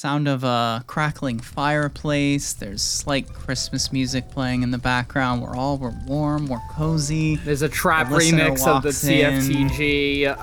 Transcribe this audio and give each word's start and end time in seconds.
sound 0.00 0.26
of 0.26 0.44
a 0.44 0.82
crackling 0.86 1.38
fireplace. 1.38 2.54
There's 2.54 2.80
slight 2.80 3.30
Christmas 3.34 3.92
music 3.92 4.30
playing 4.30 4.62
in 4.62 4.70
the 4.70 4.78
background. 4.78 5.42
We're 5.42 5.54
all 5.54 5.76
we're 5.76 5.92
warm, 6.06 6.46
we're 6.46 6.62
cozy. 6.70 7.36
There's 7.36 7.60
a 7.60 7.68
trap 7.68 8.08
The 8.08 8.16
remix 8.16 8.66
of 8.66 8.82
the. 8.82 8.88
TFTG 8.88 10.26
uh, 10.26 10.40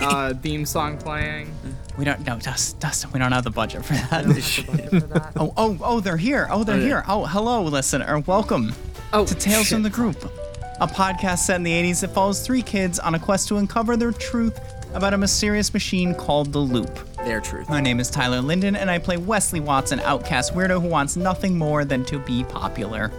uh, 0.06 0.32
theme 0.36 0.64
song 0.64 0.96
playing. 0.96 1.54
We 1.98 2.06
don't 2.06 2.26
no, 2.26 2.38
Dust, 2.38 2.80
Dustin. 2.80 3.10
We 3.12 3.18
don't 3.18 3.30
have 3.32 3.44
the 3.44 3.50
budget 3.50 3.84
for 3.84 3.92
that. 3.92 5.32
oh, 5.36 5.52
oh, 5.58 5.78
oh, 5.82 6.00
they're 6.00 6.16
here. 6.16 6.48
Oh, 6.50 6.64
they're 6.64 6.76
Oh, 6.76 6.78
yeah. 6.78 6.84
here. 6.86 7.04
Oh, 7.06 7.26
hello, 7.26 7.62
listener. 7.64 8.20
Welcome 8.20 8.72
Oh, 9.12 9.26
to 9.26 9.34
Tales 9.34 9.66
shit. 9.66 9.74
from 9.74 9.82
the 9.82 9.90
Group, 9.90 10.24
a 10.80 10.86
podcast 10.86 11.40
set 11.40 11.56
in 11.56 11.62
the 11.62 11.72
80s 11.72 12.00
that 12.00 12.14
follows 12.14 12.40
three 12.40 12.62
kids 12.62 12.98
on 12.98 13.14
a 13.14 13.18
quest 13.18 13.48
to 13.48 13.58
uncover 13.58 13.98
their 13.98 14.12
truth 14.12 14.58
about 14.94 15.12
a 15.12 15.18
mysterious 15.18 15.72
machine 15.74 16.14
called 16.14 16.52
the 16.52 16.58
Loop. 16.58 16.98
Their 17.16 17.40
truth. 17.40 17.68
My 17.68 17.80
name 17.80 18.00
is 18.00 18.10
Tyler 18.10 18.40
Linden, 18.40 18.76
and 18.76 18.90
I 18.90 18.98
play 18.98 19.16
Wesley 19.16 19.60
Watson, 19.60 20.00
outcast 20.00 20.54
weirdo 20.54 20.80
who 20.80 20.88
wants 20.88 21.16
nothing 21.16 21.58
more 21.58 21.84
than 21.84 22.04
to 22.06 22.18
be 22.18 22.44
popular. 22.44 23.10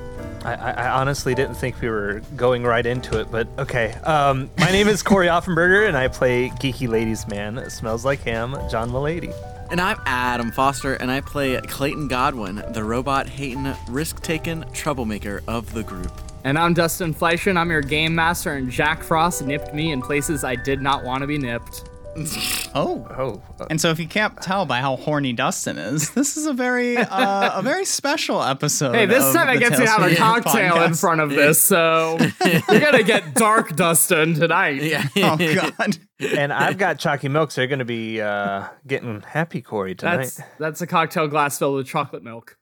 I, 0.44 0.54
I, 0.54 0.72
I 0.72 0.90
honestly 1.00 1.34
didn't 1.34 1.56
think 1.56 1.82
we 1.82 1.90
were 1.90 2.22
going 2.36 2.64
right 2.64 2.86
into 2.86 3.20
it, 3.20 3.32
but 3.32 3.48
okay. 3.58 3.94
Um, 4.04 4.50
my 4.60 4.72
name 4.72 4.88
is 4.88 5.02
Cory 5.02 5.28
Offenberger, 5.28 5.88
and 5.88 5.98
I 5.98 6.08
play 6.08 6.50
Geeky 6.50 6.88
Ladies 6.88 7.28
Man. 7.28 7.58
It 7.58 7.72
smells 7.72 8.06
like 8.06 8.22
ham, 8.22 8.56
John 8.70 8.92
Milady. 8.92 9.32
And 9.72 9.82
I'm 9.82 9.98
Adam 10.06 10.52
Foster, 10.52 10.94
and 10.94 11.10
I 11.10 11.22
play 11.22 11.60
Clayton 11.62 12.08
Godwin, 12.08 12.64
the 12.70 12.84
robot 12.84 13.28
hating, 13.28 13.74
risk 13.90 14.22
taking 14.22 14.64
troublemaker 14.72 15.42
of 15.48 15.74
the 15.74 15.82
group. 15.82 16.12
And 16.46 16.60
I'm 16.60 16.76
Dustin 16.76 17.12
Fleischer, 17.12 17.50
and 17.50 17.58
I'm 17.58 17.72
your 17.72 17.82
game 17.82 18.14
master, 18.14 18.54
and 18.54 18.70
Jack 18.70 19.02
Frost 19.02 19.44
nipped 19.44 19.74
me 19.74 19.92
in 19.92 20.00
places 20.00 20.44
I 20.44 20.54
did 20.56 20.80
not 20.80 21.04
want 21.04 21.22
to 21.22 21.28
be 21.28 21.40
nipped. 21.40 21.90
Oh. 22.78 23.08
Oh, 23.18 23.42
uh, 23.60 23.68
And 23.70 23.80
so, 23.80 23.90
if 23.90 24.00
you 24.00 24.08
can't 24.08 24.42
tell 24.42 24.66
by 24.66 24.80
how 24.80 24.98
horny 24.98 25.32
Dustin 25.32 25.78
is, 25.78 26.10
this 26.12 26.36
is 26.36 26.46
a 26.46 26.52
very, 26.54 26.98
uh, 26.98 27.60
a 27.60 27.62
very 27.62 27.86
special 27.86 28.44
episode. 28.44 28.96
Hey, 28.96 29.06
this 29.06 29.34
time 29.34 29.48
I 29.48 29.54
the 29.54 29.60
get 29.62 29.74
to 29.76 29.86
have 29.86 30.00
a 30.00 30.04
the 30.04 30.08
Group 30.10 30.20
cocktail 30.20 30.84
in 30.84 30.94
front 30.94 31.22
of 31.22 31.30
this, 31.30 31.62
so 31.62 32.18
you're 32.46 32.82
gonna 32.82 33.04
get 33.04 33.34
dark, 33.34 33.78
Dustin, 33.78 34.34
tonight. 34.34 34.82
Yeah. 34.82 35.08
Oh 35.18 35.38
God! 35.38 35.98
and 36.20 36.52
I've 36.52 36.78
got 36.78 37.00
chalky 37.00 37.30
milk, 37.30 37.52
so 37.52 37.62
you're 37.62 37.70
going 37.70 37.80
to 37.80 37.86
be 37.86 38.22
uh, 38.22 38.68
getting 38.86 39.22
happy, 39.22 39.62
Cory, 39.62 39.96
tonight. 39.96 40.18
That's 40.18 40.42
that's 40.60 40.82
a 40.82 40.88
cocktail 40.88 41.28
glass 41.28 41.58
filled 41.60 41.76
with 41.76 41.88
chocolate 41.88 42.24
milk. 42.24 42.58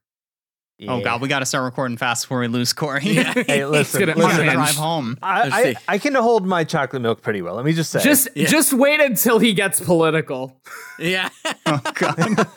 Oh 0.87 1.01
God, 1.01 1.21
we 1.21 1.27
got 1.27 1.39
to 1.39 1.45
start 1.45 1.63
recording 1.65 1.97
fast 1.97 2.25
before 2.25 2.39
we 2.39 2.47
lose 2.47 2.73
Cory. 2.73 3.01
Hey, 3.13 3.65
listen, 3.65 3.99
gonna- 4.01 4.13
gonna 4.13 4.27
listen. 4.27 4.45
Drive 4.53 4.75
home. 4.75 5.17
I, 5.21 5.75
I. 5.87 5.93
I 5.93 5.97
can 5.97 6.15
hold 6.15 6.45
my 6.45 6.63
chocolate 6.63 7.01
milk 7.01 7.21
pretty 7.21 7.41
well. 7.41 7.55
Let 7.55 7.65
me 7.65 7.73
just 7.73 7.91
say. 7.91 8.01
Just 8.01 8.27
Yeah. 8.35 8.47
just 8.47 8.73
wait 8.73 8.99
until 9.01 9.39
he 9.39 9.53
gets 9.53 9.79
political. 9.79 10.59
yeah. 10.99 11.29
Oh 11.65 11.81
God. 11.93 12.47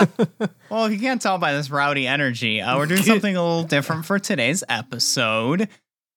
well, 0.70 0.84
if 0.86 0.92
you 0.92 0.98
can't 0.98 1.20
tell 1.20 1.38
by 1.38 1.52
this 1.52 1.70
rowdy 1.70 2.06
energy, 2.06 2.60
uh, 2.60 2.76
we're 2.76 2.86
doing 2.86 3.02
something 3.02 3.36
a 3.36 3.42
little 3.42 3.64
different 3.64 4.04
for 4.06 4.18
today's 4.18 4.62
episode. 4.68 5.68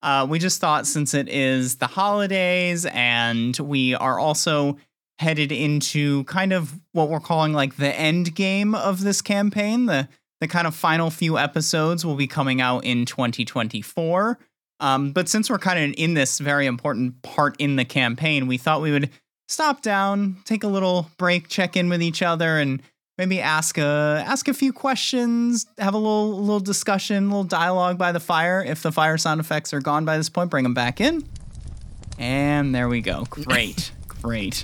Uh, 0.01 0.25
we 0.29 0.39
just 0.39 0.61
thought 0.61 0.87
since 0.87 1.13
it 1.13 1.27
is 1.27 1.75
the 1.75 1.87
holidays 1.87 2.85
and 2.85 3.57
we 3.59 3.95
are 3.95 4.17
also 4.17 4.77
headed 5.19 5.51
into 5.51 6.23
kind 6.23 6.53
of 6.53 6.79
what 6.93 7.09
we're 7.09 7.19
calling 7.19 7.51
like 7.51 7.75
the 7.75 7.93
end 7.99 8.33
game 8.33 8.73
of 8.73 9.01
this 9.03 9.21
campaign, 9.21 9.85
the 9.87 10.07
the 10.39 10.47
kind 10.47 10.67
of 10.67 10.75
final 10.75 11.09
few 11.09 11.37
episodes 11.37 12.05
will 12.05 12.15
be 12.15 12.27
coming 12.27 12.61
out 12.61 12.85
in 12.85 13.05
2024. 13.05 14.39
Um, 14.79 15.11
but 15.11 15.27
since 15.27 15.49
we're 15.49 15.59
kind 15.59 15.79
of 15.79 15.95
in 15.97 16.13
this 16.13 16.39
very 16.39 16.65
important 16.65 17.21
part 17.21 17.55
in 17.59 17.75
the 17.75 17.85
campaign, 17.85 18.47
we 18.47 18.57
thought 18.57 18.81
we 18.81 18.91
would 18.91 19.09
stop 19.47 19.81
down, 19.81 20.37
take 20.45 20.63
a 20.63 20.67
little 20.67 21.09
break, 21.17 21.49
check 21.49 21.75
in 21.75 21.89
with 21.89 22.01
each 22.01 22.21
other, 22.21 22.57
and 22.57 22.81
maybe 23.17 23.41
ask 23.41 23.77
a 23.77 24.23
ask 24.25 24.47
a 24.47 24.53
few 24.53 24.71
questions, 24.71 25.65
have 25.77 25.93
a 25.93 25.97
little 25.97 26.39
little 26.39 26.61
discussion, 26.61 27.25
a 27.25 27.27
little 27.27 27.43
dialogue 27.43 27.97
by 27.97 28.13
the 28.13 28.21
fire. 28.21 28.63
If 28.63 28.81
the 28.81 28.91
fire 28.91 29.17
sound 29.17 29.41
effects 29.41 29.73
are 29.73 29.81
gone 29.81 30.05
by 30.05 30.17
this 30.17 30.29
point, 30.29 30.49
bring 30.49 30.63
them 30.63 30.73
back 30.73 31.01
in. 31.01 31.27
And 32.17 32.73
there 32.73 32.87
we 32.87 33.01
go. 33.01 33.25
Great, 33.29 33.91
great. 34.07 34.63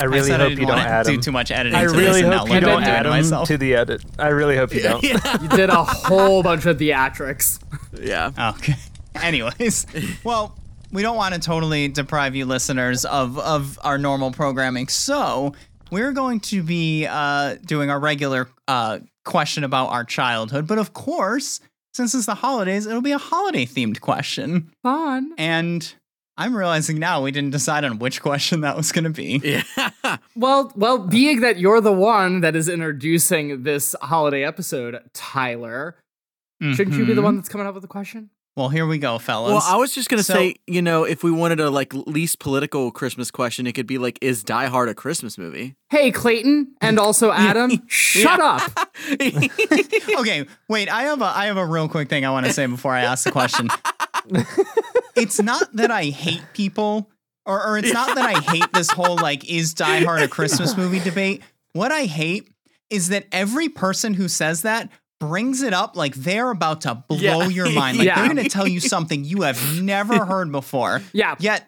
I 0.00 0.04
really 0.04 0.32
I 0.32 0.38
hope 0.38 0.48
didn't 0.50 0.60
you 0.60 0.66
don't 0.66 0.78
add 0.78 1.06
do 1.06 1.12
them. 1.12 1.20
too 1.20 1.32
much 1.32 1.50
editing. 1.50 1.78
I 1.78 1.84
to 1.84 1.88
this, 1.90 1.96
really 1.98 2.20
and 2.22 2.30
now 2.30 2.38
hope 2.40 2.50
you 2.50 2.60
don't 2.60 2.82
add 2.82 3.00
it 3.00 3.02
them 3.04 3.12
myself. 3.12 3.48
to 3.48 3.58
the 3.58 3.74
edit. 3.74 4.04
I 4.18 4.28
really 4.28 4.56
hope 4.56 4.72
you 4.74 4.82
don't. 4.88 5.02
You 5.02 5.18
did 5.50 5.70
a 5.70 5.84
whole 5.84 6.42
bunch 6.42 6.66
of 6.66 6.78
theatrics. 6.78 7.60
Yeah. 8.00 8.30
Okay. 8.58 8.74
Anyways, 9.22 9.86
well, 10.24 10.56
we 10.92 11.02
don't 11.02 11.16
want 11.16 11.34
to 11.34 11.40
totally 11.40 11.88
deprive 11.88 12.36
you 12.36 12.46
listeners 12.46 13.04
of 13.04 13.38
of 13.38 13.78
our 13.82 13.98
normal 13.98 14.30
programming, 14.30 14.88
so 14.88 15.54
we're 15.90 16.12
going 16.12 16.40
to 16.40 16.62
be 16.62 17.06
uh, 17.06 17.56
doing 17.64 17.90
our 17.90 17.98
regular 17.98 18.48
uh, 18.68 19.00
question 19.24 19.64
about 19.64 19.88
our 19.88 20.04
childhood. 20.04 20.66
But 20.66 20.78
of 20.78 20.92
course, 20.92 21.60
since 21.92 22.14
it's 22.14 22.26
the 22.26 22.34
holidays, 22.36 22.86
it'll 22.86 23.00
be 23.02 23.12
a 23.12 23.18
holiday 23.18 23.66
themed 23.66 24.00
question. 24.00 24.70
Fun. 24.82 25.32
And 25.36 25.92
I'm 26.38 26.56
realizing 26.56 26.98
now 26.98 27.20
we 27.22 27.32
didn't 27.32 27.50
decide 27.50 27.84
on 27.84 27.98
which 27.98 28.22
question 28.22 28.60
that 28.62 28.76
was 28.76 28.92
going 28.92 29.04
to 29.04 29.10
be. 29.10 29.40
Yeah. 29.44 30.16
Well, 30.36 30.72
well, 30.76 30.98
being 30.98 31.40
that 31.40 31.58
you're 31.58 31.80
the 31.80 31.92
one 31.92 32.40
that 32.42 32.54
is 32.56 32.68
introducing 32.68 33.64
this 33.64 33.94
holiday 34.00 34.44
episode, 34.44 35.00
Tyler, 35.12 35.96
shouldn't 36.62 36.96
you 36.96 37.04
be 37.04 37.12
the 37.12 37.20
Mhm. 37.20 37.24
one 37.24 37.36
that's 37.36 37.48
coming 37.48 37.66
up 37.66 37.74
with 37.74 37.82
the 37.82 37.88
question? 37.88 38.30
Well, 38.56 38.68
here 38.70 38.86
we 38.86 38.98
go, 38.98 39.18
fellas. 39.18 39.52
Well, 39.52 39.62
I 39.64 39.76
was 39.76 39.94
just 39.94 40.08
gonna 40.08 40.22
So- 40.24 40.34
say, 40.34 40.56
you 40.66 40.82
know, 40.82 41.04
if 41.04 41.22
we 41.22 41.30
wanted 41.30 41.60
a 41.60 41.70
like 41.70 41.92
least 41.94 42.38
political 42.40 42.90
Christmas 42.90 43.30
question, 43.30 43.66
it 43.68 43.72
could 43.72 43.86
be 43.86 43.98
like, 43.98 44.18
"Is 44.20 44.42
Die 44.42 44.66
Hard 44.66 44.88
a 44.88 44.94
Christmas 44.94 45.38
movie?" 45.38 45.76
Hey, 45.90 46.10
Clayton, 46.10 46.74
and 46.80 46.98
also 46.98 47.30
Adam, 47.48 47.82
shut 47.88 48.40
up. 48.40 48.62
okay, 49.12 50.44
wait. 50.68 50.88
I 50.88 51.02
have 51.02 51.20
a 51.22 51.26
I 51.26 51.46
have 51.46 51.56
a 51.56 51.66
real 51.66 51.88
quick 51.88 52.08
thing 52.08 52.24
I 52.24 52.30
want 52.30 52.46
to 52.46 52.52
say 52.52 52.66
before 52.66 52.92
I 52.94 53.02
ask 53.02 53.22
the 53.24 53.30
question. 53.32 53.68
It's 55.18 55.40
not 55.42 55.72
that 55.74 55.90
I 55.90 56.04
hate 56.06 56.42
people, 56.54 57.10
or 57.46 57.64
or 57.66 57.78
it's 57.78 57.92
not 57.92 58.14
that 58.16 58.24
I 58.24 58.40
hate 58.40 58.72
this 58.72 58.90
whole 58.90 59.16
like 59.16 59.48
is 59.50 59.74
Die 59.74 60.00
Hard 60.04 60.22
a 60.22 60.28
Christmas 60.28 60.76
movie 60.76 61.00
debate. 61.00 61.42
What 61.72 61.92
I 61.92 62.04
hate 62.04 62.48
is 62.90 63.08
that 63.10 63.26
every 63.32 63.68
person 63.68 64.14
who 64.14 64.28
says 64.28 64.62
that 64.62 64.88
brings 65.20 65.62
it 65.62 65.74
up 65.74 65.96
like 65.96 66.14
they're 66.14 66.50
about 66.50 66.82
to 66.82 66.94
blow 67.08 67.18
Yeah. 67.42 67.48
your 67.48 67.70
mind. 67.70 67.98
Like 67.98 68.06
Yeah. 68.06 68.14
they're 68.20 68.32
going 68.34 68.42
to 68.44 68.48
tell 68.50 68.68
you 68.68 68.80
something 68.80 69.24
you 69.24 69.42
have 69.42 69.82
never 69.82 70.24
heard 70.26 70.50
before. 70.52 71.02
Yeah. 71.12 71.34
Yet, 71.40 71.66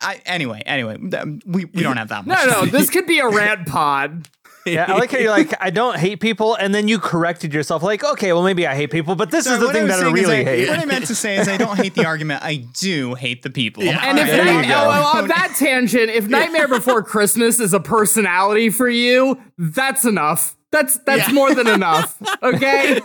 I 0.00 0.20
anyway. 0.24 0.62
Anyway, 0.64 0.96
we 1.44 1.64
we 1.66 1.82
don't 1.82 1.96
have 1.96 2.08
that 2.10 2.24
No, 2.26 2.34
much. 2.34 2.46
no, 2.46 2.64
this 2.66 2.88
could 2.94 3.06
be 3.06 3.18
a 3.18 3.28
rant 3.28 3.66
pod. 3.66 4.28
Yeah, 4.72 4.86
I 4.88 4.94
like 4.94 5.10
how 5.10 5.18
you're 5.18 5.30
like, 5.30 5.54
I 5.60 5.70
don't 5.70 5.96
hate 5.98 6.20
people, 6.20 6.54
and 6.54 6.74
then 6.74 6.88
you 6.88 6.98
corrected 6.98 7.52
yourself, 7.54 7.82
like, 7.82 8.04
okay, 8.04 8.32
well, 8.32 8.42
maybe 8.42 8.66
I 8.66 8.74
hate 8.74 8.90
people, 8.90 9.14
but 9.14 9.30
this 9.30 9.44
Sorry, 9.44 9.56
is 9.56 9.66
the 9.66 9.72
thing 9.72 9.84
was 9.84 9.92
that 9.92 9.98
I 9.98 10.02
saying 10.02 10.16
is 10.16 10.22
really 10.24 10.44
hate. 10.44 10.68
What 10.68 10.78
I 10.78 10.84
meant 10.84 11.06
to 11.06 11.14
say 11.14 11.36
is 11.38 11.48
I 11.48 11.56
don't 11.56 11.76
hate 11.76 11.94
the 11.94 12.06
argument. 12.06 12.42
I 12.42 12.56
do 12.56 13.14
hate 13.14 13.42
the 13.42 13.50
people. 13.50 13.82
And 13.82 14.18
if 14.18 14.26
There 14.26 14.44
night, 14.44 14.70
oh, 14.70 14.90
oh, 15.14 15.18
on 15.18 15.28
that 15.28 15.54
tangent, 15.58 16.10
if 16.10 16.28
Nightmare 16.28 16.68
Before 16.68 17.02
Christmas 17.02 17.60
is 17.60 17.72
a 17.72 17.80
personality 17.80 18.70
for 18.70 18.88
you, 18.88 19.40
that's 19.56 20.04
enough. 20.04 20.56
That's 20.70 20.98
that's 21.06 21.28
Yeah. 21.28 21.34
more 21.34 21.54
than 21.54 21.66
enough. 21.66 22.20
Okay, 22.42 23.00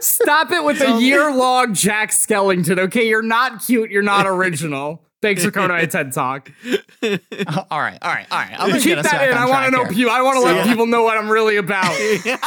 stop 0.00 0.50
it 0.50 0.64
with 0.64 0.80
the 0.80 0.96
year 0.98 1.32
long 1.32 1.72
Jack 1.72 2.10
Skellington. 2.10 2.76
Okay, 2.78 3.06
you're 3.06 3.22
not 3.22 3.64
cute. 3.64 3.92
You're 3.92 4.02
not 4.02 4.26
original. 4.26 5.04
Thanks 5.20 5.44
for 5.44 5.50
coming 5.50 5.68
to 5.68 5.74
my 5.74 5.84
TED 5.86 6.12
Talk. 6.12 6.50
all 7.02 7.80
right, 7.80 7.98
all 8.02 8.12
right, 8.12 8.26
all 8.30 8.38
right. 8.38 8.54
I'm 8.58 8.68
gonna 8.68 8.74
Keep 8.80 8.84
get 8.84 8.98
us 8.98 9.10
that 9.10 9.18
back 9.18 9.30
in. 9.30 9.36
on 9.36 9.42
I 9.42 9.46
want 9.50 9.64
to 9.66 9.70
know. 9.72 9.84
here. 9.84 9.92
People, 9.92 10.12
I 10.12 10.22
want 10.22 10.36
to 10.36 10.42
let 10.42 10.66
people 10.66 10.86
know 10.86 11.02
what 11.02 11.18
I'm 11.18 11.28
really 11.28 11.56
about. 11.56 11.96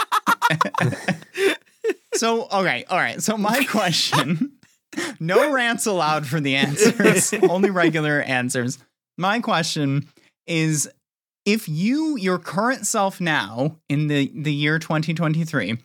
So, 2.14 2.44
okay, 2.52 2.84
all 2.90 2.98
right. 2.98 3.22
So 3.22 3.38
my 3.38 3.64
question, 3.64 4.52
no 5.20 5.52
rants 5.54 5.86
allowed 5.86 6.28
for 6.28 6.42
the 6.42 6.56
answers, 6.58 7.34
only 7.50 7.70
regular 7.70 8.22
answers. 8.22 8.78
My 9.18 9.40
question 9.40 10.08
is 10.46 10.90
if 11.46 11.70
you 11.70 12.18
your 12.18 12.38
current 12.38 12.86
self 12.86 13.22
now 13.22 13.78
in 13.88 14.08
the 14.08 14.30
the 14.36 14.54
year 14.54 14.78
2023 14.78 15.78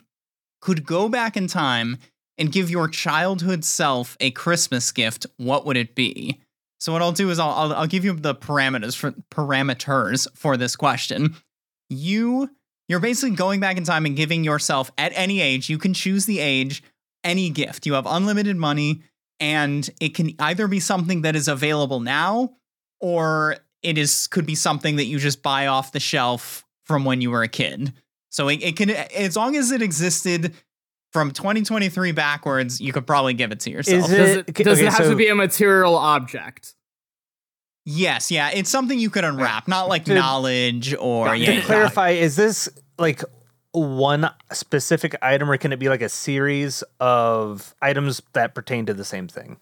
could 0.61 0.85
go 0.85 1.07
back 1.07 1.37
in 1.37 1.47
time 1.47 1.97
and 2.37 2.51
give 2.51 2.69
your 2.69 2.89
childhood 2.89 3.63
self 3.63 4.17
a 4.19 4.29
Christmas 4.31 4.91
gift, 4.91 5.25
what 5.37 5.65
would 5.65 5.77
it 5.77 5.95
be? 5.95 6.41
So 6.79 6.93
what 6.93 7.01
I'll 7.01 7.11
do 7.11 7.29
is 7.29 7.39
I'll 7.39 7.49
I'll, 7.49 7.73
I'll 7.73 7.87
give 7.87 8.05
you 8.05 8.13
the 8.13 8.35
parameters 8.35 8.95
for 8.95 9.11
parameters 9.31 10.27
for 10.35 10.57
this 10.57 10.75
question. 10.75 11.35
You 11.89 12.49
you're 12.87 12.99
basically 12.99 13.35
going 13.35 13.59
back 13.59 13.77
in 13.77 13.83
time 13.83 14.05
and 14.05 14.15
giving 14.15 14.43
yourself 14.43 14.91
at 14.97 15.11
any 15.15 15.41
age, 15.41 15.69
you 15.69 15.77
can 15.77 15.93
choose 15.93 16.25
the 16.25 16.39
age, 16.39 16.83
any 17.23 17.49
gift. 17.49 17.85
You 17.85 17.93
have 17.93 18.05
unlimited 18.05 18.55
money, 18.55 19.01
and 19.39 19.89
it 19.99 20.15
can 20.15 20.31
either 20.39 20.67
be 20.67 20.79
something 20.79 21.23
that 21.23 21.35
is 21.35 21.47
available 21.47 21.99
now, 21.99 22.53
or 23.01 23.57
it 23.83 23.97
is 23.97 24.27
could 24.27 24.45
be 24.45 24.55
something 24.55 24.95
that 24.97 25.05
you 25.05 25.19
just 25.19 25.43
buy 25.43 25.67
off 25.67 25.91
the 25.91 25.99
shelf 25.99 26.65
from 26.85 27.03
when 27.03 27.21
you 27.21 27.31
were 27.31 27.43
a 27.43 27.47
kid. 27.47 27.93
So 28.29 28.47
it, 28.49 28.61
it 28.61 28.75
can 28.77 28.89
as 28.89 29.35
long 29.35 29.55
as 29.55 29.71
it 29.71 29.81
existed 29.81 30.53
from 31.17 31.31
2023 31.31 32.11
backwards, 32.11 32.79
you 32.79 32.93
could 32.93 33.07
probably 33.07 33.33
give 33.33 33.51
it 33.51 33.59
to 33.61 33.69
yourself. 33.71 34.03
Is 34.05 34.09
Does 34.09 34.29
it- 34.37 34.49
it, 34.49 34.53
does 34.63 34.77
okay, 34.77 34.87
it 34.87 34.93
have 34.93 35.05
so- 35.05 35.09
to 35.11 35.15
be 35.15 35.27
a 35.29 35.35
material 35.35 35.95
object? 35.95 36.73
yes, 37.85 38.29
yeah, 38.31 38.49
it's 38.53 38.69
something 38.69 38.99
you 38.99 39.09
could 39.09 39.23
unwrap, 39.23 39.67
not 39.67 39.87
like 39.89 40.05
To- 40.05 40.13
knowledge 40.13 40.93
or 40.99 41.29
to 41.29 41.37
yeah, 41.37 41.51
yeah. 41.51 41.61
clarify, 41.61 42.09
is 42.11 42.35
this 42.35 42.67
like 42.99 43.23
one 43.71 44.29
specific 44.51 45.15
item, 45.21 45.49
or 45.49 45.57
can 45.57 45.71
it 45.71 45.77
be 45.79 45.87
like 45.89 46.01
a 46.01 46.09
series 46.09 46.83
of 46.99 47.73
items 47.81 48.21
that 48.33 48.53
pertain 48.55 48.85
to 48.87 48.93
the 48.93 49.05
same 49.05 49.27
thing? 49.27 49.57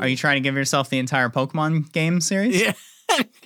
Are 0.00 0.08
you 0.08 0.16
trying 0.16 0.36
to 0.36 0.40
give 0.40 0.54
yourself 0.54 0.88
the 0.88 0.98
entire 0.98 1.28
Pokemon 1.28 1.92
game 1.92 2.20
series? 2.20 2.60
Yeah. 2.60 2.72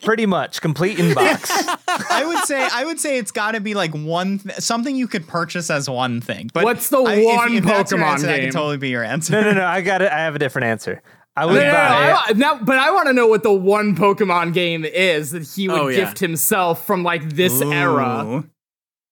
Pretty 0.03 0.25
much 0.27 0.61
complete 0.61 0.99
inbox. 0.99 1.51
I 2.11 2.25
would 2.25 2.45
say 2.45 2.67
I 2.73 2.85
would 2.85 2.99
say 3.01 3.19
it's 3.19 3.31
got 3.33 3.53
to 3.53 3.61
be 3.61 3.75
like 3.75 3.93
one 3.93 4.39
th- 4.39 4.57
something 4.61 4.95
you 4.97 5.07
could 5.09 5.27
purchase 5.27 5.69
as 5.71 5.91
one 5.91 6.21
thing. 6.21 6.51
But 6.55 6.65
What's 6.65 6.89
the 6.89 6.99
I- 7.03 7.23
one 7.25 7.53
if 7.55 7.65
that's 7.65 7.91
your 7.91 8.01
Pokemon 8.01 8.13
answer, 8.13 8.27
That 8.29 8.37
game? 8.37 8.45
could 8.47 8.53
totally 8.55 8.77
be 8.79 8.89
your 8.89 9.05
answer. 9.05 9.33
no, 9.33 9.43
no, 9.43 9.53
no. 9.53 9.65
I 9.67 9.81
got 9.83 10.01
it. 10.03 10.11
I 10.11 10.19
have 10.21 10.35
a 10.35 10.39
different 10.39 10.67
answer. 10.67 11.03
I 11.37 11.43
No, 11.43 11.49
would 11.53 11.61
no, 11.61 11.67
no, 11.67 11.73
buy. 11.73 12.23
I- 12.29 12.33
now, 12.35 12.59
but 12.63 12.79
I 12.79 12.91
want 12.93 13.09
to 13.09 13.13
know 13.13 13.27
what 13.27 13.43
the 13.43 13.53
one 13.53 13.95
Pokemon 13.95 14.55
game 14.55 14.85
is 14.85 15.33
that 15.33 15.43
he 15.43 15.69
would 15.69 15.79
Oh, 15.79 15.89
yeah. 15.89 15.97
gift 16.05 16.19
himself 16.21 16.87
from 16.87 17.03
like 17.03 17.29
this 17.35 17.61
era. 17.61 18.45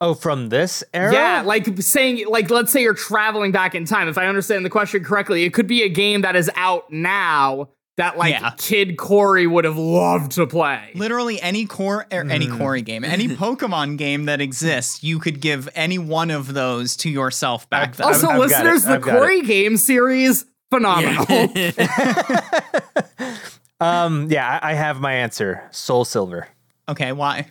Oh, 0.01 0.13
from 0.15 0.49
this 0.51 0.85
era. 0.93 1.13
Yeah, 1.13 1.43
like 1.45 1.67
saying, 1.81 2.27
like, 2.29 2.51
let's 2.51 2.71
say 2.71 2.83
you're 2.83 2.93
traveling 2.95 3.51
back 3.53 3.75
in 3.75 3.85
time. 3.87 4.09
If 4.09 4.19
I 4.19 4.27
understand 4.27 4.65
the 4.65 4.71
question 4.71 5.03
correctly, 5.03 5.45
it 5.45 5.55
could 5.55 5.67
be 5.67 5.83
a 5.83 5.89
game 5.89 6.21
that 6.23 6.37
is 6.37 6.51
out 6.55 6.91
now 6.93 7.71
that, 7.97 8.19
like, 8.19 8.33
Yeah. 8.33 8.53
Kid 8.59 8.97
Cory 8.97 9.47
would 9.47 9.65
have 9.65 9.79
loved 9.79 10.33
to 10.33 10.47
play. 10.47 10.91
Literally 10.95 11.41
any 11.41 11.67
core 11.67 12.07
or 12.13 12.21
any 12.21 12.47
hmm. 12.47 12.59
Corey 12.59 12.83
game, 12.83 13.05
any 13.05 13.29
Pokemon 13.37 13.99
game 13.99 14.27
that 14.27 14.41
exists, 14.41 15.03
you 15.03 15.19
could 15.19 15.41
give 15.41 15.69
any 15.75 15.99
one 15.99 16.31
of 16.31 16.55
those 16.55 16.97
to 16.99 17.11
yourself 17.11 17.69
back 17.71 17.97
then. 17.97 18.07
Also, 18.07 18.29
I've 18.29 18.39
listeners, 18.39 18.85
the 18.85 18.95
I've 18.95 19.03
got 19.03 19.19
Corey 19.19 19.43
game 19.43 19.77
series, 19.77 20.45
phenomenal. 20.71 21.27
Um. 23.79 24.29
Yeah, 24.31 24.59
I 24.63 24.71
I 24.71 24.75
have 24.75 25.01
my 25.01 25.13
answer. 25.13 25.63
Soul 25.71 26.07
Silver. 26.07 26.49
okay, 26.89 27.13
why? 27.13 27.51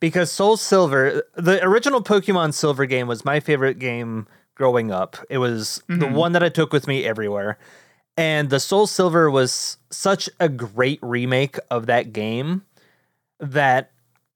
because 0.00 0.32
Soul 0.32 0.56
Silver, 0.56 1.22
the 1.36 1.62
original 1.64 2.02
Pokemon 2.02 2.54
Silver 2.54 2.86
game 2.86 3.06
was 3.06 3.24
my 3.24 3.38
favorite 3.38 3.78
game 3.78 4.26
growing 4.56 4.90
up. 4.90 5.18
It 5.28 5.38
was 5.38 5.82
the 5.88 5.94
mm-hmm. 5.94 6.14
one 6.14 6.32
that 6.32 6.42
I 6.42 6.48
took 6.48 6.72
with 6.72 6.88
me 6.88 7.04
everywhere. 7.04 7.58
And 8.16 8.50
the 8.50 8.58
Soul 8.60 8.86
Silver 8.86 9.30
was 9.30 9.76
such 9.90 10.28
a 10.38 10.48
great 10.48 10.98
remake 11.02 11.58
of 11.70 11.86
that 11.86 12.12
game 12.12 12.62
that 13.38 13.90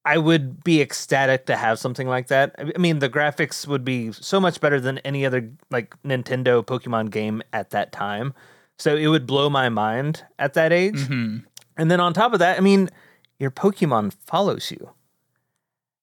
I 0.05 0.19
would 0.19 0.63
be 0.65 0.81
ecstatic 0.83 1.47
to 1.47 1.57
have 1.57 1.79
something 1.79 2.09
like 2.09 2.27
that. 2.29 2.55
I 2.59 2.79
mean, 2.79 2.99
the 2.99 3.09
graphics 3.09 3.67
would 3.67 3.85
be 3.85 4.13
so 4.13 4.39
much 4.41 4.61
better 4.61 4.79
than 4.81 4.99
any 4.99 5.25
other 5.25 5.51
like 5.71 5.95
Nintendo 6.03 6.65
Pokemon 6.65 7.11
game 7.11 7.43
at 7.53 7.71
that 7.71 7.93
time. 7.93 8.35
So 8.79 8.97
it 8.97 9.07
would 9.07 9.27
blow 9.27 9.49
my 9.49 9.69
mind 9.69 10.25
at 10.39 10.55
that 10.55 10.73
age. 10.73 10.97
Mm-hmm. 10.97 11.39
And 11.77 11.91
then 11.91 12.01
on 12.01 12.13
top 12.13 12.33
of 12.33 12.39
that, 12.41 12.59
I 12.59 12.61
mean, 12.61 12.91
your 13.39 13.51
Pokemon 13.51 14.15
follows 14.27 14.71
you. 14.71 14.91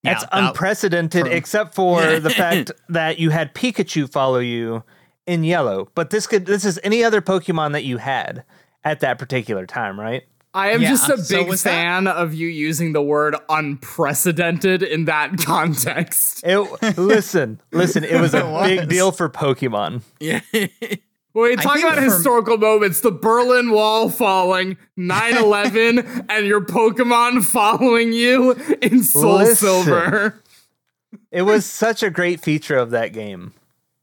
That's 0.03 0.23
Yeah, 0.23 0.29
that- 0.41 0.47
unprecedented, 0.49 1.25
for- 1.27 1.31
except 1.31 1.75
for 1.75 2.01
the 2.19 2.29
fact 2.29 2.71
that 2.89 3.19
you 3.19 3.29
had 3.29 3.53
Pikachu 3.53 4.09
follow 4.11 4.39
you 4.39 4.83
in 5.27 5.43
yellow. 5.43 5.89
But 5.93 6.09
this 6.09 6.25
could 6.25 6.45
this 6.47 6.65
is 6.65 6.79
any 6.83 7.03
other 7.03 7.21
Pokemon 7.21 7.73
that 7.73 7.83
you 7.83 7.97
had 7.97 8.43
at 8.83 9.01
that 9.01 9.19
particular 9.19 9.65
time, 9.65 9.99
right? 9.99 10.23
I 10.53 10.71
am 10.71 10.81
Yeah, 10.81 10.89
just 10.89 11.09
a 11.09 11.17
so 11.17 11.37
big 11.43 11.51
that- 11.51 11.57
fan 11.59 12.07
of 12.07 12.33
you 12.33 12.47
using 12.47 12.91
the 12.93 13.01
word 13.01 13.35
unprecedented 13.47 14.83
in 14.83 15.05
that 15.05 15.37
context. 15.45 16.43
It 16.45 16.59
listen, 16.97 17.61
listen, 17.71 18.03
it 18.03 18.19
was 18.19 18.33
a 18.33 18.45
It 18.65 18.79
big 18.81 18.89
deal 18.89 19.11
for 19.11 19.29
Pokemon. 19.29 20.01
yeah. 20.19 20.41
Wait, 21.33 21.59
I 21.59 21.63
talk 21.63 21.79
about 21.79 21.95
for- 21.95 22.01
historical 22.01 22.57
moments. 22.57 22.99
The 22.99 23.11
Berlin 23.11 23.71
Wall 23.71 24.09
falling, 24.09 24.75
9 24.97 25.37
11, 25.37 26.25
and 26.29 26.45
your 26.45 26.59
Pokemon 26.59 27.45
following 27.45 28.11
you 28.11 28.51
in 28.81 29.01
Soul 29.03 29.35
Listen. 29.37 29.55
Silver. 29.55 30.43
It 31.31 31.43
was 31.43 31.65
such 31.65 32.03
a 32.03 32.09
great 32.09 32.41
feature 32.41 32.75
of 32.77 32.89
that 32.91 33.13
game. 33.13 33.53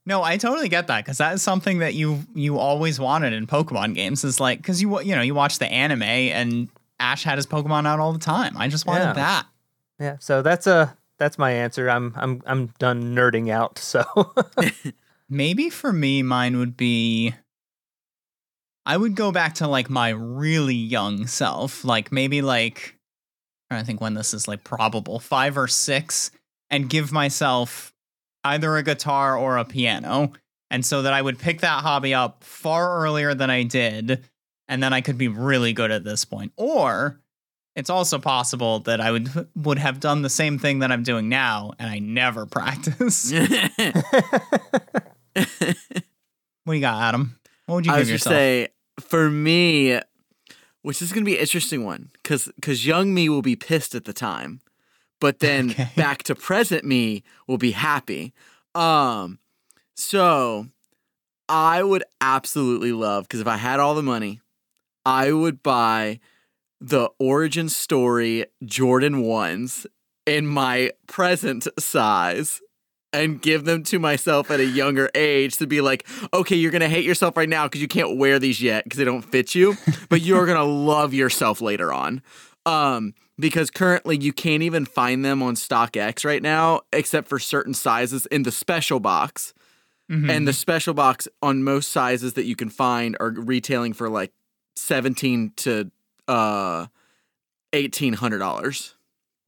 No, 0.09 0.23
I 0.23 0.37
totally 0.37 0.67
get 0.69 0.87
that 0.87 1.05
because 1.05 1.19
that 1.19 1.33
is 1.35 1.41
something 1.43 1.79
that 1.79 1.93
you 1.93 2.23
you 2.33 2.57
always 2.57 2.99
wanted 2.99 3.31
in 3.31 3.45
Pokemon 3.47 3.93
games. 3.93 4.23
Is 4.23 4.39
like 4.39 4.57
because 4.57 4.81
you 4.81 4.99
you 5.01 5.15
know 5.15 5.21
you 5.21 5.35
watch 5.35 5.59
the 5.59 5.67
anime 5.71 6.01
and 6.01 6.67
Ash 6.99 7.23
had 7.23 7.37
his 7.37 7.45
Pokemon 7.45 7.85
out 7.87 7.99
all 7.99 8.11
the 8.11 8.19
time. 8.19 8.57
I 8.57 8.67
just 8.67 8.85
wanted 8.87 9.03
Yeah. 9.05 9.13
that. 9.13 9.45
Yeah, 9.99 10.15
so 10.19 10.41
that's 10.41 10.65
a 10.67 10.97
that's 11.19 11.37
my 11.37 11.51
answer. 11.51 11.89
I'm 11.89 12.13
I'm 12.15 12.41
I'm 12.47 12.67
done 12.79 13.15
nerding 13.15 13.49
out. 13.51 13.77
So 13.83 14.03
Maybe 15.29 15.69
for 15.69 15.93
me, 15.93 16.23
mine 16.23 16.57
would 16.57 16.75
be. 16.75 17.35
I 18.85 18.97
would 18.97 19.15
go 19.15 19.31
back 19.31 19.53
to 19.55 19.67
like 19.67 19.87
my 19.91 20.09
really 20.09 20.73
young 20.73 21.27
self, 21.27 21.85
like 21.85 22.11
maybe 22.11 22.41
like 22.41 22.95
I 23.69 23.83
think 23.83 24.01
when 24.01 24.15
this 24.15 24.33
is 24.33 24.47
like 24.47 24.63
probable 24.63 25.19
five 25.19 25.55
or 25.55 25.67
six, 25.67 26.31
and 26.71 26.89
give 26.89 27.11
myself 27.11 27.93
either 28.49 28.75
a 28.75 28.83
guitar 28.83 29.37
or 29.37 29.57
a 29.57 29.65
piano, 29.65 30.33
and 30.69 30.85
so 30.85 31.01
that 31.01 31.13
I 31.13 31.21
would 31.21 31.39
pick 31.39 31.61
that 31.61 31.81
hobby 31.81 32.13
up 32.13 32.43
far 32.43 32.99
earlier 33.03 33.33
than 33.33 33.49
I 33.49 33.63
did, 33.63 34.23
and 34.67 34.81
then 34.83 34.93
I 34.93 35.01
could 35.01 35.17
be 35.17 35.27
really 35.27 35.73
good 35.73 35.91
at 35.91 36.03
this 36.03 36.25
point. 36.25 36.51
Or 36.55 37.19
it's 37.75 37.89
also 37.89 38.19
possible 38.19 38.79
that 38.81 38.99
I 39.01 39.11
would 39.11 39.47
would 39.55 39.79
have 39.79 39.99
done 39.99 40.21
the 40.21 40.29
same 40.29 40.59
thing 40.59 40.79
that 40.79 40.91
I'm 40.91 41.03
doing 41.03 41.29
now, 41.29 41.71
and 41.79 41.89
I 41.89 41.99
never 41.99 42.45
practice. 42.57 43.33
What 46.65 46.73
do 46.73 46.77
you 46.77 46.81
got, 46.81 47.01
Adam? 47.01 47.39
What 47.65 47.75
would 47.75 47.85
you 47.87 47.93
I 47.93 47.99
give 47.99 48.09
yourself? 48.09 48.33
say 48.33 48.67
for 48.99 49.29
me, 49.29 49.99
which 50.83 51.01
is 51.01 51.11
gonna 51.11 51.25
be 51.25 51.35
an 51.35 51.41
interesting 51.41 51.83
one, 51.83 52.11
because 52.21 52.51
because 52.55 52.85
young 52.85 53.11
me 53.11 53.27
will 53.27 53.41
be 53.41 53.55
pissed 53.55 53.95
at 53.95 54.05
the 54.05 54.13
time, 54.13 54.61
but 55.19 55.39
then 55.39 55.71
Okay. 55.71 55.89
back 55.95 56.23
to 56.23 56.35
present 56.35 56.83
me 56.85 57.23
will 57.47 57.57
be 57.57 57.71
happy. 57.71 58.33
Um, 58.75 59.39
so 59.95 60.67
I 61.47 61.83
would 61.83 62.03
absolutely 62.21 62.91
love 62.91 63.23
because 63.23 63.41
if 63.41 63.47
I 63.47 63.57
had 63.57 63.79
all 63.79 63.95
the 63.95 64.03
money, 64.03 64.41
I 65.05 65.31
would 65.31 65.63
buy 65.63 66.19
the 66.79 67.09
origin 67.19 67.67
story 67.69 68.45
Jordan 68.63 69.21
ones 69.23 69.85
in 70.25 70.45
my 70.45 70.91
present 71.07 71.67
size 71.79 72.61
and 73.11 73.41
give 73.41 73.65
them 73.65 73.81
to 73.83 73.97
myself 73.97 74.51
at 74.51 74.59
a 74.59 74.65
younger 74.65 75.09
age 75.15 75.57
to 75.57 75.65
be 75.65 75.81
like, 75.81 76.07
okay, 76.31 76.55
you're 76.55 76.71
gonna 76.71 76.87
hate 76.87 77.03
yourself 77.03 77.35
right 77.35 77.49
now 77.49 77.65
because 77.65 77.81
you 77.81 77.87
can't 77.87 78.17
wear 78.17 78.37
these 78.37 78.61
yet 78.61 78.83
because 78.83 78.99
they 78.99 79.03
don't 79.03 79.23
fit 79.23 79.55
you, 79.55 79.75
but 80.09 80.21
you're 80.21 80.45
gonna 80.45 80.63
love 80.63 81.13
yourself 81.13 81.59
later 81.59 81.91
on. 81.91 82.21
Um, 82.67 83.15
because 83.39 83.71
currently 83.71 84.17
you 84.17 84.33
can't 84.33 84.61
even 84.63 84.85
find 84.85 85.23
them 85.23 85.41
on 85.41 85.55
StockX 85.55 86.25
right 86.25 86.41
now, 86.43 86.81
except 86.91 87.27
for 87.29 87.39
certain 87.39 87.73
sizes 87.73 88.25
in 88.27 88.43
the 88.43 88.51
special 88.51 88.99
box. 88.99 89.53
Mhm. 90.11 90.29
And 90.29 90.47
the 90.47 90.53
special 90.53 90.93
box 90.93 91.27
on 91.41 91.63
most 91.63 91.91
sizes 91.91 92.33
that 92.33 92.45
you 92.45 92.55
can 92.55 92.69
find 92.69 93.15
are 93.19 93.29
retailing 93.29 93.93
for 93.93 94.09
like 94.09 94.31
seventeen 94.75 95.53
to 95.57 95.91
uh 96.27 96.87
eighteen 97.73 98.13
hundred 98.13 98.39
dollars. 98.39 98.95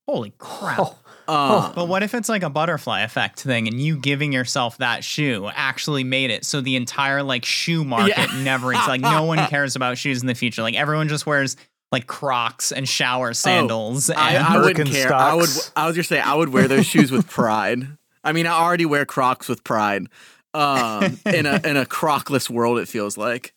holy 0.08 0.34
crap. 0.40 0.80
Oh, 0.80 0.98
Uh, 1.28 1.72
But 1.74 1.88
what 1.88 2.04
if 2.04 2.14
it's 2.14 2.28
like 2.28 2.44
a 2.44 2.50
butterfly 2.50 3.02
effect 3.02 3.40
thing 3.40 3.68
and 3.68 3.80
you 3.80 3.96
giving 3.98 4.34
yourself 4.34 4.78
that 4.80 5.04
shoe 5.06 5.50
actually 5.54 6.04
made 6.04 6.32
it 6.32 6.44
so 6.44 6.60
the 6.60 6.76
entire 6.76 7.24
like 7.24 7.46
shoe 7.46 7.86
market 7.86 8.16
Yeah. 8.18 8.44
never 8.44 8.74
it's 8.74 8.88
like 8.88 9.00
no 9.02 9.24
one 9.24 9.38
cares 9.50 9.76
about 9.78 9.98
shoes 9.98 10.22
in 10.22 10.28
the 10.28 10.36
future. 10.36 10.62
Like 10.64 10.76
everyone 10.76 11.08
just 11.08 11.26
wears 11.26 11.56
like 11.92 12.08
Crocs 12.08 12.72
and 12.72 12.88
shower 12.88 13.34
sandals. 13.34 14.10
Oh, 14.10 14.14
I, 14.16 14.32
and 14.36 14.44
I 14.46 14.62
wouldn't 14.62 14.90
care. 14.90 15.14
I 15.14 15.34
would. 15.34 15.50
I 15.76 15.88
was 15.88 15.96
gonna 15.96 16.04
say 16.04 16.20
I 16.20 16.34
would 16.34 16.50
wear 16.50 16.68
those 16.68 16.86
shoes 16.86 17.12
with 17.12 17.28
pride. 17.28 17.86
I 18.24 18.32
mean, 18.34 18.46
I 18.48 18.52
already 18.52 18.86
wear 18.86 19.06
Crocs 19.06 19.48
with 19.50 19.64
pride. 19.64 20.08
Um, 20.54 21.18
in 21.26 21.46
a 21.46 21.62
in 21.64 21.78
a 21.78 21.86
Crocless 21.86 22.50
world, 22.50 22.80
it 22.80 22.88
feels 22.88 23.18
like. 23.18 23.54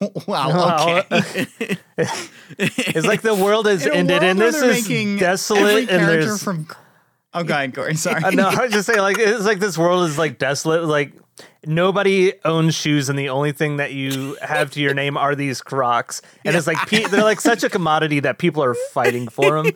wow, 0.00 0.14
Wow. 0.26 1.02
okay. 1.10 1.46
it's 2.58 3.06
like 3.06 3.22
the 3.22 3.34
world 3.34 3.66
has 3.66 3.84
In 3.84 3.92
a 3.92 3.94
ended, 3.96 4.22
and 4.22 4.38
this 4.38 4.54
is 4.56 4.88
making 4.88 5.08
every 5.14 5.20
desolate, 5.20 5.78
and 5.78 5.88
character 5.88 6.26
there's 6.26 6.42
from 6.42 6.68
Oh 7.34 7.42
god, 7.42 7.74
Cory, 7.74 7.94
sorry. 7.96 8.22
Uh, 8.22 8.30
no, 8.30 8.48
I 8.48 8.62
was 8.64 8.72
just 8.72 8.86
saying, 8.86 9.00
like 9.00 9.18
it's 9.18 9.44
like 9.44 9.58
this 9.58 9.76
world 9.76 10.08
is 10.08 10.16
like 10.18 10.38
desolate. 10.38 10.84
Like 10.84 11.12
nobody 11.66 12.32
owns 12.44 12.74
shoes, 12.74 13.08
and 13.08 13.18
the 13.18 13.28
only 13.28 13.52
thing 13.52 13.76
that 13.78 13.92
you 13.92 14.36
have 14.42 14.70
to 14.72 14.80
your 14.80 14.94
name 14.94 15.16
are 15.16 15.34
these 15.34 15.60
Crocs. 15.60 16.22
And 16.44 16.54
it's 16.56 16.66
like 16.66 16.78
pe- 16.88 17.04
they're 17.06 17.22
like 17.22 17.40
such 17.40 17.62
a 17.64 17.68
commodity 17.70 18.20
that 18.20 18.38
people 18.38 18.62
are 18.62 18.74
fighting 18.92 19.28
for 19.28 19.62
them. 19.62 19.72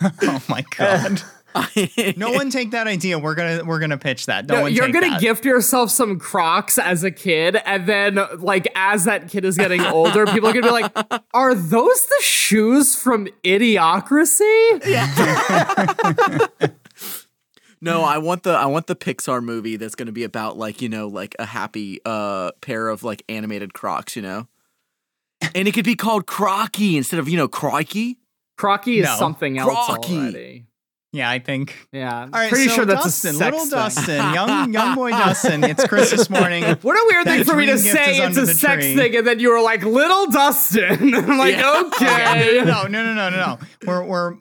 oh 0.22 0.42
my 0.48 0.64
god. 0.76 1.22
no 2.16 2.30
one 2.30 2.48
take 2.48 2.70
that 2.70 2.86
idea. 2.86 3.18
We're 3.18 3.34
gonna 3.34 3.62
we're 3.64 3.78
gonna 3.78 3.98
pitch 3.98 4.24
that. 4.24 4.46
No, 4.46 4.54
No, 4.54 4.62
one 4.62 4.72
you're 4.72 4.86
take 4.86 4.94
gonna 4.94 5.10
that. 5.10 5.20
gift 5.20 5.44
yourself 5.44 5.90
some 5.90 6.18
Crocs 6.18 6.78
as 6.78 7.04
a 7.04 7.10
kid, 7.10 7.56
and 7.66 7.86
then 7.86 8.18
like 8.38 8.66
as 8.74 9.04
that 9.04 9.28
kid 9.28 9.44
is 9.44 9.58
getting 9.58 9.82
older, 9.82 10.24
people 10.24 10.48
are 10.48 10.54
gonna 10.54 10.66
be 10.66 10.70
like, 10.70 10.90
"Are 11.34 11.54
those 11.54 12.06
the 12.06 12.20
shoes 12.22 12.94
from 12.96 13.28
Idiocracy?" 13.44 14.80
No, 17.82 18.02
I 18.04 18.18
want 18.18 18.44
the 18.44 18.52
I 18.52 18.66
want 18.66 18.86
the 18.86 18.94
Pixar 18.96 19.42
movie 19.42 19.76
that's 19.76 19.94
going 19.96 20.06
to 20.06 20.12
be 20.12 20.22
about 20.24 20.56
like 20.56 20.80
you 20.80 20.88
know 20.88 21.08
like 21.08 21.34
a 21.38 21.44
happy 21.46 22.00
uh 22.06 22.52
pair 22.60 22.88
of 22.88 23.02
like 23.02 23.22
animated 23.28 23.74
Crocs, 23.74 24.14
you 24.16 24.22
know, 24.22 24.46
and 25.54 25.66
it 25.68 25.72
could 25.72 25.84
be 25.84 25.96
called 25.96 26.26
Crocky 26.26 26.96
instead 26.96 27.18
of 27.18 27.28
you 27.28 27.36
know 27.36 27.48
Crikey. 27.48 28.18
Crocky 28.56 29.00
is 29.00 29.06
No. 29.06 29.16
something 29.16 29.58
else 29.58 29.86
Crocky. 29.86 30.16
already. 30.16 30.66
Yeah, 31.14 31.28
I 31.28 31.40
think. 31.40 31.88
Yeah, 31.92 32.22
All 32.22 32.28
right, 32.30 32.48
pretty 32.48 32.68
so 32.68 32.74
sure 32.76 32.84
that's 32.86 33.04
Dustin, 33.04 33.30
a 33.32 33.34
sex 33.34 33.52
little 33.52 33.66
thing. 33.66 33.78
Dustin, 33.78 34.32
young 34.34 34.72
young 34.72 34.94
boy 34.94 35.10
Dustin. 35.10 35.62
It's 35.64 35.84
Christmas 35.86 36.30
morning. 36.30 36.64
What 36.82 36.94
a 36.96 37.04
weird 37.10 37.24
thing 37.26 37.44
for 37.44 37.54
me 37.56 37.66
to 37.66 37.76
say 37.76 38.16
it's 38.18 38.36
a 38.38 38.46
sex 38.46 38.82
tree. 38.84 38.94
thing, 38.96 39.16
and 39.16 39.26
then 39.26 39.38
you 39.38 39.50
were 39.50 39.60
like, 39.60 39.82
"Little 39.82 40.30
Dustin." 40.30 41.14
I'm 41.14 41.36
like, 41.36 41.56
Yeah. 41.56 41.82
okay. 41.86 42.62
no, 42.64 42.84
no, 42.84 43.02
no, 43.02 43.12
no, 43.14 43.28
no, 43.28 43.36
no. 43.36 43.58
We're 43.86 44.04
we're 44.04 44.36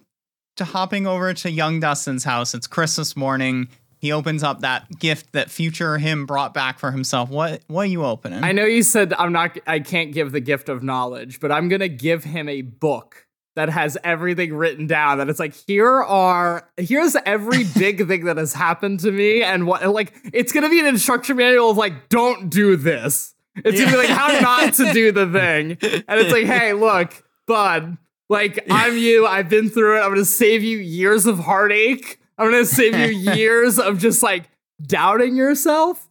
to 0.61 0.65
hopping 0.65 1.07
over 1.07 1.33
to 1.33 1.49
young 1.49 1.79
Dustin's 1.79 2.23
house. 2.23 2.53
It's 2.53 2.67
Christmas 2.67 3.17
morning. 3.17 3.67
He 3.97 4.11
opens 4.11 4.43
up 4.43 4.61
that 4.61 4.87
gift 4.99 5.33
that 5.33 5.49
future 5.49 5.97
him 5.97 6.27
brought 6.27 6.53
back 6.53 6.77
for 6.77 6.91
himself. 6.91 7.29
What 7.29 7.61
what 7.67 7.83
are 7.83 7.85
you 7.87 8.05
opening? 8.05 8.43
I 8.43 8.51
know 8.51 8.65
you 8.65 8.83
said 8.83 9.13
I'm 9.13 9.31
not. 9.31 9.57
I 9.65 9.79
can't 9.79 10.13
give 10.13 10.31
the 10.31 10.39
gift 10.39 10.69
of 10.69 10.83
knowledge, 10.83 11.39
but 11.39 11.51
I'm 11.51 11.67
gonna 11.67 11.87
give 11.87 12.23
him 12.23 12.47
a 12.47 12.61
book 12.61 13.25
that 13.55 13.69
has 13.69 13.97
everything 14.03 14.53
written 14.53 14.85
down. 14.85 15.17
That 15.17 15.29
it's 15.29 15.39
like 15.39 15.55
here 15.67 16.03
are 16.03 16.69
here's 16.77 17.15
every 17.25 17.63
big 17.77 18.07
thing 18.07 18.25
that 18.25 18.37
has 18.37 18.53
happened 18.53 18.99
to 19.01 19.11
me, 19.11 19.41
and 19.41 19.65
what 19.65 19.83
like 19.87 20.13
it's 20.31 20.51
gonna 20.51 20.69
be 20.69 20.79
an 20.79 20.85
instruction 20.85 21.37
manual 21.37 21.71
of 21.71 21.77
like 21.77 22.09
don't 22.09 22.49
do 22.51 22.75
this. 22.75 23.33
It's 23.55 23.79
gonna 23.79 23.91
be 23.91 23.97
like 23.97 24.09
how 24.09 24.27
not 24.41 24.75
to 24.75 24.93
do 24.93 25.11
the 25.11 25.25
thing, 25.25 25.77
and 26.07 26.19
it's 26.19 26.31
like 26.31 26.45
hey 26.45 26.73
look, 26.73 27.23
bud. 27.47 27.97
Like 28.31 28.65
I'm 28.71 28.97
you. 28.97 29.27
I've 29.27 29.49
been 29.49 29.69
through 29.69 29.97
it. 29.97 30.01
I'm 30.01 30.09
gonna 30.09 30.25
save 30.25 30.63
you 30.63 30.79
years 30.79 31.27
of 31.27 31.37
heartache. 31.37 32.19
I'm 32.37 32.49
gonna 32.49 32.65
save 32.65 32.95
you 32.95 33.33
years 33.35 33.77
of 33.77 33.99
just 33.99 34.23
like 34.23 34.49
doubting 34.81 35.35
yourself 35.35 36.07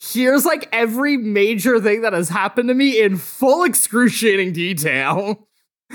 here's 0.00 0.44
like 0.44 0.68
every 0.72 1.16
major 1.16 1.80
thing 1.80 2.02
that 2.02 2.12
has 2.12 2.28
happened 2.28 2.68
to 2.68 2.74
me 2.74 3.00
in 3.00 3.16
full 3.16 3.64
excruciating 3.64 4.52
detail. 4.52 5.46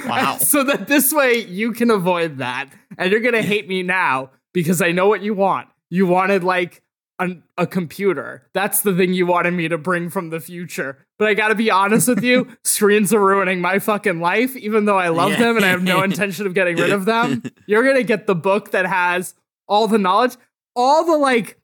Wow. 0.05 0.37
so 0.39 0.63
that 0.63 0.87
this 0.87 1.13
way 1.13 1.37
you 1.45 1.71
can 1.71 1.89
avoid 1.89 2.37
that. 2.37 2.69
And 2.97 3.11
you're 3.11 3.21
going 3.21 3.33
to 3.33 3.41
hate 3.41 3.67
me 3.67 3.83
now 3.83 4.31
because 4.53 4.81
I 4.81 4.91
know 4.91 5.07
what 5.07 5.21
you 5.21 5.33
want. 5.33 5.69
You 5.89 6.05
wanted 6.05 6.43
like 6.43 6.81
an, 7.19 7.43
a 7.57 7.67
computer. 7.67 8.47
That's 8.53 8.81
the 8.81 8.95
thing 8.95 9.13
you 9.13 9.25
wanted 9.25 9.53
me 9.53 9.67
to 9.67 9.77
bring 9.77 10.09
from 10.09 10.29
the 10.29 10.39
future. 10.39 11.05
But 11.23 11.29
I 11.29 11.33
got 11.35 11.47
to 11.47 11.55
be 11.55 11.71
honest 11.71 12.09
with 12.09 12.21
you, 12.21 12.49
screens 12.65 13.13
are 13.13 13.19
ruining 13.25 13.61
my 13.61 13.79
fucking 13.79 14.19
life, 14.19 14.57
even 14.57 14.83
though 14.83 14.97
I 14.97 15.07
love 15.07 15.31
Yeah. 15.31 15.39
them 15.39 15.55
and 15.55 15.65
I 15.65 15.69
have 15.69 15.81
no 15.81 16.03
intention 16.09 16.45
of 16.45 16.53
getting 16.53 16.75
rid 16.75 16.91
of 16.91 17.05
them. 17.05 17.43
You're 17.65 17.81
to 17.95 18.03
get 18.03 18.27
the 18.27 18.35
book 18.35 18.71
that 18.71 18.85
has 18.85 19.33
all 19.65 19.87
the 19.87 19.97
knowledge, 19.97 20.35
all 20.75 21.05
the 21.05 21.15
like 21.17 21.57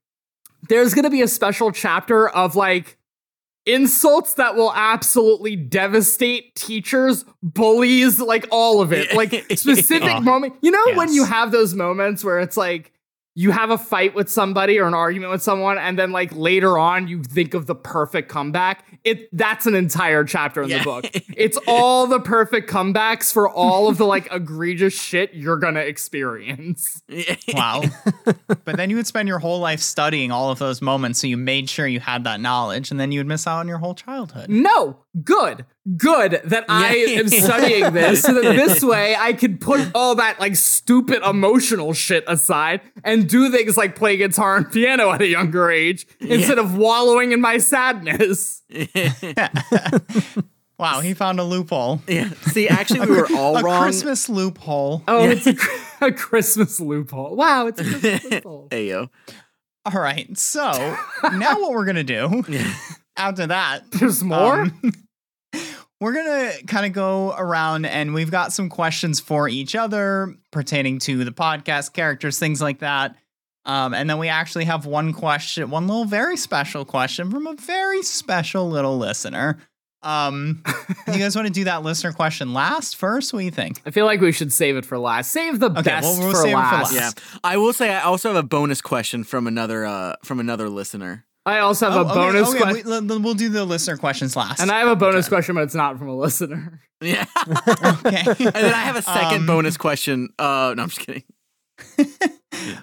there's 0.69 0.93
to 1.03 1.09
be 1.09 1.21
a 1.21 1.27
special 1.27 1.73
chapter 1.73 2.29
of 2.29 2.55
like 2.55 2.97
insults 3.65 4.35
that 4.35 4.55
will 4.55 4.73
absolutely 4.73 5.55
devastate 5.57 6.55
teachers, 6.55 7.25
bullies, 7.43 8.19
like 8.21 8.47
all 8.51 8.81
of 8.81 8.93
it. 8.93 9.13
Like 9.13 9.33
specific 9.57 10.03
Oh, 10.09 10.21
moment. 10.21 10.55
You 10.61 10.71
know 10.71 10.93
when 10.95 11.13
you 11.13 11.25
have 11.25 11.51
those 11.51 11.75
moments 11.75 12.23
where 12.23 12.39
it's 12.39 12.55
like 12.57 12.93
you 13.41 13.51
have 13.51 13.69
a 13.69 13.77
fight 13.77 14.13
with 14.15 14.29
somebody 14.29 14.77
or 14.79 14.85
an 14.85 14.93
argument 14.93 15.31
with 15.31 15.41
someone 15.41 15.77
and 15.77 15.97
then 15.97 16.11
like 16.11 16.29
later 16.35 16.77
on 16.77 17.07
you 17.07 17.23
think 17.23 17.53
of 17.53 17.67
the 17.67 17.75
perfect 17.75 18.27
comeback. 18.27 18.85
It 19.05 19.29
that's 19.31 19.65
an 19.65 19.75
entire 19.75 20.25
chapter 20.25 20.61
in 20.63 20.67
Yeah. 20.69 20.79
the 20.79 20.83
book. 20.83 21.05
It's 21.37 21.57
all 21.65 22.05
the 22.05 22.19
perfect 22.19 22.69
comebacks 22.69 23.31
for 23.31 23.47
all 23.49 23.87
of 23.87 23.97
the 23.97 24.05
like 24.05 24.27
egregious 24.39 24.93
shit 24.93 25.33
you're 25.33 25.55
going 25.55 25.75
to 25.75 25.85
experience. 25.87 27.01
Wow. 27.53 27.83
but 28.65 28.75
then 28.75 28.89
you 28.89 28.97
would 28.97 29.07
spend 29.07 29.27
your 29.29 29.39
whole 29.39 29.59
life 29.59 29.79
studying 29.79 30.31
all 30.31 30.51
of 30.51 30.59
those 30.59 30.81
moments 30.81 31.19
so 31.19 31.27
you 31.27 31.37
made 31.37 31.69
sure 31.69 31.87
you 31.87 31.99
had 32.01 32.25
that 32.25 32.41
knowledge 32.41 32.91
and 32.91 32.99
then 32.99 33.11
you 33.13 33.21
would 33.21 33.27
miss 33.27 33.47
out 33.47 33.59
on 33.59 33.67
your 33.69 33.77
whole 33.77 33.95
childhood. 33.95 34.49
No, 34.49 34.97
good, 35.23 35.65
good 35.97 36.41
that 36.45 36.65
I 36.69 36.95
am 36.95 37.27
studying 37.29 37.93
this 37.93 38.21
so 38.21 38.33
that 38.33 38.55
this 38.55 38.83
way 38.83 39.15
I 39.17 39.33
can 39.33 39.57
put 39.57 39.89
all 39.95 40.15
that 40.15 40.39
like 40.39 40.55
stupid 40.55 41.21
emotional 41.23 41.93
shit 41.93 42.23
aside 42.27 42.81
and 43.03 43.27
do 43.27 43.51
things 43.51 43.77
like 43.77 43.95
play 43.95 44.17
guitar 44.17 44.57
and 44.57 44.71
piano 44.71 45.11
at 45.11 45.21
a 45.21 45.27
younger 45.27 45.69
age 45.71 46.07
instead 46.19 46.57
of 46.59 46.75
wallowing 46.77 47.31
in 47.31 47.41
my 47.41 47.57
sadness. 47.57 48.63
Wow, 50.77 51.01
he 51.01 51.13
found 51.13 51.41
a 51.41 51.43
loophole. 51.43 52.01
yeah. 52.07 52.29
See, 52.53 52.69
actually, 52.69 53.01
we 53.01 53.17
were 53.17 53.27
all 53.35 53.57
a 53.57 53.61
wrong. 53.63 53.81
Christmas 53.83 54.29
loophole. 54.29 55.03
Oh, 55.09 55.27
it's 55.29 55.45
a, 55.45 55.55
a 56.05 56.11
Christmas 56.13 56.79
loophole. 56.79 57.35
Wow, 57.35 57.67
it's 57.67 57.81
a 57.81 57.83
Christmas 57.83 58.23
loophole. 58.31 58.67
Hey 58.71 58.87
yo. 58.87 59.09
All 59.83 60.01
right. 60.01 60.37
So 60.37 60.71
now 61.33 61.59
what 61.59 61.71
we're 61.71 61.83
gonna 61.83 62.05
do 62.05 62.45
after 63.17 63.47
that 63.47 63.91
There's 63.91 64.23
more? 64.23 64.61
um, 64.61 64.93
we're 65.99 66.13
gonna 66.13 66.51
kind 66.67 66.85
of 66.85 66.93
go 66.93 67.33
around 67.37 67.85
and 67.85 68.13
we've 68.13 68.31
got 68.31 68.53
some 68.53 68.69
questions 68.69 69.19
for 69.19 69.49
each 69.49 69.75
other 69.75 70.35
pertaining 70.51 70.99
to 70.99 71.23
the 71.23 71.31
podcast 71.31 71.93
characters, 71.93 72.39
things 72.39 72.61
like 72.61 72.79
that. 72.79 73.15
Um, 73.65 73.93
and 73.93 74.09
then 74.09 74.17
we 74.17 74.29
actually 74.29 74.65
have 74.65 74.85
one 74.85 75.13
question, 75.13 75.69
one 75.69 75.87
little 75.87 76.05
very 76.05 76.37
special 76.37 76.85
question 76.85 77.29
from 77.29 77.45
a 77.45 77.53
very 77.53 78.01
special 78.01 78.69
little 78.69 78.97
listener. 78.97 79.59
Um, 80.01 80.63
you 81.07 81.19
guys 81.19 81.35
want 81.35 81.47
to 81.47 81.53
do 81.53 81.65
that 81.65 81.83
listener 81.83 82.13
question 82.13 82.53
last, 82.53 82.95
first? 82.95 83.33
What 83.33 83.39
do 83.39 83.45
you 83.45 83.51
think? 83.51 83.81
I 83.85 83.91
feel 83.91 84.05
like 84.05 84.21
we 84.21 84.31
should 84.31 84.53
save 84.53 84.77
it 84.77 84.85
for 84.85 84.97
last. 84.97 85.31
Save 85.31 85.59
the 85.59 85.69
best 85.69 86.05
well, 86.05 86.19
we'll 86.19 86.31
for, 86.31 86.37
save 86.37 86.47
it 86.47 86.51
for 86.51 86.57
last. 86.57 86.95
last. 86.95 87.21
Yeah. 87.33 87.39
I 87.43 87.57
will 87.57 87.73
say 87.73 87.93
I 87.93 88.01
also 88.01 88.29
have 88.29 88.37
a 88.43 88.47
bonus 88.47 88.81
question 88.81 89.25
from 89.25 89.45
another 89.45 89.85
uh 89.85 90.15
from 90.23 90.39
another 90.39 90.69
listener. 90.69 91.25
I 91.45 91.59
also 91.59 91.89
have 91.89 91.97
Oh, 91.97 92.01
a 92.01 92.05
okay, 92.05 92.13
bonus 92.13 92.49
okay, 92.49 92.57
question. 92.59 92.85
we, 92.85 92.91
l- 92.93 93.11
l- 93.11 93.19
we'll 93.21 93.33
do 93.33 93.49
the 93.49 93.65
listener 93.65 93.97
questions 93.97 94.35
last. 94.35 94.59
and 94.59 94.69
I 94.71 94.79
have 94.79 94.89
a 94.89 94.95
bonus 94.95 95.27
question, 95.29 95.55
but 95.55 95.63
it's 95.63 95.73
not 95.75 95.97
from 95.97 96.09
a 96.09 96.15
listener. 96.15 96.81
Yeah. 97.01 97.25
okay. 97.47 98.23
and 98.27 98.35
then 98.37 98.73
I 98.73 98.81
have 98.81 98.97
a 98.97 99.01
second 99.01 99.39
Um, 99.41 99.45
bonus 99.45 99.77
question. 99.77 100.27
Uh 100.37 100.73
no, 100.75 100.83
I'm 100.83 100.89
just 100.89 100.99
kidding. 100.99 101.23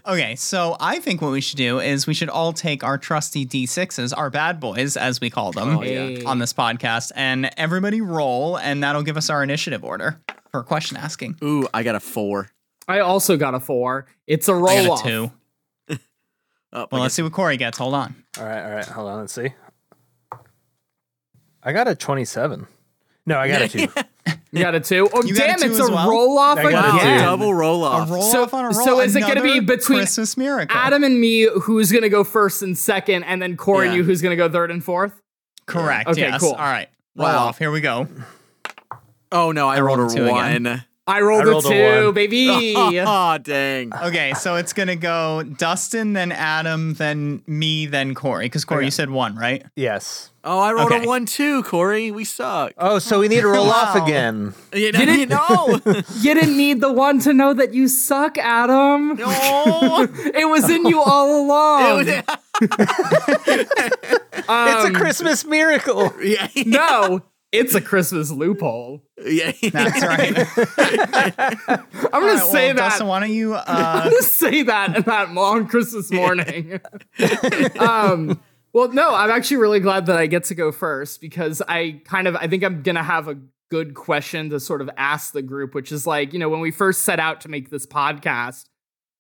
Okay, 0.07 0.37
so 0.37 0.77
I 0.81 1.01
think 1.01 1.21
what 1.21 1.33
we 1.33 1.43
should 1.43 1.59
do 1.59 1.81
is 1.81 2.07
we 2.07 2.15
should 2.15 2.31
all 2.31 2.55
take 2.55 2.83
our 2.83 2.97
trusty 2.97 3.45
D6s, 3.45 4.17
our 4.17 4.31
bad 4.31 4.59
boys, 4.59 4.97
as 4.97 5.21
we 5.21 5.29
call 5.29 5.53
them 5.53 5.77
Oh, 5.79 5.83
yeah. 5.83 6.23
On 6.27 6.39
this 6.39 6.55
podcast, 6.55 7.13
and 7.15 7.51
everybody 7.59 8.01
roll, 8.01 8.57
and 8.57 8.83
that'll 8.83 9.03
give 9.03 9.19
us 9.19 9.29
our 9.29 9.43
initiative 9.43 9.85
order 9.85 10.19
for 10.51 10.63
question 10.63 10.97
asking. 10.97 11.37
Ooh, 11.45 11.67
I 11.75 11.83
got 11.83 11.95
a 11.95 12.01
four. 12.01 12.49
I 12.89 13.01
also 13.01 13.37
got 13.37 13.55
a 13.55 13.61
four. 13.61 14.07
It's 14.27 14.49
a 14.49 14.55
roll 14.55 14.69
I 14.69 14.83
got 14.87 14.91
off. 14.93 15.03
two. 15.03 15.31
Oh, 16.73 16.87
Well, 16.93 17.03
let's 17.03 17.15
see 17.15 17.23
what 17.23 17.33
Cory 17.33 17.57
gets. 17.57 17.79
Hold 17.79 17.95
on. 17.95 18.15
All 18.39 18.45
right, 18.45 18.65
all 18.65 18.71
right. 18.71 18.85
Hold 18.87 19.09
on. 19.09 19.21
Let's 19.21 19.33
see. 19.33 19.51
I 21.63 21.73
got 21.73 21.89
a 21.89 21.95
27. 21.95 22.67
No, 23.27 23.39
I 23.39 23.49
got 23.49 23.63
a 23.63 23.69
two. 23.69 23.89
You 24.53 24.63
got 24.63 24.75
a 24.75 24.81
two. 24.81 25.09
Oh 25.13 25.23
You 25.25 25.35
got 25.35 25.45
a 25.45 25.47
damn! 25.49 25.59
two 25.59 25.67
it's 25.73 25.81
as 25.81 25.89
a 25.89 25.93
well? 25.93 26.09
roll 26.09 26.39
off 26.39 26.59
I 26.59 26.71
got 26.71 26.95
a 26.95 26.97
again. 26.97 27.19
two. 27.19 27.25
double 27.25 27.55
roll 27.55 27.85
A 27.85 27.89
off. 27.89 28.11
roll 28.11 28.23
So- 28.23 28.43
off 28.45 28.55
on 28.55 28.65
a 28.67 28.69
roll. 28.69 28.85
so 28.87 29.01
is 29.01 29.17
it 29.17 29.21
gonna 29.21 29.43
be 29.43 29.59
Another 29.59 29.77
between 29.77 29.99
Christmas 30.01 30.37
miracle? 30.37 30.77
Adam 30.77 31.03
and 31.05 31.21
me, 31.21 31.49
who's 31.63 31.91
gonna 31.93 32.09
go 32.09 32.23
first 32.25 32.63
and 32.63 32.79
second, 32.79 33.25
and 33.25 33.43
then 33.43 33.57
Cory 33.57 33.87
and 33.87 33.95
Yeah. 33.95 33.99
you, 33.99 34.05
who's 34.05 34.23
gonna 34.23 34.37
go 34.37 34.49
third 34.49 34.71
and 34.71 34.83
fourth? 34.83 35.21
Correct. 35.67 36.09
Okay, 36.09 36.21
yes. 36.21 36.41
cool. 36.41 36.53
All 36.53 36.59
right. 36.59 36.89
Roll 37.17 37.29
Wow. 37.29 37.47
off. 37.47 37.59
Here 37.59 37.71
we 37.73 37.81
go. 37.81 38.07
Oh 39.33 39.51
no, 39.53 39.69
I, 39.69 39.77
I 39.77 39.81
rolled, 39.81 39.99
rolled 39.99 40.13
a 40.13 40.15
two 40.15 40.27
a 40.27 40.33
again. 40.35 40.85
One. 41.07 41.17
I 41.17 41.21
rolled, 41.21 41.43
I 41.43 41.45
rolled 41.45 41.65
a 41.65 41.69
a 41.69 41.71
two, 42.01 42.05
one. 42.07 42.15
baby. 42.15 42.75
oh 42.77 43.39
dang. 43.39 43.93
Okay, 43.95 44.33
so 44.35 44.57
it's 44.57 44.73
gonna 44.73 44.97
go 44.97 45.43
Dustin, 45.45 46.15
then 46.15 46.33
Adam, 46.33 46.95
then 46.95 47.43
me, 47.47 47.87
then 47.87 48.15
Cory. 48.15 48.47
Because 48.47 48.65
Cory, 48.65 48.79
Okay. 48.81 48.87
you 48.87 48.91
said 48.91 49.11
one, 49.11 49.37
right? 49.37 49.65
yes. 49.77 50.31
Oh, 50.43 50.61
I 50.61 50.73
rolled 50.73 50.93
Okay. 50.93 51.05
a 51.05 51.07
one 51.09 51.27
too, 51.27 51.63
Cory. 51.65 52.11
We 52.13 52.25
suck. 52.25 52.73
Oh, 52.79 52.99
so 53.01 53.19
we 53.19 53.27
need 53.29 53.41
to 53.41 53.49
roll 53.49 53.69
off 53.69 53.97
again. 53.97 54.55
You 54.73 54.93
didn't 54.93 55.29
know. 55.29 55.81
you 56.21 56.35
didn't 56.35 56.57
need 56.57 56.81
the 56.81 56.93
one 56.93 57.19
to 57.21 57.33
know 57.33 57.53
that 57.55 57.75
you 57.75 57.89
suck, 57.89 58.39
Adam. 58.39 59.15
no. 59.17 60.07
It 60.35 60.49
was 60.49 60.69
in 60.71 60.87
you 60.87 61.03
all 61.03 61.41
along. 61.45 62.07
It 62.09 62.25
it's 62.61 64.49
Um, 64.49 64.95
a 64.95 64.99
Christmas 64.99 65.45
miracle. 65.45 65.97
was- 66.17 66.25
yeah. 66.25 66.49
No, 66.67 67.23
it's 67.53 67.75
a 67.75 67.81
Christmas 67.81 68.31
loophole. 68.31 69.03
Yeah. 69.25 69.53
That's 69.73 70.03
right. 70.05 70.37
I'm 70.79 71.77
gonna 71.77 72.09
All 72.13 72.21
right, 72.21 72.39
say 72.41 72.67
well, 72.69 72.75
that. 72.75 72.77
Dustin, 72.77 73.07
why 73.07 73.21
don't 73.21 73.33
you? 73.33 73.55
I'm 73.57 73.63
Uh, 73.67 74.05
gonna 74.11 74.23
say 74.23 74.63
that 74.65 75.05
that 75.07 75.33
long 75.33 75.67
Christmas 75.67 76.11
morning. 76.13 76.81
um, 77.79 78.41
well, 78.73 78.89
no, 78.93 79.15
I'm 79.15 79.31
actually 79.31 79.57
really 79.59 79.81
glad 79.81 80.07
that 80.07 80.17
I 80.17 80.27
get 80.27 80.45
to 80.45 80.55
go 80.55 80.71
first 80.73 81.21
because 81.21 81.63
I 81.67 82.01
kind 82.05 82.29
of 82.29 82.37
I 82.37 82.47
think 82.47 82.63
I'm 82.63 82.83
gonna 82.83 83.03
have 83.03 83.29
a 83.29 83.39
good 83.71 83.95
question 83.95 84.51
to 84.51 84.61
sort 84.61 84.81
of 84.81 84.91
ask 84.97 85.33
the 85.33 85.43
group, 85.43 85.75
which 85.75 85.91
is 85.91 86.07
like, 86.07 86.33
you 86.33 86.39
know, 86.39 86.49
when 86.49 86.61
we 86.61 86.71
first 86.71 87.03
set 87.03 87.19
out 87.19 87.41
to 87.41 87.49
make 87.49 87.71
this 87.71 87.87
podcast, 87.87 88.65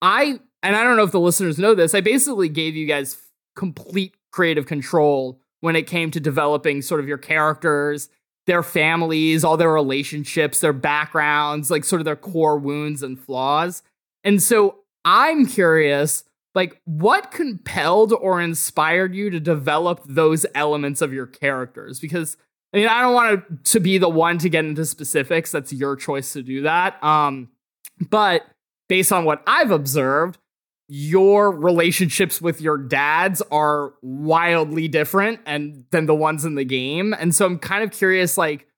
I 0.02 0.38
and 0.62 0.76
I 0.76 0.84
don't 0.84 0.96
know 0.96 1.04
if 1.04 1.12
the 1.12 1.20
listeners 1.20 1.58
know 1.58 1.74
this, 1.74 1.94
I 1.94 2.00
basically 2.00 2.48
gave 2.48 2.76
you 2.76 2.86
guys 2.86 3.16
complete 3.56 4.14
creative 4.30 4.66
control 4.66 5.40
when 5.60 5.74
it 5.74 5.86
came 5.86 6.10
to 6.10 6.20
developing 6.20 6.82
sort 6.82 7.00
of 7.00 7.08
your 7.08 7.16
characters, 7.18 8.10
their 8.46 8.62
families, 8.62 9.44
all 9.44 9.56
their 9.56 9.72
relationships, 9.72 10.60
their 10.60 10.72
backgrounds, 10.72 11.70
like 11.70 11.84
sort 11.84 12.00
of 12.00 12.04
their 12.04 12.16
core 12.16 12.58
wounds 12.58 13.02
and 13.02 13.18
flaws. 13.18 13.82
And 14.24 14.42
so 14.42 14.78
I'm 15.04 15.46
curious, 15.46 16.24
like, 16.54 16.80
what 16.84 17.30
compelled 17.30 18.12
or 18.12 18.40
inspired 18.40 19.14
you 19.14 19.30
to 19.30 19.40
develop 19.40 20.00
those 20.06 20.46
elements 20.54 21.00
of 21.02 21.12
your 21.12 21.26
characters? 21.26 22.00
Because 22.00 22.36
I 22.72 22.78
mean, 22.78 22.88
I 22.88 23.00
don't 23.00 23.14
want 23.14 23.64
to, 23.64 23.80
be 23.80 23.96
the 23.96 24.08
one 24.08 24.38
to 24.38 24.48
get 24.48 24.64
into 24.64 24.84
specifics. 24.84 25.50
That's 25.50 25.72
your 25.72 25.96
choice 25.96 26.32
to 26.34 26.42
do 26.42 26.62
that. 26.62 27.02
Um, 27.02 27.48
but 28.10 28.44
based 28.88 29.12
on 29.12 29.24
what 29.24 29.42
I've 29.46 29.70
observed, 29.70 30.38
your 30.88 31.50
relationships 31.50 32.40
with 32.40 32.60
your 32.60 32.78
dads 32.78 33.42
are 33.50 33.94
wildly 34.02 34.86
different 34.88 35.40
and 35.44 35.84
than 35.90 36.06
the 36.06 36.14
ones 36.14 36.44
in 36.44 36.54
the 36.54 36.64
game. 36.64 37.14
And 37.18 37.34
so 37.34 37.44
I'm 37.46 37.58
kind 37.58 37.82
of 37.82 37.90
curious 37.90 38.38
like 38.38 38.68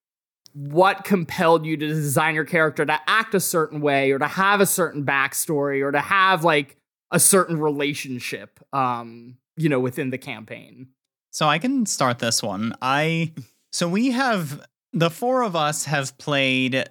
what 0.55 1.05
compelled 1.05 1.67
you 1.67 1.77
to 1.77 1.87
design 1.87 2.35
your 2.35 2.45
character 2.45 2.85
to 2.85 2.99
act 3.07 3.35
a 3.35 3.41
certain 3.41 3.81
way 3.81 4.11
or 4.11 4.19
to 4.19 4.27
have 4.27 4.61
a 4.61 4.67
certain 4.67 5.05
backstory 5.05 5.83
or 5.83 5.93
to 5.93 6.01
have 6.01 6.45
like 6.45 6.77
a 7.11 7.21
certain 7.21 7.59
relationship 7.59 8.61
um 8.73 9.39
you 9.57 9.69
know 9.69 9.81
within 9.81 10.11
the 10.11 10.19
campaign. 10.19 10.89
So 11.31 11.47
I 11.47 11.59
can 11.59 11.85
start 11.87 12.19
this 12.19 12.43
one. 12.43 12.75
I 12.81 13.33
so 13.71 13.89
we 13.89 14.11
have 14.13 14.67
the 14.93 15.11
four 15.11 15.43
of 15.43 15.55
us 15.55 15.85
have 15.85 16.17
played 16.19 16.89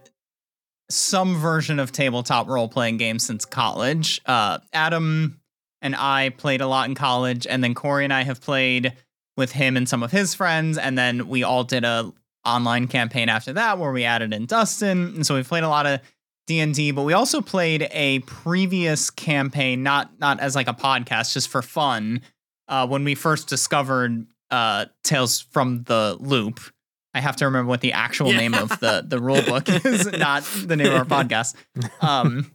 some 0.89 1.37
version 1.37 1.79
of 1.79 1.91
tabletop 1.91 2.47
role 2.47 2.67
playing 2.67 2.97
games 2.97 3.23
since 3.23 3.45
college. 3.45 4.21
Uh, 4.25 4.59
Adam 4.73 5.39
and 5.81 5.95
I 5.95 6.29
played 6.29 6.61
a 6.61 6.67
lot 6.67 6.89
in 6.89 6.95
college, 6.95 7.45
and 7.45 7.63
then 7.63 7.73
Corey 7.73 8.03
and 8.03 8.13
I 8.13 8.23
have 8.23 8.41
played 8.41 8.93
with 9.35 9.51
him 9.51 9.77
and 9.77 9.87
some 9.87 10.01
of 10.01 10.11
his 10.11 10.33
friends, 10.33 10.77
and 10.77 10.97
then 10.97 11.27
we 11.27 11.43
all 11.43 11.63
did 11.63 11.83
a 11.83 12.11
online 12.45 12.87
campaign 12.87 13.29
after 13.29 13.53
that 13.53 13.77
where 13.77 13.91
we 13.91 14.03
added 14.03 14.33
in 14.33 14.45
Dustin, 14.45 15.15
and 15.15 15.27
so 15.27 15.35
we 15.35 15.43
played 15.43 15.63
a 15.63 15.69
lot 15.69 15.85
of 15.85 15.99
D 16.47 16.59
and 16.59 16.73
D. 16.73 16.91
But 16.91 17.03
we 17.03 17.13
also 17.13 17.41
played 17.41 17.87
a 17.91 18.19
previous 18.19 19.09
campaign, 19.09 19.83
not 19.83 20.19
not 20.19 20.39
as 20.39 20.55
like 20.55 20.67
a 20.67 20.73
podcast, 20.73 21.33
just 21.33 21.49
for 21.49 21.61
fun. 21.61 22.21
Uh, 22.67 22.87
when 22.87 23.03
we 23.03 23.15
first 23.15 23.47
discovered 23.47 24.25
uh, 24.49 24.85
Tales 25.03 25.41
from 25.41 25.83
the 25.83 26.17
Loop, 26.19 26.59
I 27.17 27.21
have 27.21 27.35
to 27.37 27.45
remember 27.45 27.67
what 27.69 27.81
the 27.81 27.93
actual 27.93 28.31
Yeah. 28.31 28.37
name 28.37 28.53
of 28.53 28.69
the 28.79 29.03
the 29.05 29.19
rule 29.19 29.41
book 29.41 29.67
is, 29.85 30.05
not 30.11 30.43
the 30.65 30.75
name 30.75 30.87
of 30.87 30.93
our 30.93 31.05
podcast. 31.05 31.55
Um, 32.01 32.51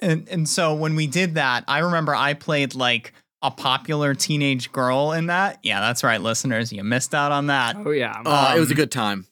and 0.00 0.28
and 0.28 0.48
so 0.48 0.74
when 0.74 0.96
we 0.96 1.06
did 1.06 1.34
that, 1.36 1.64
I 1.68 1.78
remember 1.78 2.14
I 2.14 2.34
played 2.34 2.74
like 2.74 3.12
a 3.42 3.50
popular 3.50 4.14
teenage 4.14 4.70
girl 4.72 5.12
in 5.12 5.26
that. 5.26 5.58
Yeah, 5.62 5.80
that's 5.80 6.04
right, 6.04 6.20
listeners, 6.20 6.72
you 6.72 6.84
missed 6.84 7.14
out 7.14 7.32
on 7.32 7.46
that. 7.48 7.76
Oh 7.76 7.90
yeah. 7.90 8.22
Uh, 8.24 8.54
it 8.56 8.60
was 8.60 8.70
a 8.70 8.74
Um, 8.74 8.76
good 8.76 8.90
time. 8.90 9.26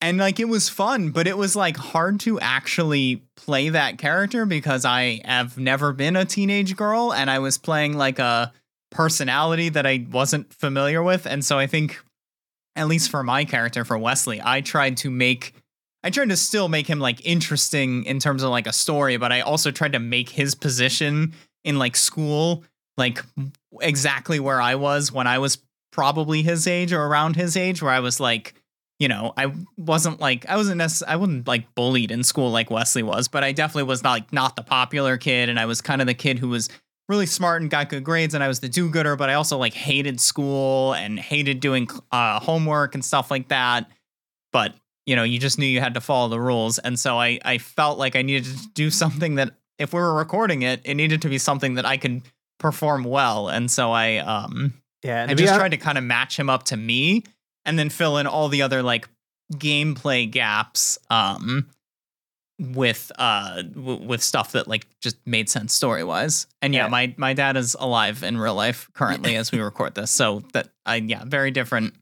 And 0.00 0.18
like 0.18 0.38
it 0.38 0.48
was 0.48 0.68
fun, 0.68 1.10
but 1.10 1.26
it 1.26 1.38
was 1.38 1.56
like 1.56 1.76
hard 1.76 2.20
to 2.20 2.38
actually 2.40 3.22
play 3.34 3.70
that 3.70 3.98
character 3.98 4.44
because 4.46 4.84
I 4.84 5.20
have 5.24 5.56
never 5.58 5.92
been 5.92 6.16
a 6.16 6.24
teenage 6.24 6.76
girl 6.76 7.12
and 7.12 7.30
I 7.30 7.38
was 7.38 7.56
playing 7.58 7.96
like 7.96 8.18
a 8.18 8.52
personality 8.90 9.68
that 9.70 9.86
I 9.86 10.06
wasn't 10.10 10.52
familiar 10.52 11.02
with. 11.02 11.26
And 11.26 11.44
so 11.44 11.58
I 11.58 11.66
think 11.66 11.98
at 12.76 12.88
least 12.88 13.10
for 13.10 13.22
my 13.22 13.44
character 13.44 13.84
for 13.84 13.98
Wesley, 13.98 14.40
I 14.42 14.60
tried 14.60 14.98
to 14.98 15.10
make 15.10 15.54
I 16.04 16.10
tried 16.10 16.28
to 16.28 16.36
still 16.36 16.68
make 16.68 16.86
him 16.86 17.00
like 17.00 17.24
interesting 17.26 18.04
in 18.04 18.20
terms 18.20 18.44
of 18.44 18.50
like 18.50 18.68
a 18.68 18.72
story, 18.72 19.16
but 19.16 19.32
I 19.32 19.40
also 19.40 19.72
tried 19.72 19.94
to 19.94 19.98
make 19.98 20.28
his 20.28 20.54
position 20.54 21.34
in 21.64 21.78
like 21.78 21.96
school 21.96 22.62
like 22.96 23.24
exactly 23.80 24.38
where 24.38 24.60
I 24.60 24.76
was 24.76 25.10
when 25.10 25.26
I 25.26 25.38
was 25.38 25.58
probably 25.90 26.42
his 26.42 26.66
age 26.66 26.92
or 26.92 27.02
around 27.02 27.36
his 27.36 27.56
age 27.56 27.82
where 27.82 27.92
I 27.92 28.00
was 28.00 28.20
like 28.20 28.54
you 28.98 29.08
know, 29.08 29.34
I 29.36 29.52
wasn't 29.76 30.20
like 30.20 30.46
I 30.48 30.56
wasn't 30.56 30.80
necess- 30.80 31.02
I 31.06 31.16
wasn't 31.16 31.46
like 31.46 31.74
bullied 31.74 32.10
in 32.10 32.22
school 32.22 32.50
like 32.50 32.70
Wesley 32.70 33.02
was, 33.02 33.28
but 33.28 33.44
I 33.44 33.52
definitely 33.52 33.82
was 33.82 34.02
not 34.02 34.12
like 34.12 34.32
not 34.32 34.56
the 34.56 34.62
popular 34.62 35.18
kid, 35.18 35.48
and 35.48 35.60
I 35.60 35.66
was 35.66 35.82
kind 35.82 36.00
of 36.00 36.06
the 36.06 36.14
kid 36.14 36.38
who 36.38 36.48
was 36.48 36.68
really 37.08 37.26
smart 37.26 37.62
and 37.62 37.70
got 37.70 37.88
good 37.88 38.04
grades, 38.04 38.34
and 38.34 38.42
I 38.42 38.48
was 38.48 38.60
the 38.60 38.68
do-gooder, 38.68 39.16
but 39.16 39.30
I 39.30 39.34
also 39.34 39.58
like 39.58 39.74
hated 39.74 40.20
school 40.20 40.94
and 40.94 41.18
hated 41.18 41.60
doing 41.60 41.88
uh, 42.10 42.40
homework 42.40 42.94
and 42.94 43.04
stuff 43.04 43.30
like 43.30 43.48
that. 43.48 43.88
But 44.52 44.74
you 45.06 45.14
know, 45.14 45.22
you 45.22 45.38
just 45.38 45.58
knew 45.58 45.66
you 45.66 45.80
had 45.80 45.94
to 45.94 46.00
follow 46.00 46.28
the 46.28 46.40
rules, 46.40 46.78
and 46.78 46.98
so 46.98 47.18
I 47.18 47.38
I 47.44 47.58
felt 47.58 47.98
like 47.98 48.16
I 48.16 48.22
needed 48.22 48.44
to 48.44 48.68
do 48.74 48.90
something 48.90 49.36
that 49.36 49.54
if 49.78 49.92
we 49.92 50.00
were 50.00 50.14
recording 50.14 50.62
it, 50.62 50.80
it 50.84 50.94
needed 50.94 51.22
to 51.22 51.28
be 51.28 51.38
something 51.38 51.74
that 51.74 51.84
I 51.84 51.96
could 51.96 52.22
perform 52.58 53.04
well, 53.04 53.48
and 53.48 53.70
so 53.70 53.92
I 53.92 54.16
um 54.18 54.74
Yeah, 55.02 55.26
I 55.28 55.34
just 55.34 55.52
tried 55.58 55.70
to 55.70 55.76
kind 55.76 55.98
of 55.98 56.04
match 56.04 56.38
him 56.38 56.50
up 56.50 56.64
to 56.64 56.76
me 56.76 57.22
and 57.64 57.78
then 57.78 57.88
fill 57.90 58.18
in 58.18 58.26
all 58.26 58.48
the 58.48 58.62
other 58.62 58.82
like 58.82 59.08
gameplay 59.52 60.28
gaps 60.28 60.98
um 61.08 61.68
with 62.58 63.12
uh 63.18 63.62
w- 63.62 64.02
with 64.06 64.22
stuff 64.22 64.52
that 64.52 64.66
like 64.66 64.86
just 65.00 65.16
made 65.26 65.48
sense 65.50 65.74
story 65.74 66.02
wise. 66.04 66.46
And 66.62 66.74
yeah, 66.74 66.84
Yeah. 66.84 66.88
my 66.88 67.14
my 67.18 67.34
dad 67.34 67.56
is 67.56 67.76
alive 67.78 68.22
in 68.22 68.38
real 68.38 68.54
life 68.54 68.88
currently 68.94 69.36
as 69.40 69.52
we 69.52 69.60
record 69.60 69.94
this. 69.94 70.10
So 70.10 70.42
that 70.52 70.68
I 70.86 70.96
yeah, 70.96 71.24
very 71.26 71.50
different. 71.50 71.94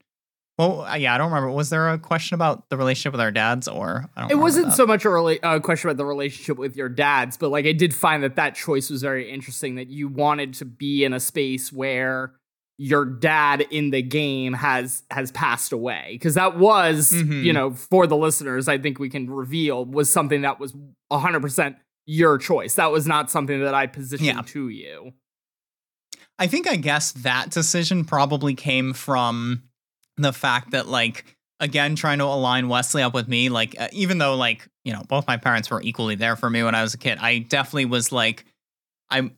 Well, 0.56 0.86
yeah, 0.96 1.12
I 1.12 1.18
don't 1.18 1.32
remember. 1.32 1.50
Was 1.50 1.70
there 1.70 1.88
a 1.90 1.98
question 1.98 2.36
about 2.36 2.70
the 2.70 2.76
relationship 2.76 3.10
with 3.10 3.20
our 3.20 3.32
dads 3.32 3.66
or 3.66 4.08
I 4.16 4.20
don't 4.20 4.30
it 4.30 4.34
wasn't 4.36 4.66
that. 4.66 4.76
so 4.76 4.86
much 4.86 5.04
a 5.04 5.08
rela- 5.08 5.40
uh, 5.42 5.58
question 5.58 5.90
about 5.90 5.96
the 5.96 6.04
relationship 6.06 6.58
with 6.58 6.76
your 6.76 6.88
dads, 6.88 7.36
but 7.36 7.50
like 7.50 7.66
I 7.66 7.72
did 7.72 7.92
find 7.92 8.22
that 8.22 8.36
that 8.36 8.54
choice 8.54 8.88
was 8.88 9.02
very 9.02 9.28
interesting. 9.28 9.74
That 9.74 9.88
you 9.88 10.06
wanted 10.06 10.54
to 10.54 10.64
be 10.64 11.02
in 11.04 11.12
a 11.12 11.18
space 11.18 11.72
where 11.72 12.34
your 12.76 13.04
dad 13.04 13.60
in 13.70 13.90
the 13.90 14.02
game 14.02 14.52
has 14.52 15.04
has 15.10 15.30
passed 15.30 15.72
away 15.72 16.08
because 16.12 16.34
that 16.34 16.56
was 16.58 17.12
Mhm. 17.12 17.44
you 17.44 17.52
know 17.52 17.70
for 17.72 18.06
the 18.06 18.16
listeners 18.16 18.66
I 18.68 18.78
think 18.78 18.98
we 18.98 19.08
can 19.08 19.30
reveal 19.30 19.84
was 19.84 20.10
something 20.12 20.42
that 20.42 20.58
was 20.58 20.74
100% 21.12 21.76
your 22.06 22.36
choice. 22.36 22.74
That 22.74 22.90
was 22.90 23.06
not 23.06 23.30
something 23.30 23.60
that 23.62 23.74
I 23.74 23.86
positioned 23.86 24.26
Yeah. 24.26 24.42
to 24.46 24.68
you. 24.68 25.12
I 26.38 26.46
think 26.48 26.66
I 26.68 26.76
guess 26.76 27.12
that 27.12 27.50
decision 27.50 28.04
probably 28.04 28.54
came 28.54 28.92
from 28.92 29.62
the 30.16 30.32
fact 30.32 30.72
that 30.72 30.88
like 30.88 31.36
again 31.60 31.94
trying 31.94 32.18
to 32.18 32.24
align 32.24 32.68
Wesley 32.68 33.02
up 33.02 33.14
with 33.14 33.28
me 33.28 33.48
like 33.48 33.76
uh, 33.80 33.88
even 33.92 34.18
though 34.18 34.34
like 34.34 34.68
you 34.84 34.92
know 34.92 35.02
both 35.08 35.26
my 35.28 35.36
parents 35.36 35.70
were 35.70 35.80
equally 35.82 36.14
there 36.16 36.34
for 36.36 36.50
me 36.50 36.62
when 36.64 36.74
I 36.74 36.82
was 36.82 36.94
a 36.94 36.98
kid 36.98 37.18
I 37.20 37.38
definitely 37.38 37.84
was 37.86 38.10
like 38.10 38.44
I 39.10 39.30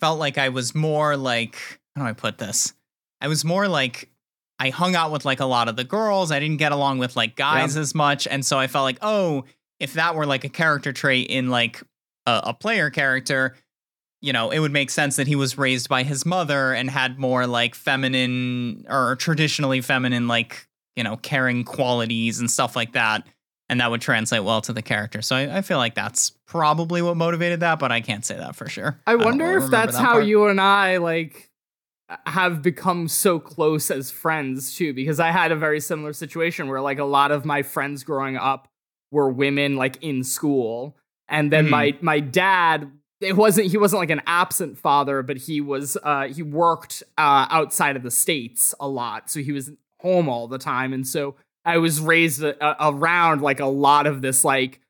felt 0.00 0.18
like 0.20 0.38
I 0.38 0.50
was 0.50 0.74
more 0.74 1.16
like 1.16 1.80
how 1.96 2.02
do 2.02 2.08
I 2.08 2.12
put 2.12 2.38
this 2.38 2.74
I 3.20 3.28
was 3.28 3.44
more 3.44 3.66
like 3.66 4.10
I 4.58 4.70
hung 4.70 4.94
out 4.94 5.10
with 5.10 5.24
like 5.24 5.40
a 5.40 5.46
lot 5.46 5.68
of 5.68 5.76
the 5.76 5.84
girls 5.84 6.30
I 6.30 6.38
didn't 6.38 6.58
get 6.58 6.72
along 6.72 6.98
with 6.98 7.16
like 7.16 7.36
guys 7.36 7.76
as 7.76 7.94
much 7.94 8.26
and 8.26 8.44
so 8.44 8.58
I 8.58 8.66
felt 8.66 8.84
like 8.84 8.98
oh 9.02 9.44
if 9.80 9.94
that 9.94 10.14
were 10.14 10.26
like 10.26 10.44
a 10.44 10.48
character 10.48 10.92
trait 10.92 11.28
in 11.28 11.50
like 11.50 11.82
a, 12.26 12.40
a 12.44 12.54
player 12.54 12.90
character 12.90 13.54
you 14.20 14.32
know, 14.32 14.50
it 14.50 14.58
would 14.58 14.72
make 14.72 14.90
sense 14.90 15.16
that 15.16 15.26
he 15.26 15.36
was 15.36 15.58
raised 15.58 15.88
by 15.88 16.02
his 16.02 16.24
mother 16.24 16.72
and 16.72 16.90
had 16.90 17.18
more 17.18 17.46
like 17.46 17.74
feminine 17.74 18.84
or 18.88 19.16
traditionally 19.16 19.80
feminine, 19.80 20.26
like, 20.26 20.66
you 20.96 21.04
know, 21.04 21.16
caring 21.16 21.64
qualities 21.64 22.40
and 22.40 22.50
stuff 22.50 22.74
like 22.74 22.92
that. 22.92 23.26
And 23.68 23.80
that 23.80 23.90
would 23.90 24.00
translate 24.00 24.44
well 24.44 24.60
to 24.62 24.72
the 24.72 24.82
character. 24.82 25.22
So 25.22 25.36
I, 25.36 25.58
I 25.58 25.62
feel 25.62 25.78
like 25.78 25.94
that's 25.94 26.30
probably 26.46 27.02
what 27.02 27.16
motivated 27.16 27.60
that, 27.60 27.78
but 27.78 27.92
I 27.92 28.00
can't 28.00 28.24
say 28.24 28.36
that 28.36 28.56
for 28.56 28.68
sure. 28.68 28.98
I 29.06 29.16
wonder 29.16 29.44
really 29.44 29.64
if 29.64 29.70
that's 29.70 29.94
that 29.94 30.02
how 30.02 30.12
part. 30.14 30.26
you 30.26 30.46
and 30.46 30.60
I 30.60 30.96
like 30.98 31.45
have 32.26 32.62
become 32.62 33.08
so 33.08 33.38
close 33.40 33.90
as 33.90 34.10
friends 34.10 34.76
too 34.76 34.94
because 34.94 35.18
I 35.18 35.30
had 35.30 35.50
a 35.50 35.56
very 35.56 35.80
similar 35.80 36.12
situation 36.12 36.68
where 36.68 36.80
like 36.80 36.98
a 37.00 37.04
lot 37.04 37.32
of 37.32 37.44
my 37.44 37.62
friends 37.62 38.04
growing 38.04 38.36
up 38.36 38.68
were 39.10 39.28
women 39.28 39.76
like 39.76 39.96
in 40.02 40.22
school. 40.22 40.96
And 41.28 41.52
then 41.52 41.66
Mhm. 41.66 41.70
my 41.70 41.98
my 42.00 42.20
dad 42.20 42.90
it 43.20 43.34
wasn't 43.36 43.68
he 43.70 43.76
wasn't 43.78 43.98
like 44.00 44.10
an 44.10 44.22
absent 44.26 44.78
father 44.78 45.22
but 45.22 45.36
he 45.38 45.60
was 45.60 45.96
uh 46.04 46.28
he 46.28 46.42
worked 46.42 47.02
uh 47.18 47.46
outside 47.50 47.96
of 47.96 48.02
the 48.04 48.10
states 48.10 48.72
a 48.78 48.86
lot. 48.86 49.28
So 49.30 49.40
he 49.40 49.50
was 49.52 49.72
home 50.00 50.28
all 50.28 50.46
the 50.46 50.58
time. 50.58 50.92
And 50.92 51.06
so 51.06 51.34
I 51.64 51.78
was 51.78 51.98
raised 52.00 52.40
a, 52.44 52.54
a- 52.64 52.90
around 52.92 53.42
like 53.42 53.58
a 53.58 53.66
lot 53.66 54.06
of 54.06 54.22
this 54.22 54.44
like 54.44 54.80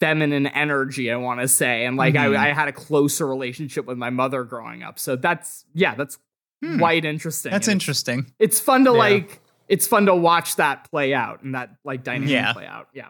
feminine 0.00 0.46
energy 0.48 1.10
i 1.10 1.16
want 1.16 1.40
to 1.40 1.48
say. 1.48 1.84
And 1.86 1.96
like 1.96 2.14
Mhm. 2.14 2.36
I, 2.38 2.50
I 2.50 2.52
had 2.52 2.68
a 2.68 2.72
closer 2.72 3.26
relationship 3.26 3.86
with 3.86 3.98
my 3.98 4.10
mother 4.10 4.44
growing 4.44 4.82
up. 4.82 4.98
So 4.98 5.16
that's 5.16 5.64
yeah 5.74 5.94
that's 5.94 6.18
Hmm. 6.62 6.78
quite 6.78 7.04
interesting 7.04 7.52
That's 7.52 7.68
And 7.68 7.76
it's- 7.76 7.84
interesting. 7.88 8.32
it's 8.38 8.58
fun 8.58 8.84
to 8.86 8.92
Yeah. 8.92 8.96
like 8.98 9.40
it's 9.68 9.86
fun 9.86 10.06
to 10.06 10.14
watch 10.14 10.56
that 10.56 10.88
play 10.90 11.12
out 11.12 11.42
and 11.42 11.54
that 11.54 11.70
like 11.84 12.02
dynamic 12.04 12.30
Yeah. 12.30 12.52
play 12.52 12.66
out 12.66 12.88
yeah 12.94 13.08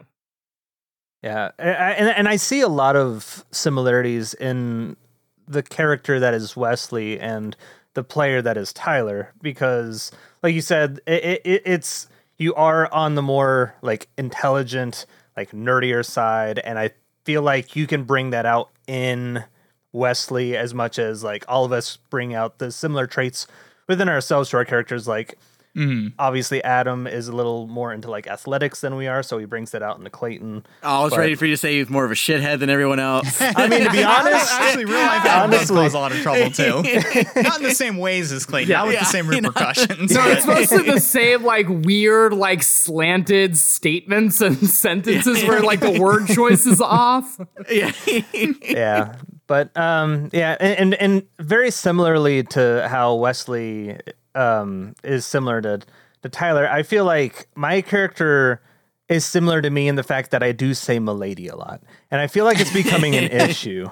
Yeah, 1.23 1.51
I- 1.59 1.63
I- 1.69 1.91
and 1.93 2.09
and 2.09 2.27
I 2.27 2.35
see 2.35 2.61
a 2.61 2.67
lot 2.67 2.95
of 2.95 3.43
similarities 3.51 4.33
in 4.35 4.95
the 5.47 5.63
character 5.63 6.19
that 6.19 6.33
is 6.33 6.55
Wesley 6.55 7.19
and 7.19 7.55
the 7.95 8.03
player 8.03 8.41
that 8.41 8.57
is 8.57 8.71
Tyler 8.73 9.33
because, 9.41 10.11
like 10.43 10.53
you 10.53 10.61
said, 10.61 10.99
it, 11.07 11.41
it, 11.43 11.61
it's 11.65 12.07
you 12.37 12.53
are 12.53 12.91
on 12.93 13.15
the 13.15 13.21
more 13.23 13.73
like 13.81 14.07
intelligent, 14.17 15.05
like 15.35 15.51
nerdier 15.51 16.05
side, 16.05 16.59
and 16.59 16.77
I 16.77 16.91
feel 17.23 17.41
like 17.41 17.75
you 17.75 17.87
can 17.87 18.03
bring 18.03 18.29
that 18.29 18.45
out 18.45 18.69
in 18.87 19.43
Wesley 19.93 20.55
as 20.57 20.73
much 20.73 20.99
as 20.99 21.23
like 21.23 21.45
all 21.47 21.65
of 21.65 21.71
us 21.71 21.97
bring 22.09 22.33
out 22.33 22.59
the 22.59 22.71
similar 22.71 23.07
traits 23.07 23.47
within 23.87 24.09
ourselves 24.09 24.49
to 24.49 24.57
our 24.57 24.65
characters, 24.65 25.07
like 25.07 25.37
Mhm. 25.75 26.13
obviously 26.17 26.63
Adam 26.63 27.05
is 27.05 27.27
a 27.27 27.31
little 27.35 27.67
more 27.67 27.93
into 27.93 28.09
like 28.09 28.25
athletics 28.25 28.81
than 28.81 28.95
we 28.95 29.05
are, 29.05 29.21
so 29.21 29.37
he 29.37 29.45
brings 29.45 29.69
that 29.71 29.83
out 29.83 29.99
into 29.99 30.09
Clayton. 30.09 30.65
I 30.81 31.03
was 31.03 31.11
But- 31.11 31.19
ready 31.19 31.35
for 31.35 31.45
you 31.45 31.53
to 31.53 31.57
say 31.57 31.77
he's 31.77 31.87
more 31.87 32.03
of 32.03 32.09
a 32.09 32.15
shithead 32.15 32.59
than 32.59 32.71
everyone 32.71 32.99
else. 32.99 33.39
I 33.41 33.67
mean, 33.67 33.83
to 33.83 33.91
be 33.91 34.01
honest, 34.03 34.51
actually, 34.59 34.85
real 34.85 34.95
life 34.95 35.23
Adam 35.23 35.51
does 35.51 35.69
honestly- 35.69 35.75
cause 35.75 35.93
a 35.93 35.99
lot 35.99 36.11
of 36.13 36.17
trouble 36.23 36.49
too. 36.49 36.81
Not 37.43 37.57
in 37.57 37.63
the 37.63 37.75
same 37.75 37.97
ways 37.97 38.31
as 38.31 38.43
Clayton, 38.47 38.71
Yeah. 38.71 38.77
not 38.77 38.87
with 38.87 38.93
Yeah, 38.95 38.99
the 39.01 39.05
same 39.05 39.31
you 39.31 39.41
know. 39.41 39.49
repercussions. 39.49 40.11
no 40.11 40.23
but- 40.23 40.37
it's 40.37 40.47
mostly 40.47 40.91
the 40.91 40.99
same 40.99 41.43
like 41.43 41.67
weird 41.69 42.33
like 42.33 42.63
slanted 42.63 43.55
statements 43.55 44.41
and 44.41 44.57
sentences 44.67 45.43
where 45.43 45.59
like 45.61 45.79
the 45.81 45.99
word 46.01 46.25
choice 46.27 46.65
is 46.65 46.81
off 46.81 47.37
yeah. 47.69 47.91
yeah 48.63 49.13
But 49.47 49.75
um, 49.77 50.29
yeah, 50.33 50.57
and, 50.59 50.77
and 50.79 50.93
and 50.95 51.27
very 51.39 51.71
similarly 51.71 52.43
to 52.43 52.87
how 52.89 53.15
Wesley 53.15 53.97
um 54.35 54.93
is 55.03 55.25
similar 55.25 55.61
to 55.61 55.79
to 56.23 56.29
Tyler, 56.29 56.67
I 56.69 56.83
feel 56.83 57.05
like 57.05 57.47
my 57.55 57.81
character 57.81 58.61
is 59.07 59.23
similar 59.23 59.61
to 59.61 59.69
me 59.69 59.87
in 59.87 59.95
the 59.95 60.03
fact 60.03 60.31
that 60.31 60.43
I 60.43 60.51
do 60.51 60.73
say 60.73 60.99
"milady" 60.99 61.47
a 61.47 61.55
lot, 61.55 61.81
and 62.11 62.19
I 62.19 62.27
feel 62.27 62.43
like 62.43 62.59
it's 62.59 62.73
becoming 62.73 63.15
an 63.15 63.23
issue. 63.49 63.89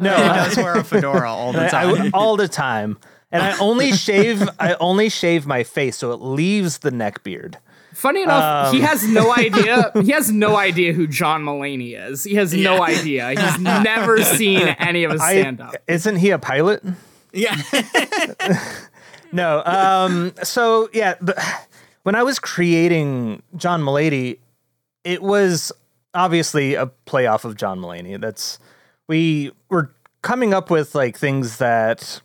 No, 0.00 0.14
He 0.14 0.22
does 0.28 0.56
wear 0.58 0.74
a 0.76 0.84
fedora 0.84 1.30
all 1.32 1.52
the 1.52 1.60
I- 1.62 1.64
I- 1.92 1.96
time. 1.96 2.10
all 2.12 2.36
the 2.36 2.48
time, 2.48 2.98
and 3.32 3.42
I 3.42 3.56
only 3.58 3.92
shave. 3.92 4.46
I 4.60 4.74
only 4.74 5.08
shave 5.08 5.46
my 5.46 5.62
face, 5.64 5.96
so 5.96 6.12
it 6.12 6.20
leaves 6.20 6.78
the 6.78 6.90
neck 6.90 7.22
beard. 7.22 7.56
Funny 7.98 8.22
enough, 8.22 8.72
he 8.72 8.78
Um. 8.80 8.86
has 8.86 9.06
no 9.08 9.34
idea. 9.34 9.90
He 10.02 10.12
has 10.12 10.30
no 10.30 10.56
idea 10.56 10.92
who 10.92 11.06
John 11.08 11.42
Mulaney 11.44 11.98
is. 11.98 12.22
He 12.24 12.34
has 12.36 12.54
no 12.54 12.80
idea. 12.82 13.30
He's 13.30 13.58
never 13.82 14.22
seen 14.22 14.68
any 14.78 15.02
of 15.04 15.10
his 15.12 15.20
I- 15.20 15.40
stand 15.40 15.60
up. 15.60 15.74
isn't 15.88 16.16
he 16.16 16.30
a 16.30 16.38
pilot? 16.38 16.82
Yeah. 17.32 17.60
No. 19.32 19.62
Um. 19.64 20.32
So 20.42 20.88
yeah, 20.94 21.14
the, 21.20 21.34
when 22.02 22.14
I 22.14 22.22
was 22.22 22.38
creating 22.38 23.42
John 23.56 23.84
Milady, 23.84 24.40
it 25.04 25.22
was 25.22 25.70
obviously 26.14 26.74
a 26.74 26.86
play 26.86 27.26
off 27.26 27.44
of 27.44 27.54
John 27.56 27.78
Mulaney. 27.80 28.18
That's 28.18 28.58
we 29.06 29.52
were 29.68 29.90
coming 30.22 30.54
up 30.54 30.70
with 30.70 30.94
like 30.94 31.18
things 31.18 31.58
that 31.58 32.22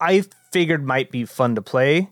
I 0.00 0.24
figured 0.52 0.86
might 0.86 1.10
be 1.10 1.26
fun 1.26 1.54
to 1.56 1.60
play. 1.62 2.08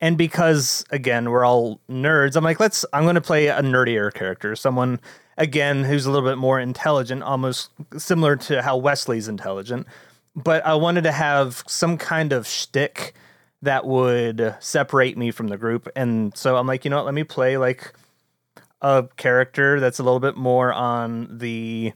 And 0.00 0.16
because 0.16 0.84
again, 0.90 1.30
we're 1.30 1.44
all 1.44 1.80
nerds, 1.90 2.36
I'm 2.36 2.44
like, 2.44 2.60
let's 2.60 2.84
I'm 2.92 3.04
gonna 3.04 3.20
play 3.20 3.48
a 3.48 3.60
nerdier 3.60 4.12
character, 4.12 4.56
someone 4.56 5.00
again 5.36 5.84
who's 5.84 6.06
a 6.06 6.10
little 6.10 6.28
bit 6.28 6.38
more 6.38 6.58
intelligent, 6.60 7.22
almost 7.22 7.70
similar 7.96 8.36
to 8.36 8.62
how 8.62 8.76
Wesley's 8.76 9.28
intelligent. 9.28 9.86
But 10.36 10.64
I 10.64 10.74
wanted 10.74 11.04
to 11.04 11.12
have 11.12 11.64
some 11.66 11.98
kind 11.98 12.32
of 12.32 12.46
shtick 12.46 13.14
that 13.62 13.84
would 13.84 14.56
separate 14.60 15.18
me 15.18 15.30
from 15.30 15.48
the 15.48 15.58
group. 15.58 15.88
And 15.94 16.36
so 16.36 16.56
I'm 16.56 16.66
like, 16.66 16.84
you 16.84 16.90
know 16.90 16.96
what, 16.96 17.04
let 17.06 17.14
me 17.14 17.24
play 17.24 17.58
like 17.58 17.92
a 18.80 19.06
character 19.16 19.80
that's 19.80 19.98
a 19.98 20.02
little 20.02 20.20
bit 20.20 20.36
more 20.36 20.72
on 20.72 21.38
the 21.38 21.92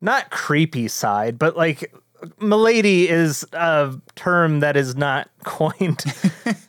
not 0.00 0.30
creepy 0.30 0.88
side, 0.88 1.38
but 1.38 1.56
like 1.56 1.92
milady 2.40 3.08
is 3.08 3.46
a 3.52 3.94
term 4.14 4.60
that 4.60 4.76
is 4.76 4.96
not 4.96 5.30
coined 5.44 6.04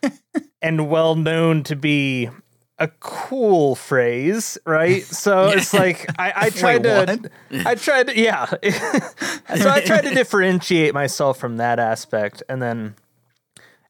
and 0.61 0.89
well 0.89 1.15
known 1.15 1.63
to 1.63 1.75
be 1.75 2.29
a 2.79 2.87
cool 2.99 3.75
phrase, 3.75 4.57
right? 4.65 5.03
So 5.03 5.49
it's 5.55 5.73
like 5.73 6.07
I, 6.19 6.33
I 6.35 6.49
tried 6.49 6.83
to 6.83 7.29
I 7.51 7.75
tried 7.75 8.07
to 8.07 8.19
yeah. 8.19 8.45
so 8.45 9.69
I 9.69 9.81
tried 9.85 10.01
to 10.01 10.13
differentiate 10.13 10.93
myself 10.93 11.37
from 11.37 11.57
that 11.57 11.79
aspect. 11.79 12.41
And 12.49 12.61
then 12.61 12.95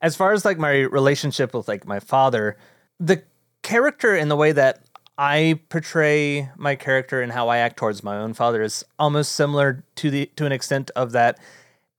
as 0.02 0.16
far 0.16 0.34
as 0.34 0.44
like 0.44 0.58
my 0.58 0.80
relationship 0.80 1.54
with 1.54 1.68
like 1.68 1.88
my 1.88 2.00
father, 2.00 2.58
the 3.00 3.24
character 3.64 4.16
and 4.16 4.30
the 4.30 4.36
way 4.36 4.52
that 4.52 4.84
I 5.18 5.60
portray 5.70 6.50
my 6.58 6.76
character 6.76 7.22
and 7.22 7.32
how 7.32 7.50
I 7.50 7.58
act 7.58 7.78
towards 7.78 8.04
my 8.04 8.18
own 8.18 8.34
father 8.34 8.62
is 8.62 8.84
almost 8.98 9.34
similar 9.34 9.84
to 9.96 10.10
the 10.10 10.26
to 10.38 10.46
an 10.46 10.52
extent 10.52 10.90
of 10.96 11.12
that 11.12 11.40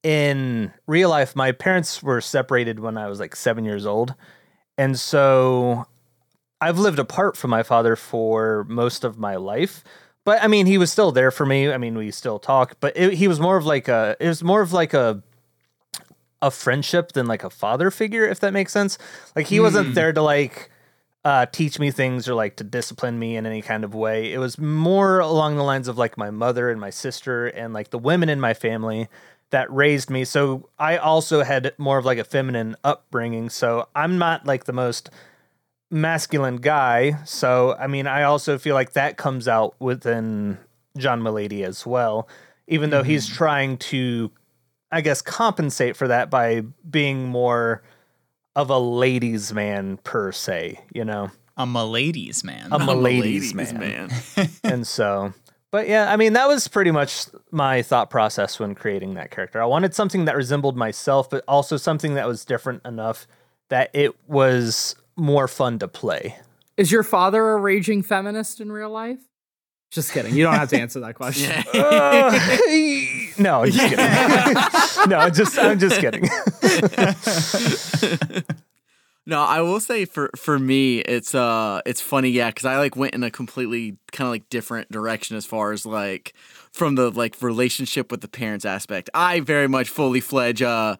in 0.03 0.73
real 0.87 1.11
life 1.11 1.37
my 1.37 1.53
parents 1.53 2.03
were 2.03 2.21
separated 2.21 2.81
when 2.81 2.99
I 2.99 3.07
was 3.07 3.21
like 3.21 3.37
7 3.37 3.65
years 3.65 3.87
old. 3.87 4.15
And 4.77 4.99
so 4.99 5.87
I've 6.61 6.79
lived 6.79 6.99
apart 6.99 7.37
from 7.37 7.51
my 7.51 7.63
father 7.63 7.97
for 7.97 8.65
most 8.69 9.05
of 9.05 9.19
my 9.19 9.37
life. 9.37 9.85
But 10.25 10.43
I 10.43 10.47
mean, 10.47 10.67
he 10.67 10.79
was 10.79 10.93
still 10.93 11.13
there 11.13 11.31
for 11.31 11.45
me. 11.45 11.71
I 11.71 11.79
mean, 11.79 11.97
we 11.97 12.11
still 12.11 12.39
talk, 12.39 12.77
but 12.81 12.97
it, 12.97 13.15
he 13.15 13.29
was 13.29 13.41
more 13.41 13.57
of 13.57 13.67
like 13.67 13.89
a 13.89 14.17
it 14.21 14.29
was 14.29 14.43
more 14.43 14.63
of 14.63 14.73
like 14.73 14.95
a 14.95 15.23
a 16.41 16.51
friendship 16.51 17.13
than 17.13 17.27
like 17.27 17.45
a 17.45 17.51
father 17.51 17.91
figure, 17.91 18.27
if 18.27 18.41
that 18.41 18.53
makes 18.53 18.73
sense. 18.73 18.99
Like 19.35 19.47
he 19.47 19.61
wasn't 19.61 19.89
hmm. 19.89 19.95
there 19.95 20.13
to 20.13 20.23
like 20.23 20.71
uh, 21.25 21.47
teach 21.47 21.79
me 21.79 21.91
things 21.91 22.29
or 22.29 22.35
like 22.35 22.57
to 22.57 22.65
discipline 22.65 23.19
me 23.19 23.37
in 23.37 23.47
any 23.47 23.63
kind 23.63 23.85
of 23.85 23.95
way. 23.95 24.33
It 24.33 24.39
was 24.39 24.59
more 24.59 25.21
along 25.21 25.57
the 25.57 25.63
lines 25.63 25.89
of 25.89 25.97
like 25.97 26.17
my 26.17 26.31
mother 26.31 26.71
and 26.71 26.81
my 26.81 26.91
sister 26.91 27.47
and 27.47 27.73
like 27.73 27.91
the 27.91 27.99
women 27.99 28.29
in 28.29 28.41
my 28.41 28.55
family 28.55 29.09
that 29.51 29.73
raised 29.73 30.11
me. 30.11 30.25
So 30.25 30.69
I 30.79 30.97
also 30.97 31.43
had 31.45 31.73
more 31.79 31.99
of 31.99 32.05
like 32.05 32.19
a 32.19 32.25
feminine 32.25 32.75
upbringing. 32.83 33.51
So 33.51 33.89
I'm 33.95 34.19
not 34.19 34.47
like 34.47 34.65
the 34.65 34.73
most 34.73 35.11
masculine 35.91 36.57
guy. 36.57 37.23
So 37.25 37.77
I 37.79 37.87
mean, 37.87 38.07
I 38.07 38.25
also 38.25 38.59
feel 38.59 38.75
like 38.75 38.95
that 38.95 39.17
comes 39.17 39.47
out 39.47 39.77
within 39.79 40.59
John 40.97 41.23
Milady 41.23 41.63
as 41.63 41.87
well, 41.87 42.29
even 42.67 42.91
though 42.91 43.03
he's 43.03 43.29
trying 43.29 43.79
to, 43.79 44.31
I 44.91 45.03
guess, 45.03 45.23
compensate 45.23 45.97
for 45.97 46.09
that 46.09 46.31
by 46.31 46.63
being 46.91 47.29
more 47.29 47.83
of 48.57 48.71
a 48.71 48.79
ladies' 48.79 49.53
man 49.53 49.99
per 49.99 50.33
se, 50.33 50.81
you 50.93 51.05
know, 51.05 51.31
A 51.57 51.67
milady's 51.67 52.45
man. 52.45 52.69
a 52.73 52.75
I'm 52.77 52.89
a 52.89 52.95
ladies' 52.95 53.55
ladies' 53.55 53.73
man. 53.73 54.11
man. 54.37 54.49
and 54.65 54.87
so. 54.87 55.33
But 55.71 55.89
yeah, 55.89 56.13
I 56.13 56.17
mean, 56.17 56.35
that 56.35 56.49
was 56.49 56.69
pretty 56.69 56.91
much 56.91 57.27
my 57.51 57.81
thought 57.81 58.11
process 58.11 58.61
when 58.61 58.75
creating 58.75 59.15
that 59.15 59.31
character. 59.31 59.63
I 59.63 59.65
wanted 59.65 59.95
something 59.95 60.27
that 60.27 60.37
resembled 60.37 60.77
myself, 60.77 61.31
but 61.31 61.43
also 61.49 61.79
something 61.79 62.15
that 62.15 62.29
was 62.29 62.45
different 62.45 62.85
enough 62.85 63.27
that 63.71 63.89
it 63.95 64.15
was 64.29 64.97
more 65.17 65.49
fun 65.49 65.79
to 65.79 65.89
play. 65.89 66.37
Is 66.77 66.93
your 66.93 67.03
father 67.03 67.51
a 67.51 67.57
raging 67.57 68.03
feminist 68.03 68.61
in 68.61 68.71
real 68.71 68.91
life? 68.91 69.21
Just 69.93 70.13
kidding. 70.13 70.35
You 70.35 70.45
don't 70.45 70.55
have 70.55 70.71
to 70.71 70.81
answer 70.81 71.01
that 71.01 71.15
question. 71.15 71.53
Uh, 71.75 72.31
no, 73.39 73.63
I'm 73.63 73.71
just 73.71 73.89
kidding. 73.89 75.11
no, 75.11 75.31
just 75.31 75.59
I'm 75.59 75.79
just 75.79 76.01
kidding. 76.01 76.29
No, 79.25 79.41
I 79.41 79.61
will 79.61 79.79
say 79.79 80.05
for 80.05 80.31
for 80.35 80.59
me, 80.59 80.99
it's 80.99 81.33
uh, 81.33 81.81
it's 81.87 82.01
funny, 82.01 82.31
yeah, 82.31 82.51
because 82.51 82.65
I 82.65 82.79
like 82.79 82.97
went 82.97 83.15
in 83.15 83.23
a 83.23 83.31
completely 83.31 83.97
kind 84.11 84.27
of 84.27 84.33
like 84.33 84.49
different 84.49 84.91
direction 84.91 85.37
as 85.37 85.47
far 85.47 85.71
as 85.71 85.87
like 85.87 86.35
from 86.73 86.97
the 86.97 87.09
like 87.11 87.41
relationship 87.41 88.11
with 88.11 88.21
the 88.21 88.27
parents 88.27 88.65
aspect. 88.65 89.11
I 89.15 89.39
very 89.39 89.69
much 89.69 89.89
fully 89.91 90.19
fledge 90.21 90.61
uh, 90.61 90.97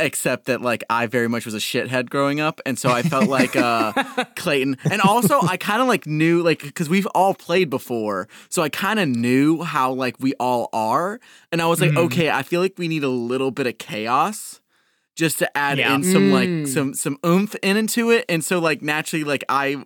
except 0.00 0.46
that 0.46 0.60
like 0.62 0.82
I 0.90 1.06
very 1.06 1.28
much 1.28 1.44
was 1.44 1.54
a 1.54 1.58
shithead 1.58 2.10
growing 2.10 2.40
up, 2.40 2.60
and 2.66 2.78
so 2.78 2.90
I 2.90 3.02
felt 3.02 3.28
like 3.28 3.54
uh, 3.56 3.92
Clayton, 4.36 4.76
and 4.90 5.00
also 5.00 5.40
I 5.42 5.56
kind 5.56 5.80
of 5.82 5.88
like 5.88 6.06
knew 6.06 6.42
like 6.42 6.62
because 6.62 6.88
we've 6.88 7.06
all 7.14 7.34
played 7.34 7.70
before, 7.70 8.28
so 8.48 8.62
I 8.62 8.68
kind 8.68 8.98
of 8.98 9.08
knew 9.08 9.62
how 9.62 9.92
like 9.92 10.16
we 10.18 10.34
all 10.40 10.68
are, 10.72 11.20
and 11.52 11.60
I 11.62 11.66
was 11.66 11.80
like, 11.80 11.94
okay, 11.96 12.30
I 12.30 12.42
feel 12.42 12.60
like 12.60 12.74
we 12.78 12.88
need 12.88 13.04
a 13.04 13.08
little 13.08 13.50
bit 13.50 13.66
of 13.66 13.78
chaos 13.78 14.60
just 15.16 15.38
to 15.40 15.56
add 15.56 15.78
Yeah. 15.78 15.94
in 15.94 16.02
some 16.04 16.30
Mm. 16.30 16.32
like 16.32 16.66
some 16.68 16.94
some 16.94 17.18
oomph 17.26 17.54
in 17.62 17.76
into 17.76 18.10
it 18.10 18.24
and 18.28 18.42
so 18.44 18.58
like 18.58 18.80
naturally 18.80 19.24
like 19.24 19.44
i 19.50 19.76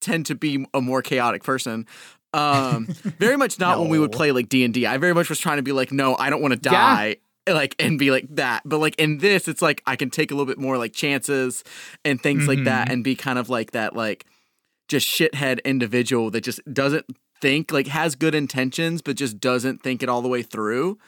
tend 0.00 0.24
to 0.26 0.34
be 0.34 0.64
a 0.72 0.80
more 0.80 1.02
chaotic 1.02 1.42
person 1.42 1.84
um 2.32 2.86
very 3.18 3.36
much 3.36 3.58
not 3.58 3.78
when 3.80 3.88
we 3.90 3.98
would 3.98 4.12
play 4.18 4.32
like 4.32 4.48
d&d 4.48 4.86
i 4.86 4.96
very 4.96 5.12
much 5.12 5.28
was 5.28 5.38
trying 5.40 5.56
to 5.56 5.62
be 5.62 5.72
like 5.72 5.90
no 5.92 6.16
i 6.18 6.30
don't 6.30 6.40
want 6.40 6.54
to 6.62 6.70
Yeah. 6.70 7.14
Like 7.54 7.74
and 7.78 7.98
be 7.98 8.10
like 8.10 8.26
that. 8.36 8.62
But 8.64 8.78
like 8.78 8.94
in 8.96 9.18
this 9.18 9.48
it's 9.48 9.62
like 9.62 9.82
i 9.86 9.96
can 9.96 10.10
take 10.10 10.30
a 10.30 10.34
little 10.34 10.46
bit 10.46 10.58
more 10.58 10.78
like 10.78 10.92
chances 10.92 11.64
and 12.04 12.20
things 12.20 12.46
like 12.46 12.64
that 12.64 12.90
and 12.90 13.02
be 13.04 13.14
kind 13.14 13.38
of 13.38 13.48
like 13.48 13.72
that 13.72 13.94
like 13.94 14.26
just 14.88 15.06
shithead 15.06 15.62
individual 15.64 16.30
that 16.30 16.42
just 16.42 16.60
doesn't 16.72 17.06
think 17.40 17.72
like 17.72 17.86
has 17.86 18.14
good 18.14 18.34
intentions 18.34 19.02
but 19.02 19.16
just 19.16 19.38
doesn't 19.38 19.82
think 19.82 20.02
it 20.02 20.08
all 20.08 20.22
the 20.22 20.28
way 20.28 20.42
through. 20.42 20.98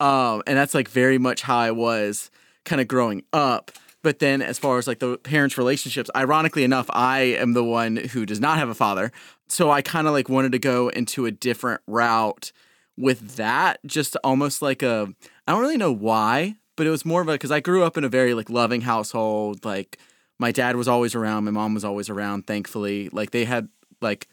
Um 0.00 0.42
and 0.46 0.56
that's 0.56 0.74
like 0.74 0.88
very 0.88 1.18
much 1.18 1.42
how 1.42 1.58
i 1.58 1.70
was 1.70 2.30
kind 2.64 2.80
of 2.80 2.88
growing 2.88 3.22
up. 3.32 3.70
But 4.02 4.20
then 4.20 4.40
as 4.40 4.58
far 4.58 4.78
as 4.78 4.86
like 4.86 5.00
the 5.00 5.18
parents 5.18 5.58
relationships 5.58 6.10
ironically 6.14 6.64
enough 6.64 6.86
i 6.90 7.20
am 7.20 7.52
the 7.52 7.64
one 7.64 7.96
who 7.96 8.26
does 8.26 8.40
not 8.40 8.58
have 8.58 8.68
a 8.68 8.74
father. 8.74 9.12
So 9.48 9.70
i 9.70 9.82
kind 9.82 10.06
of 10.06 10.12
like 10.12 10.28
wanted 10.28 10.52
to 10.52 10.58
go 10.58 10.88
into 10.88 11.26
a 11.26 11.30
different 11.30 11.80
route 11.86 12.52
with 12.96 13.36
that 13.36 13.78
just 13.84 14.16
almost 14.24 14.62
like 14.62 14.82
a 14.82 15.14
i 15.46 15.52
don't 15.52 15.60
really 15.60 15.76
know 15.76 15.92
why 15.92 16.56
but 16.76 16.86
it 16.86 16.90
was 16.90 17.04
more 17.04 17.22
of 17.22 17.28
a 17.28 17.32
because 17.32 17.50
i 17.50 17.60
grew 17.60 17.82
up 17.82 17.96
in 17.96 18.04
a 18.04 18.08
very 18.08 18.34
like 18.34 18.50
loving 18.50 18.82
household. 18.82 19.64
Like 19.64 19.98
my 20.38 20.52
dad 20.52 20.76
was 20.76 20.88
always 20.88 21.14
around 21.14 21.44
my 21.44 21.50
mom 21.50 21.74
was 21.74 21.84
always 21.84 22.08
around 22.08 22.46
thankfully. 22.46 23.08
Like 23.08 23.30
they 23.30 23.44
had 23.44 23.68
like 24.00 24.28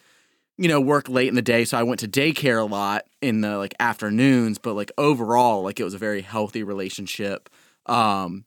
you 0.58 0.68
know 0.68 0.80
work 0.80 1.10
late 1.10 1.30
in 1.30 1.36
the 1.36 1.42
day 1.42 1.66
so 1.66 1.78
i 1.78 1.84
went 1.84 2.00
to 2.00 2.08
daycare 2.08 2.62
a 2.62 2.66
lot 2.66 3.06
in 3.22 3.42
the 3.42 3.58
like 3.58 3.74
afternoons 3.80 4.60
but 4.60 4.76
like 4.76 4.92
overall 5.00 5.64
like 5.64 5.80
it 5.80 5.84
was 5.84 5.96
a 5.96 5.98
very 6.00 6.22
healthy 6.22 6.64
relationship. 6.64 7.50
Um 7.86 8.46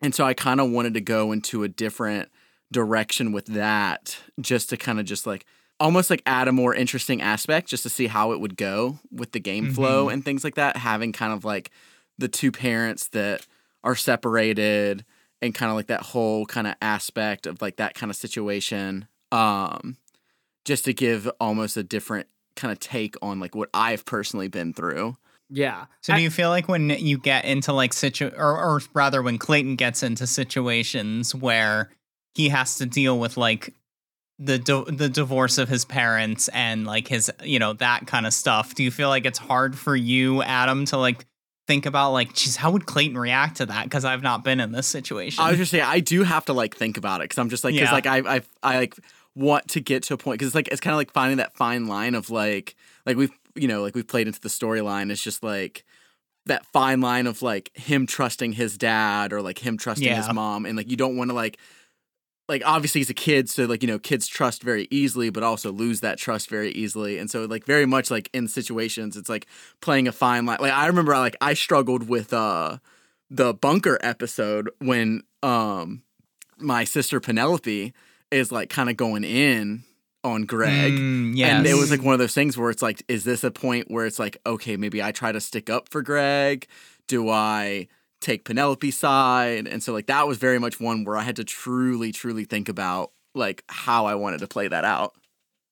and 0.00 0.14
so 0.14 0.24
i 0.24 0.34
kind 0.34 0.60
of 0.60 0.70
wanted 0.70 0.94
to 0.94 1.00
go 1.00 1.32
into 1.32 1.62
a 1.62 1.68
different 1.68 2.30
direction 2.72 3.32
with 3.32 3.46
that 3.46 4.18
just 4.40 4.70
to 4.70 4.76
kind 4.76 4.98
of 4.98 5.04
just 5.04 5.26
like 5.26 5.44
almost 5.78 6.10
like 6.10 6.22
add 6.26 6.48
a 6.48 6.52
more 6.52 6.74
interesting 6.74 7.20
aspect 7.20 7.68
just 7.68 7.82
to 7.82 7.88
see 7.88 8.06
how 8.06 8.32
it 8.32 8.40
would 8.40 8.56
go 8.56 8.98
with 9.10 9.32
the 9.32 9.40
game 9.40 9.72
flow 9.72 10.08
and 10.08 10.24
things 10.24 10.42
like 10.42 10.54
that 10.54 10.76
having 10.76 11.12
kind 11.12 11.32
of 11.32 11.44
like 11.44 11.70
the 12.18 12.28
two 12.28 12.50
parents 12.50 13.08
that 13.08 13.46
are 13.84 13.94
separated 13.94 15.04
and 15.42 15.54
kind 15.54 15.70
of 15.70 15.76
like 15.76 15.88
that 15.88 16.02
whole 16.02 16.46
kind 16.46 16.66
of 16.66 16.74
aspect 16.80 17.46
of 17.46 17.60
like 17.60 17.76
that 17.76 17.94
kind 17.94 18.10
of 18.10 18.16
situation 18.16 19.06
um 19.32 19.96
just 20.64 20.84
to 20.86 20.94
give 20.94 21.30
almost 21.40 21.76
a 21.76 21.82
different 21.82 22.26
kind 22.56 22.72
of 22.72 22.80
take 22.80 23.14
on 23.20 23.38
like 23.38 23.54
what 23.54 23.68
I've 23.74 24.04
personally 24.06 24.48
been 24.48 24.72
through 24.72 25.16
Yeah. 25.48 25.86
So 26.00 26.14
do 26.14 26.22
you 26.22 26.30
feel 26.30 26.48
like 26.48 26.68
when 26.68 26.90
you 26.90 27.18
get 27.18 27.44
into 27.44 27.72
like 27.72 27.92
situ 27.92 28.30
or, 28.36 28.58
or 28.58 28.80
rather 28.94 29.22
when 29.22 29.38
Clayton 29.38 29.76
gets 29.76 30.02
into 30.02 30.26
situations 30.26 31.34
where 31.34 31.90
he 32.34 32.48
has 32.48 32.76
to 32.78 32.86
deal 32.86 33.18
with 33.18 33.36
like 33.36 33.72
the 34.38 34.58
the 34.88 35.08
divorce 35.08 35.56
of 35.58 35.68
his 35.68 35.84
parents 35.84 36.48
and 36.48 36.86
like 36.86 37.08
his 37.08 37.30
you 37.42 37.58
know 37.58 37.72
that 37.74 38.06
kind 38.06 38.26
of 38.26 38.34
stuff, 38.34 38.74
do 38.74 38.82
you 38.84 38.90
feel 38.90 39.08
like 39.08 39.24
it's 39.24 39.38
hard 39.38 39.78
for 39.78 39.96
you 39.96 40.42
Adam 40.42 40.84
to 40.86 40.98
like 40.98 41.26
think 41.66 41.86
about 41.86 42.12
like 42.12 42.32
geez 42.34 42.56
how 42.56 42.70
would 42.70 42.86
Clayton 42.86 43.18
react 43.18 43.56
to 43.56 43.66
that 43.66 43.84
because 43.84 44.04
I've 44.04 44.22
not 44.22 44.44
been 44.44 44.60
in 44.60 44.72
this 44.72 44.86
situation. 44.86 45.42
I 45.42 45.50
was 45.50 45.58
just 45.58 45.70
saying 45.70 45.84
I 45.84 46.00
do 46.00 46.22
have 46.22 46.44
to 46.46 46.52
like 46.52 46.76
think 46.76 46.96
about 46.98 47.20
it 47.20 47.24
because 47.24 47.38
I'm 47.38 47.48
just 47.48 47.64
like 47.64 47.74
because 47.74 47.88
Yeah. 47.88 47.94
like 47.94 48.06
I 48.06 48.36
I 48.36 48.40
I 48.62 48.78
like 48.78 48.94
want 49.34 49.68
to 49.68 49.80
get 49.80 50.02
to 50.04 50.14
a 50.14 50.16
point 50.16 50.38
because 50.38 50.48
it's 50.48 50.54
like 50.54 50.68
it's 50.68 50.80
kind 50.80 50.92
of 50.92 50.98
like 50.98 51.12
finding 51.12 51.38
that 51.38 51.56
fine 51.56 51.86
line 51.86 52.14
of 52.14 52.30
like 52.30 52.76
like 53.06 53.16
we've 53.16 53.32
you 53.54 53.68
know 53.68 53.82
like 53.82 53.94
we've 53.94 54.06
played 54.06 54.26
into 54.26 54.40
the 54.40 54.48
storyline. 54.48 55.10
It's 55.10 55.22
just 55.22 55.42
like 55.42 55.84
that 56.44 56.64
fine 56.66 57.00
line 57.00 57.26
of 57.26 57.42
like 57.42 57.76
him 57.76 58.06
trusting 58.06 58.52
his 58.52 58.78
dad 58.78 59.32
or 59.32 59.42
like 59.42 59.58
him 59.58 59.76
trusting 59.76 60.06
his 60.14 60.32
mom 60.32 60.64
and 60.66 60.76
like 60.76 60.88
you 60.90 60.96
don't 60.96 61.16
want 61.16 61.30
to 61.30 61.34
like 61.34 61.58
like 62.48 62.62
obviously 62.64 63.00
he's 63.00 63.10
a 63.10 63.14
kid 63.14 63.48
so 63.50 63.64
like 63.64 63.82
you 63.82 63.88
know 63.88 63.98
kids 63.98 64.26
trust 64.26 64.62
very 64.62 64.86
easily 64.90 65.30
but 65.30 65.42
also 65.42 65.72
lose 65.72 66.00
that 66.00 66.18
trust 66.18 66.48
very 66.48 66.70
easily. 66.70 67.18
And 67.18 67.30
so 67.30 67.44
like 67.44 67.64
very 67.64 67.86
much 67.86 68.10
like 68.10 68.30
in 68.32 68.48
situations 68.48 69.16
it's 69.16 69.28
like 69.28 69.46
playing 69.80 70.08
a 70.08 70.12
fine 70.12 70.46
line. 70.46 70.58
Like 70.60 70.72
i 70.72 70.86
remember 70.86 71.12
like 71.12 71.36
i 71.40 71.54
struggled 71.54 72.08
with 72.08 72.32
uh 72.32 72.78
the 73.30 73.54
bunker 73.54 73.98
episode 74.02 74.70
when 74.78 75.22
um 75.42 76.02
my 76.58 76.84
sister 76.84 77.20
penelope 77.20 77.92
is 78.30 78.52
like 78.52 78.70
kind 78.70 78.88
of 78.88 78.96
going 78.96 79.24
in 79.24 79.84
on 80.26 80.44
greg. 80.44 80.92
Mm, 80.92 81.38
and 81.40 81.66
it 81.66 81.74
was 81.74 81.90
like 81.90 82.02
one 82.02 82.12
of 82.12 82.18
those 82.18 82.34
things 82.34 82.58
where 82.58 82.70
it's 82.70 82.82
like, 82.82 83.02
is 83.08 83.24
this 83.24 83.44
a 83.44 83.50
point 83.50 83.90
where 83.90 84.04
it's 84.04 84.18
like, 84.18 84.36
okay, 84.44 84.76
maybe 84.76 85.02
I 85.02 85.12
try 85.12 85.32
to 85.32 85.40
stick 85.40 85.70
up 85.70 85.88
for 85.88 86.02
Greg? 86.02 86.66
Do 87.06 87.30
I 87.30 87.86
take 88.20 88.44
Penelope's 88.44 88.96
side? 88.96 89.66
And 89.66 89.82
so 89.82 89.92
like 89.92 90.06
that 90.06 90.26
was 90.26 90.38
very 90.38 90.58
much 90.58 90.80
one 90.80 91.04
where 91.04 91.16
I 91.16 91.22
had 91.22 91.36
to 91.36 91.44
truly, 91.44 92.12
truly 92.12 92.44
think 92.44 92.68
about 92.68 93.12
like 93.34 93.64
how 93.68 94.06
I 94.06 94.14
wanted 94.14 94.40
to 94.40 94.46
play 94.46 94.68
that 94.68 94.84
out. 94.84 95.14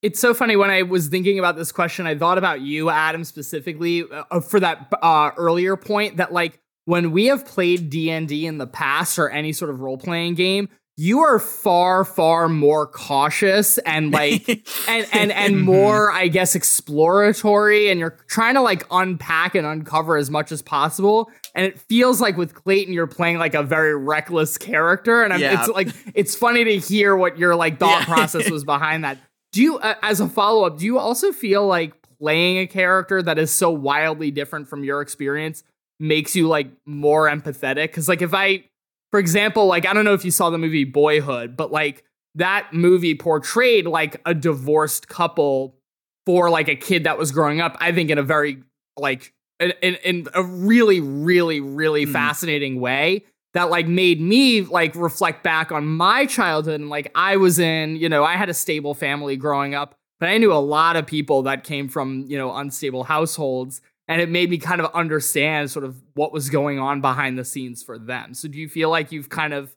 It's 0.01 0.19
so 0.19 0.33
funny 0.33 0.55
when 0.55 0.69
I 0.69 0.83
was 0.83 1.07
thinking 1.07 1.39
about 1.39 1.55
this 1.55 1.71
question, 1.71 2.05
I 2.05 2.15
thought 2.15 2.37
about 2.37 2.61
you, 2.61 2.89
Adam, 2.89 3.23
specifically 3.23 4.03
uh, 4.11 4.39
for 4.39 4.59
that 4.59 4.93
uh, 5.01 5.31
earlier 5.35 5.75
point 5.75 6.17
that 6.17 6.31
like 6.31 6.59
when 6.85 7.11
we 7.11 7.25
have 7.25 7.45
played 7.45 7.89
D&D 7.89 8.45
in 8.45 8.59
the 8.59 8.67
past 8.67 9.17
or 9.17 9.29
any 9.29 9.51
sort 9.51 9.71
of 9.71 9.79
role-playing 9.79 10.35
game, 10.35 10.69
you 10.97 11.19
are 11.19 11.39
far 11.39 12.05
far 12.05 12.47
more 12.47 12.87
cautious 12.87 13.77
and 13.79 14.11
like 14.11 14.47
and 14.87 15.07
and 15.11 15.31
and 15.31 15.61
more 15.61 16.11
I 16.11 16.29
guess 16.29 16.55
exploratory 16.55 17.89
and 17.89 17.99
you're 17.99 18.17
trying 18.27 18.53
to 18.53 18.61
like 18.61 18.85
unpack 18.89 19.55
and 19.55 19.67
uncover 19.67 20.15
as 20.15 20.29
much 20.29 20.51
as 20.51 20.61
possible 20.61 21.29
and 21.55 21.65
it 21.65 21.79
feels 21.79 22.21
like 22.21 22.37
with 22.37 22.53
Clayton 22.53 22.93
you're 22.93 23.07
playing 23.07 23.37
like 23.39 23.55
a 23.55 23.63
very 23.63 23.95
reckless 23.95 24.57
character 24.57 25.23
and 25.23 25.33
I'm, 25.33 25.39
Yeah. 25.41 25.59
it's 25.59 25.69
like 25.69 25.87
it's 26.13 26.35
funny 26.35 26.63
to 26.65 26.77
hear 26.77 27.15
what 27.15 27.37
your 27.39 27.55
like 27.55 27.79
thought 27.79 28.01
Yeah. 28.01 28.13
process 28.13 28.49
was 28.49 28.63
behind 28.63 29.03
that. 29.03 29.17
Do 29.53 29.61
you 29.63 29.77
uh, 29.79 29.95
as 30.03 30.19
a 30.19 30.27
follow-up 30.29 30.77
do 30.77 30.85
you 30.85 30.99
also 30.99 31.31
feel 31.31 31.65
like 31.65 31.93
playing 32.19 32.59
a 32.59 32.67
character 32.67 33.21
that 33.23 33.37
is 33.39 33.51
so 33.51 33.69
wildly 33.71 34.31
different 34.31 34.67
from 34.67 34.83
your 34.83 35.01
experience 35.01 35.63
makes 35.99 36.35
you 36.35 36.47
like 36.47 36.67
more 36.85 37.27
empathetic 37.29 37.91
cuz 37.93 38.07
like 38.09 38.21
if 38.21 38.33
I 38.33 38.65
for 39.11 39.19
example, 39.19 39.65
like 39.67 39.85
I 39.85 39.93
don't 39.93 40.03
know 40.03 40.13
if 40.13 40.25
you 40.25 40.31
saw 40.31 40.49
the 40.49 40.57
movie 40.57 40.83
Boyhood, 40.83 41.55
but 41.55 41.71
like 41.71 42.03
that 42.35 42.73
movie 42.73 43.15
portrayed 43.15 43.85
like 43.87 44.19
a 44.25 44.33
divorced 44.33 45.07
couple 45.07 45.77
for 46.25 46.49
like 46.49 46.67
a 46.67 46.75
kid 46.75 47.05
that 47.05 47.17
was 47.17 47.31
growing 47.31 47.61
up. 47.61 47.77
I 47.79 47.93
think 47.93 48.09
in 48.09 48.17
a 48.17 48.23
very 48.23 48.63
like 48.97 49.31
in, 49.59 49.73
in, 49.81 49.95
in 50.03 50.27
a 50.33 50.43
really 50.43 50.99
really 50.99 51.59
really 51.59 52.05
Mhm. 52.05 52.11
fascinating 52.11 52.79
way 52.79 53.23
that 53.53 53.69
like 53.69 53.87
made 53.87 54.19
me 54.19 54.61
like 54.61 54.93
reflect 54.95 55.41
back 55.43 55.71
on 55.71 55.85
my 55.87 56.25
childhood 56.25 56.81
and 56.81 56.89
like 56.89 57.09
I 57.15 57.37
was 57.37 57.57
in, 57.57 57.95
you 57.95 58.09
know, 58.09 58.23
I 58.23 58.33
had 58.35 58.49
a 58.49 58.53
stable 58.53 58.93
family 58.93 59.37
growing 59.37 59.73
up, 59.73 59.95
but 60.19 60.27
I 60.27 60.37
knew 60.37 60.51
a 60.51 60.55
lot 60.59 60.97
of 60.97 61.05
people 61.07 61.43
that 61.43 61.63
came 61.63 61.87
from, 61.87 62.25
you 62.27 62.37
know, 62.37 62.53
unstable 62.53 63.05
households 63.05 63.79
and 64.09 64.21
it 64.21 64.29
made 64.29 64.49
me 64.49 64.57
kind 64.57 64.81
of 64.81 64.93
understand 64.93 65.71
sort 65.71 65.85
of 65.85 65.95
what 66.15 66.33
was 66.33 66.49
going 66.49 66.79
on 66.79 66.99
behind 66.99 67.37
the 67.39 67.45
scenes 67.45 67.81
for 67.81 67.97
them. 67.97 68.33
So 68.33 68.49
do 68.49 68.57
you 68.59 68.67
feel 68.67 68.89
like 68.89 69.13
you've 69.13 69.29
kind 69.29 69.53
of 69.53 69.73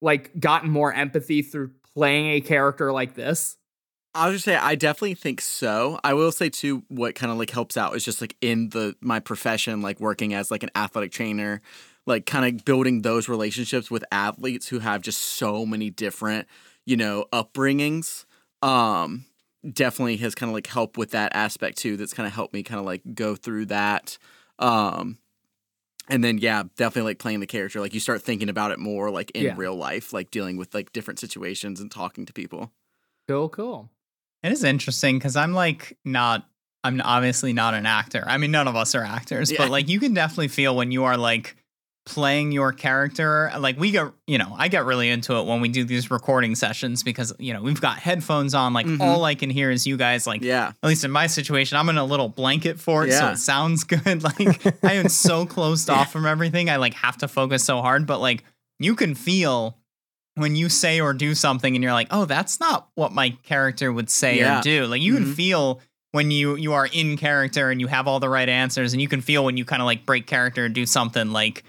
like 0.00 0.38
gotten 0.38 0.70
more 0.70 0.92
empathy 0.92 1.42
through 1.42 1.72
playing 1.94 2.30
a 2.30 2.40
character 2.40 2.92
like 2.92 3.14
this? 3.14 3.56
I 4.16 4.26
was 4.26 4.36
just 4.36 4.44
say 4.44 4.56
I 4.56 4.74
definitely 4.74 5.14
think 5.14 5.40
so. 5.40 5.98
I 6.02 6.14
will 6.14 6.32
say 6.32 6.48
too, 6.48 6.82
what 6.88 7.14
kind 7.14 7.30
of 7.30 7.38
like 7.38 7.50
helps 7.50 7.76
out 7.76 7.94
is 7.96 8.04
just 8.04 8.20
like 8.20 8.36
in 8.40 8.70
the 8.70 8.96
my 9.00 9.20
profession, 9.20 9.82
like 9.82 10.00
working 10.00 10.34
as 10.34 10.50
like 10.50 10.62
an 10.62 10.70
athletic 10.74 11.12
trainer, 11.12 11.60
like 12.06 12.26
kind 12.26 12.44
of 12.58 12.64
building 12.64 13.02
those 13.02 13.28
relationships 13.28 13.90
with 13.90 14.04
athletes 14.10 14.68
who 14.68 14.78
have 14.80 15.02
just 15.02 15.20
so 15.20 15.66
many 15.66 15.90
different, 15.90 16.48
you 16.84 16.96
know, 16.96 17.26
upbringings. 17.32 18.24
Um, 18.62 19.26
definitely 19.70 20.16
has 20.18 20.34
kind 20.34 20.50
of 20.50 20.54
like 20.54 20.66
helped 20.66 20.96
with 20.96 21.10
that 21.12 21.34
aspect 21.34 21.78
too. 21.78 21.96
That's 21.96 22.14
kind 22.14 22.26
of 22.26 22.32
helped 22.32 22.54
me 22.54 22.62
kind 22.62 22.80
of 22.80 22.86
like 22.86 23.02
go 23.14 23.36
through 23.36 23.66
that. 23.66 24.18
Um, 24.58 25.18
and 26.08 26.22
then 26.24 26.38
yeah, 26.38 26.64
definitely 26.76 27.10
like 27.10 27.18
playing 27.18 27.40
the 27.40 27.46
character. 27.46 27.80
Like 27.80 27.94
you 27.94 28.00
start 28.00 28.22
thinking 28.22 28.48
about 28.48 28.70
it 28.70 28.78
more, 28.78 29.10
like 29.10 29.30
in 29.32 29.44
Yeah. 29.46 29.56
real 29.56 29.74
life, 29.76 30.12
like 30.12 30.30
dealing 30.30 30.56
with 30.56 30.74
like 30.74 30.92
different 30.92 31.18
situations 31.20 31.80
and 31.80 31.90
talking 31.90 32.26
to 32.26 32.32
people. 32.32 32.72
Cool, 33.28 33.48
cool. 33.48 33.90
It 34.46 34.52
is 34.52 34.64
interesting 34.64 35.18
because 35.18 35.36
I'm 35.36 35.52
like 35.52 35.96
not. 36.04 36.46
I'm 36.84 37.00
obviously 37.04 37.52
not 37.52 37.74
an 37.74 37.84
actor. 37.84 38.22
I 38.26 38.38
mean, 38.38 38.52
none 38.52 38.68
of 38.68 38.76
us 38.76 38.94
are 38.94 39.02
actors, 39.02 39.50
Yeah. 39.50 39.58
but 39.58 39.70
like 39.70 39.88
you 39.88 39.98
can 39.98 40.14
definitely 40.14 40.46
feel 40.48 40.76
when 40.76 40.92
you 40.92 41.02
are 41.04 41.16
like 41.16 41.56
playing 42.04 42.52
your 42.52 42.72
character. 42.72 43.50
Like 43.58 43.76
we 43.80 43.90
get, 43.90 44.12
you 44.28 44.38
know, 44.38 44.54
I 44.56 44.68
get 44.68 44.84
really 44.84 45.08
into 45.10 45.34
it 45.36 45.46
when 45.46 45.60
we 45.60 45.68
do 45.68 45.82
these 45.82 46.12
recording 46.12 46.54
sessions 46.54 47.02
because 47.02 47.32
you 47.40 47.52
know 47.52 47.60
we've 47.60 47.80
got 47.80 47.98
headphones 47.98 48.54
on. 48.54 48.72
Like 48.72 48.86
Mhm. 48.86 49.00
all 49.00 49.24
I 49.24 49.34
can 49.34 49.50
hear 49.50 49.72
is 49.72 49.84
you 49.88 49.96
guys. 49.96 50.28
Like 50.28 50.42
Yeah. 50.42 50.68
at 50.80 50.88
least 50.88 51.02
in 51.02 51.10
my 51.10 51.26
situation, 51.26 51.76
I'm 51.76 51.88
in 51.88 51.98
a 51.98 52.04
little 52.04 52.28
blanket 52.28 52.78
fort, 52.78 53.10
so 53.10 53.16
Yeah. 53.18 53.32
it 53.32 53.38
sounds 53.38 53.82
good. 53.82 54.22
Like 54.22 54.62
I 54.84 54.92
am 54.92 55.08
so 55.08 55.44
closed 55.46 55.90
off 55.90 56.12
from 56.12 56.24
everything. 56.26 56.70
I 56.70 56.76
like 56.76 56.94
have 56.94 57.16
to 57.18 57.26
focus 57.28 57.64
so 57.64 57.80
hard, 57.80 58.06
but 58.06 58.20
like 58.20 58.44
you 58.78 58.94
can 58.94 59.16
feel 59.16 59.76
when 60.36 60.54
you 60.54 60.68
say 60.68 61.00
or 61.00 61.12
do 61.12 61.34
something 61.34 61.74
and 61.74 61.82
you're 61.82 61.92
like, 61.92 62.08
oh, 62.10 62.24
that's 62.24 62.60
not 62.60 62.88
what 62.94 63.12
my 63.12 63.30
character 63.42 63.92
would 63.92 64.08
say 64.08 64.38
Yeah. 64.38 64.60
or 64.60 64.62
do. 64.62 64.86
Like 64.86 65.02
you 65.02 65.14
can 65.14 65.24
Mhm. 65.26 65.34
feel 65.34 65.80
when 66.12 66.30
you 66.30 66.56
you 66.56 66.72
are 66.72 66.86
in 66.92 67.16
character 67.16 67.70
and 67.70 67.80
you 67.80 67.88
have 67.88 68.06
all 68.06 68.20
the 68.20 68.28
right 68.28 68.48
answers, 68.48 68.92
and 68.92 69.02
you 69.02 69.08
can 69.08 69.20
feel 69.20 69.44
when 69.44 69.56
you 69.56 69.64
kind 69.64 69.82
of 69.82 69.86
like 69.86 70.06
break 70.06 70.26
character 70.26 70.64
and 70.66 70.74
do 70.74 70.86
something 70.86 71.32
like 71.32 71.64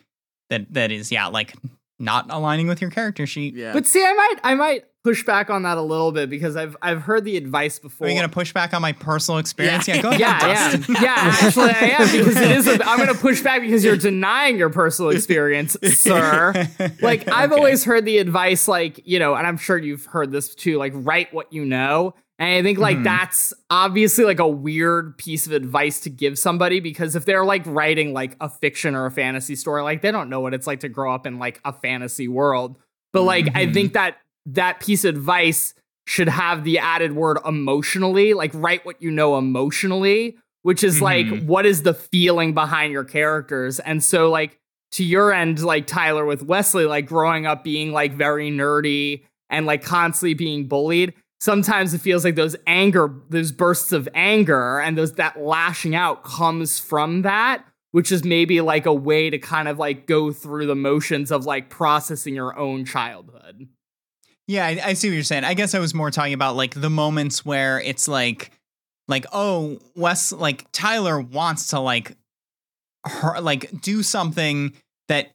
that 0.49 0.71
that 0.73 0.91
is 0.91 1.11
yeah 1.11 1.27
like 1.27 1.53
not 1.99 2.27
aligning 2.29 2.67
with 2.67 2.79
your 2.81 2.91
character 2.91 3.25
sheet. 3.25 3.55
Yeah. 3.55 3.73
But 3.73 3.87
see, 3.87 4.03
I 4.05 4.13
might 4.13 4.35
I 4.43 4.53
might 4.55 4.85
push 5.07 5.23
back 5.23 5.49
on 5.49 5.63
that 5.63 5.77
a 5.77 5.81
little 5.81 6.11
bit 6.11 6.29
because 6.29 6.55
I've 6.57 6.75
I've 6.81 7.01
heard 7.01 7.23
the 7.23 7.37
advice 7.37 7.79
before. 7.79 8.07
Are 8.07 8.09
you 8.09 8.15
gonna 8.15 8.27
push 8.27 8.51
back 8.53 8.73
on 8.73 8.81
my 8.81 8.91
personal 8.91 9.37
experience? 9.37 9.87
Yeah. 9.87 9.95
Yeah, 9.95 10.01
go 10.01 10.09
ahead. 10.11 10.19
yeah, 10.19 10.47
yeah, 10.47 10.71
Dustin. 10.77 10.95
yeah. 11.01 11.15
Actually, 11.17 11.69
I 11.71 11.95
am 11.99 12.17
because 12.17 12.35
it 12.37 12.51
is. 12.51 12.67
A, 12.67 12.85
I'm 12.87 12.97
going 12.97 13.13
to 13.13 13.19
push 13.19 13.41
back 13.41 13.61
because 13.61 13.83
you're 13.85 13.95
denying 13.97 14.57
your 14.57 14.69
personal 14.69 15.11
experience, 15.11 15.77
sir. 15.83 16.53
Like 17.01 17.27
I've 17.29 17.51
Okay. 17.51 17.57
always 17.59 17.83
heard 17.85 18.03
the 18.05 18.17
advice, 18.17 18.67
like 18.67 18.99
you 19.05 19.19
know, 19.19 19.35
and 19.35 19.47
I'm 19.47 19.57
sure 19.57 19.77
you've 19.77 20.05
heard 20.05 20.31
this 20.31 20.53
too. 20.53 20.77
Like 20.77 20.91
write 20.95 21.33
what 21.33 21.51
you 21.53 21.63
know, 21.65 22.13
and 22.39 22.49
I 22.49 22.61
think 22.63 22.77
like 22.79 22.97
Mhm. 22.97 23.03
that's 23.05 23.53
obviously 23.69 24.25
like 24.25 24.39
a 24.39 24.47
weird 24.47 25.17
piece 25.17 25.47
of 25.47 25.53
advice 25.53 26.01
to 26.01 26.09
give 26.09 26.37
somebody 26.37 26.79
because 26.81 27.15
if 27.15 27.23
they're 27.25 27.45
like 27.45 27.63
writing 27.65 28.11
like 28.13 28.35
a 28.41 28.49
fiction 28.49 28.93
or 28.95 29.05
a 29.05 29.11
fantasy 29.11 29.55
story, 29.55 29.81
like 29.83 30.01
they 30.01 30.11
don't 30.11 30.29
know 30.29 30.41
what 30.41 30.53
it's 30.53 30.67
like 30.67 30.81
to 30.81 30.89
grow 30.89 31.13
up 31.13 31.25
in 31.25 31.39
like 31.39 31.59
a 31.65 31.71
fantasy 31.71 32.27
world. 32.27 32.77
But 33.13 33.23
like 33.23 33.47
I 33.55 33.65
Mhm. 33.67 33.73
think 33.73 33.93
that 33.93 34.17
that 34.47 34.79
piece 34.79 35.03
of 35.05 35.15
advice 35.15 35.73
should 36.05 36.29
have 36.29 36.63
the 36.63 36.79
added 36.79 37.13
word 37.13 37.37
emotionally, 37.45 38.33
like 38.33 38.51
write 38.53 38.85
what 38.85 39.01
you 39.01 39.11
know 39.11 39.37
emotionally, 39.37 40.37
which 40.63 40.83
is 40.83 41.01
like 41.01 41.25
Mhm. 41.25 41.45
what 41.45 41.65
is 41.65 41.83
the 41.83 41.93
feeling 41.93 42.53
behind 42.53 42.93
your 42.93 43.03
characters. 43.03 43.79
And 43.79 44.03
so 44.03 44.29
like 44.29 44.57
to 44.93 45.03
your 45.03 45.33
end, 45.33 45.63
like 45.63 45.85
Tyler 45.85 46.25
with 46.25 46.43
Wesley, 46.43 46.85
like 46.85 47.05
growing 47.07 47.45
up 47.45 47.63
being 47.63 47.91
like 47.91 48.13
very 48.13 48.49
nerdy 48.49 49.23
and 49.49 49.65
like 49.65 49.83
constantly 49.83 50.33
being 50.33 50.67
bullied. 50.67 51.13
Sometimes 51.41 51.93
it 51.93 51.99
feels 51.99 52.23
like 52.23 52.35
those 52.35 52.55
anger, 52.65 53.13
those 53.29 53.51
bursts 53.51 53.91
of 53.91 54.07
anger 54.15 54.79
and 54.79 54.97
those 54.97 55.13
that 55.13 55.39
lashing 55.39 55.93
out 55.93 56.23
comes 56.23 56.79
from 56.79 57.21
that, 57.23 57.63
which 57.91 58.11
is 58.11 58.23
maybe 58.23 58.61
like 58.61 58.85
a 58.85 58.93
way 58.93 59.29
to 59.29 59.37
kind 59.37 59.67
of 59.67 59.77
like 59.77 60.07
go 60.07 60.31
through 60.31 60.65
the 60.67 60.75
motions 60.75 61.31
of 61.31 61.45
like 61.45 61.69
processing 61.69 62.33
your 62.33 62.57
own 62.57 62.85
childhood. 62.85 63.67
Yeah, 64.47 64.65
I, 64.65 64.79
I 64.83 64.93
see 64.93 65.09
what 65.09 65.15
you're 65.15 65.23
saying. 65.23 65.43
I 65.43 65.53
guess 65.53 65.75
I 65.75 65.79
was 65.79 65.93
more 65.93 66.09
talking 66.09 66.33
about 66.33 66.55
like 66.55 66.73
the 66.73 66.89
moments 66.89 67.45
where 67.45 67.81
it's 67.81 68.07
like, 68.07 68.51
like 69.07 69.25
oh, 69.33 69.79
Wes, 69.95 70.31
like 70.31 70.65
Tyler 70.71 71.19
wants 71.19 71.67
to 71.67 71.79
like, 71.79 72.15
her 73.05 73.39
like 73.41 73.81
do 73.81 74.03
something 74.03 74.73
that 75.07 75.31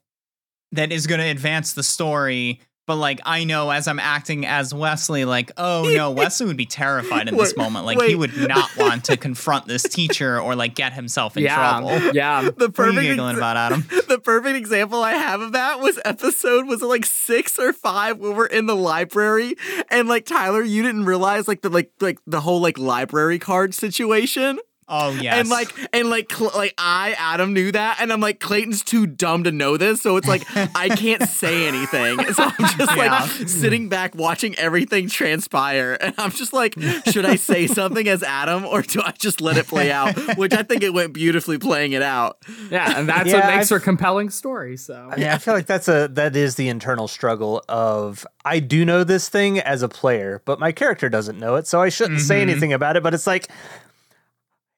that 0.73 0.91
is 0.91 1.07
going 1.07 1.21
to 1.21 1.27
advance 1.27 1.73
the 1.73 1.83
story, 1.83 2.59
But 2.85 2.97
like 2.97 3.21
I 3.25 3.45
know 3.45 3.69
as 3.69 3.87
I'm 3.87 3.99
acting 3.99 4.45
as 4.45 4.73
Wesley, 4.73 5.23
like, 5.25 5.51
oh 5.57 5.89
no, 5.95 6.11
Wesley 6.11 6.47
would 6.47 6.57
be 6.57 6.65
terrified 6.65 7.27
in 7.27 7.37
this 7.37 7.53
Wait, 7.55 7.57
moment. 7.57 7.85
Like 7.85 8.01
he 8.01 8.15
would 8.15 8.35
not 8.37 8.69
want 8.77 9.05
to 9.05 9.17
confront 9.17 9.67
this 9.67 9.83
teacher 9.83 10.39
or 10.39 10.55
like 10.55 10.75
get 10.75 10.93
himself 10.93 11.37
in 11.37 11.43
yeah, 11.43 11.55
trouble. 11.55 12.13
yeah. 12.13 12.49
The 12.63 12.69
What 12.69 12.79
are 12.79 12.87
you 12.87 12.93
perfect 12.93 13.07
giggling 13.07 13.37
about, 13.37 13.57
Adam? 13.57 13.85
the 14.07 14.19
perfect 14.19 14.55
example 14.55 15.01
I 15.01 15.13
have 15.13 15.41
of 15.41 15.53
that 15.53 15.79
was 15.79 15.99
episode 16.05 16.67
was 16.67 16.81
it 16.81 16.85
like 16.85 17.05
six 17.05 17.57
or 17.57 17.73
five 17.73 18.19
when 18.19 18.35
we're 18.35 18.45
in 18.45 18.65
the 18.65 18.75
library 18.75 19.55
and 19.89 20.07
like 20.07 20.25
Tyler, 20.25 20.61
you 20.61 20.83
didn't 20.83 21.05
realize 21.05 21.47
like 21.47 21.61
the 21.61 21.69
like 21.69 21.91
like 21.99 22.19
the 22.27 22.41
whole 22.41 22.61
like 22.61 22.77
library 22.77 23.39
card 23.39 23.73
situation. 23.73 24.59
Oh 24.87 25.11
yes. 25.11 25.35
And 25.39 25.49
like 25.49 25.69
and 25.93 26.09
like 26.09 26.31
Cl- 26.31 26.51
like 26.55 26.73
I 26.77 27.15
Adam 27.17 27.53
knew 27.53 27.71
that 27.71 27.97
and 27.99 28.11
I'm 28.11 28.19
like 28.19 28.39
Clayton's 28.39 28.83
too 28.83 29.05
dumb 29.05 29.43
to 29.45 29.51
know 29.51 29.77
this 29.77 30.01
so 30.01 30.17
it's 30.17 30.27
like 30.27 30.43
I 30.75 30.89
can't 30.89 31.23
say 31.23 31.67
anything 31.67 32.17
so 32.33 32.43
I'm 32.43 32.65
just 32.77 32.95
Yeah. 32.95 33.19
like 33.21 33.47
sitting 33.49 33.89
back 33.89 34.15
watching 34.15 34.55
everything 34.59 35.07
transpire 35.09 35.97
and 36.01 36.13
I'm 36.17 36.31
just 36.31 36.53
like 36.53 36.75
should 37.07 37.25
I 37.25 37.35
say 37.35 37.67
something 37.67 38.07
as 38.07 38.23
Adam 38.23 38.65
or 38.65 38.81
do 38.81 39.01
I 39.03 39.11
just 39.11 39.41
let 39.41 39.57
it 39.57 39.67
play 39.67 39.91
out 39.91 40.15
which 40.37 40.53
I 40.53 40.63
think 40.63 40.83
it 40.83 40.93
went 40.93 41.13
beautifully 41.13 41.57
playing 41.57 41.93
it 41.93 42.01
out 42.01 42.37
Yeah, 42.69 42.99
and 42.99 43.07
that's 43.09 43.29
Yeah, 43.29 43.35
what 43.35 43.45
makes 43.47 43.57
I've- 43.59 43.67
for 43.67 43.75
a 43.77 43.81
compelling 43.81 44.29
story. 44.29 44.77
So 44.77 45.09
I 45.11 45.15
mean, 45.15 45.27
I 45.27 45.37
feel 45.37 45.53
like 45.53 45.65
that's 45.65 45.87
a 45.87 46.07
that 46.13 46.35
is 46.35 46.55
the 46.55 46.67
internal 46.69 47.07
struggle 47.07 47.63
of 47.69 48.25
I 48.45 48.59
do 48.59 48.83
know 48.85 49.03
this 49.03 49.29
thing 49.29 49.59
as 49.59 49.81
a 49.81 49.87
player, 49.89 50.41
but 50.45 50.59
my 50.59 50.71
character 50.71 51.07
doesn't 51.09 51.39
know 51.39 51.55
it, 51.55 51.65
so 51.67 51.81
I 51.81 51.89
shouldn't 51.89 52.19
say 52.19 52.39
Mhm. 52.39 52.49
anything 52.49 52.73
about 52.73 52.97
it. 52.97 53.03
But 53.03 53.13
it's 53.13 53.25
like 53.27 53.47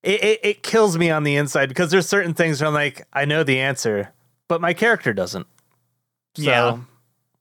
it, 0.06 0.24
it 0.24 0.40
it 0.44 0.64
kills 0.64 0.98
me 0.98 1.10
on 1.10 1.24
the 1.24 1.36
inside 1.36 1.68
because 1.68 1.92
there's 1.92 2.08
certain 2.08 2.34
things 2.34 2.62
where 2.62 2.68
I'm 2.68 2.74
like 2.74 3.06
I 3.12 3.26
know 3.26 3.44
the 3.44 3.60
answer, 3.60 4.14
but 4.48 4.62
my 4.62 4.74
character 4.74 5.14
doesn't. 5.14 5.48
So, 6.36 6.44
Yeah. 6.44 6.78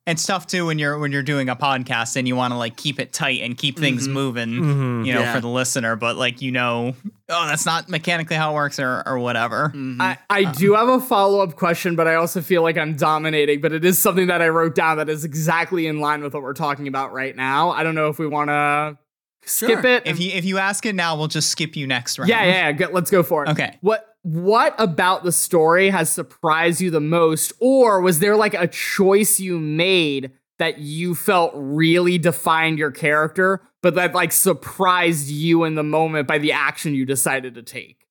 it's 0.07 0.25
tough 0.25 0.47
too 0.47 0.67
when 0.67 0.79
you're 0.79 0.99
when 0.99 1.13
you're 1.13 1.23
doing 1.23 1.49
a 1.49 1.57
podcast 1.57 2.17
and 2.17 2.27
you 2.27 2.37
want 2.37 2.53
to 2.53 2.57
like 2.57 2.77
keep 2.77 2.99
it 2.99 3.13
tight 3.13 3.43
and 3.43 3.57
keep 3.59 3.79
things 3.79 4.05
mm-hmm. 4.05 4.15
moving, 4.15 4.49
mhm. 4.49 5.07
you 5.07 5.13
know, 5.13 5.21
Yeah. 5.21 5.35
for 5.35 5.41
the 5.41 5.49
listener. 5.49 5.95
But 5.95 6.17
like 6.17 6.41
you 6.41 6.53
know, 6.53 6.95
oh, 7.29 7.47
that's 7.47 7.67
not 7.67 7.91
mechanically 7.91 8.37
how 8.37 8.53
it 8.53 8.55
works 8.55 8.79
or 8.79 9.03
or 9.05 9.19
whatever. 9.19 9.69
Mm-hmm. 9.75 10.01
I, 10.01 10.19
I 10.31 10.45
uh, 10.45 10.53
do 10.53 10.75
have 10.75 10.89
a 10.89 11.01
follow 11.01 11.41
up 11.41 11.57
question, 11.57 11.97
but 11.97 12.09
I 12.09 12.15
also 12.15 12.41
feel 12.41 12.63
like 12.63 12.79
I'm 12.79 12.97
dominating. 12.97 13.61
But 13.61 13.73
it 13.73 13.85
is 13.85 13.99
something 13.99 14.29
that 14.29 14.41
I 14.41 14.49
wrote 14.49 14.75
down 14.75 14.97
that 14.97 15.11
is 15.11 15.25
exactly 15.25 15.87
in 15.87 16.01
line 16.01 16.23
with 16.23 16.33
what 16.33 16.43
we're 16.43 16.55
talking 16.55 16.89
about 16.89 17.13
right 17.13 17.37
now. 17.37 17.71
I 17.71 17.83
don't 17.83 17.95
know 17.95 18.09
if 18.09 18.19
we 18.19 18.27
want 18.27 18.49
to 18.49 18.97
skip 19.47 19.81
Sure. 19.81 19.87
it. 19.87 20.03
If 20.07 20.21
you 20.21 20.31
if 20.33 20.45
you 20.45 20.59
ask 20.59 20.85
it 20.87 20.95
now, 20.95 21.17
we'll 21.17 21.29
just 21.29 21.51
skip 21.51 21.77
you 21.77 21.87
next 21.87 22.19
round. 22.19 22.29
yeah, 22.29 22.45
yeah, 22.45 22.77
yeah. 22.79 22.87
Let's 22.93 23.11
go 23.11 23.23
for 23.23 23.45
it. 23.45 23.51
Okay. 23.51 23.77
What 23.81 24.07
what 24.23 24.75
about 24.79 25.23
the 25.25 25.33
story 25.33 25.91
has 25.91 26.11
surprised 26.11 26.81
you 26.81 26.91
the 26.91 27.01
most, 27.01 27.53
or 27.61 28.01
was 28.01 28.21
there 28.21 28.37
like 28.37 28.55
a 28.55 28.67
choice 28.67 29.39
you 29.39 29.59
made 29.61 30.33
that 30.59 30.79
you 30.79 31.15
felt 31.15 31.53
really 31.55 32.17
defined 32.17 32.79
your 32.79 32.91
character, 32.91 33.61
but 33.83 33.95
that 33.97 34.15
like 34.15 34.33
surprised 34.33 35.29
you 35.29 35.65
in 35.65 35.75
the 35.75 35.83
moment 35.83 36.27
by 36.29 36.39
the 36.39 36.53
action 36.53 36.95
you 36.95 37.05
decided 37.05 37.55
to 37.57 37.63
take? 37.63 38.07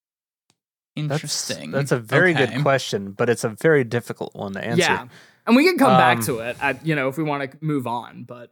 Interesting. 0.96 1.72
that's 1.72 1.91
a 1.91 1.98
very 2.00 2.36
Okay. 2.36 2.46
good 2.54 2.62
question, 2.62 3.12
but 3.13 3.28
it's 3.30 3.43
a 3.43 3.50
very 3.50 3.84
difficult 3.84 4.36
one 4.36 4.54
to 4.54 4.63
answer. 4.63 4.82
Yeah. 4.82 5.08
And 5.48 5.56
we 5.56 5.65
can 5.65 5.78
come 5.80 5.98
back 5.98 6.17
Um, 6.19 6.24
to 6.26 6.39
it, 6.39 6.56
at, 6.62 6.86
you 6.86 6.93
know, 6.96 7.08
if 7.10 7.17
we 7.17 7.24
want 7.24 7.50
to 7.52 7.58
move 7.62 7.88
on. 7.88 8.24
But 8.24 8.52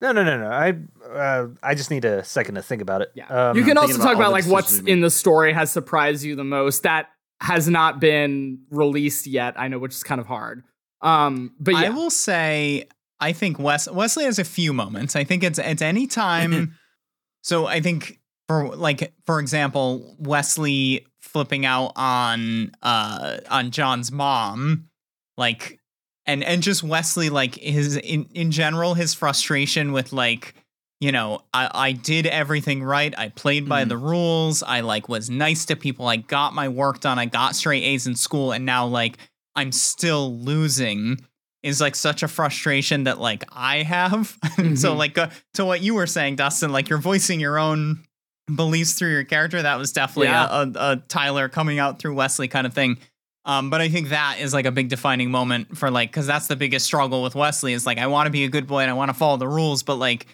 No, 0.00 0.12
no, 0.12 0.22
no, 0.22 0.38
no. 0.38 0.46
I 0.48 0.74
uh, 1.08 1.48
I 1.62 1.74
just 1.74 1.90
need 1.90 2.04
a 2.04 2.22
second 2.24 2.54
to 2.54 2.62
think 2.62 2.82
about 2.82 3.02
it. 3.02 3.10
yeah, 3.14 3.26
Um, 3.26 3.56
you 3.56 3.64
can 3.64 3.76
thinking 3.76 3.78
also 3.78 3.94
about 3.96 4.04
talk 4.04 4.14
all 4.16 4.22
about 4.22 4.32
like 4.32 4.46
what's 4.46 4.78
in 4.78 5.00
the 5.00 5.10
story 5.10 5.52
has 5.52 5.70
surprised 5.72 6.24
you 6.24 6.36
the 6.36 6.44
most. 6.44 6.84
That 6.84 7.08
has 7.40 7.68
not 7.68 8.00
been 8.00 8.60
released 8.70 9.26
yet. 9.26 9.54
I 9.58 9.68
know, 9.68 9.78
which 9.78 9.94
is 9.94 10.02
kind 10.02 10.20
of 10.20 10.26
hard. 10.26 10.62
Um, 11.00 11.54
but 11.58 11.72
yeah, 11.72 11.80
I 11.80 11.88
will 11.90 12.10
say 12.10 12.88
I 13.20 13.32
think 13.32 13.58
Wes 13.58 13.90
Wesley 13.90 14.24
has 14.24 14.38
a 14.38 14.44
few 14.44 14.72
moments. 14.72 15.16
I 15.16 15.24
think 15.24 15.42
it's 15.42 15.58
it's 15.58 15.82
any 15.82 16.06
time. 16.06 16.74
so 17.42 17.66
I 17.66 17.80
think 17.80 18.20
for 18.46 18.74
like 18.76 19.12
for 19.26 19.40
example, 19.40 20.16
Wesley 20.18 21.06
flipping 21.20 21.66
out 21.66 21.92
on 21.96 22.72
uh 22.82 23.38
on 23.50 23.70
John's 23.70 24.12
mom, 24.12 24.88
like 25.36 25.77
and 26.28 26.44
and 26.44 26.62
just 26.62 26.84
Wesley 26.84 27.28
like 27.30 27.56
his 27.56 27.96
in 27.96 28.28
in 28.34 28.52
general 28.52 28.94
his 28.94 29.14
frustration 29.14 29.90
with 29.92 30.12
like 30.12 30.54
you 31.00 31.10
know 31.10 31.42
I 31.52 31.68
I 31.74 31.92
did 31.92 32.26
everything 32.26 32.82
right. 32.84 33.12
I 33.18 33.30
played 33.30 33.68
by 33.68 33.84
Mhm. 33.84 33.88
the 33.88 33.96
rules. 33.96 34.62
I 34.62 34.80
like 34.80 35.08
was 35.08 35.28
nice 35.28 35.64
to 35.66 35.74
people. 35.76 36.06
I 36.06 36.16
got 36.16 36.54
my 36.54 36.68
work 36.68 37.00
done. 37.00 37.18
I 37.18 37.26
got 37.26 37.56
straight 37.56 37.82
A's 37.82 38.06
in 38.06 38.14
school 38.14 38.52
and 38.52 38.64
now 38.64 38.86
like 38.86 39.18
I'm 39.56 39.72
still 39.72 40.38
losing 40.38 41.18
is 41.64 41.80
like 41.80 41.96
such 41.96 42.22
a 42.22 42.28
frustration 42.28 43.04
that 43.04 43.18
like 43.18 43.42
I 43.50 43.82
have. 43.82 44.28
so 44.56 44.62
Mhm. 44.62 44.96
like 44.96 45.18
uh, 45.18 45.30
to 45.54 45.64
what 45.64 45.80
you 45.82 45.94
were 45.94 46.06
saying, 46.06 46.36
Dustin, 46.36 46.70
like 46.70 46.88
you're 46.88 47.00
voicing 47.00 47.40
your 47.40 47.58
own 47.58 48.04
beliefs 48.54 48.94
through 48.94 49.10
your 49.10 49.24
character. 49.24 49.60
That 49.60 49.76
was 49.78 49.92
definitely 49.92 50.28
Yeah. 50.28 50.46
a, 50.50 50.62
a, 50.62 50.92
a 50.92 50.96
Tyler 51.08 51.48
coming 51.48 51.78
out 51.80 51.98
through 51.98 52.14
Wesley 52.14 52.48
kind 52.48 52.66
of 52.66 52.72
thing. 52.74 52.98
Um, 53.48 53.70
but 53.70 53.80
I 53.80 53.88
think 53.88 54.10
that 54.10 54.36
is 54.38 54.52
like 54.52 54.66
a 54.66 54.70
big 54.70 54.88
defining 54.88 55.30
moment 55.30 55.76
for 55.76 55.90
like 55.90 56.10
because 56.10 56.26
that's 56.26 56.46
the 56.46 56.54
biggest 56.54 56.84
struggle 56.86 57.22
with 57.22 57.34
Wesley 57.34 57.72
is 57.72 57.86
like 57.86 57.98
I 57.98 58.06
want 58.06 58.26
to 58.26 58.30
be 58.30 58.44
a 58.44 58.48
good 58.48 58.66
boy 58.66 58.80
and 58.80 58.90
I 58.90 58.94
want 58.94 59.08
to 59.08 59.14
follow 59.14 59.38
the 59.38 59.48
rules, 59.48 59.82
but 59.82 59.96
like 59.96 60.26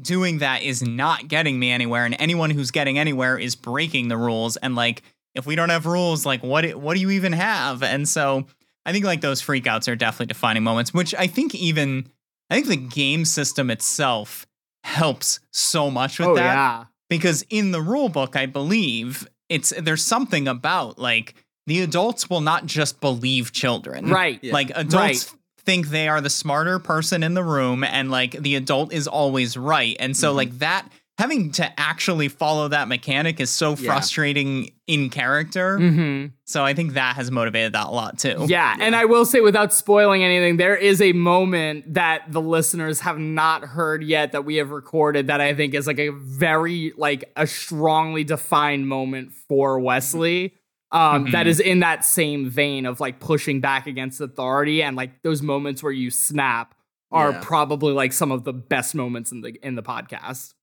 doing 0.00 0.38
that 0.38 0.62
is 0.62 0.82
not 0.82 1.26
getting 1.26 1.58
me 1.58 1.70
anywhere, 1.70 2.04
and 2.04 2.14
anyone 2.18 2.50
who's 2.50 2.70
getting 2.70 2.98
anywhere 2.98 3.38
is 3.38 3.56
breaking 3.56 4.08
the 4.08 4.16
rules. 4.16 4.56
And 4.58 4.76
like 4.76 5.02
if 5.34 5.46
we 5.46 5.56
don't 5.56 5.70
have 5.70 5.86
rules, 5.86 6.26
like 6.26 6.42
what 6.42 6.60
do- 6.60 6.78
what 6.78 6.94
do 6.94 7.00
you 7.00 7.10
even 7.10 7.32
have? 7.32 7.82
And 7.82 8.08
so 8.08 8.46
I 8.84 8.92
think 8.92 9.04
like 9.04 9.22
those 9.22 9.42
freakouts 9.42 9.90
are 9.90 9.96
definitely 9.96 10.26
defining 10.26 10.62
moments, 10.62 10.92
which 10.92 11.14
I 11.14 11.26
think 11.26 11.54
even 11.54 12.10
I 12.50 12.56
think 12.56 12.66
the 12.68 12.76
game 12.76 13.24
system 13.24 13.70
itself 13.70 14.46
helps 14.84 15.40
so 15.50 15.90
much 15.90 16.18
with 16.18 16.28
oh 16.28 16.34
that 16.36 16.54
yeah, 16.54 16.84
because 17.08 17.44
in 17.50 17.70
the 17.70 17.82
rule 17.82 18.08
book 18.08 18.34
i 18.34 18.46
believe 18.46 19.28
it's 19.50 19.74
there's 19.78 20.02
something 20.02 20.48
about 20.48 20.98
like 20.98 21.34
the 21.70 21.80
adults 21.80 22.28
will 22.28 22.40
not 22.40 22.66
just 22.66 23.00
believe 23.00 23.52
children 23.52 24.08
right. 24.10 24.38
Yeah. 24.42 24.52
like 24.52 24.70
adults 24.74 24.94
Right. 24.94 25.34
think 25.64 25.88
they 25.88 26.08
are 26.08 26.20
the 26.20 26.30
smarter 26.30 26.78
person 26.78 27.22
in 27.22 27.34
the 27.34 27.44
room 27.44 27.84
and 27.84 28.10
like 28.10 28.32
the 28.32 28.56
adult 28.56 28.92
is 28.92 29.06
always 29.06 29.56
right 29.56 29.96
and 30.00 30.16
so 30.16 30.32
Mhm. 30.32 30.36
like 30.36 30.58
that 30.58 30.86
having 31.18 31.52
to 31.52 31.78
actually 31.78 32.28
follow 32.28 32.68
that 32.68 32.88
mechanic 32.88 33.40
is 33.40 33.50
so 33.50 33.76
Yeah. 33.76 33.92
frustrating 33.92 34.70
in 34.86 35.10
character 35.10 35.76
hmm 35.78 36.26
so 36.46 36.64
i 36.64 36.72
think 36.72 36.94
that 36.94 37.14
has 37.16 37.30
motivated 37.30 37.74
that 37.74 37.86
a 37.88 37.90
lot 37.90 38.18
too 38.18 38.46
Yeah, 38.48 38.74
and 38.80 38.96
I 38.96 39.04
will 39.04 39.24
say 39.26 39.40
without 39.40 39.72
spoiling 39.72 40.24
anything, 40.24 40.56
there 40.56 40.74
is 40.74 41.00
a 41.02 41.12
moment 41.12 41.94
that 41.94 42.22
the 42.32 42.40
listeners 42.40 43.00
have 43.00 43.18
not 43.18 43.62
heard 43.62 44.02
yet 44.02 44.32
that 44.32 44.44
we 44.44 44.56
have 44.56 44.70
recorded 44.70 45.28
that 45.28 45.40
I 45.40 45.54
think 45.54 45.74
is 45.74 45.86
like 45.86 46.00
a 46.00 46.08
very 46.08 46.92
like 46.96 47.30
a 47.36 47.46
strongly 47.46 48.24
defined 48.24 48.88
moment 48.88 49.32
for 49.48 49.78
Wesley. 49.78 50.54
Um, 50.92 51.30
that 51.30 51.46
Mhm. 51.46 51.50
is 51.50 51.60
in 51.60 51.80
that 51.80 52.04
same 52.04 52.48
vein 52.50 52.84
of 52.86 52.98
like 53.00 53.20
pushing 53.20 53.60
back 53.60 53.86
against 53.86 54.20
authority 54.20 54.82
and 54.82 54.96
like 54.96 55.22
those 55.22 55.40
moments 55.42 55.82
where 55.82 55.92
you 55.92 56.10
snap 56.10 56.74
are 57.12 57.30
Yeah. 57.32 57.40
probably 57.42 57.92
like 57.92 58.12
some 58.12 58.32
of 58.32 58.44
the 58.44 58.52
best 58.52 58.94
moments 58.94 59.30
in 59.32 59.40
the 59.40 59.54
in 59.66 59.74
the 59.76 59.82
podcast. 59.82 60.54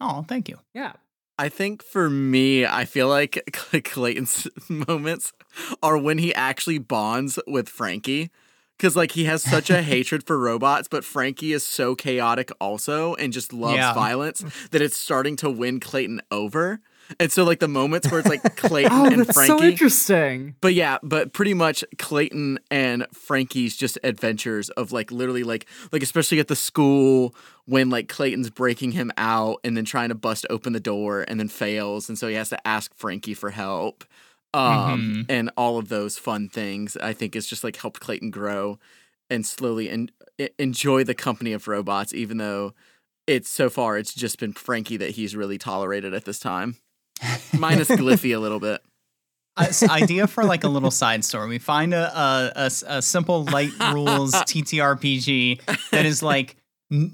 oh 0.00 0.24
thank 0.28 0.48
you 0.48 0.58
Yeah. 0.74 0.92
I 1.38 1.48
think 1.48 1.82
for 1.82 2.10
me, 2.10 2.66
I 2.66 2.84
feel 2.84 3.08
like 3.08 3.42
Clayton's 3.84 4.46
moments 4.68 5.32
are 5.82 5.96
when 5.98 6.18
he 6.18 6.32
actually 6.34 6.78
bonds 6.78 7.38
with 7.46 7.68
Frankie. 7.68 8.30
Cause 8.78 8.96
like 8.96 9.12
he 9.12 9.24
has 9.24 9.42
such 9.42 9.70
a 9.70 9.82
hatred 9.92 10.26
for 10.26 10.38
robots, 10.38 10.88
but 10.88 11.04
Frankie 11.04 11.52
is 11.52 11.64
so 11.66 11.94
chaotic 11.94 12.50
also 12.60 13.14
and 13.14 13.32
just 13.32 13.52
loves 13.52 13.76
Yeah. 13.76 13.94
violence 13.94 14.44
that 14.72 14.82
it's 14.82 14.96
starting 14.96 15.36
to 15.36 15.50
win 15.50 15.78
Clayton 15.80 16.20
over. 16.30 16.80
And 17.20 17.30
so 17.30 17.44
like 17.44 17.58
the 17.58 17.68
moments 17.68 18.10
where 18.10 18.20
it's 18.20 18.28
like 18.28 18.42
Clayton 18.56 18.92
Oh, 18.92 19.06
and 19.06 19.20
that's 19.24 19.46
so 19.46 19.62
interesting. 19.62 20.56
But 20.60 20.74
yeah, 20.74 20.98
but 21.02 21.32
pretty 21.32 21.54
much 21.54 21.84
Clayton 21.98 22.58
and 22.70 23.06
Frankie's 23.12 23.76
just 23.76 23.98
adventures 24.04 24.70
of 24.70 24.92
like 24.92 25.10
literally 25.10 25.42
like 25.42 25.66
like 25.92 26.02
especially 26.02 26.40
at 26.40 26.48
the 26.48 26.56
school 26.56 27.34
when 27.66 27.90
like 27.90 28.08
Clayton's 28.08 28.50
breaking 28.50 28.92
him 28.92 29.12
out 29.16 29.58
and 29.64 29.76
then 29.76 29.84
trying 29.84 30.08
to 30.08 30.14
bust 30.14 30.46
open 30.50 30.72
the 30.72 30.80
door 30.80 31.24
and 31.28 31.38
then 31.38 31.48
fails 31.48 32.08
and 32.08 32.18
so 32.18 32.28
he 32.28 32.34
has 32.34 32.48
to 32.50 32.66
ask 32.66 32.94
Frankie 32.94 33.34
for 33.34 33.50
help. 33.50 34.04
Um 34.54 35.24
and 35.28 35.50
all 35.56 35.78
of 35.78 35.88
those 35.88 36.18
fun 36.18 36.48
things 36.48 36.96
I 36.98 37.12
think 37.12 37.34
is 37.34 37.46
just 37.46 37.64
like 37.64 37.76
helped 37.76 38.00
Clayton 38.00 38.30
grow 38.30 38.78
and 39.30 39.46
slowly 39.46 39.88
and 39.88 40.12
enjoy 40.58 41.04
the 41.04 41.14
company 41.14 41.52
of 41.52 41.68
robots 41.68 42.12
even 42.12 42.36
though 42.36 42.74
it's 43.26 43.48
so 43.48 43.70
far 43.70 43.96
it's 43.96 44.12
just 44.12 44.38
been 44.38 44.52
Frankie 44.52 44.96
that 44.98 45.10
he's 45.10 45.34
really 45.36 45.56
tolerated 45.56 46.12
at 46.12 46.24
this 46.24 46.38
time. 46.38 46.76
Minus 47.58 47.88
Gliffy 47.88 48.34
a 48.34 48.38
little 48.38 48.60
bit. 48.60 48.80
a 49.56 49.62
s- 49.64 49.82
idea 49.82 50.26
for 50.26 50.44
like 50.44 50.64
a 50.64 50.68
little 50.68 50.90
side 50.90 51.24
story. 51.24 51.48
We 51.48 51.58
find 51.58 51.92
a 51.94 52.52
a 52.56 52.70
a 52.86 53.02
simple 53.02 53.44
light 53.44 53.72
rules 53.92 54.32
TTRPG 54.82 55.60
that 55.90 56.06
is 56.06 56.22
like 56.22 56.56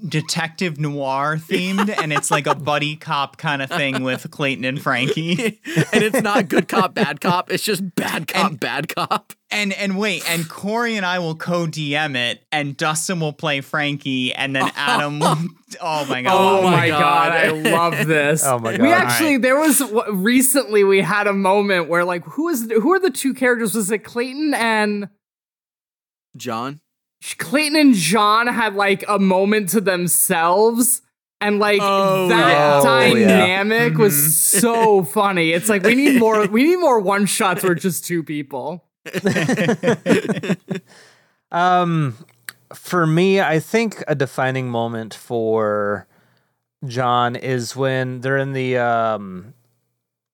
detective 0.07 0.79
noir 0.79 1.37
themed, 1.37 1.95
and 2.01 2.11
it's 2.11 2.29
like 2.29 2.47
a 2.47 2.55
buddy 2.55 2.95
cop 2.97 3.37
kind 3.37 3.61
of 3.61 3.69
thing 3.69 4.03
with 4.03 4.29
Clayton 4.29 4.65
and 4.65 4.81
Frankie. 4.81 5.31
and 5.93 6.03
it's 6.03 6.21
not 6.21 6.49
good 6.49 6.67
cop, 6.67 6.93
bad 6.93 7.21
cop. 7.21 7.51
It's 7.51 7.63
just 7.63 7.95
bad 7.95 8.27
cop, 8.27 8.59
bad 8.59 8.93
cop. 8.93 9.33
And 9.49 9.73
and 9.73 9.97
wait, 9.97 10.29
and 10.29 10.47
Cory 10.49 10.97
and 10.97 11.05
I 11.05 11.19
will 11.19 11.35
co 11.35 11.65
DM 11.65 12.15
it, 12.15 12.43
and 12.51 12.75
Dustin 12.75 13.19
will 13.19 13.33
play 13.33 13.61
Frankie, 13.61 14.33
and 14.33 14.55
then 14.55 14.69
Adam. 14.75 15.19
will, 15.19 15.37
oh 15.81 16.05
my 16.05 16.23
god! 16.23 16.33
Oh, 16.33 16.61
my 16.61 16.67
oh 16.67 16.71
my 16.71 16.89
god. 16.89 16.99
God. 16.99 17.31
I 17.31 17.49
love 17.71 18.07
this. 18.07 18.45
Oh 18.45 18.59
my 18.59 18.71
god. 18.71 18.81
We 18.81 18.89
God. 18.89 19.03
actually 19.03 19.37
there 19.37 19.57
was 19.57 19.79
w- 19.79 20.11
recently 20.13 20.83
we 20.83 21.01
had 21.01 21.27
a 21.27 21.33
moment 21.33 21.87
where 21.87 22.03
like 22.03 22.25
who 22.25 22.49
is 22.49 22.69
who 22.69 22.91
are 22.93 22.99
the 22.99 23.11
two 23.11 23.33
characters? 23.33 23.75
Was 23.75 23.89
it 23.91 23.99
Clayton 23.99 24.53
and 24.53 25.09
John. 26.35 26.81
Clayton 27.37 27.75
and 27.75 27.93
John 27.93 28.47
had 28.47 28.75
like 28.75 29.03
a 29.07 29.19
moment 29.19 29.69
to 29.69 29.81
themselves? 29.81 31.01
And 31.41 31.57
like 31.59 31.79
Oh, 31.81 32.27
that 32.27 32.47
yeah. 32.49 32.81
Oh, 32.83 33.15
yeah. 33.15 33.27
dynamic 33.27 33.97
was 33.97 34.35
so 34.37 35.03
funny. 35.05 35.51
It's 35.51 35.69
like 35.69 35.83
we 35.83 35.95
need 35.95 36.19
more 36.19 36.45
we 36.47 36.63
need 36.63 36.77
more 36.77 36.99
one 36.99 37.25
shots 37.25 37.63
where 37.63 37.71
it's 37.73 37.83
just 37.83 38.05
two 38.05 38.23
people. 38.23 38.83
Um, 41.51 42.15
for 42.73 43.07
me, 43.07 43.41
I 43.41 43.59
think 43.59 44.03
a 44.07 44.13
defining 44.13 44.69
moment 44.69 45.15
for 45.15 46.05
John 46.85 47.35
is 47.35 47.75
when 47.75 48.21
they're 48.21 48.37
in 48.37 48.53
the 48.53 48.77
um 48.77 49.53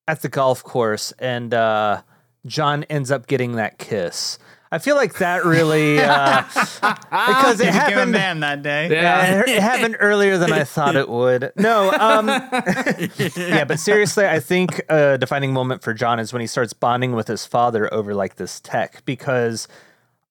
at 0.07 0.21
the 0.21 0.27
golf 0.29 0.61
course 0.63 1.13
and 1.17 1.53
uh 1.53 2.01
John 2.45 2.83
ends 2.85 3.11
up 3.11 3.27
getting 3.27 3.53
that 3.53 3.77
kiss. 3.77 4.37
I 4.71 4.79
feel 4.79 4.95
like 4.95 5.19
that 5.19 5.45
really 5.45 5.99
uh 5.99 6.41
because 6.43 7.59
it 7.59 7.65
He 7.65 7.71
became 7.71 7.77
a 7.77 7.79
happened 7.91 8.11
man 8.11 8.39
that 8.41 8.61
day. 8.63 8.89
Yeah. 8.91 9.43
it 9.47 9.61
happened 9.61 9.97
earlier 9.99 10.37
than 10.37 10.51
I 10.51 10.63
thought 10.63 10.95
it 10.95 11.07
would. 11.07 11.51
No, 11.55 11.91
um, 11.91 12.27
yeah, 13.37 13.63
but 13.65 13.79
seriously, 13.79 14.25
I 14.25 14.39
think 14.39 14.81
a 14.89 15.17
defining 15.17 15.53
moment 15.53 15.81
for 15.83 15.93
John 15.93 16.19
is 16.19 16.33
when 16.33 16.41
he 16.41 16.47
starts 16.47 16.73
bonding 16.73 17.13
with 17.13 17.27
his 17.27 17.45
father 17.45 17.93
over 17.93 18.13
like 18.13 18.35
this 18.35 18.59
tech, 18.59 19.03
because 19.05 19.67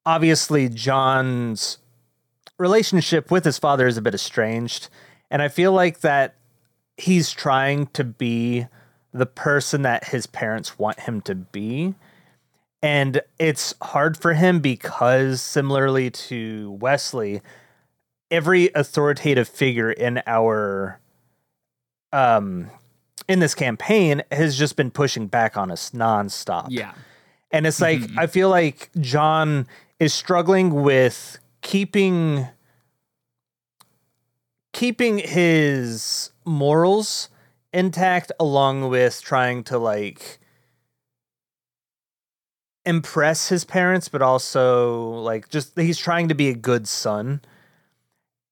obviously 0.05 0.69
John's 0.69 1.79
relationship 2.59 3.31
with 3.31 3.45
his 3.45 3.59
father 3.59 3.87
is 3.87 3.97
a 3.97 4.03
bit 4.03 4.15
estranged, 4.15 4.89
and 5.31 5.41
I 5.43 5.49
feel 5.49 5.73
like 5.73 6.01
that 6.01 6.35
he's 6.97 7.33
trying 7.33 7.87
to 7.89 8.05
be 8.05 8.67
the 9.13 9.27
person 9.27 9.83
that 9.83 10.09
his 10.09 10.27
parents 10.27 10.79
want 10.79 11.01
him 11.01 11.21
to 11.23 11.35
be. 11.35 11.95
And 12.85 13.23
it's 13.39 13.73
hard 13.81 14.15
for 14.15 14.35
him 14.35 14.61
because, 14.61 15.41
similarly 15.41 16.11
to 16.11 16.73
Wesley, 16.73 17.41
every 18.31 18.71
authoritative 18.75 19.49
figure 19.49 19.91
in 19.91 20.21
our 20.27 21.01
um 22.13 22.71
in 23.27 23.39
this 23.39 23.55
campaign 23.55 24.23
has 24.31 24.59
just 24.59 24.77
been 24.77 24.91
pushing 24.91 25.29
back 25.29 25.57
on 25.57 25.71
us 25.71 25.93
nonstop. 25.93 26.67
Yeah. 26.69 26.93
And 27.51 27.67
it's 27.67 27.81
like 27.81 28.03
I 28.19 28.27
feel 28.27 28.51
like 28.51 28.91
John 29.01 29.67
is 29.99 30.13
struggling 30.13 30.83
with 30.83 31.39
keeping 31.63 32.49
keeping 34.75 35.17
his 35.17 36.33
morals 36.45 37.31
intact 37.73 38.31
along 38.39 38.91
with 38.91 39.23
trying 39.23 39.65
to 39.65 39.79
like 39.79 40.39
impress 42.87 43.49
his 43.49 43.65
parents 43.65 44.09
but 44.09 44.21
also 44.21 45.11
like 45.21 45.49
just 45.49 45.79
he's 45.79 45.99
trying 45.99 46.29
to 46.29 46.35
be 46.35 46.49
a 46.49 46.55
good 46.55 46.87
son. 46.89 47.41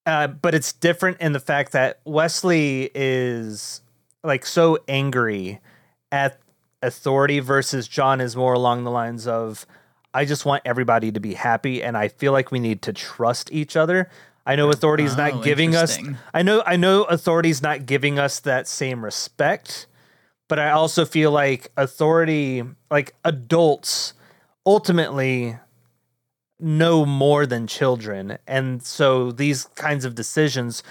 Uh, 0.04 0.26
but 0.26 0.54
it's 0.54 0.72
different 0.72 1.20
in 1.20 1.32
the 1.32 1.40
fact 1.40 1.72
that 1.72 2.00
Wesley 2.04 2.90
is 2.94 3.82
like 4.24 4.44
so 4.44 4.78
angry 4.88 5.60
at 6.10 6.40
authority 6.82 7.38
versus 7.38 7.86
John 7.86 8.20
is 8.20 8.34
more 8.34 8.54
along 8.54 8.84
the 8.84 8.90
lines 8.90 9.26
of 9.26 9.66
I 10.14 10.24
just 10.24 10.44
want 10.44 10.62
everybody 10.64 11.12
to 11.12 11.20
be 11.20 11.34
happy 11.34 11.82
and 11.82 11.96
I 11.96 12.08
feel 12.08 12.32
like 12.32 12.50
we 12.50 12.58
need 12.58 12.82
to 12.82 12.92
trust 12.92 13.52
each 13.52 13.76
other. 13.76 14.10
I 14.44 14.56
know 14.56 14.70
authority's 14.70 15.14
Oh, 15.14 15.16
not 15.28 15.44
giving 15.44 15.76
us. 15.76 15.98
I 16.34 16.42
know 16.42 16.62
I 16.66 16.76
know 16.76 17.04
authority's 17.04 17.62
not 17.62 17.86
giving 17.86 18.18
us 18.18 18.40
that 18.40 18.66
same 18.66 19.04
respect, 19.04 19.86
but 20.48 20.58
I 20.58 20.70
also 20.70 21.04
feel 21.04 21.30
like 21.30 21.70
authority 21.76 22.64
like 22.90 23.14
adults 23.24 24.14
ultimately 24.64 25.58
know 26.58 27.04
more 27.04 27.44
than 27.46 27.66
children. 27.66 28.38
And 28.46 28.82
so 28.82 29.32
these 29.32 29.64
kinds 29.74 30.04
of 30.04 30.14
decisions 30.14 30.82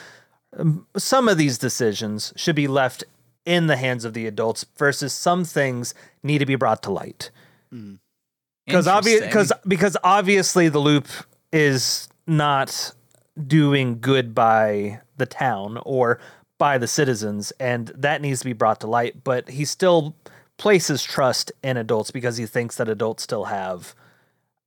um, 0.57 0.85
some 0.97 1.27
of 1.27 1.37
these 1.37 1.57
decisions 1.57 2.33
should 2.35 2.55
be 2.55 2.67
left 2.67 3.03
in 3.45 3.67
the 3.67 3.77
hands 3.77 4.05
of 4.05 4.13
the 4.13 4.27
adults 4.27 4.65
versus 4.77 5.13
some 5.13 5.45
things 5.45 5.93
need 6.23 6.39
to 6.39 6.45
be 6.45 6.55
brought 6.55 6.83
to 6.83 6.91
light. 6.91 7.31
Because 8.65 8.87
obvious 8.87 9.21
because 9.21 9.51
because 9.67 9.97
obviously 10.03 10.69
the 10.69 10.79
loop 10.79 11.07
is 11.51 12.07
not 12.27 12.93
doing 13.47 13.99
good 13.99 14.35
by 14.35 15.01
the 15.17 15.25
town 15.25 15.79
or 15.85 16.19
by 16.57 16.77
the 16.77 16.87
citizens 16.87 17.51
and 17.59 17.87
that 17.95 18.21
needs 18.21 18.39
to 18.39 18.45
be 18.45 18.53
brought 18.53 18.79
to 18.81 18.87
light 18.87 19.23
but 19.23 19.49
he 19.49 19.65
still 19.65 20.15
places 20.61 21.01
trust 21.03 21.51
in 21.63 21.75
adults 21.75 22.11
because 22.11 22.37
he 22.37 22.45
thinks 22.45 22.75
that 22.77 22.87
adults 22.87 23.23
still 23.23 23.45
have 23.45 23.95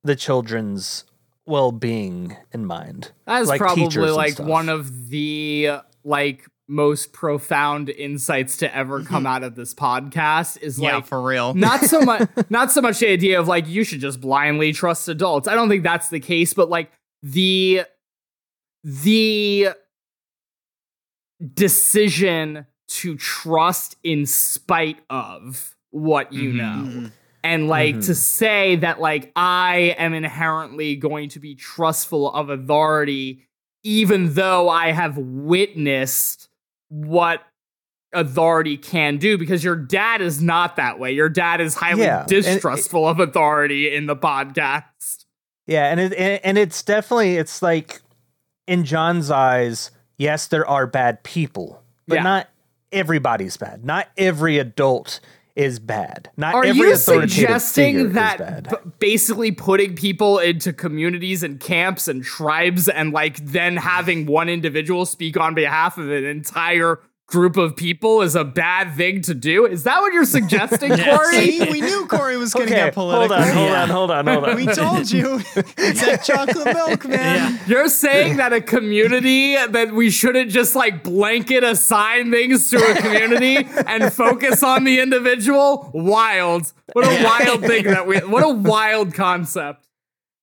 the 0.03 0.13
children's 0.15 1.05
well-being 1.47 2.35
in 2.51 2.65
mind 2.65 3.11
That's 3.25 3.47
like 3.47 3.61
probably 3.61 4.09
like 4.09 4.33
stuff. 4.33 4.45
one 4.45 4.67
of 4.67 5.07
the 5.09 5.69
like 6.03 6.45
most 6.67 7.13
profound 7.13 7.89
insights 7.89 8.57
to 8.57 8.75
ever 8.75 8.99
Mm-hmm. 8.99 9.07
come 9.07 9.25
out 9.25 9.43
of 9.43 9.55
this 9.55 9.73
podcast 9.73 10.61
is 10.61 10.77
yeah, 10.79 10.95
like 10.95 11.05
for 11.05 11.21
real. 11.21 11.53
not 11.53 11.81
so 11.81 12.01
much 12.01 12.27
not 12.49 12.71
so 12.71 12.81
much 12.81 12.99
the 12.99 13.07
idea 13.09 13.39
of 13.39 13.47
like 13.47 13.67
you 13.67 13.83
should 13.85 14.01
just 14.01 14.19
blindly 14.19 14.73
trust 14.73 15.07
adults. 15.07 15.47
I 15.47 15.55
don't 15.55 15.69
think 15.69 15.83
that's 15.83 16.09
the 16.09 16.19
case, 16.19 16.53
but 16.53 16.67
like 16.69 16.91
the 17.23 17.83
the 18.83 19.69
decision 21.53 22.65
to 22.87 23.15
trust 23.17 23.95
in 24.03 24.25
spite 24.25 24.99
of 25.09 25.74
what 25.95 26.33
you 26.33 26.51
Mhm. 26.51 26.55
know 26.55 27.09
and 27.41 27.67
like 27.69 27.95
Mhm. 27.95 28.05
to 28.07 28.15
say 28.15 28.75
that 28.75 28.99
like 28.99 29.31
i 29.37 29.95
am 29.97 30.13
inherently 30.13 30.95
going 30.97 31.29
to 31.29 31.39
be 31.39 31.55
trustful 31.55 32.29
of 32.33 32.49
authority 32.49 33.45
even 33.83 34.33
though 34.33 34.67
i 34.67 34.91
have 34.91 35.17
witnessed 35.17 36.49
what 36.89 37.41
authority 38.13 38.75
can 38.77 39.17
do 39.17 39.37
because 39.37 39.63
your 39.63 39.75
dad 39.75 40.21
is 40.21 40.41
not 40.41 40.75
that 40.75 40.99
way 40.99 41.11
your 41.13 41.29
dad 41.29 41.61
is 41.61 41.75
highly 41.75 42.03
Yeah, 42.03 42.23
and 42.23 42.31
it- 42.31 42.41
distrustful 42.43 43.07
of 43.07 43.19
authority 43.21 43.93
in 43.93 44.05
the 44.05 44.15
podcast 44.17 45.25
Yeah, 45.67 45.89
and 45.91 45.99
it 45.99 46.13
and, 46.13 46.39
and 46.43 46.57
it's 46.57 46.83
definitely 46.83 47.37
it's 47.37 47.61
like 47.61 48.01
in 48.67 48.83
John's 48.83 49.31
eyes, 49.31 49.91
yes, 50.17 50.47
there 50.47 50.67
are 50.67 50.87
bad 50.87 51.23
people, 51.23 51.81
but 52.07 52.15
Yeah. 52.15 52.23
not 52.23 52.49
everybody's 52.91 53.57
bad. 53.57 53.83
Not 53.85 54.07
every 54.17 54.57
adult 54.59 55.19
is 55.55 55.79
bad. 55.79 56.29
Not 56.35 56.53
Are 56.53 56.65
every 56.65 56.89
you 56.89 56.95
suggesting 56.97 58.13
that 58.13 58.69
b- 58.69 58.91
basically 58.99 59.51
putting 59.51 59.95
people 59.95 60.39
into 60.39 60.73
communities 60.73 61.43
and 61.43 61.59
camps 61.59 62.07
and 62.07 62.23
tribes 62.23 62.89
and 62.89 63.13
like 63.13 63.37
then 63.37 63.77
having 63.77 64.25
one 64.25 64.49
individual 64.49 65.05
speak 65.05 65.37
on 65.37 65.55
behalf 65.55 65.97
of 65.97 66.09
an 66.11 66.25
entire 66.25 66.99
group 67.27 67.57
of 67.57 67.75
people 67.75 68.21
is 68.21 68.35
a 68.35 68.43
bad 68.43 68.95
thing 68.95 69.21
to 69.23 69.33
do? 69.33 69.65
Is 69.65 69.83
that 69.83 69.99
what 70.01 70.13
you're 70.13 70.25
suggesting, 70.25 70.89
Cory? 70.97 71.31
See, 71.51 71.71
we 71.71 71.81
knew 71.81 72.05
Cory 72.05 72.37
was 72.37 72.53
going 72.53 72.67
to 72.67 72.73
okay, 72.73 72.85
get 72.85 72.93
political. 72.93 73.35
hold 73.35 73.41
on, 73.47 73.53
hold 73.53 73.69
Yeah. 73.69 73.81
on, 73.83 73.89
hold 73.89 74.11
on, 74.11 74.27
hold 74.27 74.43
on. 74.45 74.55
We 74.55 74.65
told 74.67 75.11
you. 75.11 75.41
it's 75.55 76.01
that 76.05 76.23
chocolate 76.23 76.73
milk, 76.75 77.05
man. 77.07 77.59
You're 77.67 77.89
saying 77.89 78.37
that 78.37 78.53
a 78.53 78.61
community 78.61 79.55
that 79.55 79.91
we 79.91 80.11
shouldn't 80.11 80.51
just 80.51 80.75
like 80.75 81.03
blanket 81.03 81.63
assign 81.63 82.29
things 82.31 82.69
to 82.69 82.77
a 82.77 83.01
community 83.01 83.57
and 83.87 84.13
focus 84.13 84.61
on 84.61 84.83
the 84.83 84.99
individual? 84.99 85.89
Wild. 85.93 86.71
What 86.93 87.05
a 87.05 87.23
wild 87.23 87.61
thing 87.65 87.85
that 87.85 88.05
we 88.05 88.17
what 88.19 88.43
a 88.43 88.49
wild 88.49 89.13
concept. 89.15 89.83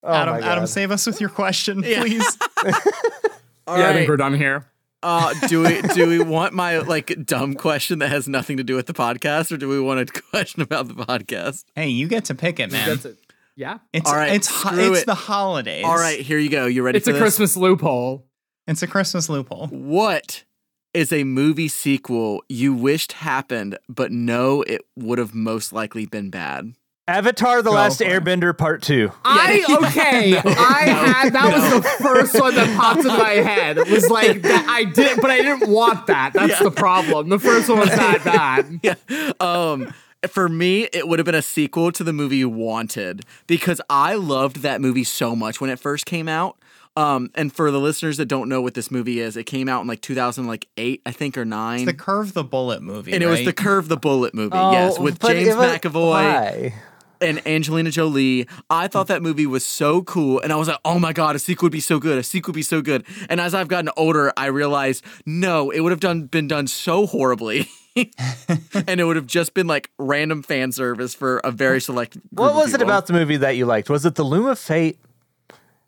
Oh 0.03 0.13
Adam, 0.13 0.43
Adam, 0.43 0.67
save 0.67 0.91
us 0.91 1.07
with 1.07 1.21
your 1.21 1.31
question, 1.31 1.81
please. 1.83 2.39
All 3.69 3.79
yeah, 3.79 3.91
I 3.91 3.93
think 3.93 4.09
we're 4.09 4.17
done 4.17 4.35
here. 4.35 4.67
Uh, 5.03 5.35
do 5.49 5.63
we 5.63 5.83
do 5.95 6.07
we 6.09 6.21
want 6.23 6.55
my 6.55 6.79
like 6.79 7.25
dumb 7.25 7.55
question 7.55 7.99
that 8.01 8.09
has 8.11 8.29
nothing 8.29 8.57
to 8.59 8.65
do 8.65 8.77
with 8.77 8.87
the 8.87 8.93
podcast, 8.95 9.51
or 9.53 9.57
do 9.57 9.69
we 9.69 9.81
want 9.81 10.01
a 10.01 10.21
question 10.31 10.63
about 10.63 10.89
the 10.89 10.95
podcast? 10.95 11.65
hey, 11.75 11.89
you 11.89 12.07
get 12.09 12.27
to 12.27 12.35
pick 12.35 12.61
it, 12.61 12.71
man. 12.71 12.89
That's 12.89 13.05
it. 13.05 13.17
Yeah. 13.57 13.79
It's 13.93 14.09
All 14.09 14.17
right, 14.17 14.33
it's 14.33 14.49
ho- 14.49 14.71
screw 14.71 14.93
it's 14.93 15.03
it. 15.03 15.07
the 15.07 15.15
holidays. 15.15 15.85
All 15.85 15.97
right, 15.97 16.21
here 16.21 16.39
you 16.39 16.49
go. 16.49 16.67
You 16.67 16.83
ready 16.83 16.99
It's 16.99 17.05
for 17.07 17.11
a 17.11 17.15
this? 17.15 17.21
Christmas 17.23 17.57
loophole. 17.57 18.27
It's 18.67 18.83
a 18.83 18.87
Christmas 18.87 19.29
loophole. 19.29 19.67
What 19.67 20.45
is 20.95 21.13
a 21.13 21.25
movie 21.25 21.69
sequel 21.69 22.43
you 22.49 22.73
wished 22.73 23.13
happened, 23.13 23.77
but 23.89 24.13
know 24.13 24.63
it 24.63 24.83
would 24.97 25.19
have 25.19 25.35
most 25.35 25.73
likely 25.73 26.07
been 26.07 26.31
bad? 26.31 26.75
Avatar: 27.09 27.63
The 27.63 27.71
Go 27.71 27.75
Last 27.77 27.99
for 27.99 28.05
it. 28.05 28.11
Airbender 28.11 28.57
Part 28.57 28.83
Two. 28.83 29.11
I 29.25 29.65
okay. 29.89 30.37
I 30.37 30.83
had 30.89 31.33
that 31.33 31.53
was 31.53 31.71
the 31.83 31.89
first 32.05 32.41
one 32.41 32.55
that 32.55 32.77
popped 32.79 33.01
in 33.01 33.07
my 33.09 33.31
head. 33.31 33.77
It 33.79 33.89
was 33.91 34.09
like 34.09 34.43
that 34.43 34.67
I 34.69 34.85
did, 34.85 35.21
but 35.21 35.31
I 35.31 35.39
didn't 35.43 35.69
want 35.69 36.07
that. 36.07 36.33
That's 36.33 36.61
the 36.61 36.71
problem. 36.71 37.29
The 37.29 37.39
first 37.41 37.69
one 37.69 37.81
was 37.81 37.89
that 37.91 38.23
bad. 38.25 38.81
yeah. 39.09 39.33
Um, 39.41 39.93
for 40.29 40.49
me, 40.49 40.85
it 40.93 41.09
would 41.09 41.19
have 41.19 41.27
been 41.27 41.35
a 41.35 41.43
sequel 41.43 41.91
to 41.93 42.05
the 42.05 42.13
movie 42.13 42.45
Wanted 42.45 43.23
because 43.49 43.81
I 43.91 44.15
loved 44.15 44.59
that 44.59 44.81
movie 44.81 45.05
so 45.05 45.35
much 45.35 45.61
when 45.61 45.71
it 45.71 45.81
first 45.81 46.07
came 46.07 46.29
out. 46.29 46.57
Um, 46.95 47.31
and 47.35 47.51
for 47.53 47.71
the 47.71 47.81
listeners 47.81 48.19
that 48.19 48.27
don't 48.27 48.49
know 48.51 48.61
what 48.61 48.75
this 48.75 48.91
movie 48.91 49.19
is, 49.19 49.37
it 49.37 49.45
came 49.45 49.67
out 49.69 49.81
in 49.81 49.89
like 49.89 50.03
2008, 50.03 51.03
I 51.07 51.11
think, 51.11 51.39
or 51.39 51.45
nine. 51.47 51.87
The 51.87 51.95
Curve 51.95 52.35
the 52.35 52.45
Bullet 52.45 52.83
movie. 52.83 53.13
and 53.13 53.23
it 53.23 53.27
was 53.27 53.45
the? 53.45 53.53
Curve 53.55 53.89
the 53.89 53.97
Bullet 53.97 54.35
movie, 54.35 54.55
yes, 54.57 54.99
with 54.99 55.19
Oh, 55.25 55.29
James 55.33 55.49
it 55.49 55.57
was- 55.57 55.79
McAvoy 55.79 56.11
Why? 56.11 56.75
And 57.23 57.47
Angelina 57.47 57.91
Jolie. 57.91 58.47
I 58.69 58.89
thought 58.89 59.07
that 59.07 59.23
movie 59.23 59.47
was 59.47 59.65
so 59.65 60.03
cool, 60.03 60.41
and 60.41 60.53
I 60.53 60.57
was 60.57 60.69
like, 60.69 60.79
"Oh 60.85 60.99
my 60.99 61.13
god, 61.13 61.37
a 61.37 61.39
sequel 61.39 61.67
would 61.67 61.73
be 61.73 61.81
so 61.81 61.99
good! 61.99 62.19
A 62.19 62.23
sequel 62.23 62.53
would 62.53 62.57
be 62.57 62.63
so 62.63 62.83
good!" 62.83 63.05
And 63.29 63.41
as 63.41 63.55
I've 63.55 63.69
gotten 63.69 63.91
older, 63.97 64.33
I 64.37 64.47
realized 64.47 65.05
no, 65.25 65.71
it 65.71 65.81
would 65.81 65.93
have 65.93 66.01
done 66.01 66.25
been 66.25 66.49
done 66.49 66.67
so 66.67 67.07
horribly, 67.07 67.69
and 67.97 69.01
it 69.01 69.05
would 69.05 69.17
have 69.17 69.27
just 69.27 69.55
been 69.55 69.67
like 69.67 69.91
random 69.99 70.43
fan 70.43 70.73
service 70.73 71.15
for 71.15 71.39
a 71.39 71.51
very 71.51 71.81
select. 71.81 72.15
Group 72.15 72.25
What 72.31 72.55
was 72.55 72.75
it 72.75 72.83
about 72.83 73.07
the 73.07 73.13
movie 73.13 73.37
that 73.39 73.57
you 73.57 73.67
liked? 73.67 73.89
Was 73.89 74.05
it 74.05 74.15
The 74.15 74.25
Loom 74.25 74.47
of 74.47 74.59
Fate? 74.59 74.99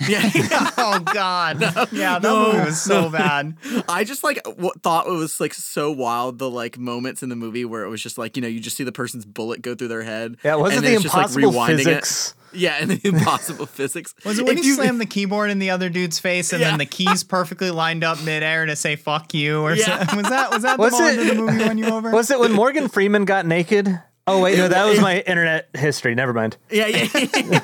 Yeah, 0.08 0.28
oh 0.76 0.98
God. 1.00 1.60
yeah, 1.92 2.18
that 2.18 2.22
No, 2.22 2.52
movie 2.52 2.64
was 2.66 2.82
so 2.82 3.02
no. 3.02 3.10
bad. 3.10 3.56
I 3.88 4.04
just 4.04 4.24
like 4.24 4.42
w- 4.42 4.72
thought 4.82 5.06
it 5.06 5.10
was 5.12 5.38
like 5.40 5.54
so 5.54 5.92
wild 5.92 6.38
the 6.38 6.50
like 6.50 6.76
moments 6.78 7.22
in 7.22 7.28
the 7.28 7.36
movie 7.36 7.64
where 7.64 7.84
it 7.84 7.88
was 7.88 8.02
just 8.02 8.18
like 8.18 8.36
you 8.36 8.42
know 8.42 8.48
you 8.48 8.60
just 8.60 8.76
see 8.76 8.84
the 8.84 8.92
person's 8.92 9.24
bullet 9.24 9.62
go 9.62 9.74
through 9.74 9.88
their 9.88 10.02
head. 10.02 10.36
Yeah, 10.44 10.56
was 10.56 10.72
it 10.72 10.76
and 10.78 10.84
the 10.84 10.88
then 10.88 10.94
it's 10.96 11.02
just, 11.04 11.14
like, 11.14 11.26
impossible 11.26 11.52
rewinding 11.52 11.72
it. 11.80 11.84
physics? 11.84 12.34
Yeah, 12.52 12.76
and 12.80 12.90
the 12.90 13.00
impossible 13.08 13.66
physics. 13.66 14.14
Was 14.24 14.38
it 14.38 14.46
when 14.46 14.58
If 14.58 14.64
you 14.64 14.74
slammed 14.74 15.00
the 15.00 15.06
keyboard 15.06 15.50
in 15.50 15.58
the 15.60 15.70
other 15.70 15.88
dude's 15.88 16.18
face 16.18 16.52
and 16.52 16.60
Yeah. 16.60 16.70
then 16.70 16.78
the 16.78 16.86
keys 16.86 17.22
perfectly 17.24 17.70
lined 17.70 18.04
up 18.04 18.20
midair 18.22 18.66
to 18.66 18.76
say 18.76 18.96
"fuck 18.96 19.32
you" 19.32 19.60
or 19.62 19.74
Yeah. 19.74 19.98
something? 19.98 20.18
Was 20.18 20.28
that 20.28 20.50
was 20.50 20.62
that 20.64 20.78
Was 20.78 20.92
the 20.92 20.98
moment 20.98 21.18
it- 21.18 21.20
in 21.30 21.36
the 21.36 21.42
movie 21.42 21.64
won 21.64 21.78
you 21.78 21.86
over? 21.94 22.10
Was 22.10 22.30
it 22.30 22.38
when 22.40 22.52
Morgan 22.52 22.88
Freeman 22.88 23.24
got 23.24 23.46
naked? 23.46 23.88
Oh 24.26 24.40
wait, 24.42 24.58
no, 24.58 24.68
that 24.68 24.86
was 24.86 25.00
my 25.00 25.20
internet 25.20 25.68
history. 25.74 26.14
Never 26.14 26.32
mind. 26.32 26.56
Yeah, 26.70 26.86
yeah. 26.88 27.58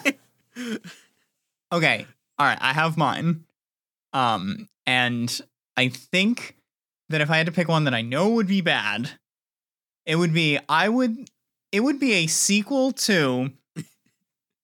Okay. 1.73 2.07
All 2.41 2.47
right, 2.47 2.59
I 2.59 2.73
have 2.73 2.97
mine. 2.97 3.45
Um, 4.15 4.71
and 4.87 5.41
I 5.77 5.89
think 5.89 6.57
that 7.11 7.21
if 7.21 7.31
I 7.31 7.37
had 7.37 7.45
to 7.45 7.53
pick 7.53 7.69
one 7.69 7.85
that 7.85 7.93
I 7.93 8.01
know 8.01 8.31
would 8.31 8.47
be 8.47 8.63
bad, 8.63 9.11
it 10.07 10.17
would 10.17 10.33
be 10.33 10.59
I 10.67 10.89
would 10.89 11.29
it 11.71 11.81
would 11.81 12.01
be 12.01 12.15
a 12.15 12.27
sequel 12.29 12.93
to 12.93 13.51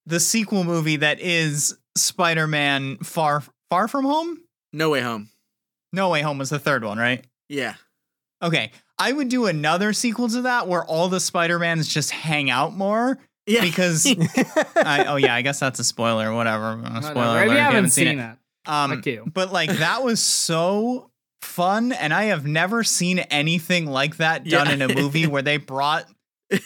the 0.07 0.19
sequel 0.19 0.65
movie 0.65 0.97
that 0.97 1.21
is 1.21 1.77
Spider-Man 1.99 2.97
Far 2.99 3.43
Far 3.69 3.89
From 3.89 4.07
Home? 4.07 4.41
no 4.73 4.89
way 4.89 5.03
home. 5.03 5.29
No 5.93 6.09
Way 6.09 6.23
Home 6.23 6.39
was 6.39 6.49
the 6.49 6.59
third 6.59 6.83
one, 6.83 6.97
right? 6.97 7.27
Yeah. 7.51 7.75
Okay. 8.43 8.71
I 8.99 9.13
would 9.13 9.29
do 9.29 9.45
another 9.45 9.93
sequel 9.93 10.31
to 10.31 10.43
that 10.43 10.67
where 10.67 10.83
all 10.83 11.11
the 11.11 11.21
Spider-Mans 11.21 11.89
just 11.89 12.11
hang 12.11 12.49
out 12.49 12.75
more 12.75 13.19
Yeah. 13.47 13.61
because 13.63 14.07
I, 14.77 15.05
oh 15.09 15.17
yeah, 15.17 15.35
I 15.35 15.43
guess 15.43 15.61
that's 15.61 15.79
a 15.79 15.85
spoiler. 15.85 16.33
Whatever. 16.33 16.81
Spoiler 17.03 17.15
Whatever. 17.15 17.23
alert 17.25 17.43
If 17.45 17.51
you 17.51 17.55
if 17.57 17.61
haven't 17.63 17.91
seen, 17.91 18.19
it. 18.19 18.19
it, 18.19 18.71
Um, 18.71 18.91
Fuck 18.97 19.07
you. 19.07 19.31
But 19.33 19.53
like 19.53 19.71
that 19.79 20.03
was 20.03 20.23
so 20.23 21.11
fun, 21.43 21.93
and 21.93 22.13
I 22.13 22.25
have 22.25 22.45
never 22.47 22.83
seen 22.83 23.21
anything 23.21 23.87
like 23.87 24.17
that 24.17 24.45
done 24.49 24.67
Yeah. 24.67 24.73
in 24.75 24.83
a 24.83 24.89
movie 24.95 25.27
where 25.29 25.43
they 25.43 25.57
brought 25.59 26.07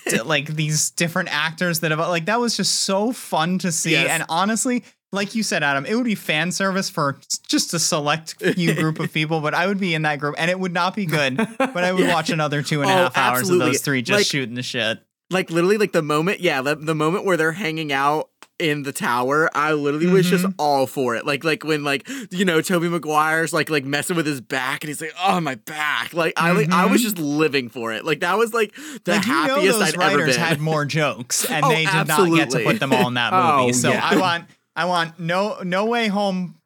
t- 0.09 0.21
like 0.23 0.47
these 0.47 0.91
different 0.91 1.29
actors 1.35 1.81
that 1.81 1.91
have 1.91 2.01
like 2.01 2.27
that 2.27 2.41
was 2.41 2.57
just 2.57 2.75
so 2.81 3.13
fun 3.13 3.59
to 3.59 3.71
see. 3.73 3.93
Yes. 3.93 4.09
And 4.11 4.25
honestly, 4.29 4.85
like 5.13 5.35
you 5.35 5.43
said, 5.43 5.63
Adam, 5.63 5.85
it 5.85 5.95
would 5.97 6.05
be 6.05 6.15
fan 6.15 6.53
service 6.53 6.89
for 6.89 7.19
just 7.49 7.75
a 7.75 7.79
select 7.81 8.37
few 8.55 8.75
group 8.75 9.01
of 9.01 9.13
people, 9.13 9.41
but 9.41 9.55
I 9.55 9.67
would 9.67 9.81
be 9.81 9.93
in 9.95 10.03
that 10.03 10.21
group, 10.21 10.37
and 10.39 10.51
it 10.51 10.59
would 10.59 10.73
not 10.73 10.95
be 10.95 11.05
good. 11.05 11.37
But 11.37 11.77
I 11.85 11.93
would 11.93 12.05
Yeah. 12.07 12.15
watch 12.15 12.31
another 12.31 12.63
two 12.63 12.81
and 12.83 12.91
a 12.91 12.95
Oh, 12.95 12.97
half 12.97 13.19
hours 13.19 13.39
absolutely. 13.41 13.67
of 13.67 13.73
those 13.73 13.83
three 13.83 14.03
just 14.03 14.19
Like- 14.21 14.27
shooting 14.27 14.55
the 14.55 14.63
shit. 14.63 15.03
Like 15.31 15.51
literally 15.51 15.77
like 15.79 15.93
the 15.93 16.03
moment 16.03 16.41
yeah 16.41 16.61
the, 16.63 16.75
the 16.77 16.95
moment 16.95 17.25
where 17.25 17.37
they're 17.37 17.53
hanging 17.53 17.93
out 17.93 18.29
in 18.59 18.83
the 18.83 18.93
tower 18.93 19.49
i 19.55 19.73
literally 19.73 20.07
was 20.09 20.29
just 20.29 20.45
Mhm. 20.45 20.55
all 20.59 20.87
for 20.87 21.17
it 21.17 21.25
like 21.25 21.45
like 21.45 21.65
when 21.65 21.83
like 21.83 22.07
you 22.31 22.45
know 22.45 22.61
Tobey 22.61 22.89
Maguire's 22.91 23.55
like 23.55 23.71
like 23.71 23.85
messing 23.87 24.17
with 24.17 24.27
his 24.27 24.43
back 24.43 24.85
and 24.85 24.89
he's 24.89 25.01
like 25.01 25.15
oh 25.23 25.41
my 25.41 25.55
back 25.55 26.13
like 26.13 26.35
i 26.37 26.51
like 26.53 26.71
i 26.71 26.85
was 26.85 27.01
Mhm. 27.01 27.05
just 27.05 27.19
living 27.19 27.71
for 27.71 27.93
it 27.95 28.05
like 28.05 28.21
that 28.21 28.37
was 28.37 28.53
like 28.53 28.75
the 29.05 29.13
like 29.13 29.27
you 29.27 29.33
know 29.33 29.39
happiest 29.55 29.79
those 29.79 29.89
i'd 29.89 29.95
ever 29.95 30.19
writers 30.19 30.37
been 30.37 30.45
had 30.45 30.61
more 30.61 30.85
jokes 30.85 31.49
and 31.51 31.65
Oh, 31.65 31.71
they 31.71 31.87
did 31.87 32.07
not 32.09 32.29
get 32.37 32.51
to 32.51 32.63
put 32.65 32.81
them 32.81 32.93
all 32.93 33.09
in 33.09 33.15
that 33.15 33.33
movie 33.33 33.45
Oh, 33.71 33.73
so 33.73 33.91
yeah. 33.93 34.01
i 34.07 34.19
want 34.19 34.45
i 34.77 34.85
want 34.85 35.19
no 35.19 35.63
no 35.63 35.87
way 35.87 36.09
home 36.09 36.57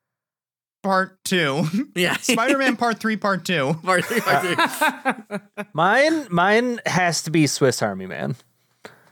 part 0.83 1.17
two 1.25 1.65
yeah 1.95 2.17
spider-man 2.17 2.77
part 2.77 2.99
three 2.99 3.17
part 3.17 3.45
two 3.45 3.75
Part 3.85 4.05
three, 4.05 4.21
part 4.21 4.43
two. 4.43 5.65
Mine, 5.73 6.27
mine 6.31 6.81
has 6.87 7.23
to 7.23 7.31
be 7.31 7.47
Swiss 7.47 7.83
Army 7.83 8.07
Man. 8.07 8.35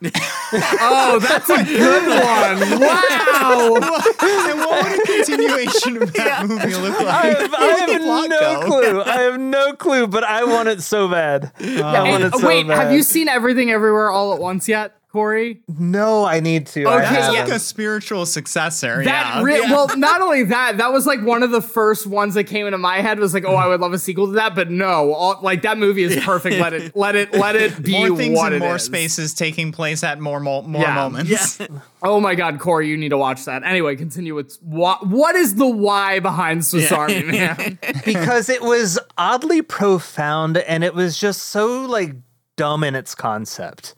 Oh, 0.05 1.19
that's 1.21 1.49
a 1.51 1.63
good 1.65 2.03
one. 2.09 2.81
Wow. 2.81 3.75
and 4.21 4.59
what 4.61 4.85
would 4.85 5.01
a 5.01 5.07
continuation 5.07 6.03
of 6.03 6.13
that 6.15 6.47
movie 6.47 6.75
look 6.75 6.99
like 6.99 7.07
I 7.09 7.27
have, 7.27 7.55
I 7.55 7.59
Where 7.61 7.75
would 7.81 7.89
the 7.89 7.93
have 7.93 8.29
no 8.31 8.61
go? 8.61 8.67
clue. 8.67 9.03
I 9.03 9.21
have 9.23 9.41
no 9.41 9.73
clue, 9.75 10.07
but 10.07 10.25
I 10.25 10.45
want 10.45 10.69
it 10.69 10.83
so 10.83 11.09
bad. 11.09 11.53
I 11.61 12.09
want 12.11 12.25
it 12.25 12.35
so 12.35 12.47
wait, 12.47 12.67
bad. 12.67 12.79
have 12.79 12.93
you 12.93 13.03
seen 13.03 13.29
Everything 13.29 13.71
Everywhere 13.71 14.11
All 14.11 14.33
at 14.35 14.41
Once 14.41 14.69
yet, 14.69 14.97
Cory? 15.13 15.61
No, 15.69 16.25
I 16.25 16.41
need 16.41 16.67
to. 16.69 16.85
I 16.87 16.95
Okay, 16.95 17.03
that's 17.03 17.27
haven't. 17.27 17.45
like 17.49 17.53
a 17.53 17.59
spiritual 17.59 18.25
successor 18.25 19.05
That 19.05 19.37
yeah 19.37 19.43
re- 19.43 19.61
Yeah. 19.61 19.71
well, 19.71 19.89
not 19.97 20.21
only 20.23 20.45
that, 20.45 20.79
that 20.79 20.91
was 20.91 21.05
like 21.07 21.21
one 21.23 21.43
of 21.43 21.51
the 21.51 21.61
first 21.61 22.07
ones 22.07 22.33
that 22.35 22.45
came 22.45 22.65
into 22.67 22.79
my 22.79 23.03
head. 23.03 23.19
Was 23.19 23.35
like, 23.35 23.45
oh, 23.45 23.55
I 23.55 23.67
would 23.67 23.81
love 23.81 23.93
a 23.93 23.99
sequel 23.99 24.29
to 24.29 24.33
that, 24.33 24.55
but 24.55 24.71
no, 24.71 25.13
all, 25.13 25.39
like 25.43 25.63
that 25.63 25.77
movie 25.77 26.03
is 26.03 26.17
perfect. 26.25 26.57
Let 26.57 26.73
it, 26.73 26.97
let 26.97 27.15
it, 27.15 27.35
let 27.35 27.57
it 27.57 27.83
be 27.83 27.93
more 28.09 28.17
things 28.17 28.37
what 28.37 28.53
in 28.55 28.63
it 28.63 28.65
more 28.65 28.77
is. 28.77 28.85
spaces 28.85 29.35
taking 29.35 29.71
place 29.71 30.03
at 30.03 30.19
more 30.19 30.41
mo- 30.41 30.63
more 30.63 30.83
Yeah. 30.83 30.95
moments 30.95 31.61
yeah 31.61 31.67
Oh 32.03 32.19
my 32.19 32.35
God, 32.35 32.59
Cory, 32.59 32.89
you 32.89 32.97
need 32.97 33.11
to 33.11 33.19
watch 33.19 33.45
that. 33.45 33.63
Anyway, 33.65 33.95
continue 33.97 34.35
with 34.35 34.57
what? 34.63 35.07
What 35.07 35.37
is 35.37 35.55
the 35.57 35.69
why 35.69 36.19
behind 36.21 36.65
Swiss 36.65 36.91
Yeah. 36.91 36.97
Army 36.97 37.23
Man? 37.31 37.79
because 38.05 38.49
it 38.49 38.63
was 38.63 38.99
oddly 39.19 39.63
profound 39.63 40.57
and 40.57 40.83
it 40.83 40.95
was 40.95 41.19
just 41.19 41.43
so 41.43 41.85
like 41.85 42.15
dumb 42.57 42.83
in 42.83 42.95
its 42.95 43.15
concept. 43.15 43.95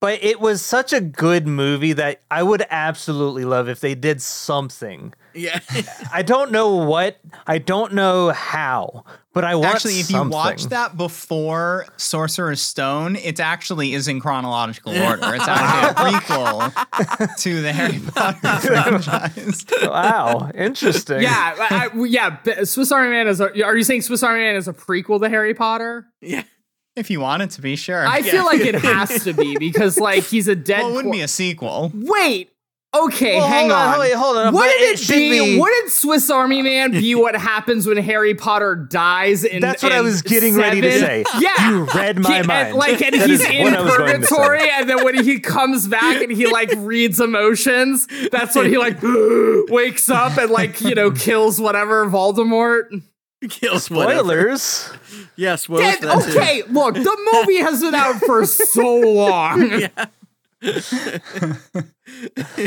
But 0.00 0.22
it 0.22 0.40
was 0.40 0.64
such 0.64 0.92
a 0.92 1.00
good 1.00 1.48
movie 1.48 1.92
that 1.92 2.20
I 2.30 2.44
would 2.44 2.64
absolutely 2.70 3.44
love 3.44 3.68
if 3.68 3.80
they 3.80 3.96
did 3.96 4.22
something. 4.22 5.12
yeah 5.34 5.58
I 6.12 6.22
don't 6.22 6.52
know 6.52 6.76
what, 6.76 7.18
I 7.48 7.58
don't 7.58 7.94
know 7.94 8.30
how, 8.30 9.04
but 9.34 9.42
I 9.42 9.56
want 9.56 9.74
Actually, 9.74 9.98
if 9.98 10.06
something. 10.06 10.26
you 10.26 10.30
watch 10.30 10.64
that 10.66 10.96
before 10.96 11.84
Sorcerer's 11.96 12.62
Stone, 12.62 13.16
it 13.16 13.40
actually 13.40 13.92
is 13.92 14.06
in 14.06 14.20
chronological 14.20 14.92
order. 15.02 15.34
It's 15.34 15.48
actually 15.48 15.90
a 15.90 16.20
prequel 16.20 17.36
to 17.42 17.62
the 17.62 17.72
Harry 17.72 17.98
Potter 17.98 18.66
franchise. 18.68 19.66
wow, 19.82 20.50
interesting. 20.54 21.22
yeah, 21.22 21.56
I, 21.58 21.90
I- 21.92 22.04
yeah. 22.04 22.62
Swiss 22.62 22.92
Army 22.92 23.10
Man 23.10 23.26
is. 23.26 23.40
A, 23.40 23.64
are 23.64 23.76
you 23.76 23.82
saying 23.84 24.02
Swiss 24.02 24.22
Army 24.22 24.40
Man 24.42 24.54
is 24.54 24.68
a 24.68 24.72
prequel 24.72 25.20
to 25.22 25.28
Harry 25.28 25.54
Potter? 25.54 26.06
yeah 26.20 26.44
If 26.98 27.10
you 27.10 27.20
want 27.20 27.42
it 27.42 27.50
to 27.52 27.62
be, 27.62 27.76
sure. 27.76 28.06
I 28.06 28.22
feel 28.22 28.44
like 28.44 28.60
it 28.60 28.74
has 28.76 29.24
to 29.24 29.32
be 29.32 29.56
because 29.58 29.98
like 29.98 30.24
he's 30.24 30.48
a 30.48 30.54
dead. 30.56 30.80
well, 30.82 30.90
it 30.90 30.94
wouldn't 30.94 31.12
cor- 31.12 31.18
be 31.18 31.22
a 31.22 31.28
sequel. 31.28 31.90
Wait. 31.94 32.50
Okay, 32.96 33.36
Well, 33.36 33.46
hang 33.46 33.68
hold 33.68 33.72
on, 33.72 33.94
on. 33.94 34.00
wait, 34.00 34.14
hold 34.14 34.36
on, 34.38 34.54
What 34.54 34.62
but 34.62 34.78
did 34.78 34.98
it 34.98 35.02
it, 35.02 35.08
be? 35.12 35.28
be- 35.54 35.58
What 35.58 35.70
did 35.82 35.92
Swiss 35.92 36.30
Army 36.30 36.62
Man 36.62 36.90
be? 36.90 37.14
What 37.14 37.36
happens 37.36 37.86
when 37.86 37.98
Harry 37.98 38.34
Potter 38.34 38.74
dies? 38.74 39.44
In 39.44 39.60
That's 39.60 39.82
what 39.82 39.92
I 39.92 40.00
was 40.00 40.22
getting 40.22 40.56
ready 40.56 40.80
to 40.80 40.90
say. 40.98 41.22
Yeah, 41.38 41.68
You 41.70 41.84
read 41.84 42.18
my 42.18 42.40
He- 42.40 42.46
mind. 42.46 42.68
And, 42.68 42.76
like, 42.78 43.02
and 43.02 43.14
That 43.20 43.28
he's 43.28 43.44
in 43.46 43.62
what 43.64 43.74
I 43.74 43.82
was 43.82 43.94
going 43.94 44.20
to 44.22 44.26
say. 44.26 44.34
purgatory, 44.36 44.70
and 44.70 44.88
then 44.88 45.04
when 45.04 45.22
he 45.22 45.38
comes 45.38 45.86
back 45.86 46.22
and 46.22 46.32
he 46.32 46.46
like 46.46 46.70
reads 46.78 47.20
emotions, 47.20 48.08
that's 48.32 48.56
when 48.56 48.70
he 48.70 48.78
like 48.78 48.96
wakes 49.68 50.08
up 50.08 50.38
and 50.38 50.50
like 50.50 50.80
you 50.80 50.94
know 50.94 51.10
kills 51.10 51.60
whatever 51.60 52.06
Voldemort. 52.06 53.02
kills 53.48 53.90
whatever. 53.90 54.56
Spoilers. 54.56 54.90
yeah 55.36 55.56
spoilers 55.56 55.84
Dead- 55.84 56.00
for 56.00 56.06
that 56.06 56.32
too. 56.32 56.38
okay, 56.38 56.62
look, 56.68 56.94
the 56.94 57.30
movie 57.32 57.56
has 57.58 57.80
been 57.80 57.94
out 57.94 58.16
for 58.16 58.44
so 58.46 58.96
long. 59.00 59.82
All 60.62 60.70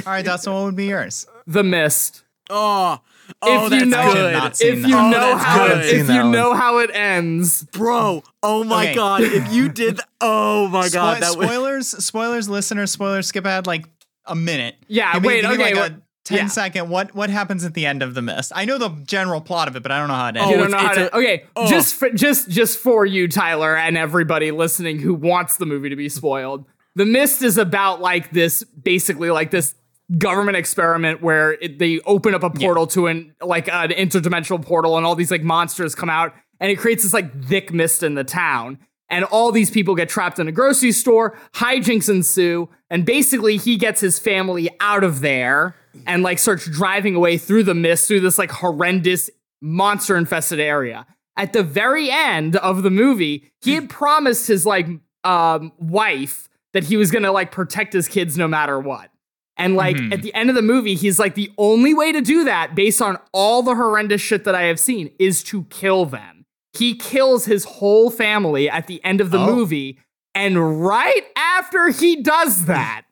right, 0.05 0.23
that's 0.25 0.47
what 0.47 0.63
would 0.63 0.75
be 0.75 0.85
yours. 0.85 1.27
The 1.47 1.63
Mist. 1.63 2.23
oh 2.49 2.99
oh 3.41 3.65
if 3.67 3.73
you 3.73 3.85
know, 3.85 3.97
I 3.97 4.01
have 4.03 4.13
good 4.13 4.33
not 4.33 4.51
oh, 4.61 4.65
if 4.65 4.87
you 4.87 4.97
Oh, 4.97 5.09
know 5.09 5.35
how, 5.37 5.67
good. 5.67 5.85
it, 5.85 5.95
if 6.01 6.09
you 6.09 6.23
know 6.23 6.53
how 6.53 6.79
it 6.79 6.89
ends, 6.93 7.63
bro 7.63 8.23
oh 8.43 8.63
my 8.63 8.85
Okay. 8.87 8.95
god 8.95 9.21
if 9.23 9.53
you 9.53 9.69
did 9.69 9.97
th- 9.97 10.07
oh 10.19 10.67
my 10.67 10.89
god 10.89 11.17
Spo- 11.17 11.19
that 11.21 11.37
would 11.37 11.47
spoilers, 11.47 11.87
spoilers, 12.05 12.49
listeners, 12.49 12.91
spoilers. 12.91 13.27
Skip 13.27 13.45
ahead 13.45 13.67
like 13.67 13.85
a 14.25 14.35
minute. 14.35 14.75
Yeah, 14.87 15.13
Give 15.13 15.21
me- 15.23 15.27
wait, 15.27 15.43
me, 15.43 15.49
okay, 15.51 15.73
like 15.75 15.93
what- 16.29 16.35
10 16.35 16.37
yeah. 16.37 16.47
second. 16.47 16.89
What 16.89 17.15
what 17.15 17.29
happens 17.29 17.65
at 17.65 17.73
the 17.73 17.85
end 17.85 18.01
of 18.03 18.13
the 18.13 18.21
mist? 18.21 18.51
I 18.55 18.65
know 18.65 18.77
the 18.77 18.89
general 19.05 19.41
plot 19.41 19.67
of 19.67 19.75
it, 19.75 19.83
but 19.83 19.91
I 19.91 19.99
don't 19.99 20.07
know 20.07 20.13
how 20.15 20.27
it 20.27 20.37
oh, 20.37 20.41
ends. 20.41 20.49
you 20.51 20.55
Oh, 20.55 20.57
don't 20.57 20.67
it's- 20.67 20.71
know 20.71 20.87
how 20.87 20.93
it's 21.03 21.11
to. 21.11 21.15
a- 21.15 21.19
okay, 21.19 21.43
oh. 21.55 21.67
just 21.69 21.95
for, 21.95 22.09
just 22.11 22.49
just 22.49 22.77
for 22.79 23.05
you, 23.05 23.27
Tyler, 23.27 23.75
and 23.75 23.97
everybody 23.97 24.51
listening 24.51 24.99
who 24.99 25.13
wants 25.13 25.57
the 25.57 25.65
movie 25.65 25.89
to 25.89 25.95
be 25.95 26.09
spoiled. 26.09 26.65
The 26.95 27.05
Mist 27.05 27.41
is 27.41 27.57
about 27.57 28.01
like 28.01 28.31
this, 28.31 28.63
basically 28.63 29.29
like 29.31 29.49
this 29.51 29.75
government 30.17 30.57
experiment 30.57 31.21
where 31.21 31.53
it, 31.53 31.79
they 31.79 31.99
open 32.01 32.35
up 32.35 32.43
a 32.43 32.49
portal 32.49 32.85
to 32.87 33.07
an 33.07 33.33
like 33.41 33.69
an 33.69 33.91
interdimensional 33.91 34.61
portal, 34.61 34.97
and 34.97 35.05
all 35.05 35.15
these 35.15 35.31
like 35.31 35.41
monsters 35.43 35.95
come 35.95 36.09
out, 36.09 36.33
and 36.59 36.69
it 36.69 36.77
creates 36.77 37.03
this 37.03 37.13
like 37.13 37.45
thick 37.45 37.71
mist 37.73 38.03
in 38.03 38.13
the 38.15 38.23
town. 38.23 38.77
And 39.09 39.25
all 39.25 39.51
these 39.51 39.69
people 39.69 39.93
get 39.95 40.07
trapped 40.07 40.39
in 40.39 40.47
a 40.47 40.53
grocery 40.53 40.93
store. 40.93 41.37
Hijinks 41.55 42.07
ensue, 42.09 42.69
and 42.89 43.05
basically 43.05 43.57
he 43.57 43.75
gets 43.75 43.99
his 43.99 44.19
family 44.19 44.69
out 44.79 45.03
of 45.03 45.19
there 45.19 45.75
and 46.05 46.23
like 46.23 46.39
starts 46.39 46.65
driving 46.65 47.15
away 47.15 47.37
through 47.37 47.63
the 47.63 47.73
mist 47.73 48.07
through 48.07 48.21
this 48.21 48.37
like 48.37 48.51
horrendous 48.51 49.29
monster 49.61 50.15
infested 50.17 50.59
area. 50.59 51.05
At 51.37 51.53
the 51.53 51.63
very 51.63 52.09
end 52.11 52.55
of 52.57 52.83
the 52.83 52.89
movie, 52.89 53.51
he 53.61 53.73
had 53.75 53.89
promised 53.89 54.47
his 54.47 54.65
like 54.65 54.87
um, 55.23 55.71
wife 55.77 56.49
that 56.73 56.83
he 56.85 56.97
was 56.97 57.11
gonna 57.11 57.31
like 57.31 57.51
protect 57.51 57.93
his 57.93 58.07
kids 58.07 58.37
no 58.37 58.47
matter 58.47 58.79
what. 58.79 59.09
And 59.57 59.75
like 59.75 59.97
Mhm. 59.97 60.13
at 60.13 60.21
the 60.23 60.33
end 60.33 60.49
of 60.49 60.55
the 60.55 60.61
movie, 60.61 60.95
he's 60.95 61.19
like, 61.19 61.35
the 61.35 61.51
only 61.57 61.93
way 61.93 62.11
to 62.11 62.21
do 62.21 62.45
that, 62.45 62.73
based 62.73 63.01
on 63.01 63.17
all 63.33 63.61
the 63.61 63.75
horrendous 63.75 64.21
shit 64.21 64.43
that 64.45 64.55
I 64.55 64.63
have 64.63 64.79
seen, 64.79 65.11
is 65.19 65.43
to 65.43 65.63
kill 65.65 66.05
them. 66.05 66.45
He 66.73 66.95
kills 66.95 67.45
his 67.45 67.65
whole 67.65 68.09
family 68.09 68.69
at 68.69 68.87
the 68.87 69.03
end 69.03 69.21
of 69.21 69.29
the 69.29 69.37
Oh. 69.39 69.55
movie. 69.55 69.99
And 70.33 70.81
right 70.83 71.25
after 71.35 71.89
he 71.89 72.21
does 72.23 72.65
that, 72.65 73.03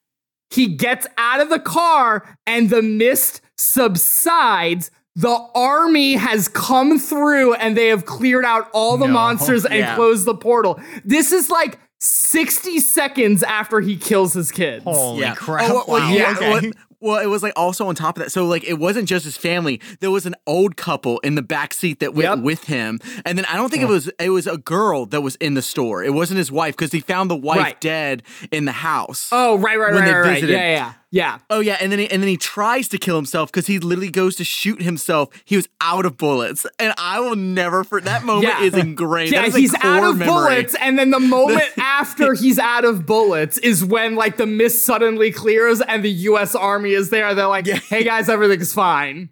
he 0.50 0.68
gets 0.68 1.06
out 1.18 1.42
of 1.42 1.50
the 1.50 1.60
car 1.60 2.38
and 2.48 2.70
the 2.70 2.82
mist 2.82 3.42
subsides. 3.58 4.92
The 5.16 5.38
army 5.54 6.14
has 6.14 6.48
come 6.48 6.98
through 7.00 7.54
and 7.56 7.76
they 7.76 7.88
have 7.88 8.06
cleared 8.06 8.46
out 8.46 8.70
all 8.74 8.98
the 8.98 9.08
No. 9.08 9.14
monsters 9.14 9.66
and 9.66 9.76
Yeah. 9.80 9.96
closed 9.96 10.26
the 10.26 10.36
portal. 10.36 10.80
This 11.04 11.32
is 11.32 11.50
like 11.50 11.78
60 12.00 12.80
seconds 12.80 13.44
after 13.44 13.82
he 13.82 13.98
kills 13.98 14.34
his 14.34 14.52
kids. 14.52 14.84
Holy 14.86 15.22
yeah. 15.22 15.36
crap! 15.36 15.70
Oh, 15.70 15.84
well, 15.88 16.00
wow. 16.00 16.10
yeah. 16.14 16.32
okay. 16.38 16.50
Well, 16.50 16.72
well, 17.02 17.20
it 17.20 17.28
was 17.28 17.42
like 17.44 17.54
also 17.56 17.88
on 17.88 17.96
top 17.96 18.18
of 18.18 18.24
that. 18.24 18.30
So 18.32 18.46
like 18.46 18.64
it 18.64 18.76
wasn't 18.80 19.08
just 19.08 19.26
his 19.26 19.38
family. 19.38 19.80
There 20.00 20.12
was 20.12 20.26
an 20.26 20.36
old 20.46 20.76
couple 20.78 21.20
in 21.20 21.36
the 21.36 21.42
back 21.42 21.74
seat 21.74 22.00
that 22.00 22.14
went 22.14 22.30
Yep. 22.30 22.40
with 22.40 22.64
him, 22.66 23.00
and 23.26 23.38
then 23.38 23.46
I 23.46 23.56
don't 23.56 23.70
think 23.70 23.84
it 23.84 23.88
was 23.90 24.10
it 24.20 24.30
was 24.30 24.48
a 24.48 24.58
girl 24.58 25.06
that 25.08 25.22
was 25.22 25.36
in 25.38 25.54
the 25.54 25.62
store. 25.62 26.04
It 26.04 26.14
wasn't 26.14 26.38
his 26.38 26.52
wife 26.52 26.76
because 26.76 26.92
he 26.92 27.00
found 27.00 27.30
the 27.32 27.36
wife 27.36 27.60
Right. 27.60 27.82
dead 27.82 28.24
in 28.52 28.66
the 28.66 28.72
house. 28.72 29.30
Oh, 29.32 29.58
right, 29.58 29.80
right, 29.80 29.94
When 29.94 30.04
right, 30.04 30.06
they 30.08 30.14
right, 30.14 30.42
right. 30.42 30.44
Yeah, 30.44 30.72
yeah, 30.72 30.94
yeah. 31.12 31.40
Oh 31.50 31.60
yeah, 31.60 31.78
and 31.82 31.92
then 31.92 32.00
he, 32.00 32.10
and 32.10 32.22
then 32.22 32.28
he 32.28 32.38
tries 32.38 32.88
to 32.90 32.98
kill 32.98 33.16
himself 33.16 33.52
because 33.52 33.68
he 33.68 33.80
literally 33.80 34.12
goes 34.12 34.36
to 34.38 34.44
shoot 34.44 34.82
himself. 34.82 35.30
He 35.46 35.56
was 35.56 35.68
out 35.82 36.06
of 36.06 36.18
bullets, 36.18 36.66
and 36.78 36.94
I 36.98 37.20
will 37.20 37.36
never 37.36 37.84
for 37.84 38.00
that 38.02 38.24
moment 38.24 38.48
Yeah. 38.48 38.64
is 38.64 38.74
ingrained. 38.76 39.32
Yeah, 39.32 39.46
is 39.46 39.56
he's 39.56 39.76
out 39.82 40.04
of 40.04 40.18
memory. 40.18 40.34
bullets, 40.34 40.76
and 40.76 41.00
then 41.00 41.10
the 41.12 41.20
moment 41.20 41.64
after 41.78 42.34
he's 42.34 42.60
out 42.60 42.86
of 42.86 43.06
bullets 43.06 43.58
is 43.58 43.84
when 43.84 44.16
like 44.16 44.38
the 44.38 44.46
mist 44.46 44.86
suddenly 44.86 45.32
clears 45.32 45.82
and 45.82 46.04
the 46.04 46.12
U.S. 46.12 46.54
Army 46.56 46.92
is 46.92 47.10
there. 47.10 47.34
They're 47.34 47.48
like, 47.48 47.68
"Hey 47.68 48.04
guys, 48.04 48.30
everything's 48.30 48.74
fine." 48.74 49.30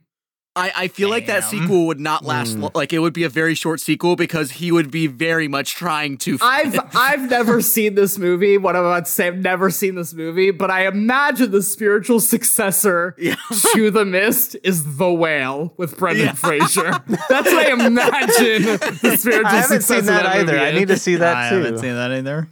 I, 0.58 0.72
I 0.76 0.88
feel 0.88 1.10
like 1.10 1.28
that 1.28 1.44
sequel 1.44 1.86
would 1.88 2.00
not 2.00 2.26
last. 2.26 2.56
Hmm. 2.56 2.64
lo- 2.64 2.72
like 2.76 2.92
it 2.92 3.00
would 3.00 3.14
be 3.14 3.24
a 3.24 3.30
very 3.30 3.54
short 3.56 3.80
sequel 3.80 4.16
because 4.16 4.52
he 4.52 4.72
would 4.72 4.90
be 4.92 5.08
very 5.08 5.48
much 5.48 5.76
trying 5.76 6.18
to. 6.20 6.38
I've 6.42 6.78
I've 6.96 7.30
never 7.30 7.62
seen 7.76 7.96
this 7.96 8.18
movie. 8.18 8.58
What 8.58 8.76
I'm 8.76 8.84
about 8.86 9.06
to 9.06 9.12
say, 9.12 9.28
I've 9.28 9.38
never 9.38 9.70
seen 9.70 9.96
this 9.96 10.14
movie, 10.14 10.52
but 10.52 10.70
I 10.72 10.88
imagine 10.88 11.52
the 11.52 11.62
spiritual 11.62 12.20
successor 12.20 13.16
Yeah. 13.18 13.36
to 13.74 13.92
The 13.92 14.04
Mist 14.06 14.56
is 14.64 14.98
The 14.98 15.12
Whale 15.14 15.74
with 15.78 15.98
Brendan 15.98 16.36
Fraser. 16.36 16.92
That's 17.08 17.52
what 17.52 17.68
I 17.68 17.72
imagine 17.74 18.64
the 18.64 19.18
spiritual 19.20 19.46
I 19.48 19.52
haven't 19.62 19.82
successor 19.84 19.96
seen 20.02 20.06
that 20.08 20.26
of 20.26 20.32
either. 20.34 20.54
movie 20.54 20.66
I 20.66 20.72
need 20.72 20.88
to 20.90 20.98
see 20.98 21.16
that 21.18 21.36
I 21.38 21.50
too. 21.50 21.56
haven't 21.58 21.80
seen 21.80 21.94
that 21.94 22.12
either. 22.12 22.48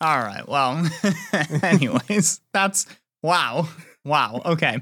All 0.00 0.18
right. 0.18 0.46
Well, 0.46 0.88
anyways, 1.62 2.40
that's 2.52 2.86
wow. 3.22 3.68
Wow. 4.04 4.42
Okay. 4.44 4.80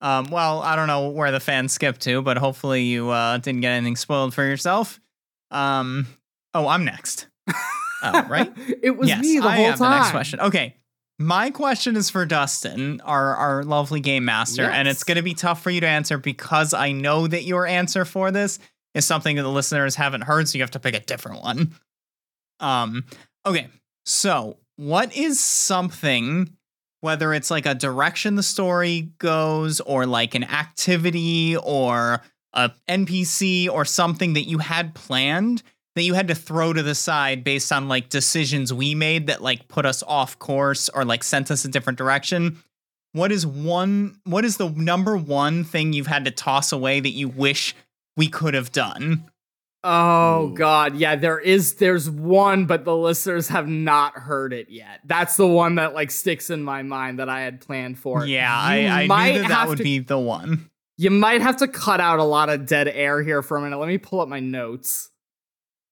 Um, 0.00 0.30
well, 0.30 0.60
I 0.62 0.76
don't 0.76 0.86
know 0.86 1.10
where 1.10 1.30
the 1.30 1.40
fans 1.40 1.72
skipped 1.72 2.00
to, 2.02 2.22
but 2.22 2.38
hopefully 2.38 2.84
you 2.84 3.10
uh, 3.10 3.38
didn't 3.38 3.60
get 3.60 3.72
anything 3.72 3.96
spoiled 3.96 4.32
for 4.32 4.44
yourself. 4.44 4.98
Um, 5.50 6.06
oh, 6.54 6.68
I'm 6.68 6.84
next. 6.84 7.26
Oh, 8.02 8.26
right? 8.28 8.50
it 8.82 8.96
was 8.96 9.08
yes, 9.08 9.20
me 9.20 9.38
the 9.38 9.46
I 9.46 9.56
whole 9.56 9.66
have 9.66 9.78
time. 9.78 9.90
the 9.90 9.98
next 9.98 10.10
question. 10.10 10.40
Okay. 10.40 10.76
My 11.18 11.50
question 11.50 11.96
is 11.96 12.08
for 12.08 12.24
Dustin, 12.24 13.02
our, 13.02 13.36
our 13.36 13.62
lovely 13.62 14.00
game 14.00 14.24
master, 14.24 14.64
and 14.64 14.88
it's 14.88 15.04
going 15.04 15.16
to 15.16 15.22
be 15.22 15.34
tough 15.34 15.62
for 15.62 15.68
you 15.68 15.82
to 15.82 15.86
answer 15.86 16.16
because 16.16 16.72
I 16.72 16.92
know 16.92 17.26
that 17.26 17.44
your 17.44 17.66
answer 17.66 18.06
for 18.06 18.30
this 18.30 18.58
is 18.94 19.04
something 19.04 19.36
that 19.36 19.42
the 19.42 19.50
listeners 19.50 19.94
haven't 19.96 20.22
heard, 20.22 20.48
so 20.48 20.56
you 20.56 20.62
have 20.62 20.70
to 20.70 20.80
pick 20.80 20.94
a 20.94 21.00
different 21.00 21.42
one. 21.42 21.74
Um, 22.58 23.04
okay. 23.44 23.68
So, 24.06 24.56
what 24.76 25.14
is 25.14 25.38
something, 25.38 26.56
whether 27.00 27.32
it's 27.32 27.50
like 27.50 27.66
a 27.66 27.74
direction 27.74 28.36
the 28.36 28.42
story 28.42 29.12
goes, 29.18 29.80
or 29.80 30.06
like 30.06 30.34
an 30.34 30.44
activity, 30.44 31.56
or 31.56 32.22
a 32.52 32.70
NPC, 32.88 33.68
or 33.68 33.84
something 33.84 34.34
that 34.34 34.48
you 34.48 34.58
had 34.58 34.94
planned 34.94 35.62
that 35.96 36.02
you 36.02 36.14
had 36.14 36.28
to 36.28 36.34
throw 36.34 36.72
to 36.72 36.82
the 36.82 36.94
side 36.94 37.44
based 37.44 37.72
on 37.72 37.88
like 37.88 38.08
decisions 38.08 38.72
we 38.72 38.94
made 38.94 39.26
that 39.26 39.42
like 39.42 39.68
put 39.68 39.84
us 39.84 40.02
off 40.04 40.38
course 40.38 40.88
or 40.88 41.04
like 41.04 41.24
sent 41.24 41.50
us 41.50 41.64
a 41.64 41.68
different 41.68 41.98
direction? 41.98 42.62
What 43.12 43.32
is 43.32 43.46
one, 43.46 44.20
what 44.24 44.44
is 44.44 44.56
the 44.56 44.70
number 44.70 45.16
one 45.16 45.64
thing 45.64 45.92
you've 45.92 46.06
had 46.06 46.24
to 46.26 46.30
toss 46.30 46.72
away 46.72 47.00
that 47.00 47.10
you 47.10 47.28
wish 47.28 47.74
we 48.16 48.28
could 48.28 48.54
have 48.54 48.70
done? 48.70 49.29
Oh 49.82 50.48
Ooh. 50.48 50.54
god, 50.54 50.96
yeah, 50.96 51.16
there 51.16 51.38
is 51.38 51.74
there's 51.74 52.08
one, 52.10 52.66
but 52.66 52.84
the 52.84 52.94
listeners 52.96 53.48
have 53.48 53.66
not 53.66 54.14
heard 54.14 54.52
it 54.52 54.68
yet. 54.70 55.00
That's 55.04 55.36
the 55.36 55.46
one 55.46 55.76
that 55.76 55.94
like 55.94 56.10
sticks 56.10 56.50
in 56.50 56.62
my 56.62 56.82
mind 56.82 57.18
that 57.18 57.28
I 57.30 57.40
had 57.40 57.60
planned 57.62 57.98
for. 57.98 58.26
Yeah, 58.26 58.74
You 58.74 58.88
I, 58.88 59.02
I 59.02 59.06
might 59.06 59.32
knew 59.34 59.42
that 59.42 59.48
that 59.48 59.68
would 59.68 59.78
to- 59.78 59.84
be 59.84 59.98
the 60.00 60.18
one. 60.18 60.68
You 60.98 61.10
might 61.10 61.40
have 61.40 61.56
to 61.58 61.68
cut 61.68 61.98
out 61.98 62.18
a 62.18 62.24
lot 62.24 62.50
of 62.50 62.66
dead 62.66 62.86
air 62.86 63.22
here 63.22 63.40
for 63.42 63.56
a 63.56 63.62
minute. 63.62 63.78
Let 63.78 63.88
me 63.88 63.96
pull 63.96 64.20
up 64.20 64.28
my 64.28 64.40
notes. 64.40 65.10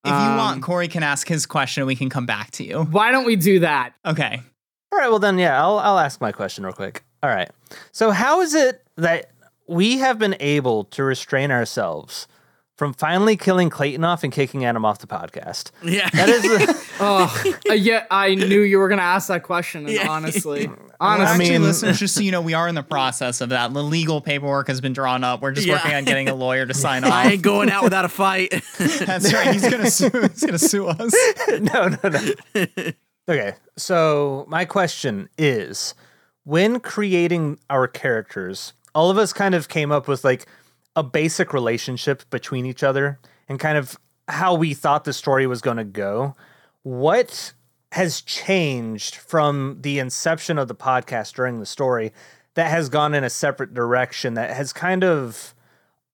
If 0.05 0.11
you 0.11 0.17
Um, 0.17 0.37
want, 0.37 0.63
Cory 0.63 0.87
can 0.87 1.03
ask 1.03 1.27
his 1.27 1.47
question 1.47 1.81
and 1.81 1.87
we 1.87 1.97
can 1.97 2.11
come 2.11 2.27
back 2.27 2.51
to 2.53 2.65
you. 2.65 2.83
Why 2.85 3.11
don't 3.11 3.25
we 3.25 3.37
do 3.37 3.61
that? 3.61 3.95
Okay. 4.05 4.43
All 4.93 4.99
right, 4.99 5.09
well 5.09 5.19
then, 5.19 5.39
yeah, 5.39 5.59
I'll 5.63 5.79
I'll 5.79 5.99
ask 5.99 6.21
my 6.21 6.31
question 6.31 6.63
real 6.65 6.75
quick. 6.75 7.05
All 7.23 7.31
right, 7.31 7.49
so 7.91 8.11
how 8.11 8.43
is 8.43 8.55
it 8.55 8.83
that 8.97 9.31
we 9.67 9.97
have 9.99 10.19
been 10.19 10.37
able 10.41 10.85
to 10.85 11.03
restrain 11.05 11.51
ourselves 11.51 12.29
from 12.79 12.95
finally 12.95 13.37
killing 13.37 13.69
Clayton 13.69 14.05
off 14.05 14.23
and 14.25 14.33
kicking 14.33 14.65
Adam 14.65 14.85
off 14.87 15.01
the 15.01 15.07
podcast? 15.07 15.73
yeah, 15.85 16.09
That 16.11 16.29
is, 16.31 16.43
the, 16.43 16.89
Oh, 17.01 17.45
yeah, 17.75 18.07
I 18.11 18.35
knew 18.37 18.61
you 18.63 18.79
were 18.79 18.89
gonna 18.89 19.03
ask 19.03 19.29
that 19.29 19.43
question. 19.43 19.85
And 19.87 19.95
Yeah. 19.95 20.09
honestly, 20.09 20.69
Well, 20.69 20.77
honestly, 21.01 21.27
actually, 21.45 21.51
mean- 21.51 21.63
listeners, 21.65 21.99
just 21.99 22.15
so 22.15 22.21
you 22.23 22.31
know, 22.33 22.41
we 22.41 22.55
are 22.55 22.67
in 22.69 22.75
the 22.77 22.83
process 22.83 23.41
of 23.41 23.49
that. 23.51 23.75
The 23.75 23.83
legal 23.83 24.21
paperwork 24.21 24.69
has 24.69 24.81
been 24.81 24.93
drawn 24.95 25.23
up. 25.25 25.43
We're 25.43 25.51
just 25.53 25.67
Yeah. 25.67 25.75
working 25.75 25.95
on 25.95 26.05
getting 26.05 26.29
a 26.29 26.35
lawyer 26.35 26.65
to 26.67 26.73
sign 26.75 27.05
I 27.05 27.09
off. 27.09 27.27
ain't 27.33 27.43
going 27.43 27.69
out 27.71 27.83
without 27.85 28.05
a 28.05 28.09
fight. 28.09 28.51
That's 28.79 29.33
right. 29.35 29.53
He's 29.53 29.69
gonna 29.69 29.91
sue. 29.91 30.11
He's 30.33 30.45
gonna 30.45 30.59
sue 30.59 30.87
us. 30.87 31.15
no, 31.61 31.89
no, 31.89 32.09
no. 32.09 32.63
okay, 33.29 33.55
so 33.77 34.45
my 34.49 34.65
question 34.65 35.29
is, 35.37 35.95
when 36.45 36.81
creating 36.81 37.59
our 37.69 37.87
characters, 37.87 38.73
all 38.95 39.11
of 39.11 39.19
us 39.19 39.33
kind 39.33 39.55
of 39.55 39.69
came 39.69 39.93
up 39.93 40.09
with 40.09 40.25
like 40.25 40.47
a 40.99 41.03
basic 41.03 41.53
relationship 41.53 42.29
between 42.31 42.67
each 42.67 42.83
other 42.83 43.19
and 43.49 43.59
kind 43.61 43.79
of 43.79 43.97
how 44.27 44.55
we 44.55 44.75
thought 44.75 45.05
the 45.05 45.13
story 45.13 45.47
was 45.47 45.61
going 45.61 45.77
to 45.79 45.85
go. 45.85 46.35
What 46.83 47.53
has 47.93 48.21
changed 48.21 49.15
from 49.15 49.79
the 49.81 49.99
inception 49.99 50.59
of 50.59 50.69
the 50.69 50.75
podcast 50.75 51.35
during 51.35 51.61
the 51.61 51.67
story 51.67 52.13
that 52.55 52.71
has 52.71 52.89
gone 52.89 53.15
in 53.15 53.23
a 53.25 53.31
separate 53.31 53.73
direction 53.73 54.35
that 54.35 54.51
has 54.55 54.73
kind 54.73 55.05
of 55.05 55.55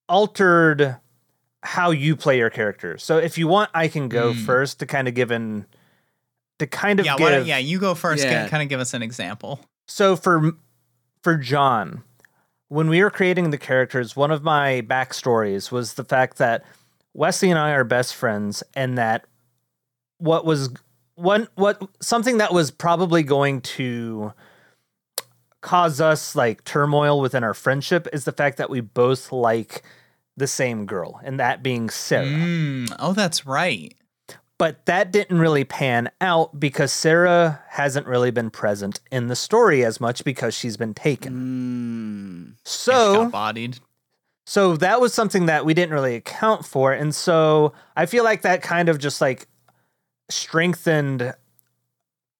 altered 0.07 0.97
how 1.63 1.89
you 1.91 2.15
play 2.15 2.37
your 2.37 2.49
character. 2.51 2.97
So 2.97 3.17
if 3.17 3.37
you 3.37 3.47
want, 3.47 3.71
I 3.73 3.87
can 3.87 4.07
go 4.07 4.33
Mm. 4.33 4.45
first 4.45 4.79
to 4.79 4.85
kind 4.85 5.07
of 5.07 5.13
give 5.15 5.31
an 5.31 5.65
to 6.59 6.67
kind 6.67 6.99
of 7.01 7.05
Yeah. 7.05 7.17
give. 7.17 7.25
Why 7.25 7.31
don't, 7.31 7.45
yeah. 7.47 7.57
You 7.57 7.79
go 7.79 7.95
first. 7.95 8.23
Yeah. 8.23 8.47
Kind 8.47 8.63
of 8.63 8.69
give 8.69 8.79
us 8.79 8.93
an 8.93 9.01
example. 9.01 9.59
So 9.87 10.15
for 10.15 10.53
for 11.23 11.35
John, 11.37 12.03
when 12.69 12.89
we 12.89 13.03
were 13.03 13.11
creating 13.11 13.49
the 13.51 13.57
characters, 13.57 14.15
one 14.15 14.31
of 14.31 14.43
my 14.43 14.81
backstories 14.87 15.71
was 15.71 15.93
the 15.93 16.03
fact 16.03 16.37
that 16.37 16.63
Wesley 17.13 17.49
and 17.49 17.59
I 17.59 17.71
are 17.71 17.83
best 17.83 18.15
friends, 18.15 18.63
and 18.75 18.97
that 18.97 19.25
what 20.17 20.45
was 20.45 20.69
one 21.15 21.47
what 21.55 21.81
something 22.01 22.39
that 22.39 22.53
was 22.53 22.71
probably 22.71 23.23
going 23.23 23.61
to 23.61 24.33
cause 25.61 25.99
us 25.99 26.35
like 26.35 26.63
turmoil 26.63 27.19
within 27.19 27.43
our 27.43 27.53
friendship 27.53 28.07
is 28.13 28.25
the 28.25 28.31
fact 28.31 28.57
that 28.57 28.69
we 28.69 28.81
both 28.81 29.31
like 29.31 29.83
the 30.37 30.47
same 30.47 30.85
girl, 30.85 31.19
and 31.23 31.39
that 31.39 31.63
being 31.63 31.89
Sarah. 31.89 32.25
Mm, 32.25 32.95
oh, 32.99 33.13
that's 33.13 33.45
right. 33.45 33.95
But 34.57 34.85
that 34.85 35.11
didn't 35.11 35.39
really 35.39 35.65
pan 35.65 36.09
out 36.21 36.59
because 36.59 36.93
Sarah 36.93 37.61
hasn't 37.69 38.07
really 38.07 38.31
been 38.31 38.49
present 38.49 39.01
in 39.11 39.27
the 39.27 39.35
story 39.35 39.83
as 39.83 39.99
much 39.99 40.23
because 40.23 40.53
she's 40.53 40.77
been 40.77 40.93
taken. 40.93 42.55
Mm. 42.55 42.57
So, 42.63 43.29
bodied. 43.29 43.79
so 44.45 44.77
that 44.77 45.01
was 45.01 45.13
something 45.13 45.47
that 45.47 45.65
we 45.65 45.73
didn't 45.73 45.93
really 45.93 46.15
account 46.15 46.65
for, 46.65 46.93
and 46.93 47.13
so 47.13 47.73
I 47.97 48.05
feel 48.05 48.23
like 48.23 48.43
that 48.43 48.61
kind 48.61 48.87
of 48.87 48.97
just 48.97 49.19
like 49.19 49.47
strengthened 50.29 51.33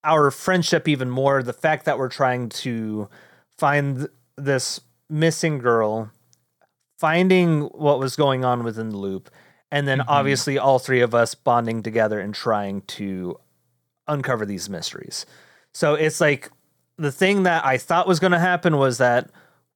our 0.02 0.30
friendship 0.30 0.88
even 0.88 1.10
more. 1.10 1.42
The 1.42 1.52
fact 1.52 1.84
that 1.84 1.98
we're 1.98 2.08
trying 2.08 2.48
to 2.48 3.10
find 3.58 4.08
this 4.36 4.80
missing 5.10 5.58
girl, 5.58 6.10
finding 6.98 7.62
what 7.62 7.98
was 7.98 8.16
going 8.16 8.42
on 8.42 8.64
within 8.64 8.88
the 8.88 8.96
loop, 8.96 9.30
and 9.76 9.86
then 9.86 10.00
obviously 10.08 10.58
all 10.58 10.78
three 10.78 11.00
of 11.00 11.14
us 11.14 11.34
bonding 11.34 11.82
together 11.82 12.18
and 12.20 12.34
trying 12.34 12.80
to 12.82 13.38
uncover 14.08 14.46
these 14.46 14.70
mysteries. 14.70 15.26
So 15.74 15.94
it's 15.94 16.20
like 16.20 16.50
the 16.96 17.12
thing 17.12 17.42
that 17.42 17.64
I 17.64 17.76
thought 17.78 18.08
was 18.08 18.18
going 18.20 18.32
to 18.32 18.38
happen 18.38 18.78
was 18.78 18.98
that 18.98 19.30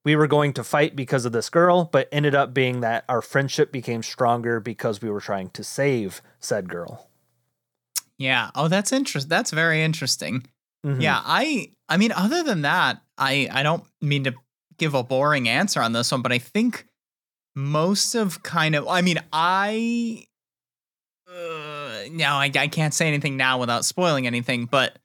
we 0.05 0.17
were 0.17 0.27
going 0.27 0.55
to 0.55 0.65
fight 0.65 0.97
because 0.97 1.27
of 1.27 1.33
this 1.33 1.51
girl, 1.51 1.85
but 1.85 2.09
ended 2.11 2.35
up 2.35 2.55
being 2.55 2.81
that 2.81 3.05
our 3.09 3.21
friendship 3.21 3.71
became 3.71 4.03
stronger 4.03 4.59
because 4.59 5.03
we 5.03 5.11
were 5.11 5.21
trying 5.21 5.51
to 5.51 5.63
save 5.63 6.23
said 6.39 6.71
girl. 6.71 7.11
Yeah. 8.17 8.51
Oh, 8.55 8.69
that's 8.69 8.93
interesting. 8.93 9.29
That's 9.29 9.51
very 9.51 9.83
interesting. 9.83 10.47
Mhm. 10.87 11.03
Yeah, 11.03 11.21
I 11.23 11.73
I 11.91 11.99
mean 11.99 12.13
other 12.13 12.43
than 12.43 12.63
that, 12.63 13.03
I 13.19 13.49
I 13.53 13.63
don't 13.63 13.85
mean 14.01 14.25
to 14.25 14.35
give 14.79 14.95
a 14.95 15.03
boring 15.03 15.47
answer 15.49 15.83
on 15.83 15.93
this 15.93 16.11
one, 16.11 16.23
but 16.23 16.33
I 16.33 16.39
think 16.39 16.87
most 17.55 18.15
of 18.15 18.43
kind 18.43 18.75
of 18.75 18.87
I 18.89 19.01
mean, 19.03 19.19
I 19.33 20.25
uh, 21.29 22.05
no, 22.11 22.27
I 22.35 22.51
I 22.55 22.69
can't 22.69 22.95
say 22.95 23.07
anything 23.09 23.37
now 23.37 23.59
without 23.59 23.85
spoiling 23.85 24.27
anything, 24.27 24.65
but 24.67 24.99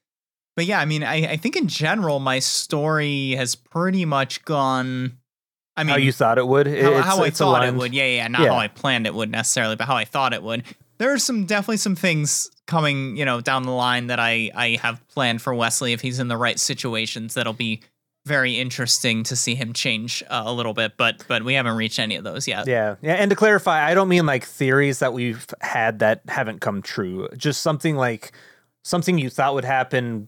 but 0.55 0.65
yeah, 0.65 0.79
I 0.79 0.85
mean, 0.85 1.03
I 1.03 1.31
I 1.33 1.37
think 1.37 1.55
in 1.55 1.67
general 1.67 2.19
my 2.19 2.39
story 2.39 3.31
has 3.31 3.55
pretty 3.55 4.05
much 4.05 4.43
gone 4.45 5.17
I 5.77 5.83
mean, 5.83 5.91
how 5.91 5.97
you 5.97 6.11
thought 6.13 6.37
it 6.37 6.47
would. 6.47 6.67
how, 6.67 6.73
It's- 6.73 7.05
how 7.05 7.23
I 7.23 7.29
thought 7.29 7.49
aligned. 7.61 7.75
it 7.75 7.79
would. 7.79 7.93
Yeah, 7.93 8.05
yeah, 8.05 8.27
not 8.29 8.41
Yeah. 8.41 8.51
how 8.53 8.57
I 8.57 8.67
planned 8.69 9.05
it 9.05 9.13
would 9.13 9.29
necessarily, 9.29 9.75
but 9.75 9.87
how 9.87 9.95
I 9.97 10.05
thought 10.05 10.33
it 10.33 10.41
would. 10.41 10.63
There 10.97 11.11
are 11.13 11.19
some 11.19 11.45
definitely 11.45 11.77
some 11.77 11.95
things 11.97 12.49
coming, 12.67 13.17
you 13.17 13.25
know, 13.25 13.41
down 13.41 13.63
the 13.63 13.71
line 13.71 14.07
that 14.07 14.19
I 14.19 14.49
I 14.55 14.79
have 14.81 15.05
planned 15.09 15.41
for 15.41 15.53
Wesley 15.53 15.91
if 15.93 16.01
he's 16.01 16.19
in 16.19 16.29
the 16.29 16.37
right 16.37 16.59
situations. 16.59 17.33
That'll 17.33 17.51
be 17.53 17.81
very 18.25 18.59
interesting 18.59 19.23
to 19.23 19.35
see 19.35 19.55
him 19.55 19.71
change 19.73 20.23
uh, 20.29 20.43
a 20.45 20.53
little 20.53 20.73
bit, 20.73 20.93
but 20.97 21.23
but 21.27 21.43
we 21.43 21.53
haven't 21.53 21.75
reached 21.77 21.99
any 21.99 22.15
of 22.15 22.23
those 22.23 22.47
yet. 22.47 22.67
Yeah, 22.67 22.95
yeah. 23.01 23.13
And 23.13 23.29
to 23.29 23.35
clarify, 23.35 23.85
I 23.85 23.93
don't 23.93 24.07
mean 24.09 24.25
like 24.25 24.43
theories 24.43 24.99
that 24.99 25.13
we've 25.13 25.45
had 25.61 25.99
that 25.99 26.21
haven't 26.27 26.59
come 26.61 26.81
true. 26.81 27.27
Just 27.37 27.61
something 27.61 27.95
like 27.95 28.31
something 28.83 29.17
you 29.17 29.29
thought 29.29 29.53
would 29.53 29.65
happen 29.65 30.27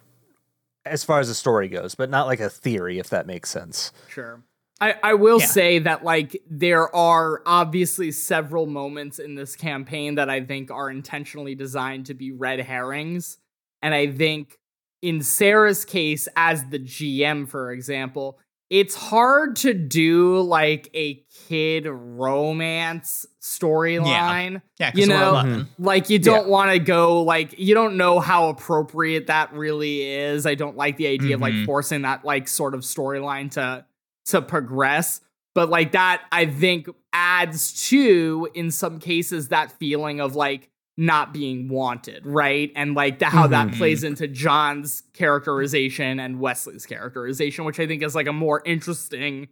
as 0.86 1.04
far 1.04 1.20
as 1.20 1.28
the 1.28 1.34
story 1.36 1.68
goes, 1.68 1.96
but 1.96 2.10
not 2.10 2.28
like 2.28 2.40
a 2.40 2.50
theory, 2.50 2.98
if 3.00 3.10
that 3.10 3.28
makes 3.28 3.50
sense. 3.50 3.92
Sure. 4.08 4.42
I, 4.80 4.96
I 5.04 5.14
will 5.16 5.40
Yeah. 5.40 5.48
say 5.48 5.80
that 5.80 6.04
like 6.04 6.42
there 6.50 6.96
are 6.96 7.42
obviously 7.46 8.12
several 8.12 8.68
moments 8.68 9.18
in 9.20 9.34
this 9.36 9.56
campaign 9.56 10.16
that 10.16 10.30
I 10.30 10.42
think 10.46 10.70
are 10.72 10.90
intentionally 10.90 11.56
designed 11.56 12.06
to 12.06 12.14
be 12.14 12.32
red 12.32 12.60
herrings. 12.60 13.38
And 13.82 13.94
I 13.94 14.08
think 14.12 14.58
in 15.02 15.22
Sarah's 15.22 15.86
case, 15.86 16.28
as 16.36 16.64
the 16.70 16.80
GM, 16.80 17.48
for 17.48 17.72
example, 17.72 18.40
it's 18.70 18.96
hard 18.96 19.56
to 19.58 19.74
do 19.74 20.42
like 20.42 20.90
a 20.94 21.24
kid 21.48 21.86
romance 21.88 23.26
storyline. 23.42 24.62
Yeah, 24.80 24.92
You 24.94 25.08
know, 25.08 25.66
Like 25.80 26.10
you 26.10 26.20
don't 26.20 26.50
want 26.50 26.72
to 26.72 26.80
go 26.80 27.22
like 27.24 27.58
you 27.58 27.74
don't 27.74 27.96
know 27.98 28.20
how 28.20 28.50
appropriate 28.50 29.28
that 29.28 29.54
really 29.54 30.02
is. 30.04 30.46
I 30.46 30.56
don't 30.56 30.76
like 30.76 30.98
the 30.98 31.08
idea 31.08 31.36
of 31.36 31.42
like 31.42 31.54
Mhm. 31.54 31.66
forcing 31.66 32.02
that 32.02 32.26
like 32.26 32.48
sort 32.48 32.74
of 32.74 32.82
storyline 32.82 33.52
to 33.52 33.86
to 34.26 34.42
progress. 34.42 35.22
But 35.56 35.70
like 35.70 35.94
that 35.94 36.24
I 36.32 36.46
think 36.46 36.90
adds 37.14 37.88
to 37.90 38.50
in 38.54 38.70
some 38.72 39.00
cases 39.00 39.48
that 39.48 39.72
feeling 39.80 40.20
of 40.20 40.36
like 40.36 40.70
not 41.00 41.32
being 41.32 41.70
wanted, 41.70 42.26
right? 42.26 42.72
And 42.76 42.96
like 42.96 43.20
the, 43.20 43.26
how 43.26 43.46
that 43.48 43.68
Mhm. 43.70 43.78
plays 43.78 44.04
into 44.04 44.28
John's 44.28 45.04
characterization 45.14 46.20
and 46.20 46.40
Wesley's 46.40 46.86
characterization, 46.88 47.66
which 47.66 47.80
I 47.80 47.86
think 47.86 48.02
is 48.02 48.16
like 48.16 48.28
a 48.28 48.34
more 48.34 48.62
interesting 48.66 49.48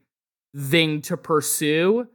thing 0.58 1.02
to 1.04 1.18
pursue 1.18 2.08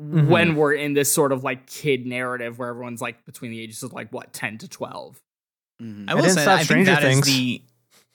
Mhm. 0.00 0.28
when 0.28 0.54
we're 0.54 0.74
in 0.74 0.92
this 0.94 1.12
sort 1.12 1.32
of 1.32 1.42
like 1.42 1.66
kid 1.66 2.06
narrative 2.06 2.58
where 2.58 2.68
everyone's 2.68 3.00
like 3.02 3.24
between 3.24 3.50
the 3.50 3.60
ages 3.60 3.82
of 3.82 3.92
like 3.92 4.12
what 4.12 4.32
10 4.32 4.58
to 4.58 4.68
12 4.68 5.20
Mhm. 5.82 6.04
I 6.08 6.14
will 6.14 6.22
didn't 6.22 6.34
say 6.36 6.42
stop 6.42 6.54
I 6.54 6.56
think 6.58 6.66
Stranger 6.66 6.90
that 6.92 7.04
is 7.04 7.14
Things. 7.14 7.26
the 7.26 7.62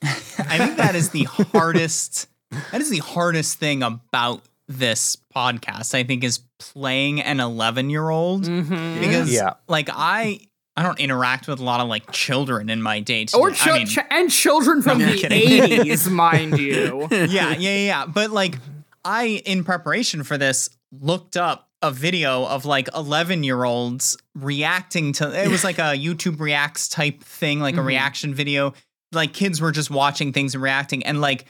I 0.03 0.57
think 0.57 0.77
that 0.77 0.95
is 0.95 1.09
the 1.09 1.23
hardest 1.29 2.27
that 2.71 2.79
is 2.81 2.89
the 2.89 2.99
hardest 2.99 3.57
thing 3.59 3.83
about 3.83 4.43
this 4.69 5.17
podcast. 5.35 5.93
I 5.93 6.03
think 6.03 6.23
is 6.23 6.39
playing 6.59 7.19
an 7.19 7.39
11 7.41 7.89
year 7.89 8.09
old 8.09 8.43
mm-hmm. 8.45 8.99
because 9.01 9.33
Yeah. 9.33 9.55
like 9.67 9.89
I 9.91 10.39
I 10.75 10.83
don't 10.83 10.99
interact 10.99 11.47
with 11.47 11.59
a 11.59 11.63
lot 11.63 11.79
of 11.81 11.87
like 11.87 12.11
children 12.11 12.69
in 12.69 12.81
my 12.81 12.99
day 12.99 13.25
to 13.25 13.37
or 13.37 13.51
chi- 13.51 13.71
I 13.71 13.77
mean, 13.79 13.87
chi- 13.87 14.07
and 14.09 14.31
children 14.31 14.81
from 14.81 14.97
No, 14.99 15.05
the 15.05 15.21
80s 15.21 16.09
mind 16.11 16.57
you 16.57 17.07
yeah, 17.11 17.27
yeah, 17.51 17.55
yeah. 17.57 18.05
But 18.07 18.31
like, 18.31 18.57
I, 19.05 19.41
in 19.45 19.63
preparation 19.63 20.23
for 20.23 20.37
this, 20.37 20.69
looked 20.91 21.37
up 21.37 21.69
a 21.81 21.91
video 21.91 22.45
of 22.45 22.65
like 22.65 22.87
11 22.95 23.43
year 23.43 23.63
olds 23.65 24.17
reacting 24.35 25.13
to 25.13 25.43
it 25.43 25.49
was 25.49 25.63
like 25.63 25.77
a 25.77 25.93
YouTube 25.97 26.39
reacts 26.39 26.87
type 26.87 27.21
thing, 27.23 27.59
like 27.59 27.75
a 27.75 27.79
Mhm. 27.79 27.85
reaction 27.85 28.33
video. 28.33 28.73
Like, 29.11 29.33
kids 29.33 29.61
were 29.61 29.71
just 29.71 29.91
watching 29.91 30.33
things 30.33 30.55
and 30.55 30.63
reacting. 30.63 31.05
And 31.05 31.21
like, 31.21 31.45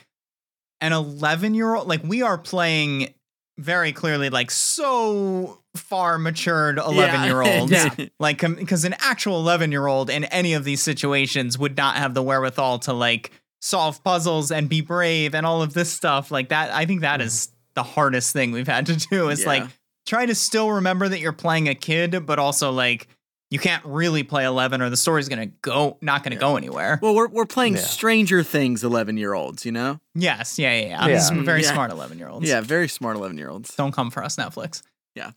an 0.82 0.92
11 0.92 1.54
year 1.54 1.74
old, 1.74 1.88
like, 1.88 2.02
we 2.04 2.20
are 2.20 2.36
playing 2.36 3.14
very 3.58 3.92
clearly 3.92 4.30
like 4.30 4.50
so 4.50 5.60
far 5.76 6.18
matured 6.18 6.78
11 6.78 7.24
year 7.24 7.42
olds. 7.42 7.72
Yeah. 7.72 8.06
Like, 8.18 8.40
because 8.40 8.84
an 8.84 8.94
actual 8.98 9.36
11 9.38 9.72
year 9.72 9.86
old 9.86 10.10
in 10.10 10.24
any 10.24 10.54
of 10.54 10.64
these 10.64 10.82
situations 10.82 11.58
would 11.58 11.76
not 11.76 11.96
have 11.96 12.14
the 12.14 12.22
wherewithal 12.22 12.80
to 12.80 12.92
like 12.92 13.30
solve 13.60 14.02
puzzles 14.04 14.50
and 14.50 14.68
be 14.68 14.80
brave 14.80 15.34
and 15.34 15.46
all 15.46 15.62
of 15.62 15.74
this 15.74 15.90
stuff. 15.90 16.30
Like, 16.30 16.48
that, 16.50 16.72
I 16.72 16.84
think 16.86 17.00
that 17.00 17.20
is 17.20 17.48
mm-hmm. 17.48 17.54
the 17.74 17.82
hardest 17.82 18.32
thing 18.32 18.52
we've 18.52 18.66
had 18.66 18.86
to 18.86 18.96
do 18.96 19.28
is 19.28 19.42
Yeah. 19.42 19.48
like 19.48 19.64
try 20.06 20.26
to 20.26 20.34
still 20.34 20.70
remember 20.70 21.08
that 21.08 21.20
you're 21.20 21.32
playing 21.32 21.68
a 21.68 21.74
kid, 21.74 22.26
but 22.26 22.38
also 22.38 22.70
like, 22.70 23.08
you 23.54 23.60
can't 23.60 23.84
really 23.84 24.24
play 24.24 24.44
11 24.44 24.82
or 24.82 24.90
the 24.90 24.96
story's 24.96 25.28
going 25.28 25.48
to 25.48 25.54
go, 25.62 25.96
not 26.00 26.24
going 26.24 26.32
to 26.32 26.36
Yeah. 26.36 26.40
go 26.40 26.56
anywhere. 26.56 26.98
Well, 27.00 27.14
we're 27.14 27.28
we're 27.28 27.46
playing 27.46 27.74
Yeah. 27.74 27.82
Stranger 27.82 28.42
Things 28.42 28.82
11 28.82 29.16
year 29.16 29.32
olds, 29.32 29.64
you 29.64 29.70
know? 29.70 30.00
yes. 30.14 30.58
Yeah. 30.58 30.72
Yeah. 30.74 30.86
yeah. 30.86 31.06
Yeah. 31.06 31.14
These 31.14 31.30
very 31.44 31.62
Yeah. 31.62 31.72
smart 31.72 31.92
11 31.92 32.18
year 32.18 32.28
olds. 32.28 32.48
Yeah, 32.48 32.60
very 32.60 32.88
smart 32.88 33.16
11 33.16 33.38
year 33.38 33.48
olds. 33.48 33.74
Don't 33.76 33.92
come 33.92 34.10
for 34.10 34.24
us, 34.24 34.34
Netflix. 34.34 34.82
Yeah 35.14 35.30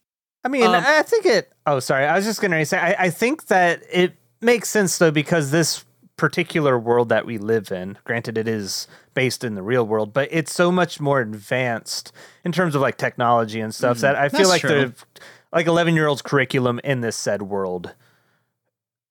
i 0.43 0.49
mean, 0.49 0.63
Um, 0.63 0.76
I 0.76 1.03
think 1.03 1.26
it. 1.26 1.51
Oh, 1.65 1.80
sorry. 1.80 2.05
I 2.05 2.15
was 2.15 2.26
just 2.26 2.39
going 2.41 2.51
to 2.51 2.65
say, 2.65 2.78
I, 2.78 3.05
I 3.05 3.09
think 3.09 3.47
that 3.47 3.84
it 3.91 4.15
makes 4.41 4.70
sense 4.70 4.97
though 4.97 5.11
because 5.11 5.51
this 5.51 5.84
particular 6.15 6.80
world 6.80 7.09
that 7.09 7.26
we 7.26 7.38
live 7.38 7.72
in, 7.72 7.97
granted, 8.05 8.38
it 8.38 8.47
is 8.47 8.88
based 9.13 9.43
in 9.43 9.55
the 9.55 9.61
real 9.61 9.86
world, 9.86 10.13
but 10.13 10.28
it's 10.32 10.53
so 10.53 10.72
much 10.72 10.99
more 10.99 11.20
advanced 11.20 12.11
in 12.45 12.51
terms 12.51 12.76
of 12.76 12.82
like 12.82 12.97
technology 12.97 13.59
and 13.59 13.76
stuff 13.76 13.99
that 13.99 14.15
I 14.15 14.30
feel 14.30 14.47
like 14.47 14.61
true. 14.61 14.70
the 14.70 14.93
like 15.51 15.68
eleven 15.68 15.95
year 15.95 16.07
olds 16.07 16.22
curriculum 16.22 16.80
in 16.84 17.01
this 17.01 17.15
said 17.15 17.41
world 17.43 17.93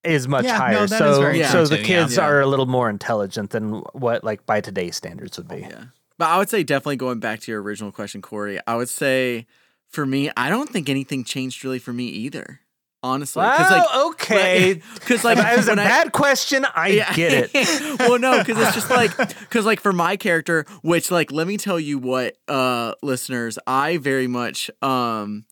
is 0.07 0.27
much 0.27 0.45
Yeah, 0.45 0.53
no, 0.53 0.57
higher. 0.57 0.73
that 0.73 0.83
is 0.83 0.97
so 0.97 1.19
very 1.21 1.43
so 1.43 1.65
the 1.65 1.77
kids 1.77 2.17
Yeah. 2.17 2.25
are 2.25 2.41
a 2.41 2.45
little 2.47 2.65
more 2.65 2.89
intelligent 2.89 3.51
than 3.51 3.81
what 3.93 4.23
like 4.23 4.45
by 4.45 4.61
today's 4.61 4.95
standards 4.95 5.37
would 5.37 5.47
be. 5.47 5.59
Yeah. 5.61 5.85
But 6.17 6.29
I 6.29 6.37
would 6.39 6.49
say 6.49 6.63
definitely 6.63 6.95
going 6.95 7.19
back 7.19 7.41
to 7.41 7.51
your 7.51 7.61
original 7.61 7.91
question, 7.91 8.21
Cory, 8.21 8.59
I 8.65 8.75
would 8.75 8.89
say 8.89 9.45
for 9.91 10.05
me, 10.05 10.31
I 10.35 10.49
don't 10.49 10.69
think 10.69 10.89
anything 10.89 11.23
changed 11.23 11.63
really 11.63 11.79
for 11.79 11.93
me 11.93 12.05
either. 12.05 12.61
Honestly. 13.03 13.41
Well, 13.41 14.09
okay. 14.09 14.81
Because 14.95 15.23
like, 15.23 15.37
That 15.37 15.55
was 15.55 15.67
a 15.67 15.71
when 15.71 15.79
I- 15.79 15.83
bad 15.83 16.11
question. 16.13 16.65
I 16.73 16.87
Yeah. 16.87 17.13
get 17.13 17.51
it. 17.53 17.99
well, 17.99 18.17
no, 18.17 18.39
because 18.39 18.57
it's 18.57 18.73
just 18.73 18.89
like 18.89 19.15
because 19.39 19.65
like 19.65 19.79
for 19.79 19.93
my 19.93 20.17
character, 20.17 20.65
which 20.81 21.11
like 21.11 21.31
let 21.31 21.45
me 21.47 21.57
tell 21.57 21.79
you 21.79 21.99
what, 21.99 22.35
uh, 22.47 22.95
listeners, 23.03 23.59
I 23.67 23.97
very 23.97 24.27
much 24.27 24.71
um 24.81 25.45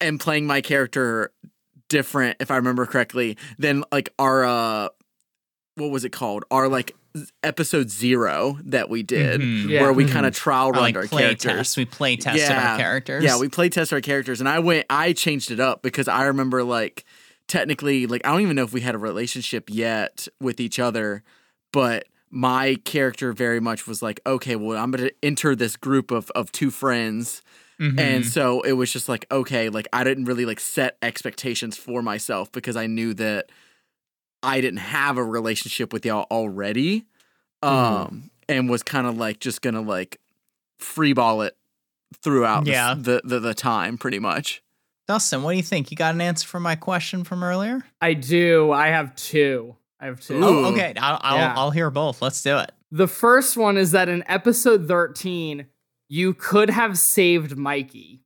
am 0.00 0.18
playing 0.18 0.46
my 0.46 0.60
character 0.60 1.32
different, 1.88 2.36
if 2.40 2.50
I 2.50 2.56
remember 2.56 2.86
correctly, 2.86 3.36
than 3.58 3.84
like 3.92 4.10
our 4.18 4.44
uh, 4.44 4.88
what 5.76 5.90
was 5.90 6.04
it 6.04 6.10
called? 6.12 6.44
Our 6.50 6.68
like 6.68 6.94
episode 7.42 7.90
zero 7.90 8.58
that 8.64 8.90
we 8.90 9.02
did, 9.02 9.40
Mhm. 9.40 9.68
Yeah. 9.70 9.82
where 9.82 9.92
we 9.92 10.04
Mhm. 10.04 10.10
kind 10.12 10.26
of 10.26 10.34
trial 10.34 10.68
Or 10.68 10.72
run 10.72 10.82
like 10.82 10.96
our 10.96 11.06
play 11.06 11.22
characters. 11.22 11.52
test. 11.52 11.76
We 11.78 11.84
play 11.86 12.16
tested 12.16 12.42
Yeah. 12.50 12.72
our 12.72 12.78
characters. 12.78 13.24
Yeah, 13.24 13.38
we 13.38 13.48
play 13.48 13.68
test 13.70 13.92
our 13.92 14.00
characters, 14.02 14.40
and 14.40 14.48
I 14.48 14.58
went, 14.58 14.86
I 14.90 15.12
changed 15.14 15.50
it 15.50 15.60
up 15.60 15.82
because 15.82 16.08
I 16.08 16.24
remember 16.24 16.62
like 16.62 17.04
technically, 17.48 18.06
like 18.06 18.20
I 18.26 18.32
don't 18.32 18.40
even 18.42 18.56
know 18.56 18.64
if 18.64 18.72
we 18.72 18.80
had 18.82 18.94
a 18.94 18.98
relationship 18.98 19.70
yet 19.70 20.28
with 20.40 20.60
each 20.60 20.78
other, 20.78 21.22
but 21.72 22.06
my 22.30 22.74
character 22.84 23.32
very 23.32 23.60
much 23.60 23.86
was 23.86 24.02
like, 24.02 24.20
okay, 24.26 24.56
well, 24.56 24.76
I'm 24.76 24.90
gonna 24.90 25.10
enter 25.22 25.54
this 25.56 25.76
group 25.76 26.10
of 26.10 26.30
of 26.34 26.50
two 26.52 26.70
friends, 26.70 27.40
Mhm. 27.80 28.00
and 28.00 28.24
so 28.26 28.62
it 28.62 28.72
was 28.72 28.90
just 28.92 29.08
like, 29.08 29.26
okay, 29.30 29.68
like 29.68 29.86
I 29.92 30.02
didn't 30.04 30.24
really 30.24 30.46
like 30.46 30.60
set 30.60 30.96
expectations 31.02 31.76
for 31.76 32.00
myself 32.02 32.50
because 32.52 32.74
I 32.76 32.86
knew 32.86 33.12
that 33.14 33.50
I 34.42 34.60
didn't 34.60 34.78
have 34.80 35.18
a 35.18 35.24
relationship 35.24 35.92
with 35.92 36.06
y'all 36.06 36.26
already, 36.30 37.04
um, 37.62 38.30
and 38.48 38.68
was 38.70 38.82
kind 38.82 39.06
of 39.06 39.16
like 39.18 39.40
just 39.40 39.60
gonna 39.62 39.80
like 39.82 40.20
freeball 40.80 41.46
it 41.46 41.56
throughout 42.22 42.64
the- 42.64 42.70
Yeah. 42.70 42.94
the, 42.96 43.20
the 43.24 43.40
the 43.40 43.54
time 43.54 43.98
pretty 43.98 44.18
much. 44.18 44.62
Dustin, 45.08 45.42
what 45.42 45.52
do 45.52 45.56
you 45.56 45.62
think? 45.62 45.90
You 45.90 45.96
got 45.96 46.14
an 46.14 46.20
answer 46.20 46.46
for 46.48 46.58
my 46.60 46.74
question 46.76 47.24
from 47.24 47.42
earlier? 47.44 47.84
i 48.00 48.12
do 48.12 48.72
i 48.72 48.88
have 48.88 49.14
two 49.16 49.76
I 49.98 50.06
have 50.06 50.20
two. 50.20 50.36
Ooh. 50.36 50.44
Oh, 50.44 50.64
okay. 50.72 50.92
I'll 50.98 51.18
I'll, 51.22 51.36
Yeah. 51.38 51.54
I'll 51.56 51.70
hear 51.70 51.90
both. 51.90 52.20
Let's 52.20 52.42
do 52.42 52.58
it. 52.58 52.70
The 52.92 53.08
first 53.08 53.56
one 53.56 53.78
is 53.78 53.92
that 53.92 54.10
in 54.10 54.22
episode 54.26 54.86
13, 54.86 55.66
you 56.08 56.34
could 56.34 56.70
have 56.70 56.98
saved 56.98 57.56
Mikey, 57.56 58.20